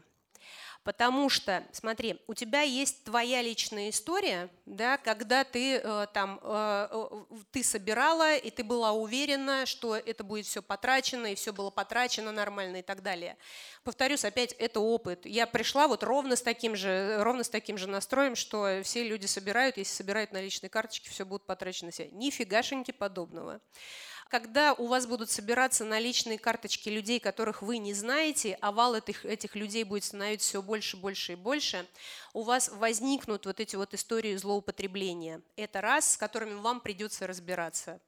Потому 0.82 1.28
что, 1.28 1.62
смотри, 1.73 2.19
у 2.27 2.32
тебя 2.32 2.62
есть 2.62 3.05
твоя 3.05 3.43
личная 3.43 3.90
история, 3.90 4.48
да, 4.65 4.97
когда 4.97 5.44
ты 5.44 5.77
э, 5.77 6.07
там 6.15 6.40
э, 6.43 7.07
ты 7.51 7.62
собирала 7.62 8.35
и 8.35 8.51
ты 8.51 8.65
была 8.65 8.93
уверена, 8.93 9.66
что 9.66 9.94
это 9.94 10.24
будет 10.24 10.47
все 10.47 10.62
потрачено 10.62 11.27
и 11.27 11.35
все 11.35 11.52
было 11.52 11.70
потрачено 11.70 12.32
нормально 12.32 12.78
и 12.78 12.82
так 12.82 13.02
далее. 13.02 13.36
Повторюсь, 13.85 14.24
опять 14.24 14.52
это 14.55 14.81
опыт. 14.81 15.27
Я 15.27 15.47
пришла 15.47 15.86
вот 15.86 16.02
ровно 16.02 16.35
с 16.35 16.40
таким 16.40 16.74
же 16.74 17.23
ровно 17.23 17.44
с 17.44 17.51
таким 17.51 17.77
же 17.77 17.86
настроем, 17.86 18.35
что 18.35 18.81
все 18.82 19.07
люди 19.07 19.27
собирают, 19.27 19.77
если 19.77 19.93
собирают 19.93 20.32
наличные 20.32 20.70
карточки, 20.70 21.11
все 21.11 21.27
будут 21.27 21.44
потрачено 21.44 21.90
все. 21.90 22.09
Нифигашеньки 22.11 22.93
подобного 22.93 23.61
когда 24.31 24.74
у 24.74 24.86
вас 24.86 25.07
будут 25.07 25.28
собираться 25.28 25.85
наличные 25.85 26.39
карточки 26.39 26.89
людей, 26.89 27.19
которых 27.19 27.62
вы 27.62 27.78
не 27.78 27.93
знаете, 27.93 28.57
а 28.61 28.70
вал 28.70 28.94
этих, 28.94 29.24
этих 29.27 29.57
людей 29.57 29.82
будет 29.82 30.05
становиться 30.05 30.48
все 30.48 30.62
больше, 30.62 30.97
больше 30.97 31.32
и 31.32 31.35
больше, 31.35 31.85
у 32.32 32.43
вас 32.43 32.69
возникнут 32.69 33.44
вот 33.47 33.59
эти 33.59 33.74
вот 33.74 33.93
истории 33.93 34.36
злоупотребления. 34.36 35.43
Это 35.57 35.81
раз, 35.81 36.12
с 36.12 36.16
которыми 36.16 36.55
вам 36.55 36.81
придется 36.81 37.27
разбираться 37.27 38.01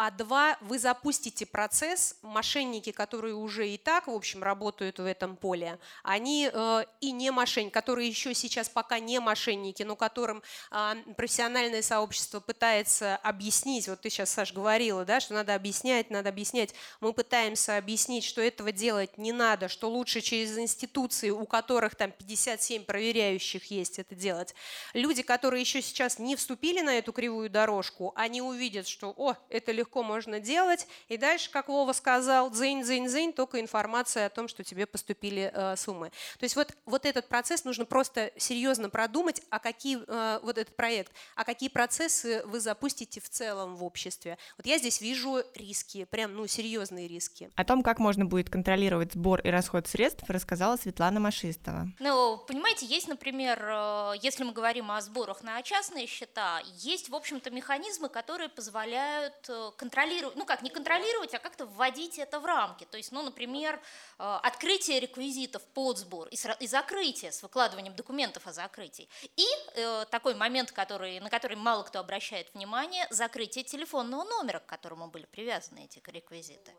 а 0.00 0.12
два, 0.12 0.56
вы 0.60 0.78
запустите 0.78 1.44
процесс, 1.44 2.14
мошенники, 2.22 2.92
которые 2.92 3.34
уже 3.34 3.68
и 3.68 3.76
так, 3.76 4.06
в 4.06 4.12
общем, 4.12 4.44
работают 4.44 5.00
в 5.00 5.04
этом 5.04 5.34
поле, 5.34 5.80
они 6.04 6.48
э, 6.52 6.84
и 7.00 7.10
не 7.10 7.32
мошенники, 7.32 7.72
которые 7.72 8.06
еще 8.06 8.32
сейчас 8.32 8.68
пока 8.68 9.00
не 9.00 9.18
мошенники, 9.18 9.82
но 9.82 9.96
которым 9.96 10.40
э, 10.70 10.94
профессиональное 11.16 11.82
сообщество 11.82 12.38
пытается 12.38 13.16
объяснить, 13.16 13.88
вот 13.88 14.00
ты 14.00 14.08
сейчас, 14.08 14.30
Саш, 14.30 14.52
говорила, 14.52 15.04
да, 15.04 15.18
что 15.18 15.34
надо 15.34 15.56
объяснять, 15.56 16.10
надо 16.10 16.28
объяснять, 16.28 16.74
мы 17.00 17.12
пытаемся 17.12 17.76
объяснить, 17.76 18.22
что 18.22 18.40
этого 18.40 18.70
делать 18.70 19.18
не 19.18 19.32
надо, 19.32 19.66
что 19.66 19.90
лучше 19.90 20.20
через 20.20 20.56
институции, 20.56 21.30
у 21.30 21.44
которых 21.44 21.96
там 21.96 22.12
57 22.12 22.84
проверяющих 22.84 23.68
есть 23.72 23.98
это 23.98 24.14
делать. 24.14 24.54
Люди, 24.94 25.24
которые 25.24 25.62
еще 25.62 25.82
сейчас 25.82 26.20
не 26.20 26.36
вступили 26.36 26.82
на 26.82 26.98
эту 26.98 27.12
кривую 27.12 27.50
дорожку, 27.50 28.12
они 28.14 28.40
увидят, 28.40 28.86
что, 28.86 29.12
о, 29.16 29.34
это 29.48 29.72
легко 29.72 29.87
легко 29.88 30.02
можно 30.02 30.38
делать. 30.38 30.86
И 31.08 31.16
дальше, 31.16 31.50
как 31.50 31.68
Вова 31.68 31.92
сказал, 31.94 32.50
дзынь-дзынь-дзынь, 32.50 33.32
только 33.32 33.58
информация 33.60 34.26
о 34.26 34.28
том, 34.28 34.46
что 34.46 34.62
тебе 34.62 34.86
поступили 34.86 35.50
э, 35.52 35.76
суммы. 35.76 36.10
То 36.38 36.44
есть 36.44 36.56
вот, 36.56 36.76
вот 36.84 37.06
этот 37.06 37.28
процесс 37.28 37.64
нужно 37.64 37.86
просто 37.86 38.30
серьезно 38.36 38.90
продумать, 38.90 39.40
а 39.48 39.58
какие, 39.58 39.98
э, 40.06 40.40
вот 40.42 40.58
этот 40.58 40.76
проект, 40.76 41.12
а 41.36 41.44
какие 41.44 41.70
процессы 41.70 42.42
вы 42.44 42.60
запустите 42.60 43.20
в 43.20 43.30
целом 43.30 43.76
в 43.76 43.84
обществе. 43.84 44.36
Вот 44.58 44.66
я 44.66 44.78
здесь 44.78 45.00
вижу 45.00 45.42
риски, 45.54 46.04
прям 46.04 46.34
ну, 46.34 46.46
серьезные 46.46 47.08
риски. 47.08 47.50
О 47.56 47.64
том, 47.64 47.82
как 47.82 47.98
можно 47.98 48.26
будет 48.26 48.50
контролировать 48.50 49.14
сбор 49.14 49.40
и 49.40 49.48
расход 49.48 49.86
средств, 49.86 50.24
рассказала 50.28 50.76
Светлана 50.76 51.18
Машистова. 51.18 51.88
Ну, 51.98 52.38
понимаете, 52.46 52.84
есть, 52.84 53.08
например, 53.08 53.58
э, 53.62 54.12
если 54.20 54.44
мы 54.44 54.52
говорим 54.52 54.90
о 54.90 55.00
сборах 55.00 55.42
на 55.42 55.62
частные 55.62 56.06
счета, 56.06 56.60
есть, 56.76 57.08
в 57.08 57.14
общем-то, 57.14 57.50
механизмы, 57.50 58.10
которые 58.18 58.50
позволяют 58.58 59.48
э, 59.48 59.70
контролировать, 59.78 60.36
ну 60.36 60.44
как, 60.44 60.62
не 60.62 60.70
контролировать, 60.70 61.32
а 61.34 61.38
как-то 61.38 61.64
вводить 61.64 62.18
это 62.18 62.40
в 62.40 62.44
рамки. 62.44 62.84
То 62.84 62.96
есть, 62.96 63.12
ну, 63.12 63.22
например, 63.22 63.80
э, 64.18 64.38
открытие 64.42 65.00
реквизитов 65.00 65.64
под 65.68 65.98
сбор 65.98 66.28
и 66.28 66.66
закрытие 66.66 67.32
с 67.32 67.42
выкладыванием 67.42 67.94
документов 67.94 68.46
о 68.46 68.52
закрытии. 68.52 69.08
И 69.36 69.46
э, 69.74 70.04
такой 70.10 70.34
момент, 70.34 70.72
который, 70.72 71.20
на 71.20 71.30
который 71.30 71.56
мало 71.56 71.84
кто 71.84 72.00
обращает 72.00 72.52
внимание, 72.54 73.06
закрытие 73.10 73.64
телефонного 73.64 74.24
номера, 74.24 74.58
к 74.58 74.66
которому 74.66 75.08
были 75.08 75.26
привязаны 75.26 75.84
эти 75.84 76.02
реквизиты 76.10 76.72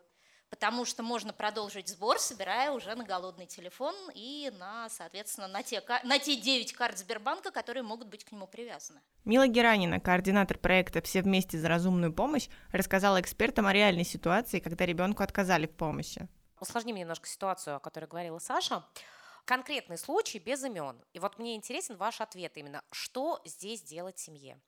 потому 0.50 0.86
что 0.86 1.04
можно 1.04 1.34
продолжить 1.34 1.88
сбор, 1.88 2.20
собирая 2.20 2.72
уже 2.72 2.96
на 2.96 3.04
голодный 3.04 3.46
телефон 3.46 3.96
и 4.14 4.52
на, 4.58 4.90
соответственно, 4.90 5.48
на 5.48 5.64
те, 5.64 5.84
на 6.04 6.20
те 6.20 6.36
9 6.36 6.74
карт 6.74 6.98
Сбербанка, 6.98 7.52
которые 7.52 7.84
могут 7.84 8.08
быть 8.08 8.24
к 8.24 8.32
нему 8.32 8.48
привязаны. 8.48 9.02
Мила 9.26 9.48
Геранина, 9.48 10.00
координатор 10.00 10.58
проекта 10.58 11.02
«Все 11.02 11.22
вместе 11.22 11.58
за 11.58 11.68
разумную 11.68 12.14
помощь», 12.14 12.50
рассказала 12.72 13.22
экспертам 13.22 13.68
о 13.68 13.74
реальной 13.74 14.06
ситуации, 14.06 14.60
когда 14.60 14.86
ребенку 14.86 15.24
отказали 15.24 15.68
в 15.68 15.76
помощи. 15.76 16.28
Усложним 16.60 16.96
немножко 16.96 17.28
ситуацию, 17.28 17.76
о 17.76 17.80
которой 17.80 18.06
говорила 18.06 18.40
Саша. 18.40 18.84
Конкретный 19.46 19.98
случай 19.98 20.40
без 20.40 20.64
имен. 20.64 21.04
И 21.14 21.20
вот 21.20 21.40
мне 21.40 21.56
интересен 21.56 21.96
ваш 21.96 22.22
ответ 22.22 22.58
именно, 22.58 22.84
что 22.92 23.42
здесь 23.46 23.82
делать 23.82 24.20
семье. 24.20 24.60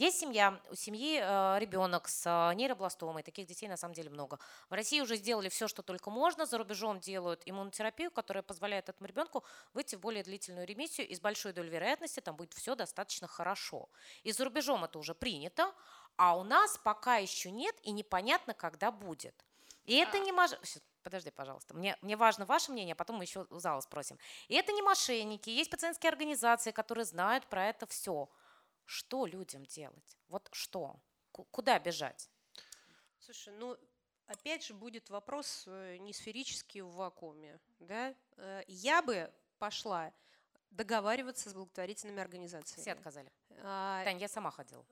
Есть 0.00 0.18
семья, 0.18 0.58
у 0.70 0.74
семьи 0.74 1.20
э, 1.22 1.58
ребенок 1.58 2.08
с 2.08 2.24
э, 2.24 2.54
нейробластомой, 2.54 3.22
таких 3.22 3.46
детей 3.46 3.68
на 3.68 3.76
самом 3.76 3.92
деле 3.92 4.08
много. 4.08 4.38
В 4.70 4.72
России 4.72 4.98
уже 5.02 5.16
сделали 5.16 5.50
все, 5.50 5.68
что 5.68 5.82
только 5.82 6.08
можно, 6.08 6.46
за 6.46 6.56
рубежом 6.56 7.00
делают 7.00 7.42
иммунотерапию, 7.44 8.10
которая 8.10 8.42
позволяет 8.42 8.88
этому 8.88 9.06
ребенку 9.06 9.44
выйти 9.74 9.96
в 9.96 10.00
более 10.00 10.22
длительную 10.22 10.66
ремиссию, 10.66 11.06
и 11.06 11.14
с 11.14 11.20
большой 11.20 11.52
долей 11.52 11.68
вероятности 11.68 12.20
там 12.20 12.34
будет 12.34 12.54
все 12.54 12.74
достаточно 12.74 13.28
хорошо. 13.28 13.90
И 14.22 14.32
за 14.32 14.44
рубежом 14.46 14.84
это 14.84 14.98
уже 14.98 15.14
принято, 15.14 15.70
а 16.16 16.34
у 16.34 16.44
нас 16.44 16.78
пока 16.78 17.16
еще 17.16 17.50
нет 17.50 17.76
и 17.82 17.90
непонятно, 17.90 18.54
когда 18.54 18.90
будет. 18.90 19.34
И 19.84 19.96
это 19.96 20.18
не 20.18 20.32
мож... 20.32 20.52
Подожди, 21.02 21.30
пожалуйста. 21.30 21.74
Мне, 21.74 21.98
мне 22.00 22.16
важно 22.16 22.46
ваше 22.46 22.72
мнение, 22.72 22.94
а 22.94 22.96
потом 22.96 23.16
мы 23.16 23.24
еще 23.24 23.46
у 23.50 23.58
зала 23.58 23.82
спросим. 23.82 24.18
И 24.48 24.54
это 24.54 24.72
не 24.72 24.80
мошенники, 24.80 25.50
есть 25.50 25.70
пациентские 25.70 26.08
организации, 26.08 26.70
которые 26.70 27.04
знают 27.04 27.44
про 27.48 27.68
это 27.68 27.86
все. 27.86 28.30
Что 28.90 29.24
людям 29.24 29.64
делать? 29.66 30.18
Вот 30.26 30.48
что? 30.50 30.96
Куда 31.30 31.78
бежать? 31.78 32.28
Слушай, 33.20 33.54
ну 33.54 33.76
опять 34.26 34.64
же 34.64 34.74
будет 34.74 35.10
вопрос 35.10 35.62
э, 35.68 35.98
не 35.98 36.12
сферический 36.12 36.80
в 36.80 36.90
вакууме. 36.96 37.60
Да? 37.78 38.12
Э, 38.36 38.64
Я 38.66 39.00
бы 39.00 39.32
пошла 39.60 40.12
договариваться 40.70 41.50
с 41.50 41.54
благотворительными 41.54 42.20
организациями. 42.20 42.82
Все 42.82 42.90
отказали. 42.92 43.30
А, 43.62 44.02
Тань, 44.02 44.18
я 44.18 44.26
сама 44.26 44.50
ходила. 44.50 44.84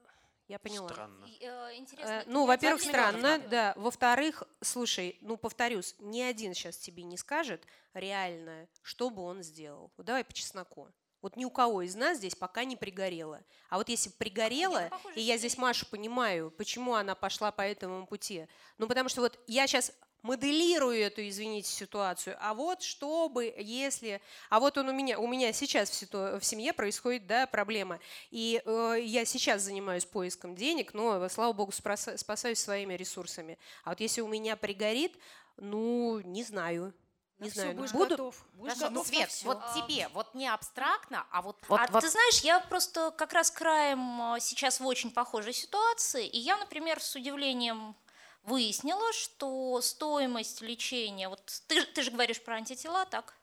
Я 0.47 0.59
поняла. 0.59 0.87
Странно. 0.87 1.25
И, 1.25 1.37
э, 1.41 1.75
интересно, 1.75 2.09
Э, 2.09 2.23
Ну, 2.25 2.45
во-первых, 2.45 2.81
50 2.81 2.93
миллионов 2.93 3.19
странно, 3.19 3.49
да. 3.49 3.73
Во-вторых, 3.75 4.43
слушай, 4.61 5.17
ну, 5.19 5.35
повторюсь, 5.35 5.93
ни 5.99 6.21
один 6.21 6.53
сейчас 6.53 6.77
тебе 6.77 7.03
не 7.03 7.17
скажет 7.17 7.67
реально, 7.93 8.69
что 8.81 9.09
бы 9.09 9.23
он 9.23 9.43
сделал. 9.43 9.91
Вот 9.97 10.05
давай 10.05 10.23
по 10.23 10.31
чесноку. 10.31 10.87
Вот 11.21 11.35
ни 11.35 11.45
у 11.45 11.49
кого 11.49 11.81
из 11.81 11.95
нас 11.95 12.17
здесь 12.17 12.35
пока 12.35 12.63
не 12.63 12.75
пригорело. 12.75 13.43
А 13.69 13.77
вот 13.77 13.89
если 13.89 14.09
пригорело, 14.09 14.89
и 15.15 15.21
я 15.21 15.37
здесь 15.37 15.57
Машу 15.57 15.85
понимаю, 15.85 16.51
почему 16.51 16.95
она 16.95 17.15
пошла 17.15 17.51
по 17.51 17.61
этому 17.61 18.07
пути. 18.07 18.47
Ну, 18.77 18.87
потому 18.87 19.09
что 19.09 19.21
вот 19.21 19.39
я 19.47 19.67
сейчас 19.67 19.91
моделирую 20.21 20.99
эту, 20.99 21.27
извините, 21.27 21.69
ситуацию. 21.69 22.37
А 22.39 22.53
вот 22.53 22.81
чтобы, 22.81 23.53
если... 23.57 24.21
А 24.49 24.59
вот 24.59 24.77
он 24.77 24.89
у 24.89 24.93
меня, 24.93 25.19
у 25.19 25.27
меня 25.27 25.53
сейчас 25.53 25.89
в, 25.89 25.93
ситу- 25.93 26.39
в 26.39 26.43
семье 26.43 26.73
происходит, 26.73 27.27
да, 27.27 27.47
проблема. 27.47 27.99
И 28.31 28.61
э, 28.65 28.97
я 29.01 29.25
сейчас 29.25 29.61
занимаюсь 29.61 30.05
поиском 30.05 30.55
денег, 30.55 30.93
но, 30.93 31.27
слава 31.29 31.53
богу, 31.53 31.71
спасаюсь 31.71 32.59
своими 32.59 32.95
ресурсами. 32.95 33.57
А 33.83 33.91
вот 33.91 33.99
если 33.99 34.21
у 34.21 34.27
меня 34.27 34.55
пригорит, 34.55 35.17
ну, 35.57 36.19
не 36.21 36.43
знаю. 36.43 36.93
Не 37.39 37.49
всё, 37.49 37.61
знаю. 37.61 37.75
ну, 37.75 37.81
будешь 37.81 37.93
буду- 37.93 38.09
готов. 38.09 38.45
Хорошо, 38.61 38.89
ну, 38.89 39.03
Свет, 39.03 39.29
вот 39.43 39.59
тебе, 39.75 40.07
вот 40.09 40.33
не 40.35 40.47
абстрактно, 40.47 41.25
а 41.31 41.41
вот... 41.41 41.57
вот, 41.67 41.79
а 41.79 41.87
вот- 41.87 42.01
ты 42.01 42.09
знаешь, 42.09 42.41
я 42.41 42.59
просто 42.59 43.11
как 43.11 43.33
раз 43.33 43.49
краем 43.51 44.21
а, 44.21 44.39
сейчас 44.39 44.79
в 44.79 44.85
очень 44.85 45.11
похожей 45.11 45.53
ситуации, 45.53 46.27
и 46.27 46.37
я, 46.37 46.57
например, 46.57 47.01
с 47.01 47.15
удивлением 47.15 47.95
выяснила, 48.43 49.13
что 49.13 49.79
стоимость 49.81 50.61
лечения, 50.61 51.29
вот 51.29 51.41
ты, 51.67 51.83
ты 51.85 52.01
же 52.01 52.11
говоришь 52.11 52.41
про 52.41 52.55
антитела, 52.55 53.05
так? 53.05 53.35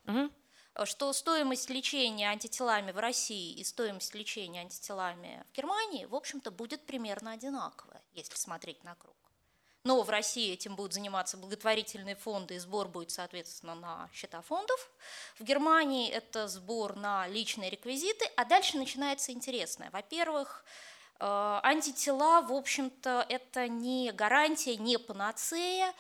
А, 0.75 0.85
Что 0.85 1.11
стоимость 1.15 1.71
лечения 1.71 2.29
антителами 2.31 2.93
в 2.93 2.99
России 2.99 3.55
и 3.55 3.65
стоимость 3.65 4.15
лечения 4.15 4.61
антителами 4.61 5.43
в 5.51 5.57
Германии, 5.57 6.05
в 6.05 6.15
общем-то, 6.15 6.51
будет 6.51 6.85
примерно 6.85 7.33
одинаковая, 7.33 8.03
если 8.13 8.37
смотреть 8.37 8.85
на 8.85 8.95
круг. 8.95 9.16
Но 9.87 10.03
в 10.03 10.11
России 10.11 10.53
этим 10.53 10.75
будут 10.75 10.95
заниматься 10.95 11.37
благотворительные 11.37 12.17
фонды, 12.17 12.57
и 12.57 12.59
сбор 12.59 12.89
будет, 12.89 13.13
соответственно, 13.13 13.77
на 13.77 14.11
счета 14.13 14.43
фондов. 14.43 14.91
В 15.39 15.45
Германии 15.45 16.11
это 16.11 16.49
сбор 16.49 16.97
на 16.97 17.29
личные 17.29 17.71
реквизиты, 17.71 18.29
а 18.37 18.45
дальше 18.45 18.79
начинается 18.79 19.31
интересное. 19.31 19.91
Во-первых, 19.93 20.65
э, 21.21 21.61
антитела, 21.63 22.43
в 22.43 22.53
общем-то, 22.53 23.27
это 23.29 23.69
не 23.69 24.11
гарантия, 24.11 24.77
не 24.77 24.99
панацея. 24.99 25.95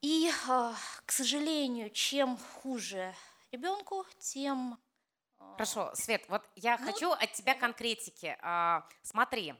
И, 0.00 0.28
э, 0.28 0.72
к 1.06 1.12
сожалению, 1.12 1.90
чем 1.90 2.36
хуже 2.36 3.14
ребенку, 3.52 4.06
тем 4.18 4.76
Хорошо, 5.52 5.92
Свет, 5.94 6.24
вот 6.28 6.42
я 6.56 6.76
хочу 6.76 7.12
от 7.12 7.32
тебя 7.32 7.54
конкретики. 7.54 8.36
А, 8.42 8.84
смотри, 9.02 9.54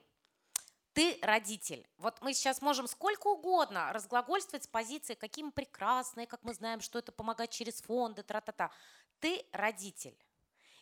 ты 0.98 1.16
родитель. 1.22 1.86
Вот 1.98 2.20
мы 2.22 2.34
сейчас 2.34 2.60
можем 2.60 2.88
сколько 2.88 3.28
угодно 3.28 3.92
разглагольствовать 3.92 4.64
с 4.64 4.66
позиции, 4.66 5.14
какие 5.14 5.44
мы 5.44 5.52
прекрасные, 5.52 6.26
как 6.26 6.42
мы 6.42 6.52
знаем, 6.52 6.80
что 6.80 6.98
это 6.98 7.12
помогать 7.12 7.50
через 7.50 7.80
фонды, 7.82 8.24
тра-та-та. 8.24 8.72
Ты 9.20 9.46
родитель. 9.52 10.18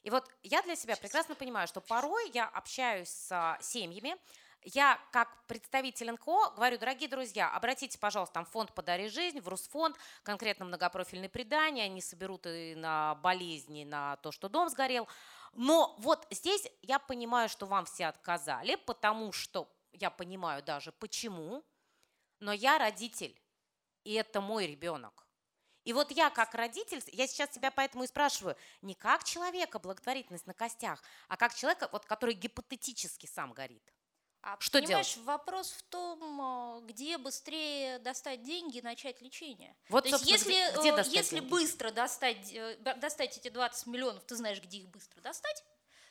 И 0.04 0.08
вот 0.08 0.26
я 0.42 0.62
для 0.62 0.74
себя 0.74 0.96
прекрасно 0.96 1.34
понимаю, 1.34 1.68
что 1.68 1.82
порой 1.82 2.30
я 2.30 2.46
общаюсь 2.46 3.10
с 3.10 3.30
а, 3.30 3.58
семьями, 3.60 4.16
я 4.62 4.98
как 5.12 5.28
представитель 5.48 6.10
НКО 6.12 6.54
говорю, 6.56 6.78
дорогие 6.78 7.10
друзья, 7.10 7.50
обратите, 7.50 7.98
пожалуйста, 7.98 8.34
там 8.34 8.46
фонд 8.46 8.72
«Подари 8.72 9.08
жизнь», 9.08 9.40
в 9.40 9.48
Русфонд, 9.48 9.98
конкретно 10.22 10.64
многопрофильные 10.64 11.28
предания, 11.28 11.84
они 11.84 12.00
соберут 12.00 12.46
и 12.46 12.74
на 12.74 13.16
болезни, 13.16 13.82
и 13.82 13.84
на 13.84 14.16
то, 14.16 14.32
что 14.32 14.48
дом 14.48 14.70
сгорел. 14.70 15.08
Но 15.52 15.94
вот 15.98 16.26
здесь 16.30 16.66
я 16.80 16.98
понимаю, 16.98 17.50
что 17.50 17.66
вам 17.66 17.84
все 17.84 18.06
отказали, 18.06 18.76
потому 18.76 19.30
что 19.32 19.68
я 20.00 20.10
понимаю 20.10 20.62
даже 20.62 20.92
почему, 20.92 21.64
но 22.40 22.52
я 22.52 22.78
родитель, 22.78 23.40
и 24.04 24.12
это 24.14 24.40
мой 24.40 24.66
ребенок. 24.66 25.26
И 25.84 25.92
вот 25.92 26.10
я 26.10 26.30
как 26.30 26.54
родитель, 26.54 27.02
я 27.12 27.26
сейчас 27.28 27.50
тебя 27.50 27.70
поэтому 27.70 28.04
и 28.04 28.06
спрашиваю, 28.08 28.56
не 28.82 28.94
как 28.94 29.22
человека 29.24 29.78
благотворительность 29.78 30.46
на 30.46 30.54
костях, 30.54 31.02
а 31.28 31.36
как 31.36 31.54
человека, 31.54 31.88
вот, 31.92 32.04
который 32.06 32.34
гипотетически 32.34 33.26
сам 33.26 33.52
горит. 33.52 33.92
А 34.42 34.56
Что 34.60 34.80
понимаешь, 34.80 35.14
делать? 35.14 35.26
вопрос 35.26 35.72
в 35.72 35.82
том, 35.84 36.40
а, 36.40 36.80
где 36.82 37.18
быстрее 37.18 37.98
достать 38.00 38.42
деньги 38.42 38.78
и 38.78 38.82
начать 38.82 39.20
лечение. 39.20 39.76
Вот, 39.88 40.04
То 40.04 40.10
есть, 40.10 40.26
если, 40.26 40.50
где- 40.50 40.78
где 40.78 40.88
э, 40.92 40.96
достать 40.96 41.14
если 41.14 41.36
деньги? 41.40 41.50
быстро 41.50 41.90
достать, 41.90 42.52
э, 42.52 42.76
достать 42.76 43.36
эти 43.38 43.48
20 43.48 43.86
миллионов, 43.86 44.24
ты 44.24 44.36
знаешь, 44.36 44.60
где 44.60 44.78
их 44.78 44.88
быстро 44.88 45.20
достать, 45.20 45.64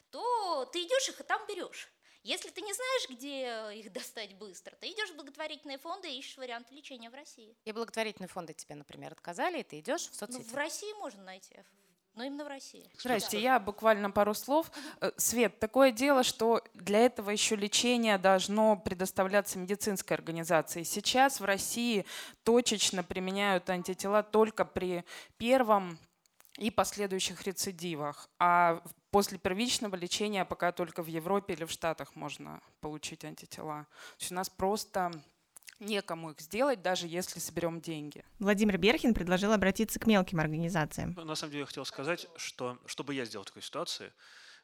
то 0.10 0.66
ты 0.66 0.84
идешь 0.84 1.10
их 1.10 1.20
и 1.20 1.24
там 1.24 1.46
берешь. 1.48 1.90
Если 2.26 2.50
ты 2.50 2.62
не 2.62 2.74
знаешь, 2.74 3.08
где 3.08 3.80
их 3.80 3.94
достать 3.94 4.34
быстро, 4.34 4.76
ты 4.82 4.88
идешь 4.88 5.12
в 5.12 5.16
благотворительные 5.16 5.78
фонды 5.78 6.10
и 6.10 6.18
ищешь 6.18 6.38
варианты 6.38 6.74
лечения 6.74 7.12
в 7.12 7.14
России. 7.14 7.56
И 7.66 7.72
благотворительные 7.72 8.28
фонды 8.28 8.54
тебе, 8.54 8.74
например, 8.74 9.12
отказали, 9.12 9.60
и 9.60 9.64
ты 9.64 9.80
идешь 9.80 10.08
в 10.08 10.20
Ну, 10.22 10.28
соцсети. 10.28 10.50
в 10.50 10.56
России 10.56 10.92
можно 10.94 11.22
найти, 11.22 11.56
но 12.16 12.24
именно 12.24 12.44
в 12.44 12.48
России. 12.48 12.90
Здрасте, 12.98 13.40
я 13.40 13.60
буквально 13.60 14.10
пару 14.10 14.34
слов. 14.34 14.72
Э, 15.02 15.12
Свет, 15.18 15.60
такое 15.60 15.92
дело, 15.92 16.24
что 16.24 16.64
для 16.74 17.06
этого 17.06 17.30
еще 17.30 17.56
лечение 17.56 18.18
должно 18.18 18.76
предоставляться 18.76 19.60
медицинской 19.60 20.18
организацией. 20.18 20.84
Сейчас 20.84 21.40
в 21.40 21.46
России 21.46 22.08
точечно 22.44 23.04
применяют 23.04 23.70
антитела 23.70 24.24
только 24.24 24.66
при 24.66 25.06
первом 25.38 26.00
и 26.58 26.72
последующих 26.72 27.44
рецидивах. 27.44 28.30
А 28.40 28.82
после 29.16 29.38
первичного 29.38 29.96
лечения 29.96 30.44
пока 30.44 30.74
только 30.74 31.02
в 31.02 31.08
Европе 31.08 31.54
или 31.54 31.64
в 31.64 31.72
Штатах 31.72 32.18
можно 32.18 32.62
получить 32.82 33.24
антитела. 33.24 33.88
То 34.18 34.20
есть 34.20 34.32
у 34.34 34.36
нас 34.36 34.50
просто 34.50 35.10
некому 35.80 36.32
их 36.32 36.42
сделать, 36.42 36.82
даже 36.82 37.08
если 37.08 37.40
соберем 37.40 37.80
деньги. 37.80 38.26
Владимир 38.40 38.78
Берхин 38.78 39.14
предложил 39.14 39.54
обратиться 39.54 40.02
к 40.02 40.06
мелким 40.06 40.42
организациям. 40.42 41.14
Ну, 41.16 41.24
На 41.24 41.36
самом 41.36 41.52
деле 41.52 41.62
я 41.62 41.66
хотел 41.66 41.86
сказать, 41.86 42.28
что 42.36 42.78
что 42.86 43.06
бы 43.06 43.14
я 43.14 43.24
сделал 43.24 43.46
в 43.46 43.48
такой 43.48 43.62
ситуации, 43.62 44.12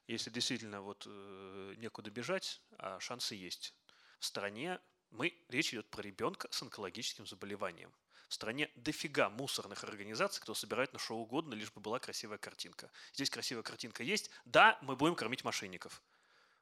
если 0.07 0.29
действительно 0.29 0.81
вот 0.81 1.07
э, 1.07 1.75
некуда 1.77 2.11
бежать, 2.11 2.61
а 2.77 2.99
шансы 2.99 3.35
есть. 3.35 3.73
В 4.19 4.25
стране 4.25 4.81
мы, 5.11 5.33
речь 5.47 5.73
идет 5.73 5.89
про 5.89 6.01
ребенка 6.01 6.49
с 6.51 6.61
онкологическим 6.61 7.25
заболеванием. 7.25 7.93
В 8.31 8.33
стране 8.33 8.69
дофига 8.75 9.29
мусорных 9.29 9.83
организаций, 9.83 10.41
кто 10.41 10.53
собирает 10.53 10.93
на 10.93 10.99
что 10.99 11.17
угодно, 11.17 11.53
лишь 11.53 11.69
бы 11.69 11.81
была 11.81 11.99
красивая 11.99 12.37
картинка. 12.37 12.89
Здесь 13.13 13.29
красивая 13.29 13.61
картинка 13.61 14.03
есть. 14.03 14.31
Да, 14.45 14.79
мы 14.83 14.95
будем 14.95 15.15
кормить 15.15 15.43
мошенников 15.43 16.01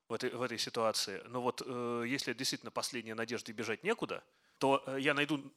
в 0.07 0.13
этой, 0.13 0.31
в 0.31 0.41
этой 0.41 0.57
ситуации. 0.57 1.21
Но 1.27 1.43
вот 1.43 1.61
э, 1.63 2.05
если 2.07 2.33
действительно 2.33 2.71
последняя 2.71 3.13
надежда 3.13 3.51
и 3.51 3.53
бежать 3.53 3.83
некуда, 3.83 4.23
то 4.57 4.83
э, 4.87 4.97
я 4.99 5.13
найду 5.13 5.53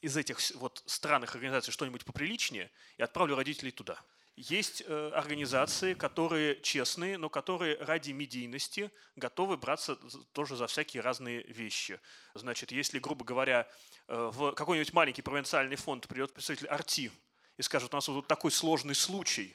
из 0.00 0.16
этих 0.16 0.40
вот 0.56 0.82
странных 0.86 1.36
организаций 1.36 1.72
что-нибудь 1.72 2.04
поприличнее 2.04 2.68
и 2.96 3.02
отправлю 3.04 3.36
родителей 3.36 3.70
туда. 3.70 4.02
Есть 4.34 4.82
э, 4.86 5.10
организации, 5.14 5.92
которые 5.92 6.58
честные, 6.62 7.18
но 7.18 7.28
которые 7.28 7.76
ради 7.76 8.12
медийности 8.12 8.90
готовы 9.14 9.58
браться 9.58 9.96
тоже 10.32 10.56
за 10.56 10.66
всякие 10.66 11.02
разные 11.02 11.42
вещи. 11.42 12.00
Значит, 12.32 12.72
если, 12.72 12.98
грубо 12.98 13.26
говоря, 13.26 13.68
э, 14.08 14.30
в 14.32 14.52
какой-нибудь 14.52 14.94
маленький 14.94 15.20
провинциальный 15.20 15.76
фонд 15.76 16.08
придет 16.08 16.32
представитель 16.32 16.68
Арти 16.68 17.12
и 17.58 17.62
скажет, 17.62 17.92
у 17.92 17.96
нас 17.96 18.08
вот 18.08 18.26
такой 18.26 18.50
сложный 18.50 18.94
случай, 18.94 19.54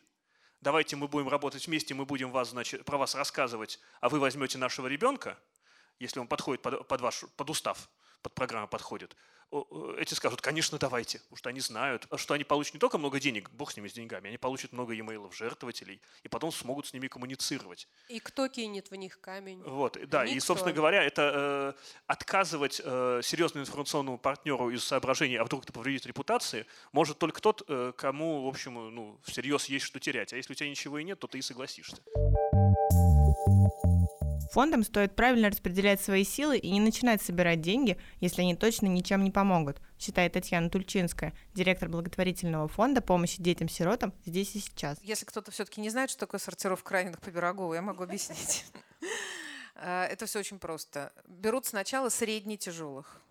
давайте 0.62 0.96
мы 0.96 1.08
будем 1.08 1.28
работать 1.28 1.66
вместе, 1.66 1.96
мы 1.96 2.06
будем 2.06 2.32
вас, 2.32 2.52
значит, 2.52 2.86
про 2.86 3.00
вас 3.00 3.16
рассказывать, 3.16 3.80
а 4.00 4.10
вы 4.10 4.20
возьмете 4.20 4.60
нашего 4.60 4.86
ребенка, 4.86 5.40
если 5.98 6.20
он 6.20 6.28
подходит 6.28 6.62
под, 6.62 6.88
под 6.88 7.02
ваш 7.02 7.26
под 7.36 7.50
устав, 7.50 7.90
под 8.22 8.36
программу 8.36 8.68
подходит, 8.68 9.16
эти 9.98 10.14
скажут, 10.14 10.42
конечно, 10.42 10.78
давайте, 10.78 11.20
потому 11.20 11.38
что 11.38 11.50
они 11.50 11.60
знают, 11.60 12.08
что 12.16 12.34
они 12.34 12.44
получат 12.44 12.74
не 12.74 12.80
только 12.80 12.98
много 12.98 13.20
денег, 13.20 13.50
бог 13.52 13.72
с 13.72 13.78
ними 13.78 13.88
с 13.88 13.94
деньгами, 13.94 14.28
они 14.28 14.38
получат 14.38 14.74
много 14.74 14.94
e-mailов 14.94 15.36
жертвователей, 15.36 16.02
и 16.24 16.28
потом 16.28 16.52
смогут 16.52 16.88
с 16.88 16.94
ними 16.94 17.08
коммуницировать. 17.08 17.88
И 18.10 18.20
кто 18.20 18.48
кинет 18.50 18.92
в 18.92 18.96
них 18.96 19.22
камень? 19.22 19.62
Вот, 19.64 19.98
да, 20.08 20.26
и, 20.26 20.36
Никто. 20.36 20.48
собственно 20.48 20.74
говоря, 20.74 21.04
это 21.04 21.76
э, 21.78 21.82
отказывать 22.08 22.82
э, 22.84 23.22
серьезному 23.24 23.64
информационному 23.64 24.18
партнеру 24.18 24.70
из 24.70 24.84
соображений, 24.84 25.38
а 25.38 25.46
вдруг 25.46 25.64
это 25.64 25.72
повредит 25.72 26.06
репутации, 26.06 26.66
может 26.92 27.18
только 27.18 27.42
тот, 27.42 27.64
э, 27.68 27.94
кому, 27.96 28.44
в 28.44 28.48
общем, 28.48 28.74
ну, 28.94 29.20
всерьез 29.24 29.66
есть 29.66 29.86
что 29.86 30.00
терять. 30.00 30.34
А 30.34 30.36
если 30.36 30.52
у 30.52 30.56
тебя 30.56 30.70
ничего 30.70 31.00
и 31.00 31.04
нет, 31.04 31.20
то 31.20 31.28
ты 31.28 31.38
и 31.38 31.42
согласишься. 31.42 31.98
Фондам 34.58 34.82
стоит 34.82 35.16
правильно 35.16 35.52
распределять 35.52 36.02
свои 36.02 36.24
силы 36.24 36.58
и 36.58 36.72
не 36.72 36.80
начинать 36.80 37.22
собирать 37.22 37.62
деньги, 37.62 37.96
если 38.22 38.42
они 38.42 38.56
точно 38.56 38.88
ничем 38.88 39.24
не 39.24 39.30
помогут, 39.30 39.80
считает 40.00 40.34
Татьяна 40.34 40.72
Тульчинская, 40.72 41.36
директор 41.54 41.90
благотворительного 41.90 42.68
фонда 42.68 43.02
помощи 43.02 43.40
детям-сиротам 43.40 44.16
здесь 44.26 44.56
и 44.56 44.60
сейчас. 44.60 44.98
Если 45.04 45.26
кто-то 45.26 45.52
все-таки 45.52 45.80
не 45.80 45.92
знает, 45.92 46.10
что 46.10 46.22
такое 46.22 46.40
сортировка 46.40 46.92
раненых 46.94 47.22
по 47.22 47.30
Пирогову, 47.30 47.76
я 47.76 47.84
могу 47.84 48.02
объяснить. 48.04 48.66
Э, 49.76 50.06
Это 50.06 50.26
все 50.26 50.40
очень 50.40 50.58
просто. 50.58 51.14
Берут 51.28 51.68
сначала 51.68 52.10
средне 52.10 52.58
тяжелых. 52.58 53.22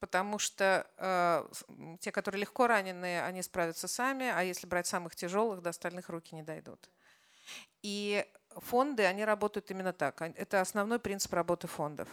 потому 0.00 0.40
что 0.40 0.84
э, 0.96 1.46
те, 2.00 2.10
которые 2.10 2.40
легко 2.40 2.66
раненые, 2.66 3.22
они 3.22 3.40
справятся 3.42 3.86
сами, 3.86 4.26
а 4.26 4.42
если 4.42 4.66
брать 4.66 4.88
самых 4.88 5.14
тяжелых, 5.14 5.62
до 5.62 5.70
остальных 5.70 6.08
руки 6.08 6.34
не 6.34 6.42
дойдут. 6.42 6.90
И 7.82 8.26
фонды, 8.56 9.04
они 9.04 9.24
работают 9.24 9.70
именно 9.70 9.92
так. 9.92 10.20
Это 10.22 10.60
основной 10.60 10.98
принцип 10.98 11.32
работы 11.32 11.66
фондов. 11.66 12.08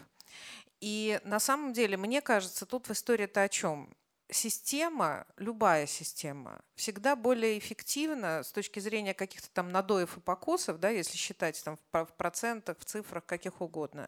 И 0.81 1.19
на 1.23 1.39
самом 1.39 1.73
деле, 1.73 1.97
мне 1.97 2.21
кажется, 2.21 2.65
тут 2.65 2.87
в 2.87 2.91
истории-то 2.91 3.43
о 3.43 3.49
чем? 3.49 3.89
Система, 4.31 5.25
любая 5.37 5.87
система, 5.87 6.61
всегда 6.75 7.15
более 7.15 7.57
эффективна 7.57 8.43
с 8.43 8.51
точки 8.51 8.79
зрения 8.79 9.15
каких-то 9.15 9.49
там 9.49 9.71
надоев 9.71 10.17
и 10.17 10.19
покосов, 10.19 10.79
да, 10.79 10.89
если 10.89 11.17
считать 11.17 11.63
там 11.63 11.79
в 11.91 12.13
процентах, 12.13 12.77
в 12.77 12.85
цифрах, 12.85 13.25
каких 13.25 13.59
угодно, 13.59 14.07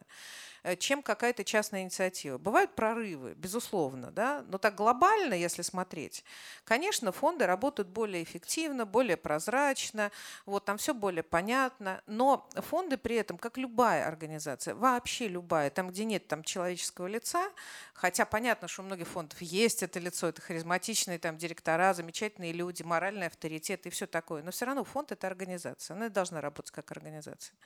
чем 0.78 1.02
какая-то 1.02 1.44
частная 1.44 1.82
инициатива. 1.82 2.38
Бывают 2.38 2.74
прорывы, 2.74 3.34
безусловно, 3.34 4.10
да, 4.10 4.44
но 4.48 4.58
так 4.58 4.74
глобально, 4.76 5.34
если 5.34 5.62
смотреть, 5.62 6.24
конечно, 6.64 7.10
фонды 7.10 7.46
работают 7.46 7.88
более 7.88 8.22
эффективно, 8.22 8.86
более 8.86 9.16
прозрачно, 9.16 10.12
вот 10.46 10.64
там 10.64 10.78
все 10.78 10.94
более 10.94 11.24
понятно, 11.24 12.02
но 12.06 12.48
фонды 12.54 12.96
при 12.96 13.16
этом, 13.16 13.38
как 13.38 13.58
любая 13.58 14.06
организация, 14.06 14.74
вообще 14.74 15.26
любая, 15.28 15.70
там, 15.70 15.88
где 15.88 16.04
нет 16.04 16.28
там 16.28 16.44
человеческого 16.44 17.08
лица, 17.08 17.50
хотя 17.94 18.24
понятно, 18.24 18.68
что 18.68 18.82
у 18.82 18.84
многих 18.84 19.08
фондов 19.08 19.42
есть 19.42 19.82
это 19.82 19.98
лицо, 19.98 20.28
это 20.28 20.40
харизматичные 20.42 21.18
там 21.18 21.38
директора, 21.38 21.92
замечательные 21.94 22.52
люди, 22.52 22.82
моральный 22.82 23.26
авторитет 23.26 23.86
и 23.86 23.90
все 23.90 24.06
такое, 24.06 24.42
но 24.42 24.52
все 24.52 24.64
равно 24.64 24.84
фонд 24.84 25.10
это 25.10 25.26
организация, 25.26 25.96
она 25.96 26.08
должна 26.08 26.40
работать 26.40 26.70
как 26.70 26.92
организация. 26.92 27.56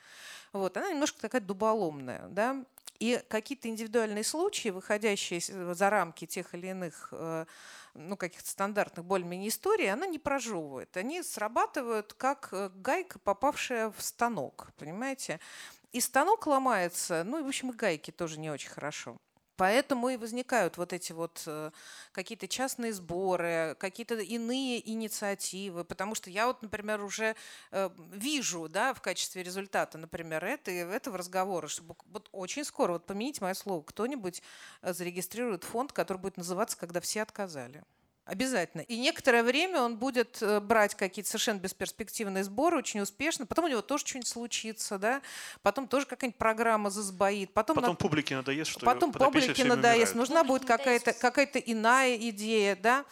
Вот, 0.52 0.76
она 0.76 0.90
немножко 0.90 1.20
такая 1.20 1.42
дуболомная, 1.42 2.28
да, 2.28 2.64
и 2.98 3.22
какие-то 3.28 3.68
индивидуальные 3.68 4.24
случаи, 4.24 4.70
выходящие 4.70 5.40
за 5.74 5.90
рамки 5.90 6.26
тех 6.26 6.54
или 6.54 6.68
иных 6.68 7.08
э, 7.12 7.46
ну, 7.94 8.16
каких-то 8.16 8.48
стандартных 8.48 9.04
более-менее 9.04 9.48
историй, 9.48 9.92
она 9.92 10.06
не 10.06 10.18
прожевывает. 10.18 10.96
Они 10.96 11.22
срабатывают 11.22 12.14
как 12.14 12.48
э, 12.52 12.70
гайка, 12.74 13.18
попавшая 13.18 13.90
в 13.90 14.02
станок, 14.02 14.68
понимаете? 14.78 15.40
И 15.92 16.00
станок 16.00 16.46
ломается, 16.46 17.24
ну, 17.24 17.38
и, 17.38 17.42
в 17.42 17.48
общем, 17.48 17.70
и 17.70 17.74
гайки 17.74 18.10
тоже 18.10 18.38
не 18.38 18.50
очень 18.50 18.70
хорошо. 18.70 19.16
Поэтому 19.56 20.10
и 20.10 20.16
возникают 20.16 20.76
вот 20.76 20.92
эти 20.92 21.12
вот 21.12 21.42
э, 21.46 21.70
какие-то 22.12 22.46
частные 22.46 22.92
сборы, 22.92 23.74
какие-то 23.78 24.16
иные 24.16 24.86
инициативы, 24.88 25.84
потому 25.84 26.14
что 26.14 26.28
я 26.28 26.46
вот, 26.46 26.60
например, 26.62 27.02
уже 27.02 27.34
э, 27.72 27.90
вижу, 28.12 28.68
да, 28.68 28.92
в 28.92 29.00
качестве 29.00 29.42
результата, 29.42 29.96
например, 29.96 30.44
это, 30.44 30.70
этого 30.70 31.16
разговора, 31.16 31.68
что 31.68 31.82
вот 32.12 32.28
очень 32.32 32.64
скоро, 32.64 32.92
вот 32.92 33.06
помяните 33.06 33.42
мое 33.42 33.54
слово, 33.54 33.82
кто-нибудь 33.82 34.42
э, 34.82 34.92
зарегистрирует 34.92 35.64
фонд, 35.64 35.92
который 35.92 36.18
будет 36.18 36.36
называться 36.36 36.76
«Когда 36.76 37.00
все 37.00 37.22
отказали». 37.22 37.82
Обязательно. 38.26 38.80
И 38.80 38.98
некоторое 38.98 39.44
время 39.44 39.80
он 39.80 39.96
будет 39.98 40.38
э, 40.42 40.58
брать 40.58 40.96
какие-то 40.96 41.30
совершенно 41.30 41.60
бесперспективные 41.60 42.42
сборы, 42.42 42.76
очень 42.76 42.98
успешно. 42.98 43.46
Потом 43.46 43.66
у 43.66 43.68
него 43.68 43.82
тоже 43.82 44.04
что-нибудь 44.04 44.26
случится, 44.26 44.98
да. 44.98 45.22
Потом 45.62 45.86
тоже 45.86 46.06
какая-нибудь 46.06 46.36
программа 46.36 46.90
засбоит. 46.90 47.52
Потом, 47.52 47.76
потом 47.76 47.90
на... 47.90 47.96
публике 47.96 48.34
надоест, 48.34 48.72
что 48.72 48.84
Потом 48.84 49.12
публике 49.12 49.64
надоест. 49.64 50.16
Нужна 50.16 50.42
будет 50.42 50.64
какая-то 50.64 51.12
какая 51.12 51.46
иная 51.46 52.16
идея, 52.16 52.74
да. 52.74 53.04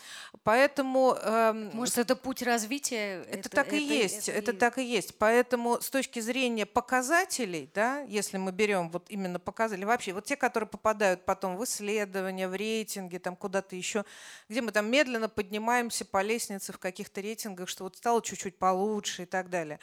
Поэтому... 0.43 1.17
Эм, 1.23 1.71
Может, 1.75 1.99
это 1.99 2.17
путь 2.17 2.43
развития? 2.43 3.23
Это, 3.29 3.39
это 3.39 3.49
так 3.51 3.73
и 3.73 3.85
это, 3.85 3.95
есть. 3.95 4.29
Это, 4.29 4.39
это 4.39 4.53
так 4.53 4.79
и 4.79 4.85
есть. 4.85 5.17
Поэтому 5.19 5.81
с 5.81 5.91
точки 5.91 6.19
зрения 6.19 6.67
показателей, 6.67 7.71
да, 7.73 8.01
если 8.01 8.37
мы 8.37 8.51
берем 8.51 8.91
вот 8.91 9.07
именно 9.11 9.39
показатели, 9.39 9.85
вообще 9.85 10.13
вот 10.13 10.25
те, 10.25 10.35
которые 10.35 10.69
попадают 10.69 11.25
потом 11.25 11.57
в 11.57 11.63
исследования, 11.63 12.49
в 12.49 12.55
рейтинги, 12.57 13.19
там 13.19 13.37
куда-то 13.37 13.77
еще, 13.77 14.05
где 14.49 14.61
мы 14.61 14.73
там 14.73 14.91
медленно 14.91 15.04
поднимаемся 15.29 16.05
по 16.05 16.23
лестнице 16.23 16.73
в 16.73 16.79
каких-то 16.79 17.21
рейтингах, 17.21 17.69
что 17.69 17.85
вот 17.85 17.97
стало 17.97 18.23
чуть-чуть 18.23 18.59
получше 18.59 19.23
и 19.23 19.27
так 19.27 19.51
далее. 19.51 19.79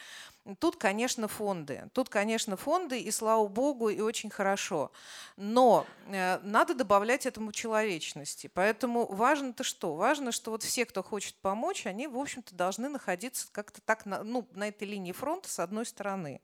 Тут, 0.58 0.76
конечно, 0.76 1.28
фонды. 1.28 1.88
Тут, 1.92 2.08
конечно, 2.08 2.56
фонды, 2.56 3.00
и 3.00 3.12
слава 3.12 3.46
богу, 3.46 3.90
и 3.90 4.00
очень 4.00 4.28
хорошо. 4.28 4.90
Но 5.36 5.86
э, 6.08 6.40
надо 6.42 6.74
добавлять 6.74 7.26
этому 7.26 7.52
человечности. 7.52 8.50
Поэтому 8.52 9.06
важно-то 9.06 9.62
что? 9.62 9.94
Важно, 9.94 10.32
что 10.32 10.50
вот 10.50 10.64
все, 10.64 10.84
кто 10.84 11.04
хочет 11.04 11.36
помочь, 11.36 11.86
они, 11.86 12.08
в 12.08 12.18
общем-то, 12.18 12.56
должны 12.56 12.88
находиться 12.88 13.46
как-то 13.52 13.80
так 13.82 14.04
на, 14.04 14.24
ну, 14.24 14.48
на 14.54 14.66
этой 14.66 14.88
линии 14.88 15.12
фронта 15.12 15.48
с 15.48 15.60
одной 15.60 15.86
стороны. 15.86 16.40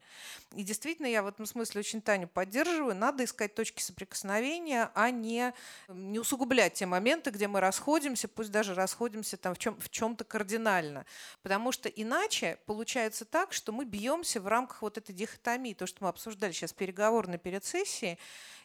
И 0.55 0.63
действительно, 0.63 1.07
я 1.07 1.25
в 1.25 1.27
этом 1.27 1.45
смысле 1.45 1.81
очень 1.81 2.01
Таню 2.01 2.29
поддерживаю. 2.29 2.95
Надо 2.95 3.25
искать 3.25 3.57
точки 3.57 3.83
соприкосновения, 3.83 4.93
а 4.95 5.11
не, 5.11 5.53
не 5.89 6.21
усугублять 6.21 6.75
те 6.75 6.87
моменты, 6.87 7.31
где 7.31 7.49
мы 7.49 7.59
расходимся, 7.59 8.29
пусть 8.29 8.53
даже 8.53 8.75
расходимся 8.75 9.37
там 9.37 9.55
в, 9.55 9.59
чем, 9.59 9.79
в 9.81 9.91
чем-то 9.91 10.23
кардинально. 10.23 11.05
Потому 11.43 11.73
что 11.73 11.89
иначе 11.89 12.61
получается 12.65 13.25
так, 13.25 13.53
что 13.53 13.73
мы 13.73 13.88
бьемся 13.89 14.41
в 14.41 14.47
рамках 14.47 14.83
вот 14.83 14.99
этой 14.99 15.15
дихотомии, 15.15 15.75
то, 15.75 15.87
что 15.87 16.05
мы 16.05 16.11
обсуждали 16.11 16.53
сейчас 16.53 16.73
переговорной 16.73 17.39
перед 17.39 17.65
сессией, 17.65 18.19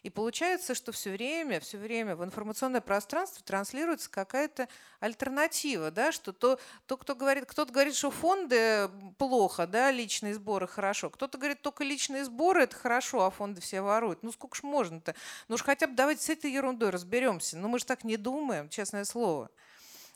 и 0.04 0.10
получается, 0.10 0.76
что 0.76 0.92
все 0.92 1.12
время, 1.12 1.60
все 1.62 1.78
время 1.78 2.16
в 2.16 2.24
информационное 2.24 2.82
пространство 2.82 3.44
транслируется 3.44 4.10
какая-то 4.10 4.68
альтернатива, 5.00 5.92
да, 5.92 6.12
что 6.12 6.34
то, 6.34 6.60
то 6.86 6.98
кто 6.98 7.16
говорит, 7.16 7.46
кто-то 7.46 7.72
говорит, 7.72 7.96
что 7.96 8.12
фонды 8.12 8.90
плохо, 9.18 9.66
да, 9.66 9.92
личные 9.92 10.36
сборы 10.36 10.68
хорошо, 10.68 11.10
кто-то 11.10 11.38
говорит, 11.38 11.62
только 11.62 11.84
личные 11.84 12.26
сборы 12.26 12.64
это 12.64 12.76
хорошо, 12.76 13.26
а 13.26 13.32
фонды 13.32 13.62
все 13.62 13.82
воруют. 13.82 14.24
Ну 14.24 14.32
сколько 14.32 14.56
ж 14.58 14.64
можно-то? 14.64 15.16
Ну 15.48 15.56
уж 15.56 15.64
хотя 15.64 15.88
бы 15.88 15.96
давайте 15.96 16.24
с 16.24 16.30
этой 16.30 16.52
ерундой 16.52 16.90
разберемся. 16.90 17.58
Ну 17.58 17.70
мы 17.70 17.80
же 17.80 17.86
так 17.86 18.04
не 18.04 18.18
думаем, 18.18 18.70
честное 18.70 19.06
слово. 19.06 19.50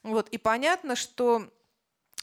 Вот, 0.03 0.29
и 0.29 0.37
понятно, 0.37 0.95
что 0.95 1.49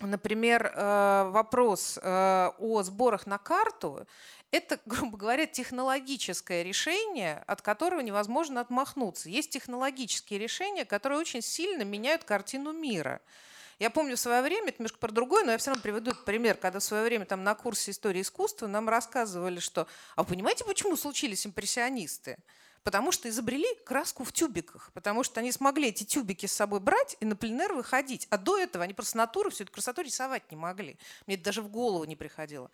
например, 0.01 0.73
э, 0.75 1.31
вопрос 1.31 1.99
э, 2.03 2.51
о 2.59 2.83
сборах 2.83 3.27
на 3.27 3.39
карту, 3.39 4.07
это, 4.51 4.79
грубо 4.87 5.17
говоря, 5.17 5.47
технологическое 5.47 6.63
решение, 6.63 7.43
от 7.47 7.63
которого 7.63 8.01
невозможно 8.01 8.61
отмахнуться. 8.61 9.29
Есть 9.29 9.51
технологические 9.51 10.39
решения, 10.39 10.85
которые 10.85 11.19
очень 11.19 11.43
сильно 11.43 11.83
меняют 11.83 12.25
картину 12.25 12.73
мира. 12.73 13.21
Я 13.81 13.91
помню 13.91 14.17
в 14.17 14.21
свое 14.21 14.41
время, 14.41 14.69
это 14.69 14.77
немножко 14.79 14.99
про 14.99 15.11
другое, 15.11 15.45
но 15.45 15.53
я 15.53 15.59
все 15.59 15.71
равно 15.71 15.83
приведу 15.83 16.13
этот 16.13 16.25
пример, 16.25 16.57
когда 16.57 16.79
в 16.79 16.85
свое 16.85 17.03
время 17.03 17.27
там 17.27 17.43
на 17.43 17.57
курсе 17.57 17.91
истории 17.91 18.23
искусства 18.23 18.69
нам 18.69 18.89
рассказывали, 18.89 19.59
что, 19.59 19.89
а 20.15 20.23
понимаете, 20.23 20.65
почему 20.65 20.97
случились 20.97 21.45
импрессионисты? 21.45 22.39
Потому 22.85 23.13
что 23.13 23.29
изобрели 23.29 23.67
краску 23.85 24.25
в 24.25 24.33
тюбиках, 24.33 24.91
потому 24.93 25.25
что 25.25 25.41
они 25.41 25.51
смогли 25.51 25.89
эти 25.89 26.05
тюбики 26.05 26.47
с 26.47 26.53
собой 26.53 26.81
брать 26.81 27.17
и 27.19 27.25
на 27.25 27.35
пленер 27.35 27.73
выходить. 27.73 28.29
А 28.31 28.39
до 28.39 28.59
этого 28.59 28.85
они 28.85 28.93
просто 28.93 29.17
натуру 29.17 29.51
всю 29.51 29.65
эту 29.65 29.73
красоту 29.73 30.03
рисовать 30.03 30.49
не 30.51 30.57
могли. 30.57 30.99
Мне 31.27 31.37
это 31.37 31.45
даже 31.45 31.63
в 31.63 31.69
голову 31.69 32.05
не 32.05 32.15
приходило. 32.15 32.71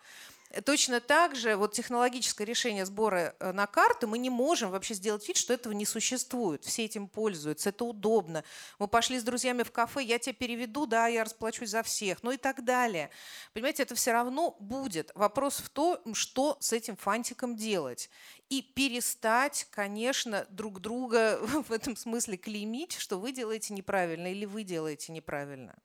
Точно 0.65 0.99
так 0.99 1.35
же 1.35 1.55
вот 1.55 1.73
технологическое 1.73 2.45
решение 2.45 2.85
сбора 2.85 3.35
э, 3.39 3.51
на 3.53 3.67
карты 3.67 4.07
мы 4.07 4.17
не 4.17 4.29
можем 4.29 4.71
вообще 4.71 4.93
сделать 4.93 5.25
вид, 5.27 5.37
что 5.37 5.53
этого 5.53 5.71
не 5.71 5.85
существует. 5.85 6.65
Все 6.65 6.85
этим 6.85 7.07
пользуются, 7.07 7.69
это 7.69 7.85
удобно. 7.85 8.43
Мы 8.77 8.87
пошли 8.87 9.19
с 9.19 9.23
друзьями 9.23 9.63
в 9.63 9.71
кафе, 9.71 10.03
я 10.03 10.19
тебя 10.19 10.33
переведу, 10.33 10.85
да, 10.85 11.07
я 11.07 11.23
расплачусь 11.23 11.69
за 11.69 11.83
всех, 11.83 12.21
ну 12.23 12.31
и 12.31 12.37
так 12.37 12.65
далее. 12.65 13.11
Понимаете, 13.53 13.83
это 13.83 13.95
все 13.95 14.11
равно 14.11 14.57
будет. 14.59 15.11
Вопрос 15.15 15.59
в 15.59 15.69
том, 15.69 16.13
что 16.13 16.57
с 16.59 16.73
этим 16.73 16.97
фантиком 16.97 17.55
делать. 17.55 18.09
И 18.49 18.61
перестать, 18.61 19.67
конечно, 19.71 20.45
друг 20.49 20.81
друга 20.81 21.39
в 21.67 21.71
этом 21.71 21.95
смысле 21.95 22.35
клеймить, 22.35 22.97
что 22.97 23.19
вы 23.19 23.31
делаете 23.31 23.73
неправильно 23.73 24.27
или 24.27 24.45
вы 24.45 24.63
делаете 24.63 25.13
неправильно. 25.13 25.75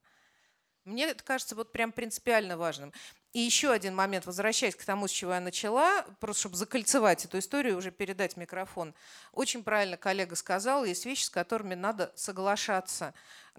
Мне 0.87 1.07
это 1.07 1.23
кажется 1.25 1.57
вот 1.57 1.73
прям 1.73 1.91
принципиально 1.91 2.57
важным. 2.57 2.93
И 3.37 3.41
еще 3.41 3.71
один 3.71 3.95
момент, 3.95 4.25
возвращаясь 4.25 4.75
к 4.75 4.83
тому, 4.87 5.09
с 5.09 5.11
чего 5.11 5.35
я 5.35 5.41
начала, 5.41 6.07
просто 6.21 6.41
чтобы 6.41 6.57
закольцевать 6.57 7.27
эту 7.27 7.39
историю, 7.39 7.77
уже 7.77 7.91
передать 7.91 8.39
микрофон. 8.39 8.95
Очень 9.31 9.63
правильно 9.63 9.99
коллега 9.99 10.35
сказал, 10.37 10.87
есть 10.87 11.05
вещи, 11.05 11.25
с 11.25 11.29
которыми 11.29 11.75
надо 11.75 12.15
соглашаться. 12.15 13.13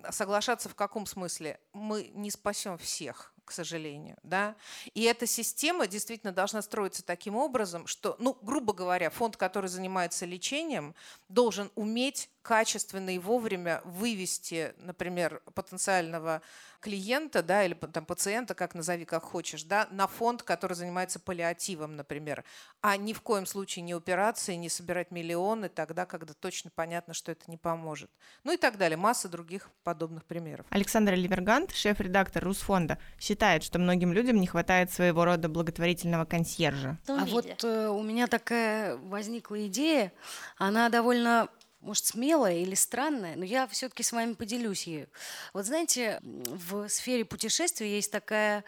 Соглашаться 0.09 0.67
в 0.67 0.73
каком 0.73 1.05
смысле? 1.05 1.59
Мы 1.73 2.09
не 2.15 2.31
спасем 2.31 2.79
всех 2.79 3.35
к 3.45 3.51
сожалению. 3.51 4.17
Да? 4.23 4.55
И 4.93 5.03
эта 5.03 5.25
система 5.25 5.87
действительно 5.87 6.33
должна 6.33 6.61
строиться 6.61 7.01
таким 7.01 7.37
образом, 7.37 7.87
что, 7.87 8.17
ну, 8.19 8.37
грубо 8.41 8.73
говоря, 8.73 9.09
фонд, 9.09 9.37
который 9.37 9.67
занимается 9.67 10.25
лечением, 10.25 10.95
должен 11.29 11.71
уметь 11.75 12.29
качественно 12.47 13.13
и 13.13 13.19
вовремя 13.19 13.81
вывести, 13.83 14.73
например, 14.77 15.41
потенциального 15.53 16.41
клиента, 16.79 17.43
да, 17.43 17.65
или 17.65 17.73
там 17.73 18.05
пациента, 18.05 18.55
как 18.55 18.73
назови, 18.73 19.03
как 19.03 19.23
хочешь, 19.23 19.63
да, 19.63 19.89
на 19.91 20.07
фонд, 20.07 20.43
который 20.43 20.73
занимается 20.73 21.19
паллиативом, 21.19 21.97
например, 21.97 22.45
а 22.81 22.95
ни 22.95 23.11
в 23.11 23.21
коем 23.21 23.45
случае 23.45 23.83
не 23.83 23.91
операции, 23.91 24.53
не 24.55 24.69
собирать 24.69 25.11
миллионы 25.11 25.67
тогда, 25.67 26.05
когда 26.05 26.33
точно 26.33 26.71
понятно, 26.73 27.13
что 27.13 27.33
это 27.33 27.51
не 27.51 27.57
поможет. 27.57 28.09
Ну 28.45 28.53
и 28.53 28.57
так 28.57 28.77
далее. 28.77 28.95
Масса 28.95 29.27
других 29.27 29.69
подобных 29.83 30.23
примеров. 30.23 30.65
Александра 30.69 31.15
Ливергант, 31.15 31.71
шеф-редактор 31.71 32.45
Русфонда, 32.45 32.97
считает, 33.19 33.61
что 33.63 33.77
многим 33.77 34.13
людям 34.13 34.39
не 34.39 34.47
хватает 34.47 34.89
своего 34.89 35.25
рода 35.25 35.49
благотворительного 35.49 36.23
консьержа. 36.23 36.97
А 37.07 37.25
вот 37.25 37.61
э, 37.65 37.89
у 37.89 38.03
меня 38.03 38.27
такая 38.27 38.95
возникла 38.95 39.67
идея, 39.67 40.13
она 40.57 40.87
довольно 40.87 41.49
может, 41.87 42.05
смелая 42.05 42.57
или 42.57 42.75
странная, 42.75 43.35
но 43.35 43.45
я 43.45 43.65
все-таки 43.67 44.03
с 44.03 44.11
вами 44.11 44.33
поделюсь 44.33 44.83
ею. 44.83 45.07
Вот 45.53 45.65
знаете, 45.65 46.19
в 46.21 46.87
сфере 46.89 47.25
путешествий 47.25 47.95
есть 47.95 48.11
такая 48.11 48.63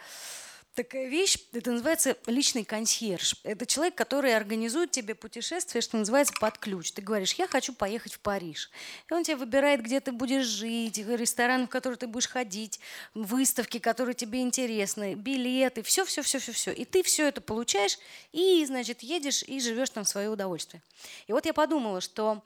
такая 0.76 1.08
вещь, 1.08 1.38
это 1.52 1.72
называется 1.72 2.16
личный 2.26 2.64
консьерж. 2.64 3.36
Это 3.44 3.66
человек, 3.66 3.96
который 3.96 4.34
организует 4.34 4.92
тебе 4.92 5.14
путешествие, 5.14 5.82
что 5.82 5.98
называется, 5.98 6.34
под 6.40 6.58
ключ. 6.58 6.94
Ты 6.94 7.02
говоришь, 7.02 7.34
я 7.34 7.48
хочу 7.48 7.74
поехать 7.74 8.14
в 8.14 8.20
Париж. 8.20 8.72
И 9.10 9.14
он 9.14 9.24
тебе 9.24 9.36
выбирает, 9.36 9.82
где 9.82 10.00
ты 10.00 10.14
будешь 10.14 10.46
жить, 10.46 10.98
ресторан, 10.98 11.66
в 11.66 11.70
который 11.70 11.96
ты 11.96 12.08
будешь 12.08 12.30
ходить, 12.30 12.80
выставки, 13.14 13.80
которые 13.80 14.16
тебе 14.16 14.42
интересны, 14.42 15.16
билеты, 15.16 15.82
все-все-все-все-все. 15.82 16.72
И 16.72 16.86
ты 16.86 17.04
все 17.04 17.28
это 17.28 17.42
получаешь, 17.42 17.98
и, 18.32 18.66
значит, 18.66 19.04
едешь 19.04 19.44
и 19.44 19.60
живешь 19.60 19.90
там 19.90 20.06
в 20.06 20.10
свое 20.10 20.30
удовольствие. 20.30 20.82
И 21.28 21.34
вот 21.34 21.46
я 21.46 21.54
подумала, 21.54 22.00
что 22.00 22.42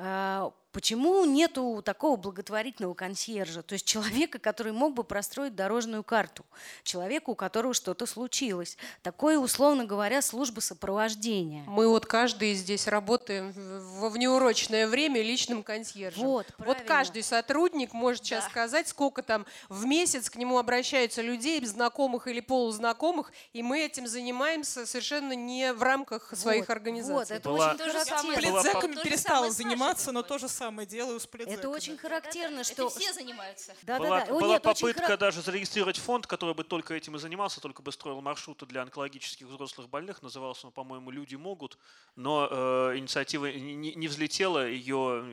э, 0.00 0.50
Почему 0.72 1.24
нету 1.24 1.82
такого 1.84 2.14
благотворительного 2.14 2.94
консьержа, 2.94 3.62
то 3.62 3.72
есть 3.72 3.84
человека, 3.84 4.38
который 4.38 4.72
мог 4.72 4.94
бы 4.94 5.02
простроить 5.02 5.56
дорожную 5.56 6.04
карту, 6.04 6.44
человека, 6.84 7.30
у 7.30 7.34
которого 7.34 7.74
что-то 7.74 8.06
случилось, 8.06 8.76
такое, 9.02 9.38
условно 9.38 9.84
говоря, 9.84 10.22
служба 10.22 10.60
сопровождения. 10.60 11.64
Мы 11.66 11.88
вот 11.88 12.06
каждый 12.06 12.54
здесь 12.54 12.86
работаем 12.86 13.52
во 13.98 14.10
внеурочное 14.10 14.86
время 14.86 15.22
личным 15.22 15.64
консьержем. 15.64 16.22
Вот, 16.22 16.46
вот 16.58 16.80
каждый 16.82 17.24
сотрудник 17.24 17.92
может 17.92 18.24
сейчас 18.24 18.44
да. 18.44 18.50
сказать, 18.50 18.86
сколько 18.86 19.22
там 19.24 19.46
в 19.68 19.86
месяц 19.86 20.30
к 20.30 20.36
нему 20.36 20.56
обращаются 20.56 21.20
людей, 21.20 21.64
знакомых 21.66 22.28
или 22.28 22.38
полузнакомых, 22.38 23.32
и 23.52 23.64
мы 23.64 23.80
этим 23.80 24.06
занимаемся 24.06 24.86
совершенно 24.86 25.32
не 25.32 25.72
в 25.72 25.82
рамках 25.82 26.32
своих 26.36 26.68
вот, 26.68 26.70
организаций. 26.70 27.14
Вот, 27.14 27.30
это 27.30 27.48
была, 27.48 27.68
очень 27.70 27.78
то 27.78 27.90
же 27.90 28.04
самое. 28.04 28.38
Пледзеками 28.38 28.94
перестала 29.02 29.50
заниматься, 29.50 30.12
но 30.12 30.22
тоже 30.22 30.48
самое 30.48 30.59
делаю 30.86 31.18
с 31.20 31.26
пледзеками. 31.26 31.58
Это 31.58 31.68
очень 31.68 31.96
характерно, 31.96 32.64
что... 32.64 32.86
Это 32.86 32.98
все 32.98 33.12
занимаются. 33.12 33.74
Да, 33.82 33.98
была, 33.98 34.20
да, 34.20 34.26
да. 34.26 34.32
О, 34.32 34.40
была 34.40 34.54
нет, 34.54 34.62
попытка 34.62 35.02
хара... 35.02 35.16
даже 35.16 35.42
зарегистрировать 35.42 35.98
фонд, 35.98 36.26
который 36.26 36.54
бы 36.54 36.64
только 36.64 36.94
этим 36.94 37.16
и 37.16 37.18
занимался, 37.18 37.60
только 37.60 37.82
бы 37.82 37.92
строил 37.92 38.20
маршруты 38.20 38.66
для 38.66 38.82
онкологических 38.82 39.46
взрослых 39.46 39.88
больных. 39.88 40.22
Назывался 40.22 40.66
он, 40.66 40.72
по-моему, 40.72 41.10
«Люди 41.10 41.36
могут». 41.36 41.78
Но 42.16 42.48
э, 42.50 42.98
инициатива 42.98 43.46
не, 43.46 43.94
не 43.94 44.08
взлетела, 44.08 44.66
ее 44.66 45.24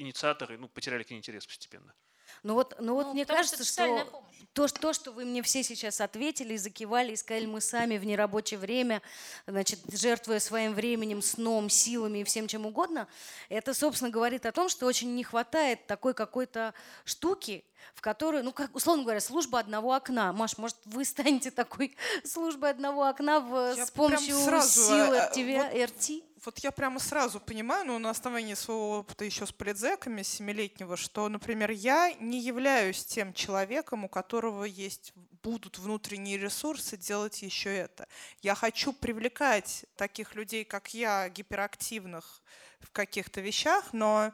инициаторы 0.00 0.58
ну, 0.58 0.68
потеряли 0.68 1.02
к 1.02 1.10
ней 1.10 1.18
интерес 1.18 1.46
постепенно. 1.46 1.94
Ну 2.42 2.54
вот, 2.54 2.74
ну 2.80 2.94
вот 2.94 3.06
ну, 3.06 3.12
мне 3.12 3.24
кажется, 3.24 3.64
что 3.64 4.24
то, 4.52 4.66
то, 4.68 4.92
что 4.92 5.12
вы 5.12 5.24
мне 5.24 5.42
все 5.42 5.62
сейчас 5.62 6.00
ответили, 6.00 6.56
закивали 6.56 7.12
и 7.12 7.16
сказали, 7.16 7.46
мы 7.46 7.60
сами 7.60 7.98
в 7.98 8.04
нерабочее 8.04 8.58
время, 8.58 9.02
значит, 9.46 9.80
жертвуя 9.92 10.40
своим 10.40 10.74
временем, 10.74 11.22
сном, 11.22 11.68
силами 11.70 12.18
и 12.18 12.24
всем 12.24 12.48
чем 12.48 12.66
угодно, 12.66 13.08
это, 13.48 13.74
собственно, 13.74 14.10
говорит 14.10 14.46
о 14.46 14.52
том, 14.52 14.68
что 14.68 14.86
очень 14.86 15.14
не 15.14 15.24
хватает 15.24 15.86
такой 15.86 16.14
какой-то 16.14 16.74
штуки, 17.04 17.64
в 17.94 18.00
которую, 18.00 18.44
ну, 18.44 18.52
как, 18.52 18.74
условно 18.74 19.02
говоря, 19.02 19.20
служба 19.20 19.58
одного 19.58 19.94
окна. 19.94 20.32
Маш, 20.32 20.58
может, 20.58 20.76
вы 20.84 21.04
станете 21.04 21.50
такой 21.50 21.96
службой 22.24 22.70
одного 22.70 23.06
окна 23.06 23.40
в, 23.40 23.74
с 23.76 23.90
помощью 23.90 24.36
сразу, 24.36 24.68
сил? 24.68 25.14
А, 25.14 25.28
вот, 25.28 25.36
RT? 25.36 26.24
Вот 26.44 26.58
я 26.58 26.72
прямо 26.72 26.98
сразу 26.98 27.38
понимаю, 27.38 27.86
ну, 27.86 27.98
на 28.00 28.10
основании 28.10 28.54
своего 28.54 28.98
опыта 28.98 29.24
еще 29.24 29.46
с 29.46 29.52
предзеками 29.52 30.22
семилетнего, 30.22 30.96
что, 30.96 31.28
например, 31.28 31.70
я 31.70 32.12
не 32.18 32.40
являюсь 32.40 33.04
тем 33.04 33.32
человеком, 33.32 34.04
у 34.04 34.08
которого 34.08 34.31
есть 34.66 35.12
будут 35.42 35.78
внутренние 35.78 36.38
ресурсы 36.38 36.96
делать 36.96 37.42
еще 37.42 37.74
это. 37.74 38.06
Я 38.42 38.54
хочу 38.54 38.92
привлекать 38.92 39.84
таких 39.96 40.34
людей, 40.34 40.64
как 40.64 40.94
я, 40.94 41.28
гиперактивных 41.28 42.42
в 42.80 42.90
каких-то 42.90 43.40
вещах, 43.40 43.92
но 43.92 44.32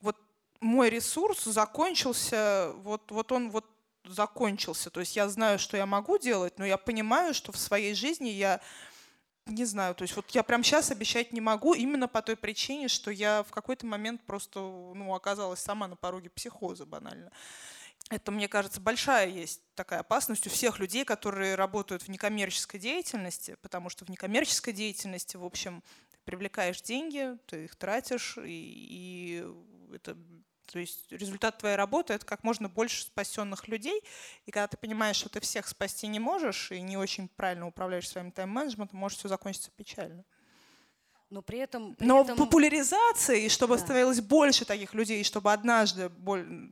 вот 0.00 0.16
мой 0.60 0.90
ресурс 0.90 1.44
закончился, 1.44 2.72
вот, 2.76 3.10
вот 3.10 3.32
он 3.32 3.50
вот 3.50 3.66
закончился. 4.04 4.90
То 4.90 5.00
есть 5.00 5.16
я 5.16 5.28
знаю, 5.28 5.58
что 5.58 5.76
я 5.76 5.86
могу 5.86 6.18
делать, 6.18 6.58
но 6.58 6.64
я 6.64 6.78
понимаю, 6.78 7.34
что 7.34 7.52
в 7.52 7.58
своей 7.58 7.94
жизни 7.94 8.28
я 8.28 8.60
не 9.48 9.64
знаю, 9.64 9.94
то 9.94 10.02
есть 10.02 10.14
вот 10.14 10.30
я 10.30 10.42
прямо 10.42 10.62
сейчас 10.62 10.90
обещать 10.90 11.32
не 11.32 11.40
могу, 11.40 11.74
именно 11.74 12.06
по 12.06 12.22
той 12.22 12.36
причине, 12.36 12.88
что 12.88 13.10
я 13.10 13.42
в 13.44 13.50
какой-то 13.50 13.86
момент 13.86 14.20
просто 14.26 14.60
ну, 14.60 15.14
оказалась 15.14 15.60
сама 15.60 15.88
на 15.88 15.96
пороге 15.96 16.30
психоза 16.30 16.84
банально. 16.84 17.30
Это, 18.10 18.32
мне 18.32 18.48
кажется, 18.48 18.80
большая 18.80 19.28
есть 19.28 19.60
такая 19.74 20.00
опасность 20.00 20.46
у 20.46 20.50
всех 20.50 20.78
людей, 20.78 21.04
которые 21.04 21.56
работают 21.56 22.02
в 22.02 22.08
некоммерческой 22.08 22.80
деятельности, 22.80 23.56
потому 23.60 23.90
что 23.90 24.06
в 24.06 24.08
некоммерческой 24.08 24.72
деятельности, 24.72 25.36
в 25.36 25.44
общем, 25.44 25.82
ты 26.10 26.18
привлекаешь 26.24 26.80
деньги, 26.80 27.36
ты 27.46 27.64
их 27.64 27.76
тратишь, 27.76 28.38
и, 28.38 28.46
и 28.46 29.94
это 29.94 30.16
то 30.70 30.78
есть 30.78 31.10
результат 31.10 31.58
твоей 31.58 31.76
работы— 31.76 32.12
это 32.14 32.26
как 32.26 32.44
можно 32.44 32.68
больше 32.68 33.02
спасенных 33.02 33.68
людей. 33.68 34.02
И 34.44 34.50
когда 34.50 34.68
ты 34.68 34.76
понимаешь, 34.76 35.16
что 35.16 35.30
ты 35.30 35.40
всех 35.40 35.66
спасти 35.66 36.06
не 36.06 36.18
можешь 36.18 36.70
и 36.70 36.80
не 36.82 36.98
очень 36.98 37.28
правильно 37.28 37.66
управляешь 37.66 38.08
своим 38.08 38.30
тайм-менеджментом, 38.30 38.98
может 38.98 39.18
все 39.18 39.28
закончиться 39.28 39.70
печально. 39.70 40.24
Но 41.30 41.42
при 41.42 41.58
этом... 41.58 41.94
При 41.94 42.06
Но 42.06 42.22
этом... 42.22 42.36
популяризация, 42.36 43.36
и 43.36 43.48
чтобы 43.48 43.76
да. 43.76 43.84
становилось 43.84 44.20
больше 44.20 44.64
таких 44.64 44.94
людей, 44.94 45.20
и 45.20 45.24
чтобы 45.24 45.52
однажды, 45.52 46.10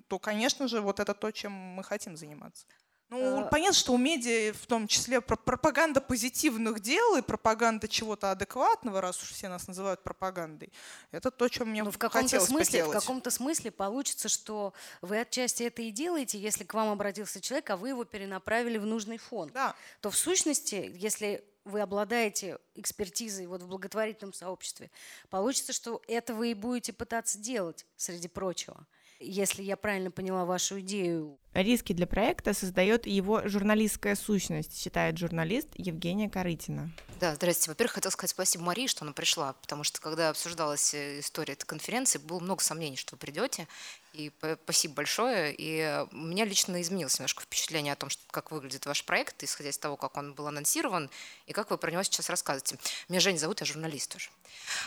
то, 0.09 0.19
конечно 0.19 0.67
же, 0.67 0.81
вот 0.81 0.99
это 0.99 1.13
то, 1.15 1.31
чем 1.31 1.53
мы 1.53 1.85
хотим 1.85 2.17
заниматься. 2.17 2.67
Ну, 3.09 3.41
а... 3.41 3.45
понятно, 3.45 3.75
что 3.75 3.93
у 3.93 3.99
медиа 3.99 4.53
в 4.53 4.67
том 4.67 4.89
числе 4.89 5.21
пропаганда 5.21 6.01
позитивных 6.01 6.81
дел 6.81 7.17
и 7.17 7.23
пропаганда 7.23 7.87
чего-то 7.87 8.33
адекватного, 8.33 9.01
раз 9.01 9.23
уж 9.23 9.31
все 9.31 9.49
нас 9.49 9.69
называют 9.69 10.03
пропагандой, 10.03 10.73
это 11.13 11.31
то, 11.31 11.49
чем 11.49 11.69
мне 11.69 11.85
ну, 11.85 11.93
в 11.93 11.99
каком-то 11.99 12.41
смысле, 12.41 12.85
В 12.85 12.91
каком-то 12.91 13.31
смысле 13.31 13.71
получится, 13.71 14.29
что 14.29 14.73
вы 15.03 15.21
отчасти 15.21 15.63
это 15.63 15.83
и 15.83 15.93
делаете, 15.93 16.39
если 16.39 16.65
к 16.65 16.75
вам 16.75 16.91
обратился 16.91 17.41
человек, 17.41 17.71
а 17.71 17.77
вы 17.77 17.91
его 17.91 18.05
перенаправили 18.05 18.79
в 18.79 18.87
нужный 18.87 19.19
фонд. 19.19 19.53
Да. 19.53 19.77
То 20.01 20.11
в 20.11 20.17
сущности, 20.17 20.93
если 20.97 21.45
вы 21.65 21.81
обладаете 21.81 22.59
экспертизой 22.75 23.47
вот 23.47 23.63
в 23.63 23.69
благотворительном 23.69 24.33
сообществе, 24.33 24.91
получится, 25.31 25.73
что 25.73 26.03
это 26.09 26.35
вы 26.35 26.53
и 26.53 26.55
будете 26.55 26.93
пытаться 26.93 27.39
делать, 27.39 27.87
среди 27.97 28.29
прочего 28.29 28.87
если 29.21 29.63
я 29.63 29.77
правильно 29.77 30.11
поняла 30.11 30.45
вашу 30.45 30.81
идею. 30.81 31.39
Риски 31.55 31.95
для 31.95 32.07
проекта 32.07 32.53
создает 32.53 33.07
его 33.07 33.49
журналистская 33.49 34.15
сущность, 34.15 34.79
считает 34.79 35.17
журналист 35.17 35.69
Евгения 35.75 36.29
Корытина. 36.29 36.91
Да, 37.19 37.35
здрасте. 37.35 37.71
Во-первых, 37.71 37.95
хотел 37.95 38.11
сказать 38.11 38.31
спасибо 38.31 38.65
Марии, 38.65 38.87
что 38.87 39.05
она 39.05 39.13
пришла, 39.13 39.55
потому 39.55 39.83
что 39.85 40.01
когда 40.01 40.29
обсуждалась 40.29 40.93
э, 40.93 41.21
история 41.21 41.55
этой 41.55 41.65
конференции, 41.65 42.19
было 42.19 42.41
много 42.41 42.63
сомнений, 42.63 42.97
что 42.97 43.15
вы 43.15 43.19
придете. 43.19 43.67
И 44.13 44.31
спасибо 44.65 44.95
большое. 44.95 45.55
И 45.57 46.05
у 46.13 46.17
меня 46.17 46.45
лично 46.45 46.81
изменилось 46.83 47.19
немножко 47.19 47.43
впечатление 47.43 47.95
о 47.95 47.97
том, 47.97 48.11
что, 48.11 48.23
как 48.31 48.51
выглядит 48.51 48.85
ваш 48.85 49.05
проект, 49.05 49.43
исходя 49.43 49.71
из 49.71 49.79
того, 49.79 49.97
как 49.97 50.17
он 50.19 50.35
был 50.35 50.47
анонсирован, 50.47 51.11
и 51.47 51.53
как 51.53 51.71
вы 51.71 51.79
про 51.79 51.91
него 51.91 52.03
сейчас 52.03 52.29
рассказываете. 52.29 52.79
Меня 53.09 53.21
Женя 53.21 53.39
зовут, 53.39 53.61
я 53.61 53.67
журналист 53.67 54.13
тоже. 54.13 54.29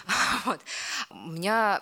Вот. 0.46 0.62
У 1.10 1.32
меня, 1.32 1.82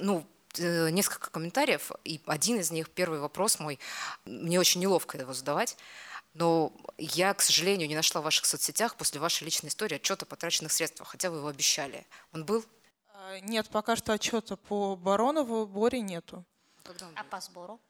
ну, 0.00 0.26
Э, 0.26 0.35
несколько 0.58 1.30
комментариев, 1.30 1.90
и 2.04 2.20
один 2.26 2.58
из 2.58 2.70
них, 2.70 2.90
первый 2.90 3.20
вопрос 3.20 3.58
мой, 3.58 3.78
мне 4.24 4.58
очень 4.60 4.80
неловко 4.80 5.18
его 5.18 5.32
задавать, 5.32 5.76
но 6.34 6.72
я, 6.98 7.32
к 7.32 7.40
сожалению, 7.40 7.88
не 7.88 7.96
нашла 7.96 8.20
в 8.20 8.24
ваших 8.24 8.44
соцсетях 8.44 8.96
после 8.96 9.20
вашей 9.20 9.44
личной 9.44 9.68
истории 9.68 9.96
отчета 9.96 10.26
о 10.26 10.28
потраченных 10.28 10.72
средствах, 10.72 11.08
хотя 11.08 11.30
вы 11.30 11.38
его 11.38 11.48
обещали. 11.48 12.06
Он 12.32 12.44
был? 12.44 12.64
А, 13.14 13.40
нет, 13.40 13.68
пока 13.70 13.96
что 13.96 14.12
отчета 14.12 14.56
по 14.56 14.96
Баронову 14.96 15.66
Боре 15.66 16.00
нету. 16.00 16.44
А 17.14 17.24
по 17.24 17.40
сбору? 17.40 17.80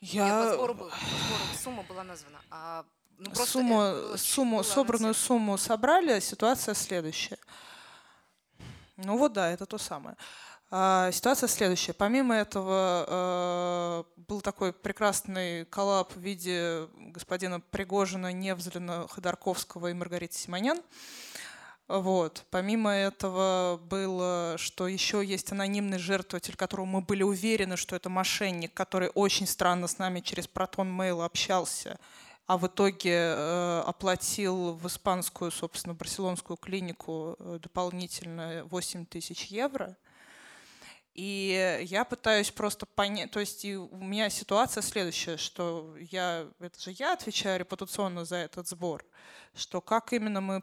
Я... 0.00 0.24
Нет, 0.24 0.50
по 0.50 0.54
сбору 0.54 0.74
был. 0.74 0.88
По 0.88 0.96
сбору 0.96 1.58
сумма 1.62 1.82
была 1.82 2.04
названа. 2.04 2.40
А, 2.50 2.84
ну, 3.18 3.34
сумму, 3.34 4.16
сумму, 4.16 4.62
собранную 4.62 5.14
сумму 5.14 5.58
собрали, 5.58 6.20
ситуация 6.20 6.74
следующая. 6.74 7.38
Ну 8.96 9.18
вот 9.18 9.32
да, 9.32 9.50
это 9.50 9.66
то 9.66 9.78
самое. 9.78 10.16
А, 10.68 11.12
ситуация 11.12 11.48
следующая. 11.48 11.92
Помимо 11.92 12.34
этого 12.34 13.06
э, 13.08 14.04
был 14.16 14.40
такой 14.40 14.72
прекрасный 14.72 15.64
коллаб 15.66 16.12
в 16.14 16.20
виде 16.20 16.88
господина 16.96 17.60
Пригожина, 17.60 18.32
Невзлина, 18.32 19.06
Ходорковского 19.08 19.88
и 19.88 19.94
Маргариты 19.94 20.36
Симонян. 20.36 20.80
Вот. 21.86 22.44
Помимо 22.50 22.90
этого 22.90 23.80
было, 23.80 24.56
что 24.58 24.88
еще 24.88 25.24
есть 25.24 25.52
анонимный 25.52 25.98
жертвователь, 25.98 26.56
которого 26.56 26.84
мы 26.84 27.00
были 27.00 27.22
уверены, 27.22 27.76
что 27.76 27.94
это 27.94 28.10
мошенник, 28.10 28.74
который 28.74 29.10
очень 29.14 29.46
странно 29.46 29.86
с 29.86 29.98
нами 29.98 30.18
через 30.18 30.48
Протон 30.48 31.00
Mail 31.00 31.24
общался, 31.24 32.00
а 32.48 32.58
в 32.58 32.66
итоге 32.66 33.12
э, 33.12 33.82
оплатил 33.86 34.72
в 34.72 34.84
испанскую, 34.88 35.52
собственно, 35.52 35.94
барселонскую 35.94 36.56
клинику 36.56 37.36
э, 37.38 37.60
дополнительно 37.62 38.64
8 38.64 39.06
тысяч 39.06 39.44
евро. 39.44 39.96
И 41.16 41.80
я 41.84 42.04
пытаюсь 42.04 42.50
просто 42.50 42.84
понять, 42.84 43.30
то 43.30 43.40
есть 43.40 43.64
у 43.64 43.96
меня 43.96 44.28
ситуация 44.28 44.82
следующая, 44.82 45.38
что 45.38 45.96
я, 45.98 46.46
это 46.60 46.78
же 46.78 46.90
я 46.90 47.14
отвечаю 47.14 47.58
репутационно 47.58 48.26
за 48.26 48.36
этот 48.36 48.68
сбор, 48.68 49.02
что 49.54 49.80
как 49.80 50.12
именно 50.12 50.42
мы, 50.42 50.62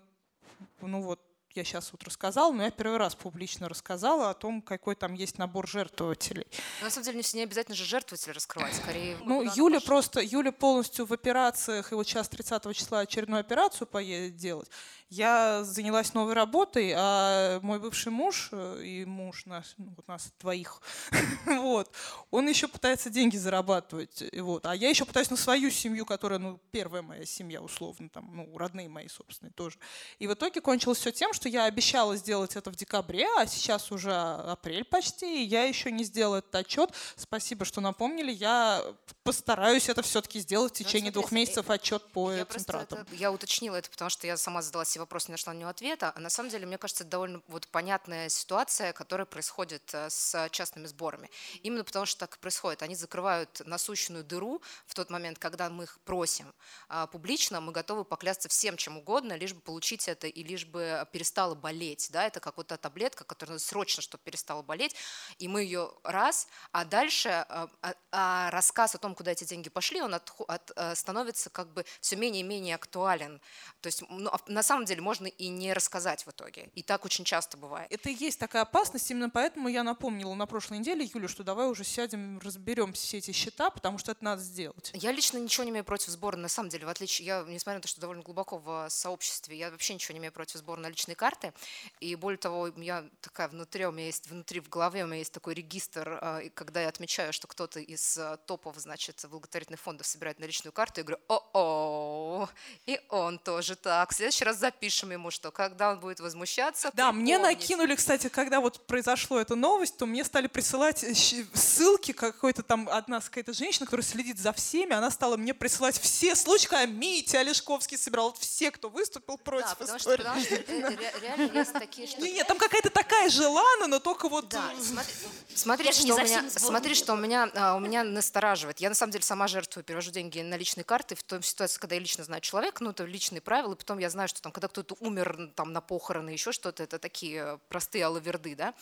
ну 0.82 1.02
вот, 1.02 1.20
я 1.56 1.64
сейчас 1.64 1.92
вот 1.92 2.04
рассказала, 2.04 2.52
но 2.52 2.64
я 2.64 2.72
первый 2.72 2.98
раз 2.98 3.16
публично 3.16 3.70
рассказала 3.70 4.30
о 4.30 4.34
том, 4.34 4.62
какой 4.62 4.96
там 4.96 5.14
есть 5.14 5.38
набор 5.38 5.68
жертвователей. 5.68 6.48
Но 6.80 6.86
на 6.86 6.92
самом 6.92 7.06
деле 7.06 7.22
не 7.34 7.44
обязательно 7.44 7.76
же 7.76 7.86
жертвователя 7.86 8.34
раскрывать, 8.34 8.76
скорее... 8.76 9.18
Ну, 9.24 9.44
Юля 9.56 9.80
просто, 9.80 10.22
Юля 10.22 10.52
полностью 10.52 11.06
в 11.06 11.14
операциях, 11.14 11.92
и 11.92 11.96
вот 11.96 12.08
сейчас 12.08 12.30
30 12.30 12.76
числа 12.76 13.00
очередную 13.00 13.42
операцию 13.42 13.88
поедет 13.88 14.36
делать. 14.36 14.70
Я 15.10 15.64
занялась 15.64 16.16
новой 16.16 16.34
работой, 16.34 16.92
а 16.96 17.60
мой 17.62 17.80
бывший 17.80 18.12
муж 18.12 18.50
э, 18.52 18.82
и 18.84 19.06
муж 19.06 19.46
нас, 19.46 19.76
ну, 19.78 19.94
вот 19.96 20.08
нас 20.08 20.32
двоих, 20.40 20.82
вот, 21.46 21.92
он 22.32 22.48
еще 22.48 22.68
пытается 22.68 23.12
деньги 23.12 23.38
зарабатывать, 23.38 24.24
вот, 24.36 24.66
а 24.66 24.76
я 24.76 24.90
еще 24.90 25.06
пытаюсь 25.06 25.30
на 25.30 25.38
свою 25.38 25.70
семью, 25.70 26.08
которая, 26.08 26.40
ну, 26.40 26.60
первая 26.72 27.04
моя 27.04 27.26
семья, 27.26 27.62
условно, 27.62 28.10
там, 28.10 28.32
ну, 28.36 28.58
родные 28.58 28.90
мои, 28.90 29.08
собственные 29.08 29.54
тоже. 29.54 29.78
И 30.18 30.26
в 30.26 30.34
итоге 30.34 30.62
кончилось 30.62 30.98
все 30.98 31.12
тем, 31.12 31.32
что 31.34 31.43
я 31.50 31.66
обещала 31.66 32.16
сделать 32.16 32.56
это 32.56 32.72
в 32.72 32.76
декабре, 32.76 33.28
а 33.38 33.46
сейчас 33.46 33.92
уже 33.92 34.14
апрель 34.14 34.84
почти, 34.84 35.44
и 35.44 35.46
я 35.46 35.64
еще 35.64 35.92
не 35.92 36.04
сделала 36.04 36.38
этот 36.38 36.56
отчет. 36.56 36.92
Спасибо, 37.16 37.66
что 37.66 37.82
напомнили, 37.82 38.32
я 38.32 38.84
постараюсь 39.24 39.90
это 39.90 40.02
все-таки 40.02 40.40
сделать 40.40 40.76
в 40.76 40.80
ну, 40.80 40.86
течение 40.86 41.12
двух 41.12 41.32
месяцев 41.32 41.70
отчет 41.70 42.04
по 42.12 42.32
я 42.32 42.46
центратам. 42.46 43.00
Это, 43.00 43.16
я 43.16 43.32
уточнила 43.32 43.76
это, 43.76 43.90
потому 43.90 44.10
что 44.10 44.28
я 44.28 44.38
сама 44.38 44.62
задала 44.62 44.86
себе 44.86 45.02
вопрос, 45.02 45.28
не 45.28 45.34
нашла 45.34 45.54
на 45.54 45.58
него 45.60 45.70
ответа. 45.70 46.12
А 46.16 46.20
на 46.20 46.30
самом 46.30 46.50
деле, 46.50 46.66
мне 46.66 46.78
кажется, 46.78 47.04
это 47.04 47.12
довольно 47.12 47.42
вот 47.48 47.68
понятная 47.68 48.30
ситуация, 48.30 48.94
которая 48.94 49.26
происходит 49.26 49.90
э, 49.94 50.10
с 50.10 50.50
частными 50.52 50.86
сборами. 50.88 51.30
Именно 51.62 51.84
потому 51.84 52.06
что 52.06 52.20
так 52.20 52.36
и 52.36 52.40
происходит. 52.40 52.84
Они 52.84 52.96
закрывают 52.96 53.62
насущную 53.66 54.24
дыру 54.24 54.62
в 54.86 54.94
тот 54.94 55.10
момент, 55.10 55.40
когда 55.40 55.70
мы 55.70 55.86
их 55.86 56.00
просим 56.06 56.54
а 56.90 57.08
публично, 57.08 57.62
мы 57.62 57.72
готовы 57.72 58.06
поклясться 58.06 58.50
всем, 58.50 58.78
чем 58.78 58.98
угодно, 58.98 59.34
лишь 59.34 59.54
бы 59.54 59.62
получить 59.62 60.08
это 60.08 60.28
и 60.28 60.44
лишь 60.44 60.66
бы 60.66 61.00
перестала 61.34 61.56
болеть. 61.56 62.10
Да? 62.12 62.26
Это 62.26 62.40
как 62.40 62.58
вот 62.58 62.68
та 62.68 62.78
таблетка, 62.78 63.24
которая 63.24 63.60
срочно, 63.60 64.02
чтобы 64.02 64.24
перестала 64.24 64.62
болеть, 64.62 64.96
и 65.40 65.48
мы 65.48 65.64
ее 65.64 65.92
раз, 66.04 66.48
а 66.72 66.86
дальше 66.86 67.30
а, 67.30 67.70
а, 67.82 67.94
а 68.12 68.52
рассказ 68.52 68.96
о 68.96 68.98
том, 68.98 69.16
куда 69.16 69.32
эти 69.32 69.44
деньги 69.44 69.70
пошли, 69.70 70.02
он 70.02 70.14
от, 70.14 70.32
от, 70.48 70.72
э, 70.76 70.96
становится 70.96 71.50
как 71.50 71.74
бы 71.74 71.86
все 72.00 72.16
менее 72.16 72.42
и 72.42 72.44
менее 72.44 72.76
актуален. 72.76 73.42
То 73.82 73.88
есть 73.88 74.04
ну, 74.10 74.32
на 74.48 74.64
самом 74.64 74.86
деле 74.86 74.94
деле 74.94 75.02
можно 75.02 75.28
и 75.28 75.48
не 75.50 75.74
рассказать 75.74 76.26
в 76.26 76.30
итоге. 76.30 76.70
И 76.76 76.84
так 76.84 77.06
очень 77.06 77.26
часто 77.26 77.58
бывает. 77.58 77.92
Это 77.92 78.10
и 78.10 78.14
есть 78.14 78.40
такая 78.40 78.62
опасность, 78.62 79.10
именно 79.12 79.30
поэтому 79.30 79.68
я 79.68 79.84
напомнила 79.84 80.34
на 80.36 80.46
прошлой 80.46 80.80
неделе, 80.80 81.10
Юля, 81.14 81.28
что 81.28 81.44
давай 81.44 81.68
уже 81.68 81.84
сядем, 81.84 82.40
разберем 82.40 82.94
все 82.94 83.18
эти 83.18 83.32
счета, 83.32 83.70
потому 83.70 83.98
что 83.98 84.12
это 84.12 84.24
надо 84.24 84.42
сделать. 84.42 84.92
Я 84.94 85.12
лично 85.12 85.38
ничего 85.38 85.64
не 85.64 85.72
имею 85.72 85.84
против 85.84 86.10
сбора, 86.10 86.38
на 86.38 86.48
самом 86.48 86.70
деле, 86.70 86.86
в 86.86 86.90
отличие, 86.90 87.26
я, 87.26 87.44
несмотря 87.48 87.80
на 87.80 87.82
то, 87.82 87.88
что 87.88 88.02
довольно 88.02 88.24
глубоко 88.24 88.58
в 88.58 88.88
сообществе, 88.90 89.58
я 89.58 89.72
вообще 89.72 89.96
ничего 89.96 90.14
не 90.14 90.20
имею 90.20 90.32
против 90.32 90.60
сбора 90.60 90.80
наличной 90.80 91.16
карты. 91.24 91.54
И 92.00 92.16
более 92.16 92.38
того, 92.38 92.70
я 92.78 93.06
такая 93.22 93.48
внутри, 93.48 93.86
у 93.86 93.92
меня 93.92 94.08
есть, 94.08 94.28
внутри 94.30 94.60
в 94.60 94.70
голове 94.70 95.04
у 95.04 95.08
меня 95.08 95.20
есть 95.20 95.34
такой 95.34 95.54
регистр, 95.54 96.20
а, 96.22 96.40
и 96.40 96.50
когда 96.50 96.82
я 96.82 96.90
отмечаю, 96.90 97.34
что 97.34 97.48
кто-то 97.48 97.80
из 97.80 98.18
а, 98.18 98.38
топов, 98.38 98.78
значит, 98.78 99.26
благотворительных 99.30 99.80
фондов 99.80 100.08
собирает 100.08 100.40
наличную 100.40 100.74
карту, 100.74 101.02
я 101.02 101.04
говорю, 101.04 101.22
о-о, 101.28 102.50
и 102.86 103.00
он 103.10 103.40
тоже 103.40 103.76
так. 103.76 104.12
В 104.12 104.16
следующий 104.16 104.46
раз 104.46 104.58
запишем 104.58 104.94
пишем 104.94 105.12
ему, 105.12 105.32
что 105.32 105.52
когда 105.52 105.92
он 105.92 106.00
будет 106.00 106.20
возмущаться... 106.20 106.92
Да, 106.94 107.12
мне 107.12 107.38
накинули, 107.38 107.96
кстати, 107.96 108.30
когда 108.30 108.60
вот 108.60 108.86
произошло 108.86 109.40
эта 109.40 109.56
новость, 109.56 109.98
то 109.98 110.06
мне 110.06 110.24
стали 110.24 110.48
присылать 110.48 111.04
э, 111.04 111.14
ссылки, 111.16 112.12
какой-то 112.12 112.64
там 112.64 112.88
одна 112.90 113.20
какая-то 113.20 113.54
женщина, 113.54 113.86
которая 113.86 114.06
следит 114.06 114.38
за 114.38 114.54
всеми, 114.54 114.94
она 114.94 115.10
стала 115.10 115.38
мне 115.38 115.54
присылать 115.54 115.98
все 116.00 116.36
случаи, 116.36 116.68
когда 116.68 116.86
Митя 116.86 117.40
Олешковский 117.40 117.98
собирал 117.98 118.30
вот 118.30 118.38
все, 118.38 118.72
кто 118.72 118.90
выступил 118.90 119.38
против 119.38 119.70
да, 119.70 119.76
потому 119.76 119.98
истории. 119.98 120.22
Что, 120.22 120.58
потому 120.58 120.92
что 120.92 121.04
э, 121.04 121.13
реально 121.22 121.58
есть 121.60 121.74
такие 121.74 122.08
штуки. 122.08 122.24
Нет, 122.24 122.48
там 122.48 122.58
какая-то 122.58 122.90
такая 122.90 123.30
же 123.30 123.48
Лана, 123.48 123.88
но 123.88 124.00
только 124.00 124.30
вот... 124.30 124.50
Да, 124.50 124.72
э, 124.72 124.82
смотри, 124.82 125.14
смотри 125.56 125.92
что, 125.92 126.16
у 126.16 126.18
меня, 126.18 126.50
смотри, 126.50 126.96
что 126.96 127.14
у 127.14 127.16
меня, 127.18 127.50
а, 127.56 127.76
у 127.76 127.80
меня 127.80 128.04
настораживает. 128.04 128.80
Я 128.80 128.90
на 128.90 128.96
самом 128.96 129.12
деле 129.12 129.24
сама 129.24 129.48
жертвую, 129.48 129.84
перевожу 129.84 130.12
деньги 130.12 130.40
на 130.42 130.58
личные 130.58 130.84
карты 130.84 131.16
в 131.16 131.24
той 131.24 131.42
ситуации, 131.44 131.80
когда 131.80 131.96
я 131.96 132.02
лично 132.02 132.24
знаю 132.24 132.42
человека, 132.42 132.84
ну 132.84 132.92
это 132.92 133.06
личные 133.06 133.42
правила, 133.42 133.74
и 133.74 133.78
потом 133.78 134.00
я 134.00 134.10
знаю, 134.10 134.28
что 134.28 134.42
там, 134.42 134.52
когда 134.52 134.68
кто-то 134.68 134.96
умер 135.00 135.52
там 135.56 135.74
на 135.74 135.82
похороны, 135.82 136.30
еще 136.30 136.52
что-то, 136.52 136.84
это 136.84 137.00
такие 137.00 137.60
простые 137.70 138.06
алаверды, 138.06 138.56
да. 138.56 138.74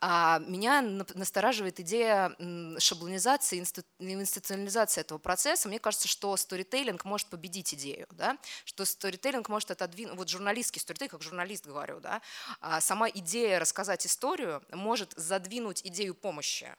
А 0.00 0.40
меня 0.40 0.82
настораживает 0.82 1.80
идея 1.80 2.36
шаблонизации, 2.78 3.58
институционализации 3.58 5.00
этого 5.00 5.18
процесса. 5.18 5.68
Мне 5.68 5.78
кажется, 5.78 6.08
что 6.08 6.36
сторителлинг 6.36 7.04
может 7.04 7.28
победить 7.28 7.74
идею, 7.74 8.06
да, 8.12 8.38
что 8.64 8.84
сторителлинг 8.84 9.48
может 9.48 9.70
отодвинуть, 9.70 10.16
вот 10.16 10.28
журналистский 10.28 10.80
сторителлинг, 10.80 11.12
как 11.12 11.22
журналист 11.22 11.66
говорю, 11.72 12.00
да, 12.00 12.22
а 12.60 12.80
сама 12.80 13.08
идея 13.08 13.58
рассказать 13.58 14.06
историю 14.06 14.62
может 14.70 15.12
задвинуть 15.16 15.82
идею 15.84 16.14
помощи. 16.14 16.74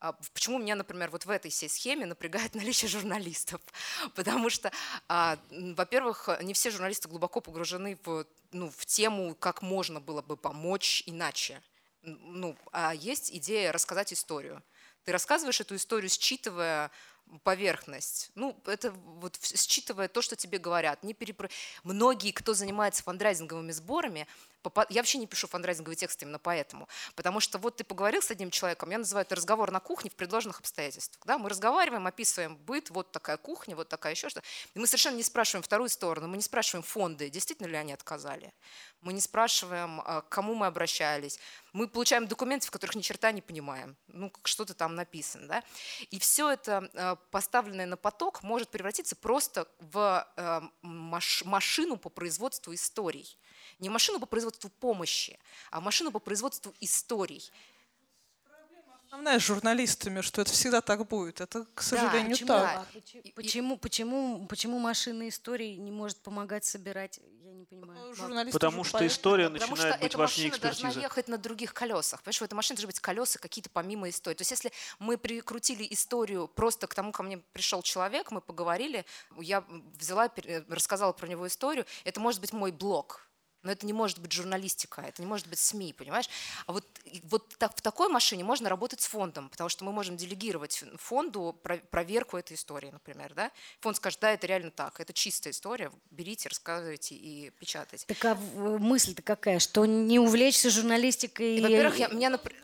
А 0.00 0.14
почему 0.32 0.58
меня, 0.58 0.76
например, 0.76 1.10
вот 1.10 1.26
в 1.26 1.30
этой 1.30 1.50
всей 1.50 1.68
схеме 1.68 2.06
напрягает 2.06 2.54
наличие 2.56 2.88
журналистов? 2.88 3.60
Потому 4.14 4.48
что, 4.50 4.72
а, 5.08 5.38
во-первых, 5.50 6.28
не 6.42 6.54
все 6.54 6.70
журналисты 6.70 7.08
глубоко 7.08 7.40
погружены 7.40 7.98
в, 8.04 8.26
ну, 8.52 8.70
в 8.70 8.86
тему, 8.86 9.34
как 9.34 9.62
можно 9.62 10.00
было 10.00 10.22
бы 10.22 10.36
помочь 10.36 11.02
иначе. 11.06 11.62
Ну, 12.02 12.56
а 12.72 12.94
есть 12.94 13.30
идея 13.30 13.72
рассказать 13.72 14.12
историю. 14.12 14.62
Ты 15.04 15.12
рассказываешь 15.12 15.60
эту 15.60 15.76
историю, 15.76 16.08
считывая 16.08 16.90
поверхность. 17.44 18.30
Ну, 18.34 18.56
это 18.66 18.92
вот 18.92 19.38
считывая 19.42 20.08
то, 20.08 20.22
что 20.22 20.36
тебе 20.36 20.58
говорят. 20.58 21.02
Не 21.02 21.14
перепро... 21.14 21.48
Многие, 21.84 22.32
кто 22.32 22.54
занимается 22.54 23.02
фандрайзинговыми 23.02 23.72
сборами, 23.72 24.26
я 24.88 25.00
вообще 25.00 25.18
не 25.18 25.26
пишу 25.26 25.46
фандрайзинговые 25.46 25.96
тексты 25.96 26.24
именно 26.24 26.38
поэтому. 26.38 26.88
Потому 27.14 27.40
что 27.40 27.58
вот 27.58 27.76
ты 27.76 27.84
поговорил 27.84 28.22
с 28.22 28.30
одним 28.30 28.50
человеком, 28.50 28.90
я 28.90 28.98
называю 28.98 29.24
это 29.24 29.34
разговор 29.34 29.70
на 29.70 29.80
кухне 29.80 30.10
в 30.10 30.14
предложенных 30.14 30.60
обстоятельствах. 30.60 31.24
Да? 31.26 31.38
Мы 31.38 31.48
разговариваем, 31.48 32.06
описываем 32.06 32.56
быт, 32.56 32.90
вот 32.90 33.12
такая 33.12 33.36
кухня, 33.36 33.76
вот 33.76 33.88
такая 33.88 34.14
еще 34.14 34.28
что. 34.28 34.42
И 34.74 34.78
мы 34.78 34.86
совершенно 34.86 35.16
не 35.16 35.22
спрашиваем 35.22 35.62
вторую 35.62 35.88
сторону, 35.88 36.28
мы 36.28 36.36
не 36.36 36.42
спрашиваем 36.42 36.82
фонды, 36.82 37.30
действительно 37.30 37.66
ли 37.66 37.76
они 37.76 37.92
отказали. 37.92 38.52
Мы 39.00 39.12
не 39.12 39.20
спрашиваем, 39.20 40.02
а, 40.04 40.20
к 40.20 40.28
кому 40.28 40.54
мы 40.54 40.66
обращались. 40.66 41.38
Мы 41.72 41.88
получаем 41.88 42.26
документы, 42.26 42.66
в 42.66 42.70
которых 42.70 42.94
ни 42.96 43.00
черта 43.00 43.32
не 43.32 43.40
понимаем. 43.40 43.96
Ну, 44.08 44.32
что-то 44.44 44.74
там 44.74 44.94
написано. 44.94 45.48
Да? 45.48 45.64
И 46.10 46.18
все 46.18 46.50
это, 46.50 46.90
а, 46.94 47.16
поставленное 47.30 47.86
на 47.86 47.96
поток, 47.96 48.42
может 48.42 48.68
превратиться 48.68 49.16
просто 49.16 49.66
в 49.78 50.26
а, 50.36 50.62
машину 50.82 51.96
по 51.96 52.10
производству 52.10 52.74
историй 52.74 53.38
не 53.80 53.88
машину 53.88 54.20
по 54.20 54.26
производству 54.26 54.70
помощи, 54.70 55.38
а 55.70 55.80
машину 55.80 56.12
по 56.12 56.18
производству 56.18 56.74
историй. 56.80 57.50
Основная 59.10 59.40
с 59.40 59.42
журналистами, 59.42 60.20
что 60.20 60.40
это 60.40 60.52
всегда 60.52 60.80
так 60.80 61.04
будет. 61.08 61.40
Это, 61.40 61.66
к 61.74 61.82
сожалению, 61.82 62.28
да, 62.28 62.30
почему, 62.30 62.46
так. 62.46 62.76
А 62.76 63.32
почему, 63.34 63.76
почему, 63.76 64.46
почему 64.46 64.78
машина 64.78 65.28
истории 65.28 65.74
не 65.74 65.90
может 65.90 66.18
помогать 66.18 66.64
собирать? 66.64 67.18
Я 67.42 67.52
не 67.52 67.64
понимаю. 67.64 68.14
Журналисты 68.14 68.52
Потому 68.52 68.84
что 68.84 69.04
история 69.04 69.48
Потому 69.50 69.72
начинает 69.72 69.94
что 69.96 70.02
быть 70.04 70.14
важнее 70.14 70.48
экспертизы. 70.50 70.60
Потому 70.60 70.74
что 70.74 70.82
должна 70.82 71.02
ехать 71.02 71.26
на 71.26 71.38
других 71.38 71.74
колесах. 71.74 72.22
Понимаешь, 72.22 72.40
в 72.40 72.44
этой 72.44 72.54
машине 72.54 72.76
должны 72.76 72.86
быть 72.86 73.00
колеса 73.00 73.40
какие-то 73.40 73.68
помимо 73.70 74.08
истории. 74.08 74.36
То 74.36 74.42
есть 74.42 74.52
если 74.52 74.70
мы 75.00 75.18
прикрутили 75.18 75.88
историю 75.90 76.46
просто 76.46 76.86
к 76.86 76.94
тому, 76.94 77.10
ко 77.10 77.24
мне 77.24 77.38
пришел 77.38 77.82
человек, 77.82 78.30
мы 78.30 78.40
поговорили, 78.40 79.04
я 79.40 79.64
взяла, 79.98 80.30
рассказала 80.68 81.12
про 81.12 81.26
него 81.26 81.48
историю, 81.48 81.84
это 82.04 82.20
может 82.20 82.40
быть 82.40 82.52
мой 82.52 82.70
блог 82.70 83.26
но 83.62 83.72
это 83.72 83.86
не 83.86 83.92
может 83.92 84.18
быть 84.18 84.32
журналистика, 84.32 85.02
это 85.02 85.22
не 85.22 85.26
может 85.26 85.46
быть 85.46 85.58
СМИ, 85.58 85.92
понимаешь? 85.92 86.28
А 86.66 86.72
вот, 86.72 86.84
вот 87.24 87.54
так, 87.58 87.76
в 87.76 87.82
такой 87.82 88.08
машине 88.08 88.44
можно 88.44 88.68
работать 88.68 89.00
с 89.00 89.06
фондом, 89.06 89.48
потому 89.48 89.68
что 89.68 89.84
мы 89.84 89.92
можем 89.92 90.16
делегировать 90.16 90.84
фонду 90.96 91.58
проверку 91.90 92.36
этой 92.36 92.54
истории, 92.54 92.90
например. 92.90 93.34
Да? 93.34 93.50
Фонд 93.80 93.96
скажет, 93.96 94.20
да, 94.20 94.32
это 94.32 94.46
реально 94.46 94.70
так, 94.70 95.00
это 95.00 95.12
чистая 95.12 95.52
история, 95.52 95.90
берите, 96.10 96.48
рассказывайте 96.48 97.14
и 97.14 97.50
печатайте. 97.50 98.06
Так 98.06 98.24
а 98.24 98.34
мысль-то 98.34 99.22
какая, 99.22 99.58
что 99.58 99.84
не 99.86 100.18
увлечься 100.18 100.70
журналистикой? 100.70 101.60
Во-первых, 101.60 101.98
я, 101.98 102.08
меня, 102.08 102.30
например, 102.30 102.62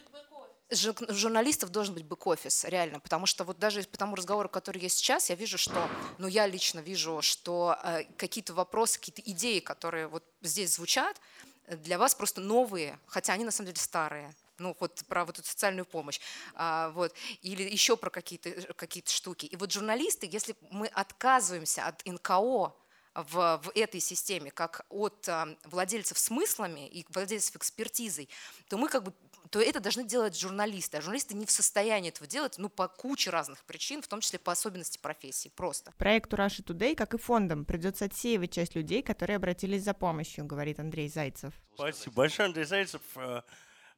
журналистов 0.71 1.71
должен 1.71 1.95
быть 1.95 2.05
бэк-офис, 2.05 2.65
реально, 2.65 3.01
потому 3.01 3.27
что 3.27 3.45
вот 3.45 3.59
даже 3.59 3.83
по 3.85 3.99
тому 3.99 4.17
разговору, 4.17 4.49
который 4.49 4.81
есть 4.81 4.99
сейчас, 4.99 5.31
я 5.31 5.37
вижу, 5.37 5.59
что, 5.59 5.89
ну 6.19 6.27
я 6.27 6.47
лично 6.47 6.81
вижу, 6.81 7.23
что 7.23 7.79
э, 7.83 8.05
какие-то 8.17 8.53
вопросы, 8.53 8.99
какие-то 8.99 9.23
идеи, 9.31 9.61
которые 9.61 10.09
вот 10.09 10.25
здесь 10.43 10.75
звучат, 10.75 11.21
для 11.69 11.99
вас 11.99 12.15
просто 12.15 12.41
новые, 12.41 12.99
хотя 13.07 13.33
они 13.33 13.45
на 13.45 13.51
самом 13.51 13.67
деле 13.67 13.81
старые 13.81 14.35
ну 14.59 14.77
вот 14.81 15.05
про 15.09 15.25
вот 15.25 15.39
эту 15.39 15.47
социальную 15.47 15.85
помощь, 15.85 16.19
а, 16.55 16.89
вот, 16.91 17.15
или 17.43 17.63
еще 17.63 17.97
про 17.97 18.09
какие-то 18.11 18.73
какие 18.75 19.05
штуки. 19.07 19.45
И 19.47 19.57
вот 19.57 19.71
журналисты, 19.71 20.27
если 20.31 20.57
мы 20.71 20.87
отказываемся 20.87 21.87
от 21.87 22.05
НКО 22.07 22.73
в, 23.15 23.61
в 23.63 23.71
этой 23.75 24.01
системе, 24.01 24.51
как 24.51 24.87
от 24.89 25.29
а, 25.29 25.57
владельцев 25.65 26.19
смыслами 26.19 26.89
и 26.89 27.05
владельцев 27.11 27.57
экспертизой, 27.57 28.29
то 28.69 28.79
мы 28.79 28.89
как 28.89 29.03
бы 29.05 29.13
то 29.51 29.61
это 29.61 29.81
должны 29.81 30.05
делать 30.05 30.39
журналисты. 30.39 30.99
А 30.99 31.01
журналисты 31.01 31.35
не 31.35 31.47
в 31.47 31.51
состоянии 31.51 32.09
этого 32.09 32.27
делать, 32.27 32.59
ну, 32.59 32.69
по 32.69 32.89
куче 32.89 33.31
разных 33.31 33.65
причин, 33.65 34.03
в 34.03 34.09
том 34.09 34.21
числе 34.21 34.39
по 34.39 34.53
особенности 34.53 34.99
профессии, 34.99 35.51
просто. 35.55 35.93
Проекту 35.99 36.37
Russia 36.37 36.65
Today, 36.65 36.95
как 36.95 37.15
и 37.15 37.19
фондам, 37.19 37.65
придется 37.65 38.07
отсеивать 38.07 38.53
часть 38.53 38.75
людей, 38.75 39.03
которые 39.03 39.37
обратились 39.37 39.83
за 39.83 39.95
помощью, 39.95 40.45
говорит 40.45 40.81
Андрей 40.81 41.09
Зайцев. 41.09 41.53
Спасибо 41.75 42.17
большое, 42.17 42.47
Андрей 42.47 42.65
Зайцев. 42.65 43.03
Э, 43.17 43.43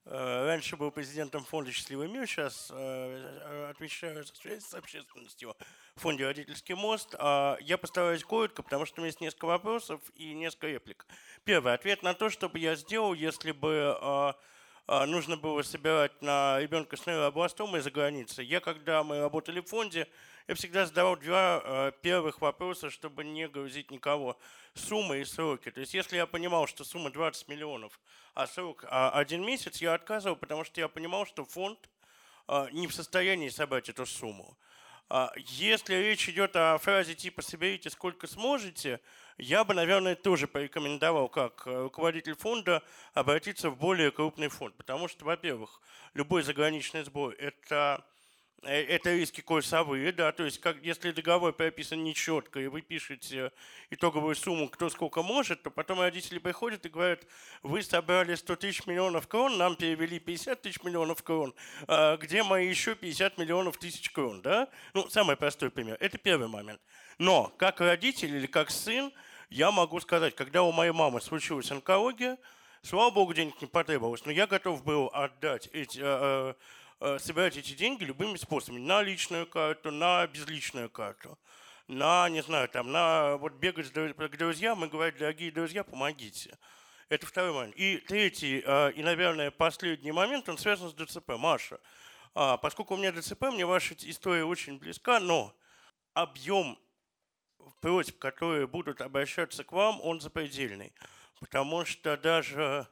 э, 0.04 0.46
раньше 0.46 0.76
был 0.76 0.90
президентом 0.90 1.44
фонда 1.44 1.70
«Счастливый 1.70 2.08
мир», 2.08 2.26
сейчас 2.26 2.68
э, 2.70 3.70
отвечаю 3.70 4.24
за 4.24 4.34
связь 4.34 4.64
с 4.64 4.74
общественностью 4.74 5.56
в 5.94 6.00
фонде 6.00 6.24
«Родительский 6.24 6.74
мост». 6.74 7.14
А 7.18 7.56
я 7.60 7.78
постараюсь 7.78 8.24
коротко, 8.24 8.62
потому 8.62 8.86
что 8.86 8.96
у 8.96 9.00
меня 9.00 9.08
есть 9.08 9.20
несколько 9.20 9.46
вопросов 9.46 10.00
и 10.14 10.34
несколько 10.34 10.68
реплик. 10.68 11.06
Первый 11.44 11.74
ответ 11.74 12.02
на 12.02 12.14
то, 12.14 12.30
что 12.30 12.48
бы 12.48 12.58
я 12.58 12.74
сделал, 12.74 13.14
если 13.14 13.52
бы 13.52 13.96
а, 14.00 14.34
нужно 14.88 15.36
было 15.36 15.62
собирать 15.62 16.22
на 16.22 16.58
ребенка 16.58 16.96
с 16.96 17.06
нейробластома 17.06 17.78
из-за 17.78 17.90
границы. 17.90 18.42
Я, 18.42 18.60
когда 18.60 19.04
мы 19.04 19.20
работали 19.20 19.60
в 19.60 19.66
фонде, 19.66 20.08
я 20.48 20.54
всегда 20.54 20.86
задавал 20.86 21.18
два 21.18 21.60
а, 21.62 21.90
первых 21.90 22.40
вопроса, 22.40 22.88
чтобы 22.88 23.22
не 23.22 23.46
грузить 23.48 23.90
никого. 23.90 24.38
Суммы 24.72 25.20
и 25.20 25.24
сроки. 25.26 25.70
То 25.70 25.80
есть 25.80 25.92
если 25.92 26.16
я 26.16 26.26
понимал, 26.26 26.66
что 26.66 26.84
сумма 26.84 27.10
20 27.10 27.48
миллионов, 27.48 28.00
а 28.32 28.46
срок 28.46 28.86
а, 28.88 29.10
один 29.10 29.44
месяц, 29.44 29.82
я 29.82 29.92
отказывал, 29.92 30.36
потому 30.36 30.64
что 30.64 30.80
я 30.80 30.88
понимал, 30.88 31.26
что 31.26 31.44
фонд 31.44 31.78
не 32.72 32.86
в 32.86 32.94
состоянии 32.94 33.50
собрать 33.50 33.90
эту 33.90 34.06
сумму. 34.06 34.56
Если 35.36 35.94
речь 35.94 36.30
идет 36.30 36.56
о 36.56 36.78
фразе 36.78 37.14
типа 37.14 37.42
«соберите 37.42 37.90
сколько 37.90 38.26
сможете», 38.26 39.00
я 39.38 39.64
бы, 39.64 39.74
наверное, 39.74 40.14
тоже 40.16 40.46
порекомендовал, 40.46 41.28
как 41.28 41.66
э, 41.66 41.82
руководитель 41.82 42.34
фонда, 42.34 42.82
обратиться 43.14 43.70
в 43.70 43.78
более 43.78 44.10
крупный 44.10 44.48
фонд. 44.48 44.76
Потому 44.76 45.08
что, 45.08 45.24
во-первых, 45.24 45.80
любой 46.14 46.42
заграничный 46.42 47.04
сбор– 47.04 47.34
это 47.38 48.04
Э, 48.62 48.82
это 48.82 49.14
риски 49.14 49.40
курсовые, 49.40 50.10
да, 50.12 50.32
то 50.32 50.44
есть 50.44 50.60
как, 50.60 50.82
если 50.82 51.12
договор 51.12 51.52
прописан 51.52 52.02
нечетко, 52.02 52.58
и 52.58 52.66
вы 52.66 52.82
пишете 52.82 53.52
итоговую 53.90 54.34
сумму, 54.34 54.68
кто 54.68 54.90
сколько 54.90 55.22
может, 55.22 55.62
то 55.62 55.70
потом 55.70 56.00
родители 56.00 56.38
приходят 56.40 56.84
и 56.84 56.88
говорят, 56.88 57.24
вы 57.62 57.82
собрали 57.82 58.34
100 58.34 58.56
тысяч 58.56 58.86
миллионов 58.86 59.28
крон, 59.28 59.58
нам 59.58 59.76
перевели 59.76 60.18
50 60.18 60.60
тысяч 60.60 60.82
миллионов 60.82 61.22
крон, 61.22 61.54
а 61.86 62.16
где 62.16 62.42
мои 62.42 62.68
еще 62.68 62.96
50 62.96 63.38
миллионов 63.38 63.78
тысяч 63.78 64.10
крон, 64.10 64.42
да? 64.42 64.68
Ну, 64.92 65.08
самый 65.08 65.36
простой 65.36 65.70
пример. 65.70 65.96
Это 66.00 66.18
первый 66.18 66.48
момент. 66.48 66.80
Но 67.18 67.54
как 67.58 67.80
родитель 67.80 68.34
или 68.34 68.46
как 68.46 68.70
сын, 68.70 69.12
я 69.50 69.70
могу 69.70 70.00
сказать, 70.00 70.34
когда 70.34 70.62
у 70.62 70.72
моей 70.72 70.92
мамы 70.92 71.20
случилась 71.20 71.70
онкология, 71.70 72.38
слава 72.82 73.10
богу, 73.10 73.34
денег 73.34 73.60
не 73.60 73.66
потребовалось, 73.66 74.24
но 74.24 74.32
я 74.32 74.46
готов 74.46 74.84
был 74.84 75.10
отдать 75.12 75.68
эти 75.72 76.00
э, 76.02 76.54
Э, 77.00 77.18
собирать 77.20 77.56
эти 77.56 77.74
деньги 77.74 78.02
любыми 78.02 78.36
способами. 78.36 78.80
На 78.80 79.02
личную 79.02 79.46
карту, 79.46 79.92
на 79.92 80.26
безличную 80.26 80.90
карту. 80.90 81.38
На, 81.86 82.28
не 82.28 82.42
знаю, 82.42 82.68
там, 82.68 82.90
на 82.90 83.36
вот 83.36 83.54
бегать 83.54 83.92
к 83.92 84.36
друзьям 84.36 84.84
и 84.84 84.88
говорить, 84.88 85.16
дорогие 85.16 85.52
друзья, 85.52 85.84
помогите. 85.84 86.58
Это 87.08 87.24
второй 87.24 87.52
момент. 87.52 87.76
И 87.76 87.98
третий, 87.98 88.62
э, 88.64 88.92
и, 88.92 89.02
наверное, 89.02 89.52
последний 89.52 90.10
момент, 90.10 90.48
он 90.48 90.58
связан 90.58 90.90
с 90.90 90.94
ДЦП. 90.94 91.30
Маша, 91.38 91.78
а, 92.34 92.56
поскольку 92.56 92.94
у 92.94 92.96
меня 92.96 93.12
ДЦП, 93.12 93.44
мне 93.44 93.64
ваша 93.64 93.94
история 94.00 94.44
очень 94.44 94.78
близка, 94.78 95.20
но 95.20 95.54
объем 96.14 96.78
просьб, 97.80 98.18
которые 98.18 98.66
будут 98.66 99.00
обращаться 99.00 99.64
к 99.64 99.72
вам, 99.72 100.00
он 100.02 100.20
запредельный. 100.20 100.92
Потому 101.40 101.84
что 101.84 102.16
даже 102.16 102.86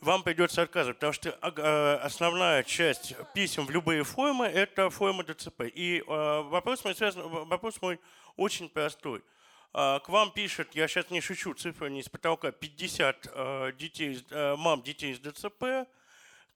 вам 0.00 0.22
придется 0.22 0.62
отказывать, 0.62 0.98
потому 0.98 1.12
что 1.12 1.30
э, 1.30 1.94
основная 2.02 2.62
часть 2.62 3.14
писем 3.34 3.66
в 3.66 3.70
любые 3.70 4.04
формы– 4.04 4.46
это 4.46 4.90
форма 4.90 5.24
ДЦП. 5.24 5.62
И 5.62 5.98
э, 5.98 6.02
вопрос 6.42 6.84
мой, 6.84 6.94
связан, 6.94 7.26
вопрос 7.28 7.80
мой 7.82 7.98
очень 8.36 8.68
простой. 8.68 9.22
К 9.70 10.04
вам 10.08 10.32
пишет, 10.32 10.74
я 10.74 10.88
сейчас 10.88 11.10
не 11.10 11.20
шучу, 11.20 11.52
цифра 11.52 11.88
не 11.88 12.00
из 12.00 12.08
потолка, 12.08 12.52
50 12.52 13.76
детей, 13.76 14.24
мам 14.56 14.82
детей 14.82 15.14
с 15.14 15.18
ДЦП. 15.18 15.86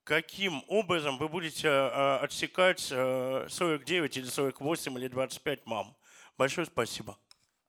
Каким 0.04 0.64
образом 0.68 1.16
вы 1.18 1.28
будете 1.28 1.68
отсекать 1.68 2.80
49 2.80 4.16
или 4.16 4.26
48 4.26 4.98
или 4.98 5.08
25 5.08 5.66
мам? 5.66 5.96
Большое 6.36 6.66
спасибо. 6.66 7.16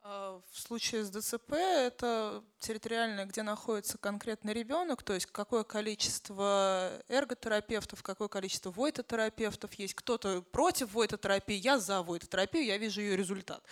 В 0.04 0.60
случае 0.60 1.04
с 1.04 1.10
ДЦП 1.10 1.54
это 1.54 2.44
территориально, 2.60 3.26
где 3.26 3.42
находится 3.42 3.98
конкретный 3.98 4.54
ребенок, 4.54 5.02
то 5.04 5.14
есть 5.14 5.28
какое 5.28 5.64
количество 5.64 6.92
эрготерапевтов, 7.08 8.04
какое 8.04 8.28
количество 8.28 8.72
войтотерапевтов 8.72 9.74
есть. 9.76 9.94
Кто-то 9.94 10.42
против 10.42 10.94
войтотерапии, 10.94 11.56
я 11.56 11.80
за 11.80 12.02
войтотерапию, 12.02 12.66
я 12.66 12.78
вижу 12.78 13.00
ее 13.00 13.16
результат. 13.16 13.64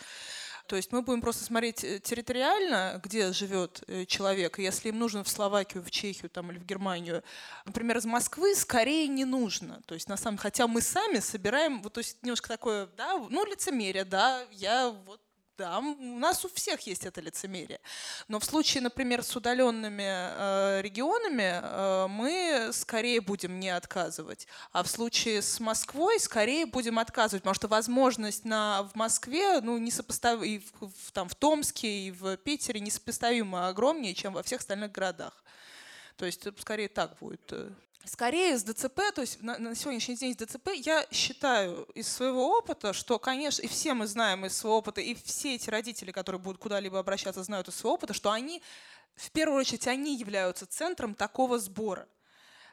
То 0.72 0.78
есть 0.78 0.94
мы 0.94 1.02
будем 1.02 1.20
просто 1.20 1.44
смотреть 1.44 1.84
э, 1.84 2.00
территориально, 2.00 3.02
где 3.04 3.34
живет 3.34 3.84
э, 3.88 4.06
человек. 4.06 4.58
Если 4.58 4.88
им 4.88 5.00
нужно 5.00 5.22
в 5.22 5.28
Словакию, 5.28 5.84
в 5.84 5.92
Чехию 5.92 6.30
там, 6.30 6.50
или 6.50 6.60
в 6.60 6.66
Германию, 6.66 7.24
например, 7.66 7.98
из 7.98 8.06
Москвы, 8.06 8.56
скорее 8.56 9.10
не 9.10 9.26
нужно. 9.26 9.82
То 9.86 9.96
есть 9.96 10.08
на 10.08 10.16
самом 10.16 10.38
хотя 10.38 10.68
мы 10.68 10.80
сами 10.80 11.20
собираем, 11.20 11.82
вот, 11.82 11.92
то 11.92 11.98
есть 11.98 12.24
немножко 12.24 12.48
такое, 12.48 12.88
да, 12.96 13.18
ну, 13.18 13.46
лицемерие, 13.46 14.06
да, 14.06 14.46
я 14.52 14.96
вот 15.06 15.20
да, 15.62 15.78
у 15.78 16.18
нас 16.18 16.44
у 16.44 16.50
всех 16.50 16.82
есть 16.88 17.06
это 17.06 17.22
лицемерие. 17.22 17.80
Но 18.28 18.40
в 18.40 18.46
случае, 18.46 18.82
например, 18.82 19.22
с 19.22 19.36
удаленными 19.36 20.08
э, 20.08 20.82
регионами 20.82 21.62
э, 21.62 22.08
мы 22.08 22.70
скорее 22.74 23.22
будем 23.22 23.60
не 23.60 23.70
отказывать. 23.70 24.48
А 24.72 24.82
в 24.82 24.88
случае 24.88 25.44
с 25.44 25.60
Москвой 25.60 26.20
скорее 26.20 26.66
будем 26.66 26.98
отказывать, 26.98 27.44
потому 27.44 27.54
что 27.54 27.68
возможность 27.68 28.44
на, 28.44 28.82
в 28.92 28.96
Москве, 28.96 29.62
ну, 29.62 29.78
несопоставимо, 29.78 30.46
и 30.48 30.58
в, 30.58 30.90
в, 30.90 31.12
там, 31.12 31.30
в 31.30 31.36
Томске, 31.36 32.08
и 32.08 32.12
в 32.12 32.38
Питере 32.38 32.80
несопоставимо 32.80 33.68
огромнее, 33.68 34.16
чем 34.16 34.34
во 34.34 34.42
всех 34.42 34.62
остальных 34.62 34.92
городах. 34.92 35.44
То 36.18 36.26
есть 36.26 36.44
скорее 36.60 36.88
так 36.88 37.18
будет. 37.20 37.54
Скорее 38.06 38.58
с 38.58 38.64
ДЦП, 38.64 39.00
то 39.14 39.22
есть 39.22 39.42
на, 39.44 39.58
на 39.60 39.76
сегодняшний 39.76 40.16
день 40.16 40.34
с 40.34 40.38
ДЦП, 40.38 40.70
я 40.74 41.06
считаю 41.12 41.84
из 41.94 42.08
своего 42.08 42.58
опыта, 42.58 42.94
что, 42.94 43.20
конечно, 43.20 43.62
и 43.62 43.68
все 43.68 43.94
мы 43.94 44.08
знаем 44.08 44.46
из 44.46 44.58
своего 44.58 44.78
опыта, 44.80 45.02
и 45.02 45.14
все 45.14 45.56
эти 45.56 45.70
родители, 45.70 46.12
которые 46.12 46.42
будут 46.42 46.60
куда-либо 46.60 46.98
обращаться, 46.98 47.44
знают 47.44 47.68
из 47.68 47.76
своего 47.76 47.96
опыта, 47.96 48.14
что 48.14 48.32
они, 48.32 48.64
в 49.16 49.30
первую 49.32 49.60
очередь, 49.60 49.88
они 49.88 50.18
являются 50.18 50.66
центром 50.66 51.14
такого 51.14 51.60
сбора. 51.60 52.08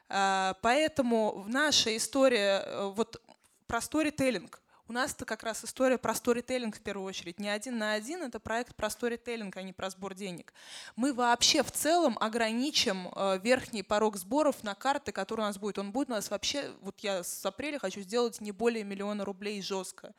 А, 0.08 0.56
поэтому 0.62 1.44
наша 1.46 1.94
история, 1.94 2.62
э, 2.64 2.86
вот 2.94 3.20
про 3.66 3.82
сторителлинг, 3.82 4.62
у 4.88 4.92
нас 4.92 5.12
это 5.12 5.24
как 5.24 5.42
раз 5.42 5.64
история 5.64 5.98
про 5.98 6.14
сторителлинг 6.14 6.76
в 6.76 6.80
первую 6.80 7.06
очередь. 7.06 7.38
Не 7.38 7.50
один 7.50 7.78
на 7.78 7.92
один, 7.92 8.22
это 8.22 8.40
проект 8.40 8.74
про 8.74 8.88
сторителлинг, 8.88 9.56
а 9.56 9.62
не 9.62 9.72
про 9.72 9.90
сбор 9.90 10.14
денег. 10.14 10.52
Мы 10.96 11.12
вообще 11.12 11.62
в 11.62 11.70
целом 11.70 12.16
ограничим 12.20 13.08
э, 13.14 13.38
верхний 13.42 13.82
порог 13.82 14.16
сборов 14.16 14.62
на 14.64 14.74
карты, 14.74 15.12
которые 15.12 15.44
у 15.44 15.48
нас 15.48 15.58
будет. 15.58 15.78
Он 15.78 15.92
будет 15.92 16.08
у 16.08 16.12
нас 16.12 16.30
вообще, 16.30 16.72
вот 16.80 17.00
я 17.00 17.22
с 17.22 17.44
апреля 17.44 17.78
хочу 17.78 18.00
сделать 18.00 18.40
не 18.40 18.50
более 18.50 18.82
миллиона 18.82 19.24
рублей 19.24 19.60
жестко. 19.60 20.14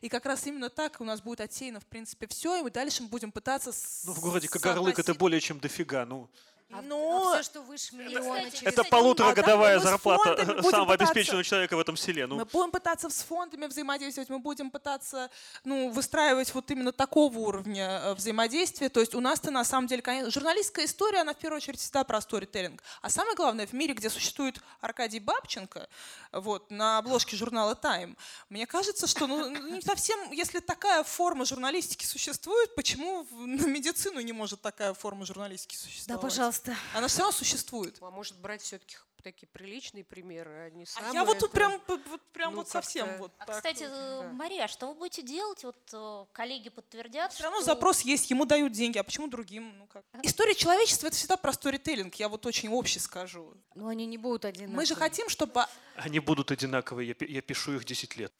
И 0.00 0.08
как 0.08 0.26
раз 0.26 0.46
именно 0.46 0.70
так 0.70 1.00
у 1.00 1.04
нас 1.04 1.20
будет 1.20 1.40
отсеяно, 1.40 1.80
в 1.80 1.86
принципе, 1.86 2.26
все, 2.26 2.56
и 2.58 2.62
мы 2.62 2.70
дальше 2.70 3.02
будем 3.02 3.32
пытаться... 3.32 3.72
Ну, 4.04 4.12
в 4.12 4.20
городе 4.20 4.48
Кагарлык 4.48 4.98
это 4.98 5.14
более 5.14 5.40
чем 5.40 5.60
дофига, 5.60 6.06
ну... 6.06 6.28
А, 6.72 6.82
Но... 6.82 7.32
а 7.32 7.34
все, 7.34 7.44
что 7.44 7.62
выше 7.62 7.94
миллиона... 7.94 8.50
Кстати, 8.50 8.64
это 8.64 8.82
полуторагодовая 8.82 9.76
а 9.76 9.80
зарплата 9.80 10.62
самого 10.62 10.94
обеспеченного 10.94 11.44
человека 11.44 11.76
в 11.76 11.78
этом 11.80 11.96
селе. 11.96 12.26
Ну. 12.26 12.36
Мы 12.36 12.44
будем 12.44 12.72
пытаться 12.72 13.08
с 13.08 13.22
фондами 13.22 13.66
взаимодействовать, 13.66 14.28
мы 14.28 14.40
будем 14.40 14.72
пытаться 14.72 15.30
ну, 15.62 15.90
выстраивать 15.90 16.52
вот 16.54 16.68
именно 16.72 16.90
такого 16.90 17.38
уровня 17.38 18.00
э, 18.02 18.14
взаимодействия. 18.14 18.88
То 18.88 18.98
есть 18.98 19.14
у 19.14 19.20
нас-то 19.20 19.52
на 19.52 19.64
самом 19.64 19.86
деле, 19.86 20.02
конечно, 20.02 20.30
журналистская 20.32 20.86
история, 20.86 21.20
она 21.20 21.34
в 21.34 21.36
первую 21.36 21.58
очередь 21.58 21.78
всегда 21.78 22.02
про 22.02 22.20
сторителлинг. 22.20 22.82
А 23.00 23.10
самое 23.10 23.36
главное, 23.36 23.66
в 23.68 23.72
мире, 23.72 23.94
где 23.94 24.10
существует 24.10 24.60
Аркадий 24.80 25.20
Бабченко, 25.20 25.88
вот, 26.32 26.70
на 26.72 26.98
обложке 26.98 27.36
журнала 27.36 27.78
Time, 27.80 28.16
мне 28.48 28.66
кажется, 28.66 29.06
что 29.06 29.28
ну, 29.28 29.48
не 29.48 29.82
совсем, 29.82 30.32
если 30.32 30.58
такая 30.58 31.04
форма 31.04 31.44
журналистики 31.44 32.04
существует, 32.04 32.74
почему 32.74 33.24
на 33.30 33.66
медицину 33.66 34.18
не 34.20 34.32
может 34.32 34.60
такая 34.60 34.94
форма 34.94 35.24
журналистики 35.24 35.76
существовать? 35.76 36.20
Да, 36.20 36.28
пожалуйста 36.28 36.55
пожалуйста. 36.64 36.96
Она 36.96 37.08
все 37.08 37.18
равно 37.18 37.32
существует. 37.32 37.96
А 38.00 38.10
может 38.10 38.36
брать 38.38 38.62
все-таки 38.62 38.96
такие 39.22 39.48
приличные 39.48 40.04
примеры, 40.04 40.50
а 40.52 40.70
не 40.70 40.86
самые. 40.86 41.10
А 41.10 41.14
я 41.14 41.24
вот 41.24 41.40
тут 41.40 41.50
прям, 41.50 41.80
вот, 41.88 42.00
прям 42.32 42.52
ну, 42.52 42.58
вот 42.58 42.68
совсем 42.68 43.08
вот 43.18 43.32
а, 43.38 43.46
Кстати, 43.54 43.82
вот, 43.82 43.90
э, 43.90 44.20
да. 44.22 44.32
Мария, 44.34 44.64
а 44.66 44.68
что 44.68 44.86
вы 44.86 44.94
будете 44.94 45.22
делать? 45.22 45.64
Вот 45.64 45.76
э, 45.92 46.26
коллеги 46.32 46.68
подтвердят, 46.68 47.32
Все 47.32 47.42
равно 47.42 47.60
запрос 47.60 48.02
есть, 48.02 48.30
ему 48.30 48.44
дают 48.44 48.72
деньги, 48.72 48.98
а 48.98 49.02
почему 49.02 49.26
другим? 49.26 49.76
Ну, 49.78 49.86
как? 49.88 50.04
История 50.22 50.54
человечества— 50.54 51.06
это 51.08 51.16
всегда 51.16 51.36
про 51.36 51.52
сторителлинг, 51.52 52.14
я 52.14 52.28
вот 52.28 52.46
очень 52.46 52.68
общий 52.68 53.00
скажу. 53.00 53.52
Но 53.74 53.88
они 53.88 54.06
не 54.06 54.16
будут 54.16 54.44
одинаковые. 54.44 54.76
Мы 54.76 54.86
же 54.86 54.94
хотим, 54.94 55.28
чтобы... 55.28 55.66
Они 55.96 56.20
будут 56.20 56.52
одинаковые, 56.52 57.16
я, 57.18 57.26
я 57.26 57.42
пишу 57.42 57.74
их 57.74 57.84
10 57.84 58.16
лет. 58.16 58.32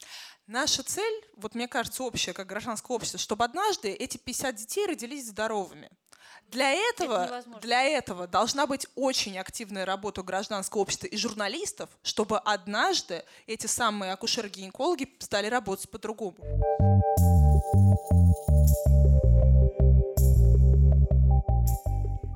Наша 0.47 0.85
цель, 0.85 1.25
вот 1.35 1.57
мне 1.57 1.67
кажется, 1.67 2.05
общая, 2.05 2.33
как 2.33 2.47
гражданское 2.47 2.95
общество, 2.95 3.19
чтобы 3.19 3.45
однажды 3.45 3.89
эти 3.89 4.19
50 4.19 4.55
детей 4.55 4.87
родились 4.87 5.27
здоровыми. 5.27 5.91
Для 6.51 6.73
этого, 6.73 7.43
для 7.61 7.83
этого 7.83 8.27
должна 8.27 8.67
быть 8.67 8.87
очень 8.95 9.39
активная 9.39 9.85
работа 9.85 10.23
гражданского 10.23 10.83
общества 10.83 11.07
и 11.07 11.17
журналистов, 11.17 11.91
чтобы 12.03 12.39
однажды 12.39 13.25
эти 13.47 13.67
самые 13.67 14.13
акушеры-гинекологи 14.13 15.09
стали 15.19 15.49
работать 15.49 15.91
по-другому. 15.91 16.37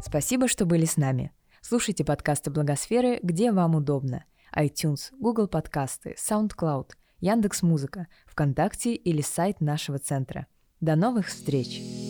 Спасибо, 0.04 0.48
что 0.48 0.66
были 0.66 0.86
с 0.86 0.96
нами. 0.96 1.32
Слушайте 1.60 2.04
подкасты 2.04 2.50
Благосферы, 2.50 3.20
где 3.22 3.52
вам 3.52 3.76
удобно. 3.76 4.24
iTunes, 4.56 5.12
Google 5.12 5.46
подкасты, 5.46 6.16
SoundCloud, 6.18 6.90
Яндекс 7.20 7.62
Музыка, 7.62 8.08
ВКонтакте 8.26 8.94
или 8.94 9.20
сайт 9.20 9.60
нашего 9.60 9.98
центра. 9.98 10.48
До 10.80 10.96
новых 10.96 11.28
встреч! 11.28 12.09